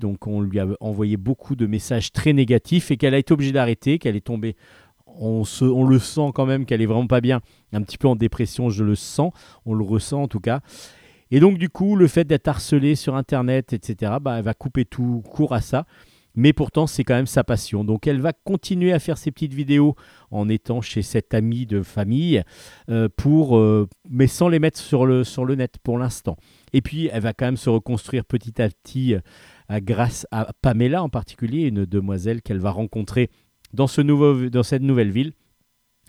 donc 0.00 0.26
on 0.26 0.40
lui 0.40 0.60
a 0.60 0.66
envoyé 0.80 1.16
beaucoup 1.16 1.56
de 1.56 1.66
messages 1.66 2.12
très 2.12 2.32
négatifs 2.32 2.90
et 2.90 2.96
qu'elle 2.96 3.14
a 3.14 3.18
été 3.18 3.32
obligée 3.32 3.52
d'arrêter, 3.52 3.98
qu'elle 3.98 4.16
est 4.16 4.26
tombée, 4.26 4.56
on, 5.06 5.44
se, 5.44 5.64
on 5.64 5.84
le 5.84 5.98
sent 5.98 6.30
quand 6.34 6.46
même 6.46 6.66
qu'elle 6.66 6.82
est 6.82 6.86
vraiment 6.86 7.06
pas 7.06 7.20
bien, 7.20 7.40
un 7.72 7.82
petit 7.82 7.98
peu 7.98 8.08
en 8.08 8.16
dépression, 8.16 8.70
je 8.70 8.84
le 8.84 8.94
sens, 8.94 9.32
on 9.66 9.74
le 9.74 9.84
ressent 9.84 10.22
en 10.22 10.28
tout 10.28 10.40
cas. 10.40 10.60
Et 11.30 11.40
donc 11.40 11.58
du 11.58 11.68
coup, 11.68 11.96
le 11.96 12.08
fait 12.08 12.24
d'être 12.24 12.48
harcelée 12.48 12.96
sur 12.96 13.14
Internet, 13.14 13.72
etc., 13.72 14.14
bah, 14.20 14.38
elle 14.38 14.44
va 14.44 14.54
couper 14.54 14.84
tout 14.84 15.22
court 15.30 15.54
à 15.54 15.60
ça. 15.60 15.86
Mais 16.34 16.52
pourtant, 16.52 16.86
c'est 16.86 17.04
quand 17.04 17.14
même 17.14 17.26
sa 17.26 17.44
passion. 17.44 17.84
Donc, 17.84 18.06
elle 18.06 18.20
va 18.20 18.32
continuer 18.32 18.92
à 18.92 18.98
faire 18.98 19.18
ses 19.18 19.30
petites 19.30 19.54
vidéos 19.54 19.96
en 20.30 20.48
étant 20.48 20.80
chez 20.80 21.02
cette 21.02 21.34
amie 21.34 21.66
de 21.66 21.82
famille, 21.82 22.42
euh, 22.88 23.08
pour, 23.16 23.58
euh, 23.58 23.88
mais 24.08 24.26
sans 24.26 24.48
les 24.48 24.58
mettre 24.58 24.78
sur 24.78 25.06
le, 25.06 25.24
sur 25.24 25.44
le 25.44 25.54
net 25.54 25.76
pour 25.82 25.98
l'instant. 25.98 26.36
Et 26.72 26.82
puis, 26.82 27.08
elle 27.12 27.22
va 27.22 27.32
quand 27.32 27.46
même 27.46 27.56
se 27.56 27.70
reconstruire 27.70 28.24
petit 28.24 28.62
à 28.62 28.68
petit 28.68 29.14
euh, 29.14 29.20
grâce 29.80 30.26
à 30.30 30.52
Pamela 30.62 31.02
en 31.02 31.08
particulier, 31.08 31.62
une 31.62 31.84
demoiselle 31.84 32.42
qu'elle 32.42 32.60
va 32.60 32.70
rencontrer 32.70 33.30
dans, 33.72 33.86
ce 33.86 34.00
nouveau, 34.00 34.48
dans 34.48 34.62
cette 34.62 34.82
nouvelle 34.82 35.10
ville, 35.10 35.32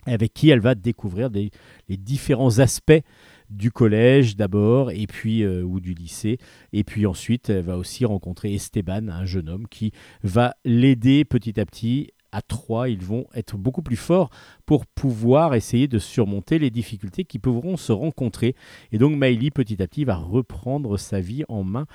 avec 0.06 0.34
qui 0.34 0.50
elle 0.50 0.60
va 0.60 0.74
découvrir 0.74 1.30
les 1.30 1.50
différents 1.96 2.58
aspects 2.58 3.02
du 3.52 3.70
collège 3.70 4.36
d'abord, 4.36 4.90
et 4.90 5.06
puis 5.06 5.42
euh, 5.42 5.62
ou 5.62 5.80
du 5.80 5.94
lycée, 5.94 6.38
et 6.72 6.84
puis 6.84 7.06
ensuite 7.06 7.50
elle 7.50 7.64
va 7.64 7.76
aussi 7.76 8.04
rencontrer 8.04 8.54
Esteban, 8.54 9.08
un 9.08 9.24
jeune 9.24 9.48
homme 9.48 9.68
qui 9.68 9.92
va 10.22 10.54
l'aider 10.64 11.24
petit 11.24 11.60
à 11.60 11.66
petit. 11.66 12.10
À 12.34 12.40
trois, 12.40 12.88
ils 12.88 13.04
vont 13.04 13.26
être 13.34 13.58
beaucoup 13.58 13.82
plus 13.82 13.96
forts 13.96 14.30
pour 14.64 14.86
pouvoir 14.86 15.54
essayer 15.54 15.86
de 15.86 15.98
surmonter 15.98 16.58
les 16.58 16.70
difficultés 16.70 17.24
qui 17.24 17.38
pourront 17.38 17.76
se 17.76 17.92
rencontrer. 17.92 18.56
Et 18.90 18.96
donc 18.96 19.12
Miley, 19.20 19.50
petit 19.50 19.82
à 19.82 19.86
petit, 19.86 20.06
va 20.06 20.16
reprendre 20.16 20.96
sa 20.96 21.20
vie 21.20 21.44
en 21.48 21.62
main 21.62 21.86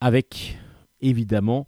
avec, 0.00 0.56
évidemment, 1.00 1.66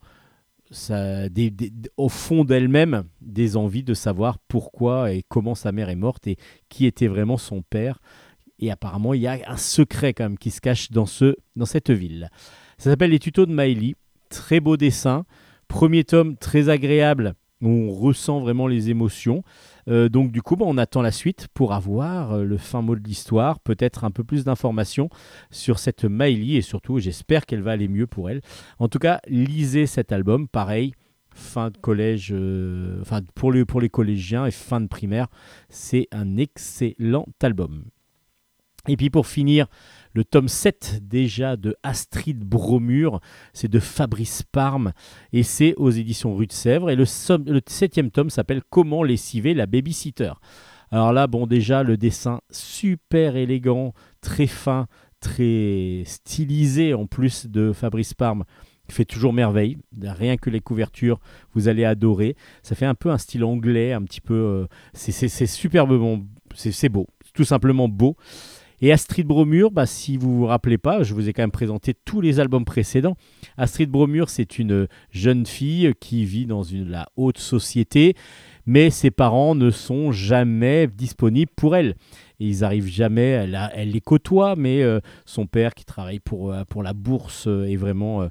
au 1.96 2.08
fond 2.08 2.44
d'elle-même, 2.44 3.04
des 3.20 3.56
envies 3.56 3.82
de 3.82 3.94
savoir 3.94 4.38
pourquoi 4.38 5.12
et 5.12 5.24
comment 5.28 5.56
sa 5.56 5.72
mère 5.72 5.88
est 5.88 5.96
morte 5.96 6.28
et 6.28 6.36
qui 6.68 6.86
était 6.86 7.08
vraiment 7.08 7.38
son 7.38 7.62
père. 7.62 8.00
Et 8.60 8.70
apparemment, 8.70 9.14
il 9.14 9.22
y 9.22 9.26
a 9.26 9.38
un 9.46 9.56
secret 9.56 10.14
quand 10.14 10.24
même 10.24 10.38
qui 10.38 10.50
se 10.50 10.60
cache 10.60 10.90
dans, 10.92 11.06
ce, 11.06 11.34
dans 11.56 11.66
cette 11.66 11.90
ville. 11.90 12.30
Ça 12.78 12.90
s'appelle 12.90 13.10
Les 13.10 13.18
tutos 13.18 13.46
de 13.46 13.52
Miley. 13.52 13.94
Très 14.28 14.60
beau 14.60 14.76
dessin. 14.76 15.24
Premier 15.66 16.04
tome 16.04 16.36
très 16.36 16.68
agréable 16.68 17.34
on 17.62 17.90
ressent 17.90 18.40
vraiment 18.40 18.66
les 18.66 18.90
émotions. 18.90 19.42
Euh, 19.88 20.08
donc 20.08 20.32
du 20.32 20.42
coup, 20.42 20.56
bah, 20.56 20.64
on 20.68 20.78
attend 20.78 21.02
la 21.02 21.12
suite 21.12 21.48
pour 21.54 21.72
avoir 21.72 22.32
euh, 22.32 22.44
le 22.44 22.56
fin 22.56 22.82
mot 22.82 22.96
de 22.96 23.02
l'histoire, 23.02 23.60
peut-être 23.60 24.04
un 24.04 24.10
peu 24.10 24.24
plus 24.24 24.44
d'informations 24.44 25.08
sur 25.50 25.78
cette 25.78 26.04
Miley 26.04 26.56
et 26.56 26.62
surtout, 26.62 26.98
j'espère 26.98 27.46
qu'elle 27.46 27.62
va 27.62 27.72
aller 27.72 27.88
mieux 27.88 28.06
pour 28.06 28.30
elle. 28.30 28.40
En 28.78 28.88
tout 28.88 28.98
cas, 28.98 29.20
lisez 29.28 29.86
cet 29.86 30.12
album, 30.12 30.48
pareil, 30.48 30.92
fin 31.34 31.70
de 31.70 31.78
collège, 31.78 32.30
euh, 32.32 32.98
enfin 33.00 33.20
pour 33.34 33.52
les 33.52 33.90
collégiens 33.90 34.46
et 34.46 34.50
fin 34.50 34.80
de 34.80 34.88
primaire, 34.88 35.28
c'est 35.68 36.08
un 36.12 36.36
excellent 36.36 37.26
album. 37.42 37.84
Et 38.88 38.96
puis 38.96 39.10
pour 39.10 39.26
finir, 39.26 39.66
le 40.14 40.24
tome 40.24 40.48
7 40.48 41.00
déjà 41.02 41.56
de 41.56 41.76
Astrid 41.82 42.38
Bromure, 42.40 43.20
c'est 43.52 43.68
de 43.68 43.78
Fabrice 43.78 44.42
Parme 44.42 44.92
et 45.32 45.42
c'est 45.42 45.74
aux 45.76 45.90
éditions 45.90 46.34
Rue 46.34 46.46
de 46.46 46.52
Sèvres. 46.52 46.90
Et 46.90 46.96
le, 46.96 47.04
septième 47.04 48.10
tome 48.10 48.30
s'appelle 48.30 48.62
Comment 48.70 49.02
lessiver 49.02 49.54
la 49.54 49.66
babysitter. 49.66 50.32
Alors 50.90 51.12
là, 51.12 51.26
bon, 51.26 51.46
déjà 51.46 51.82
le 51.82 51.96
dessin 51.96 52.40
super 52.50 53.36
élégant, 53.36 53.92
très 54.20 54.46
fin, 54.48 54.86
très 55.20 56.02
stylisé 56.06 56.94
en 56.94 57.06
plus 57.06 57.46
de 57.46 57.72
Fabrice 57.72 58.14
Parme 58.14 58.44
fait 58.90 59.04
toujours 59.04 59.32
merveille. 59.32 59.78
Rien 60.02 60.36
que 60.36 60.50
les 60.50 60.60
couvertures, 60.60 61.20
vous 61.54 61.68
allez 61.68 61.84
adorer. 61.84 62.36
Ça 62.62 62.74
fait 62.74 62.86
un 62.86 62.94
peu 62.94 63.10
un 63.10 63.18
style 63.18 63.44
anglais, 63.44 63.92
un 63.92 64.02
petit 64.02 64.20
peu. 64.20 64.34
euh, 64.34 64.66
c'est- 64.92 65.12
c'est 65.12 65.28
c'est 66.70 66.88
beau, 66.88 67.06
tout 67.34 67.44
simplement 67.44 67.88
beau. 67.88 68.16
Et 68.82 68.92
Astrid 68.92 69.26
Bromure, 69.26 69.70
bah, 69.70 69.84
si 69.84 70.16
vous 70.16 70.38
vous 70.38 70.46
rappelez 70.46 70.78
pas, 70.78 71.02
je 71.02 71.12
vous 71.12 71.28
ai 71.28 71.34
quand 71.34 71.42
même 71.42 71.50
présenté 71.50 71.92
tous 71.92 72.22
les 72.22 72.40
albums 72.40 72.64
précédents. 72.64 73.16
Astrid 73.58 73.90
Bromure, 73.90 74.30
c'est 74.30 74.58
une 74.58 74.88
jeune 75.10 75.44
fille 75.44 75.92
qui 76.00 76.24
vit 76.24 76.46
dans 76.46 76.62
la 76.72 77.06
haute 77.16 77.36
société, 77.36 78.14
mais 78.64 78.88
ses 78.88 79.10
parents 79.10 79.54
ne 79.54 79.70
sont 79.70 80.12
jamais 80.12 80.86
disponibles 80.86 81.52
pour 81.54 81.76
elle. 81.76 81.94
Ils 82.38 82.64
arrivent 82.64 82.88
jamais, 82.88 83.48
elle, 83.74 83.90
les 83.90 84.00
côtoie, 84.00 84.56
mais 84.56 84.82
euh, 84.82 85.00
son 85.26 85.46
père 85.46 85.74
qui 85.74 85.84
travaille 85.84 86.20
pour, 86.20 86.50
euh, 86.50 86.64
pour 86.64 86.82
la 86.82 86.94
bourse 86.94 87.48
euh, 87.48 87.64
est 87.64 87.76
vraiment, 87.76 88.26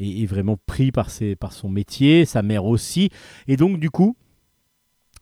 est 0.00 0.26
vraiment 0.26 0.56
pris 0.66 0.92
par, 0.92 1.10
ses, 1.10 1.34
par 1.34 1.52
son 1.52 1.68
métier, 1.68 2.24
sa 2.24 2.42
mère 2.42 2.66
aussi. 2.66 3.10
Et 3.48 3.56
donc 3.56 3.80
du 3.80 3.90
coup, 3.90 4.16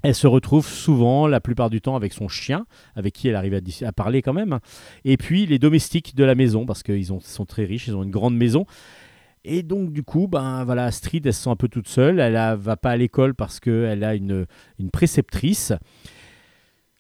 elle 0.06 0.14
se 0.14 0.26
retrouve 0.26 0.66
souvent, 0.66 1.26
la 1.26 1.40
plupart 1.40 1.70
du 1.70 1.80
temps, 1.80 1.96
avec 1.96 2.12
son 2.12 2.28
chien, 2.28 2.66
avec 2.94 3.12
qui 3.12 3.28
elle 3.28 3.34
arrive 3.34 3.60
à, 3.82 3.92
parler 3.92 4.22
quand 4.22 4.32
même. 4.32 4.58
Et 5.04 5.16
puis 5.16 5.46
les 5.46 5.58
domestiques 5.58 6.14
de 6.14 6.24
la 6.24 6.34
maison, 6.34 6.64
parce 6.64 6.82
qu'ils 6.82 7.12
ont- 7.12 7.20
sont 7.20 7.44
très 7.44 7.64
riches, 7.64 7.88
ils 7.88 7.96
ont 7.96 8.02
une 8.02 8.10
grande 8.10 8.36
maison. 8.36 8.66
Et 9.44 9.62
donc 9.62 9.92
du 9.92 10.02
coup, 10.02 10.28
ben 10.28 10.64
voilà, 10.64 10.84
Astrid, 10.84 11.26
elle 11.26 11.34
se 11.34 11.42
sent 11.44 11.50
un 11.50 11.56
peu 11.56 11.68
toute 11.68 11.88
seule. 11.88 12.20
Elle 12.20 12.34
ne 12.34 12.54
va 12.56 12.76
pas 12.76 12.90
à 12.90 12.96
l'école 12.96 13.34
parce 13.34 13.60
qu'elle 13.60 14.04
a 14.04 14.14
une, 14.14 14.46
une 14.78 14.90
préceptrice. 14.90 15.72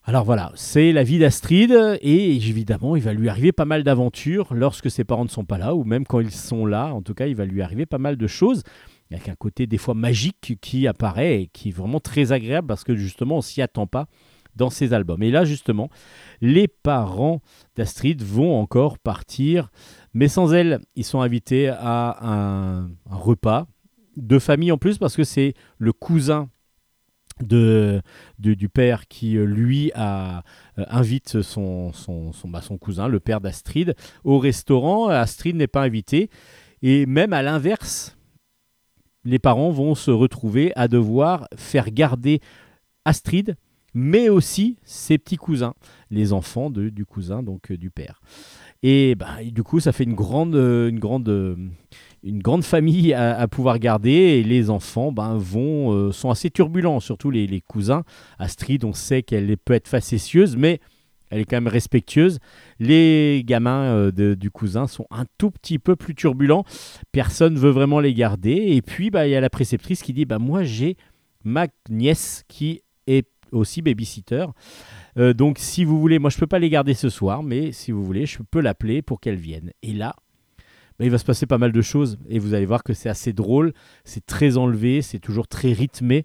Alors 0.04 0.24
voilà, 0.24 0.52
c'est 0.54 0.92
la 0.92 1.02
vie 1.02 1.18
d'Astrid 1.18 1.72
et 2.00 2.36
évidemment, 2.36 2.94
il 2.94 3.02
va 3.02 3.12
lui 3.12 3.28
arriver 3.28 3.50
pas 3.50 3.64
mal 3.64 3.82
d'aventures 3.82 4.54
lorsque 4.54 4.88
ses 4.88 5.02
parents 5.02 5.24
ne 5.24 5.28
sont 5.28 5.44
pas 5.44 5.58
là 5.58 5.74
ou 5.74 5.82
même 5.82 6.06
quand 6.06 6.20
ils 6.20 6.30
sont 6.30 6.64
là. 6.64 6.94
En 6.94 7.02
tout 7.02 7.14
cas, 7.14 7.26
il 7.26 7.34
va 7.34 7.44
lui 7.44 7.60
arriver 7.60 7.86
pas 7.86 7.98
mal 7.98 8.16
de 8.16 8.26
choses 8.28 8.62
avec 9.10 9.28
un 9.28 9.34
côté 9.34 9.66
des 9.66 9.78
fois 9.78 9.94
magique 9.94 10.58
qui 10.60 10.86
apparaît 10.86 11.42
et 11.42 11.46
qui 11.48 11.68
est 11.68 11.72
vraiment 11.72 12.00
très 12.00 12.32
agréable 12.32 12.66
parce 12.66 12.84
que 12.84 12.96
justement, 12.96 13.38
on 13.38 13.42
s'y 13.42 13.62
attend 13.62 13.86
pas 13.86 14.08
dans 14.56 14.70
ces 14.70 14.92
albums. 14.92 15.22
Et 15.22 15.30
là, 15.30 15.44
justement, 15.44 15.90
les 16.40 16.66
parents 16.66 17.40
d'Astrid 17.76 18.22
vont 18.22 18.58
encore 18.58 18.98
partir, 18.98 19.70
mais 20.14 20.28
sans 20.28 20.52
elle, 20.52 20.80
ils 20.96 21.04
sont 21.04 21.20
invités 21.20 21.68
à 21.68 22.16
un, 22.22 22.90
repas 23.04 23.66
de 24.16 24.38
famille 24.38 24.72
en 24.72 24.78
plus 24.78 24.98
parce 24.98 25.14
que 25.14 25.24
c'est 25.24 25.54
le 25.78 25.92
cousin 25.92 26.48
de, 27.42 28.00
du 28.38 28.70
père 28.70 29.08
qui, 29.08 29.36
euh, 29.36 29.44
lui, 29.44 29.92
a, 29.94 30.42
euh, 30.78 30.86
invite 30.88 31.42
son, 31.42 31.92
bah, 32.44 32.62
son 32.62 32.78
cousin, 32.78 33.08
le 33.08 33.20
père 33.20 33.42
d'Astrid, 33.42 33.94
au 34.24 34.38
restaurant. 34.38 35.08
Astrid 35.08 35.54
n'est 35.54 35.66
pas 35.66 35.82
invitée. 35.82 36.30
Et 36.80 37.04
même 37.04 37.34
à 37.34 37.42
l'inverse, 37.42 38.15
les 39.26 39.38
parents 39.40 39.70
vont 39.70 39.94
se 39.94 40.10
retrouver 40.10 40.72
à 40.76 40.88
devoir 40.88 41.48
faire 41.56 41.90
garder 41.90 42.40
Astrid, 43.04 43.56
mais 43.92 44.28
aussi 44.28 44.76
ses 44.84 45.18
petits 45.18 45.36
cousins, 45.36 45.74
les 46.10 46.32
enfants 46.32 46.70
du 46.70 47.04
cousin, 47.04 47.42
donc 47.42 47.70
euh, 47.70 47.76
du 47.76 47.90
père. 47.90 48.20
Et, 48.82 49.14
bah, 49.14 49.42
et 49.42 49.50
du 49.50 49.62
coup, 49.62 49.80
ça 49.80 49.92
fait 49.92 50.04
une 50.04 50.14
grande, 50.14 50.54
euh, 50.54 50.88
une 50.88 51.00
grande, 51.00 51.28
euh, 51.28 51.56
une 52.22 52.40
grande 52.40 52.62
famille 52.62 53.14
à, 53.14 53.48
pouvoir 53.48 53.78
garder. 53.78 54.10
Et 54.10 54.42
les 54.42 54.70
enfants 54.70 55.12
ben, 55.12 55.36
vont, 55.36 56.12
sont 56.12 56.30
assez 56.30 56.50
turbulents, 56.50 57.00
surtout 57.00 57.30
les, 57.30 57.46
les 57.46 57.60
cousins. 57.60 58.04
Astrid, 58.38 58.84
on 58.84 58.92
sait 58.92 59.22
qu'elle 59.22 59.56
peut 59.56 59.74
être 59.74 59.88
facétieuse, 59.88 60.56
mais 60.56 60.80
elle 61.30 61.40
est 61.40 61.44
quand 61.44 61.56
même 61.56 61.68
respectueuse. 61.68 62.38
Les 62.78 63.42
gamins 63.44 63.84
euh, 63.84 64.34
du 64.34 64.50
cousin 64.50 64.86
sont 64.86 65.06
un 65.10 65.24
tout 65.38 65.50
petit 65.50 65.78
peu 65.78 65.96
plus 65.96 66.14
turbulents. 66.14 66.64
Personne 67.12 67.54
ne 67.54 67.58
veut 67.58 67.70
vraiment 67.70 68.00
les 68.00 68.14
garder. 68.14 68.52
Et 68.52 68.82
puis, 68.82 69.10
bah, 69.10 69.26
il 69.26 69.30
y 69.30 69.36
a 69.36 69.40
la 69.40 69.50
préceptrice 69.50 70.02
qui 70.02 70.12
dit 70.12 70.24
bah, 70.24 70.38
Moi, 70.38 70.64
j'ai 70.64 70.96
ma 71.44 71.66
nièce 71.88 72.44
qui 72.48 72.82
est 73.06 73.28
aussi 73.52 73.82
babysitter. 73.82 74.46
Euh, 75.18 75.32
donc, 75.32 75.58
si 75.58 75.84
vous 75.84 76.00
voulez, 76.00 76.18
moi, 76.18 76.30
je 76.30 76.36
ne 76.36 76.40
peux 76.40 76.46
pas 76.46 76.58
les 76.58 76.70
garder 76.70 76.94
ce 76.94 77.08
soir, 77.08 77.42
mais 77.42 77.72
si 77.72 77.92
vous 77.92 78.04
voulez, 78.04 78.26
je 78.26 78.38
peux 78.50 78.60
l'appeler 78.60 79.02
pour 79.02 79.20
qu'elle 79.20 79.36
vienne. 79.36 79.70
Et 79.82 79.92
là, 79.92 80.14
bah, 80.98 81.04
il 81.04 81.10
va 81.10 81.18
se 81.18 81.24
passer 81.24 81.46
pas 81.46 81.58
mal 81.58 81.72
de 81.72 81.82
choses. 81.82 82.18
Et 82.28 82.38
vous 82.38 82.54
allez 82.54 82.66
voir 82.66 82.82
que 82.82 82.94
c'est 82.94 83.08
assez 83.08 83.32
drôle. 83.32 83.72
C'est 84.04 84.24
très 84.24 84.56
enlevé. 84.56 85.02
C'est 85.02 85.18
toujours 85.18 85.48
très 85.48 85.72
rythmé. 85.72 86.24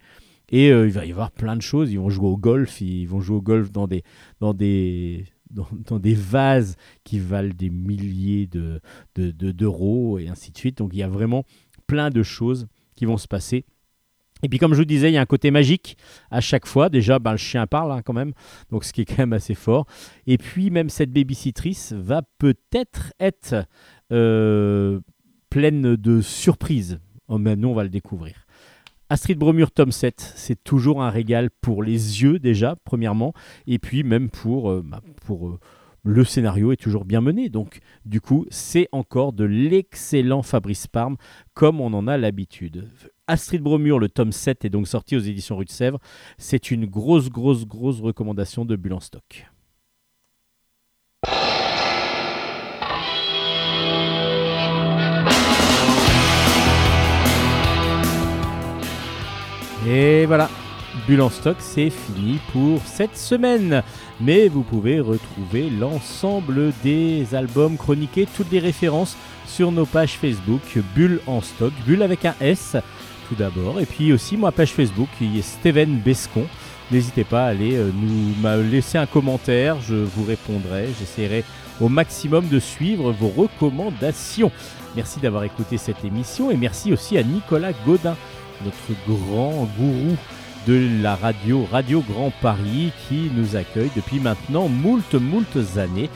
Et 0.52 0.72
euh, 0.72 0.86
il 0.86 0.94
va 0.94 1.06
y 1.06 1.12
avoir 1.12 1.32
plein 1.32 1.56
de 1.56 1.62
choses. 1.62 1.92
Ils 1.92 2.00
vont 2.00 2.10
jouer 2.10 2.28
au 2.28 2.38
golf. 2.38 2.82
Ils 2.82 3.06
vont 3.08 3.22
jouer 3.22 3.38
au 3.38 3.42
golf 3.42 3.72
dans 3.72 3.88
des, 3.88 4.04
dans 4.40 4.54
des, 4.54 5.26
dans, 5.50 6.00
des 6.00 6.14
vases 6.14 6.76
qui 7.04 7.20
valent 7.20 7.54
des 7.56 7.70
milliers 7.70 8.48
de, 8.48 8.82
de- 9.16 9.32
de- 9.32 9.52
d'euros 9.52 10.20
et 10.20 10.28
ainsi 10.28 10.52
de 10.52 10.58
suite. 10.58 10.78
Donc 10.78 10.92
il 10.94 11.00
y 11.00 11.04
a 11.04 11.08
vraiment 11.10 11.46
plein 11.88 12.10
de 12.10 12.22
choses 12.22 12.68
qui 12.96 13.06
vont 13.06 13.18
se 13.18 13.28
passer. 13.28 13.66
Et 14.44 14.50
puis 14.50 14.58
comme 14.58 14.74
je 14.74 14.80
vous 14.80 14.86
disais, 14.86 15.10
il 15.12 15.14
y 15.14 15.18
a 15.18 15.22
un 15.22 15.26
côté 15.26 15.52
magique 15.52 15.98
à 16.32 16.42
chaque 16.42 16.66
fois. 16.66 16.90
Déjà, 16.90 17.20
ben, 17.20 17.32
le 17.32 17.38
chien 17.38 17.68
parle 17.68 17.92
hein, 17.92 18.02
quand 18.02 18.14
même, 18.14 18.34
donc 18.72 18.84
ce 18.84 18.92
qui 18.92 19.02
est 19.02 19.06
quand 19.06 19.20
même 19.20 19.34
assez 19.34 19.54
fort. 19.54 19.86
Et 20.26 20.38
puis 20.38 20.70
même 20.70 20.90
cette 20.90 21.12
babysitrice 21.12 21.94
va 21.94 22.24
peut-être 22.40 23.14
être 23.20 23.66
euh, 24.12 25.00
pleine 25.50 25.96
de 25.96 26.22
surprises. 26.22 27.00
Oh, 27.28 27.40
nous, 27.40 27.68
on 27.70 27.74
va 27.74 27.84
le 27.84 27.90
découvrir. 27.90 28.46
Astrid 29.12 29.38
Bromure, 29.38 29.72
tome 29.72 29.92
7, 29.92 30.36
c'est 30.38 30.64
toujours 30.64 31.04
un 31.04 31.10
régal 31.10 31.50
pour 31.50 31.84
les 31.84 32.22
yeux 32.24 32.40
déjà, 32.40 32.78
premièrement, 32.86 33.34
et 33.68 33.78
puis 33.78 34.04
même 34.04 34.30
pour, 34.30 34.72
euh, 34.72 34.82
bah, 34.86 35.02
euh, 35.30 35.60
le 36.06 36.24
scénario 36.24 36.72
est 36.72 36.78
toujours 36.78 37.04
bien 37.04 37.20
mené. 37.20 37.50
Donc, 37.50 37.80
du 38.06 38.22
coup, 38.22 38.46
c'est 38.52 38.88
encore 38.94 39.34
de 39.34 39.44
l'excellent 39.44 40.44
Fabrice 40.44 40.88
Parme, 40.88 41.18
comme 41.54 41.82
on 41.82 41.94
en 41.94 42.08
a 42.08 42.18
l'habitude. 42.18 42.88
Astrid 43.28 43.62
Bromure, 43.62 44.00
le 44.00 44.08
tome 44.08 44.32
7, 44.32 44.64
est 44.64 44.70
donc 44.70 44.88
sorti 44.88 45.18
aux 45.18 45.20
éditions 45.20 45.58
Rue 45.58 45.66
de 45.66 45.72
Sèvres. 45.72 46.00
C'est 46.38 46.72
une 46.72 46.86
grosse, 46.86 47.30
grosse, 47.30 47.68
grosse 47.68 48.00
recommandation 48.00 48.64
de 48.64 48.78
Bulle 48.78 48.94
en 48.94 49.02
stock. 49.02 49.46
Et 59.88 60.26
voilà, 60.26 60.50
Bulle 61.08 61.22
en 61.22 61.30
stock, 61.30 61.58
c'est 61.60 61.90
fini 61.90 62.40
pour 62.52 62.82
cette 62.86 63.18
semaine. 63.18 63.82
Mais 64.20 64.48
vous 64.48 64.62
pouvez 64.62 65.00
retrouver 65.00 65.70
l'ensemble 65.70 66.72
des 66.84 67.34
albums 67.34 67.78
chroniqués, 67.78 68.28
toutes 68.36 68.52
les 68.52 68.60
références 68.60 69.18
sur 69.48 69.72
nos 69.72 69.86
pages 69.86 70.18
Facebook, 70.18 70.62
Bulle 70.96 71.20
en 71.26 71.42
stock, 71.42 71.74
Bulle 71.86 72.04
avec 72.04 72.26
un 72.26 72.36
S 72.40 72.76
tout 73.28 73.36
d'abord, 73.36 73.80
et 73.80 73.86
puis 73.86 74.12
aussi 74.12 74.36
ma 74.36 74.52
page 74.52 74.74
Facebook 74.74 75.08
qui 75.18 75.40
est 75.40 75.42
Steven 75.42 75.98
Bescon. 76.00 76.46
N'hésitez 76.92 77.24
pas 77.24 77.46
à 77.46 77.48
aller 77.48 77.78
euh, 77.78 77.90
nous 77.94 78.70
laisser 78.70 78.98
un 78.98 79.06
commentaire, 79.06 79.78
je 79.80 79.96
vous 79.96 80.26
répondrai, 80.26 80.90
j'essaierai 81.00 81.46
au 81.80 81.88
maximum 81.88 82.50
de 82.50 82.60
suivre 82.60 83.12
vos 83.14 83.30
recommandations. 83.30 84.52
Merci 84.98 85.22
d'avoir 85.22 85.46
écouté 85.46 85.78
cette 85.78 86.04
émission 86.04 86.52
et 86.52 86.58
merci 86.58 86.92
aussi 86.92 87.18
à 87.18 87.24
Nicolas 87.24 87.72
Godin, 87.86 88.18
notre 88.66 89.00
grand 89.08 89.68
gourou 89.78 90.16
de 90.68 91.02
la 91.02 91.16
radio 91.16 91.68
Radio 91.72 92.04
Grand 92.08 92.32
Paris 92.42 92.92
qui 93.08 93.32
nous 93.36 93.56
accueille 93.56 93.90
depuis 93.96 94.20
maintenant 94.20 94.68
moult 94.68 95.14
moult 95.16 95.58
années. 95.78 96.10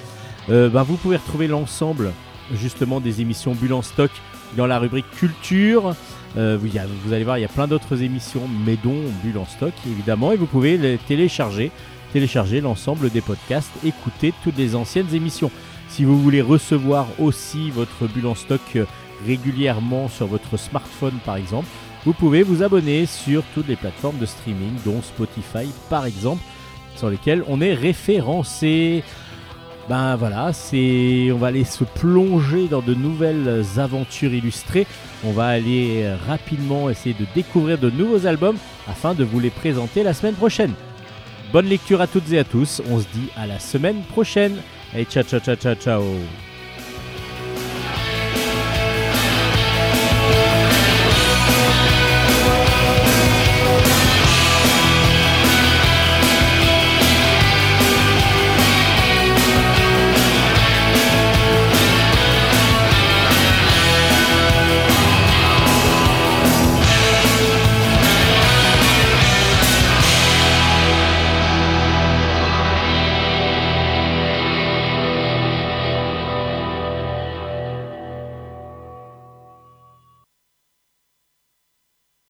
Euh, 0.49 0.69
ben, 0.69 0.83
vous 0.83 0.97
pouvez 0.97 1.17
retrouver 1.17 1.47
l'ensemble 1.47 2.11
justement 2.53 2.99
des 2.99 3.21
émissions 3.21 3.53
Bulle 3.55 3.73
en 3.73 3.81
stock 3.81 4.11
dans 4.55 4.67
la 4.67 4.77
rubrique 4.77 5.09
culture. 5.17 5.95
Euh, 6.37 6.57
vous, 6.59 6.67
vous 7.05 7.13
allez 7.13 7.23
voir, 7.23 7.37
il 7.37 7.41
y 7.41 7.45
a 7.45 7.49
plein 7.49 7.67
d'autres 7.67 8.03
émissions, 8.03 8.47
mais 8.65 8.77
dont 8.83 9.01
Bulle 9.23 9.39
en 9.39 9.45
stock 9.45 9.73
évidemment, 9.87 10.31
et 10.31 10.37
vous 10.37 10.45
pouvez 10.45 10.77
les 10.77 10.97
télécharger, 10.97 11.71
télécharger 12.13 12.61
l'ensemble 12.61 13.09
des 13.09 13.21
podcasts, 13.21 13.71
écouter 13.83 14.33
toutes 14.43 14.57
les 14.57 14.75
anciennes 14.75 15.13
émissions. 15.13 15.51
Si 15.89 16.03
vous 16.03 16.21
voulez 16.21 16.41
recevoir 16.41 17.07
aussi 17.19 17.71
votre 17.71 18.07
Bulle 18.07 18.27
en 18.27 18.35
stock 18.35 18.61
euh, 18.75 18.85
régulièrement 19.25 20.09
sur 20.09 20.27
votre 20.27 20.57
smartphone 20.57 21.15
par 21.25 21.37
exemple, 21.37 21.67
vous 22.05 22.13
pouvez 22.13 22.43
vous 22.43 22.61
abonner 22.61 23.05
sur 23.05 23.43
toutes 23.53 23.67
les 23.67 23.75
plateformes 23.75 24.19
de 24.19 24.25
streaming, 24.25 24.73
dont 24.85 25.01
Spotify 25.01 25.67
par 25.89 26.05
exemple, 26.05 26.43
sur 26.95 27.09
lesquelles 27.09 27.43
on 27.47 27.61
est 27.61 27.73
référencé. 27.73 29.03
Ben 29.89 30.15
voilà, 30.15 30.51
c'est, 30.51 31.29
on 31.31 31.37
va 31.37 31.47
aller 31.47 31.63
se 31.63 31.83
plonger 31.83 32.67
dans 32.67 32.81
de 32.81 32.93
nouvelles 32.93 33.63
aventures 33.77 34.33
illustrées. 34.33 34.87
On 35.23 35.31
va 35.31 35.47
aller 35.47 36.01
euh, 36.03 36.15
rapidement 36.27 36.89
essayer 36.89 37.13
de 37.13 37.25
découvrir 37.35 37.77
de 37.77 37.91
nouveaux 37.91 38.25
albums 38.25 38.57
afin 38.87 39.13
de 39.13 39.23
vous 39.23 39.39
les 39.39 39.51
présenter 39.51 40.01
la 40.01 40.13
semaine 40.13 40.33
prochaine. 40.33 40.73
Bonne 41.53 41.67
lecture 41.67 42.01
à 42.01 42.07
toutes 42.07 42.31
et 42.31 42.39
à 42.39 42.43
tous. 42.43 42.81
On 42.89 42.99
se 42.99 43.05
dit 43.13 43.29
à 43.37 43.45
la 43.45 43.59
semaine 43.59 44.01
prochaine. 44.09 44.57
Hey, 44.93 45.05
ciao, 45.05 45.23
ciao, 45.23 45.39
ciao, 45.39 45.55
ciao, 45.55 45.75
ciao. 45.75 46.03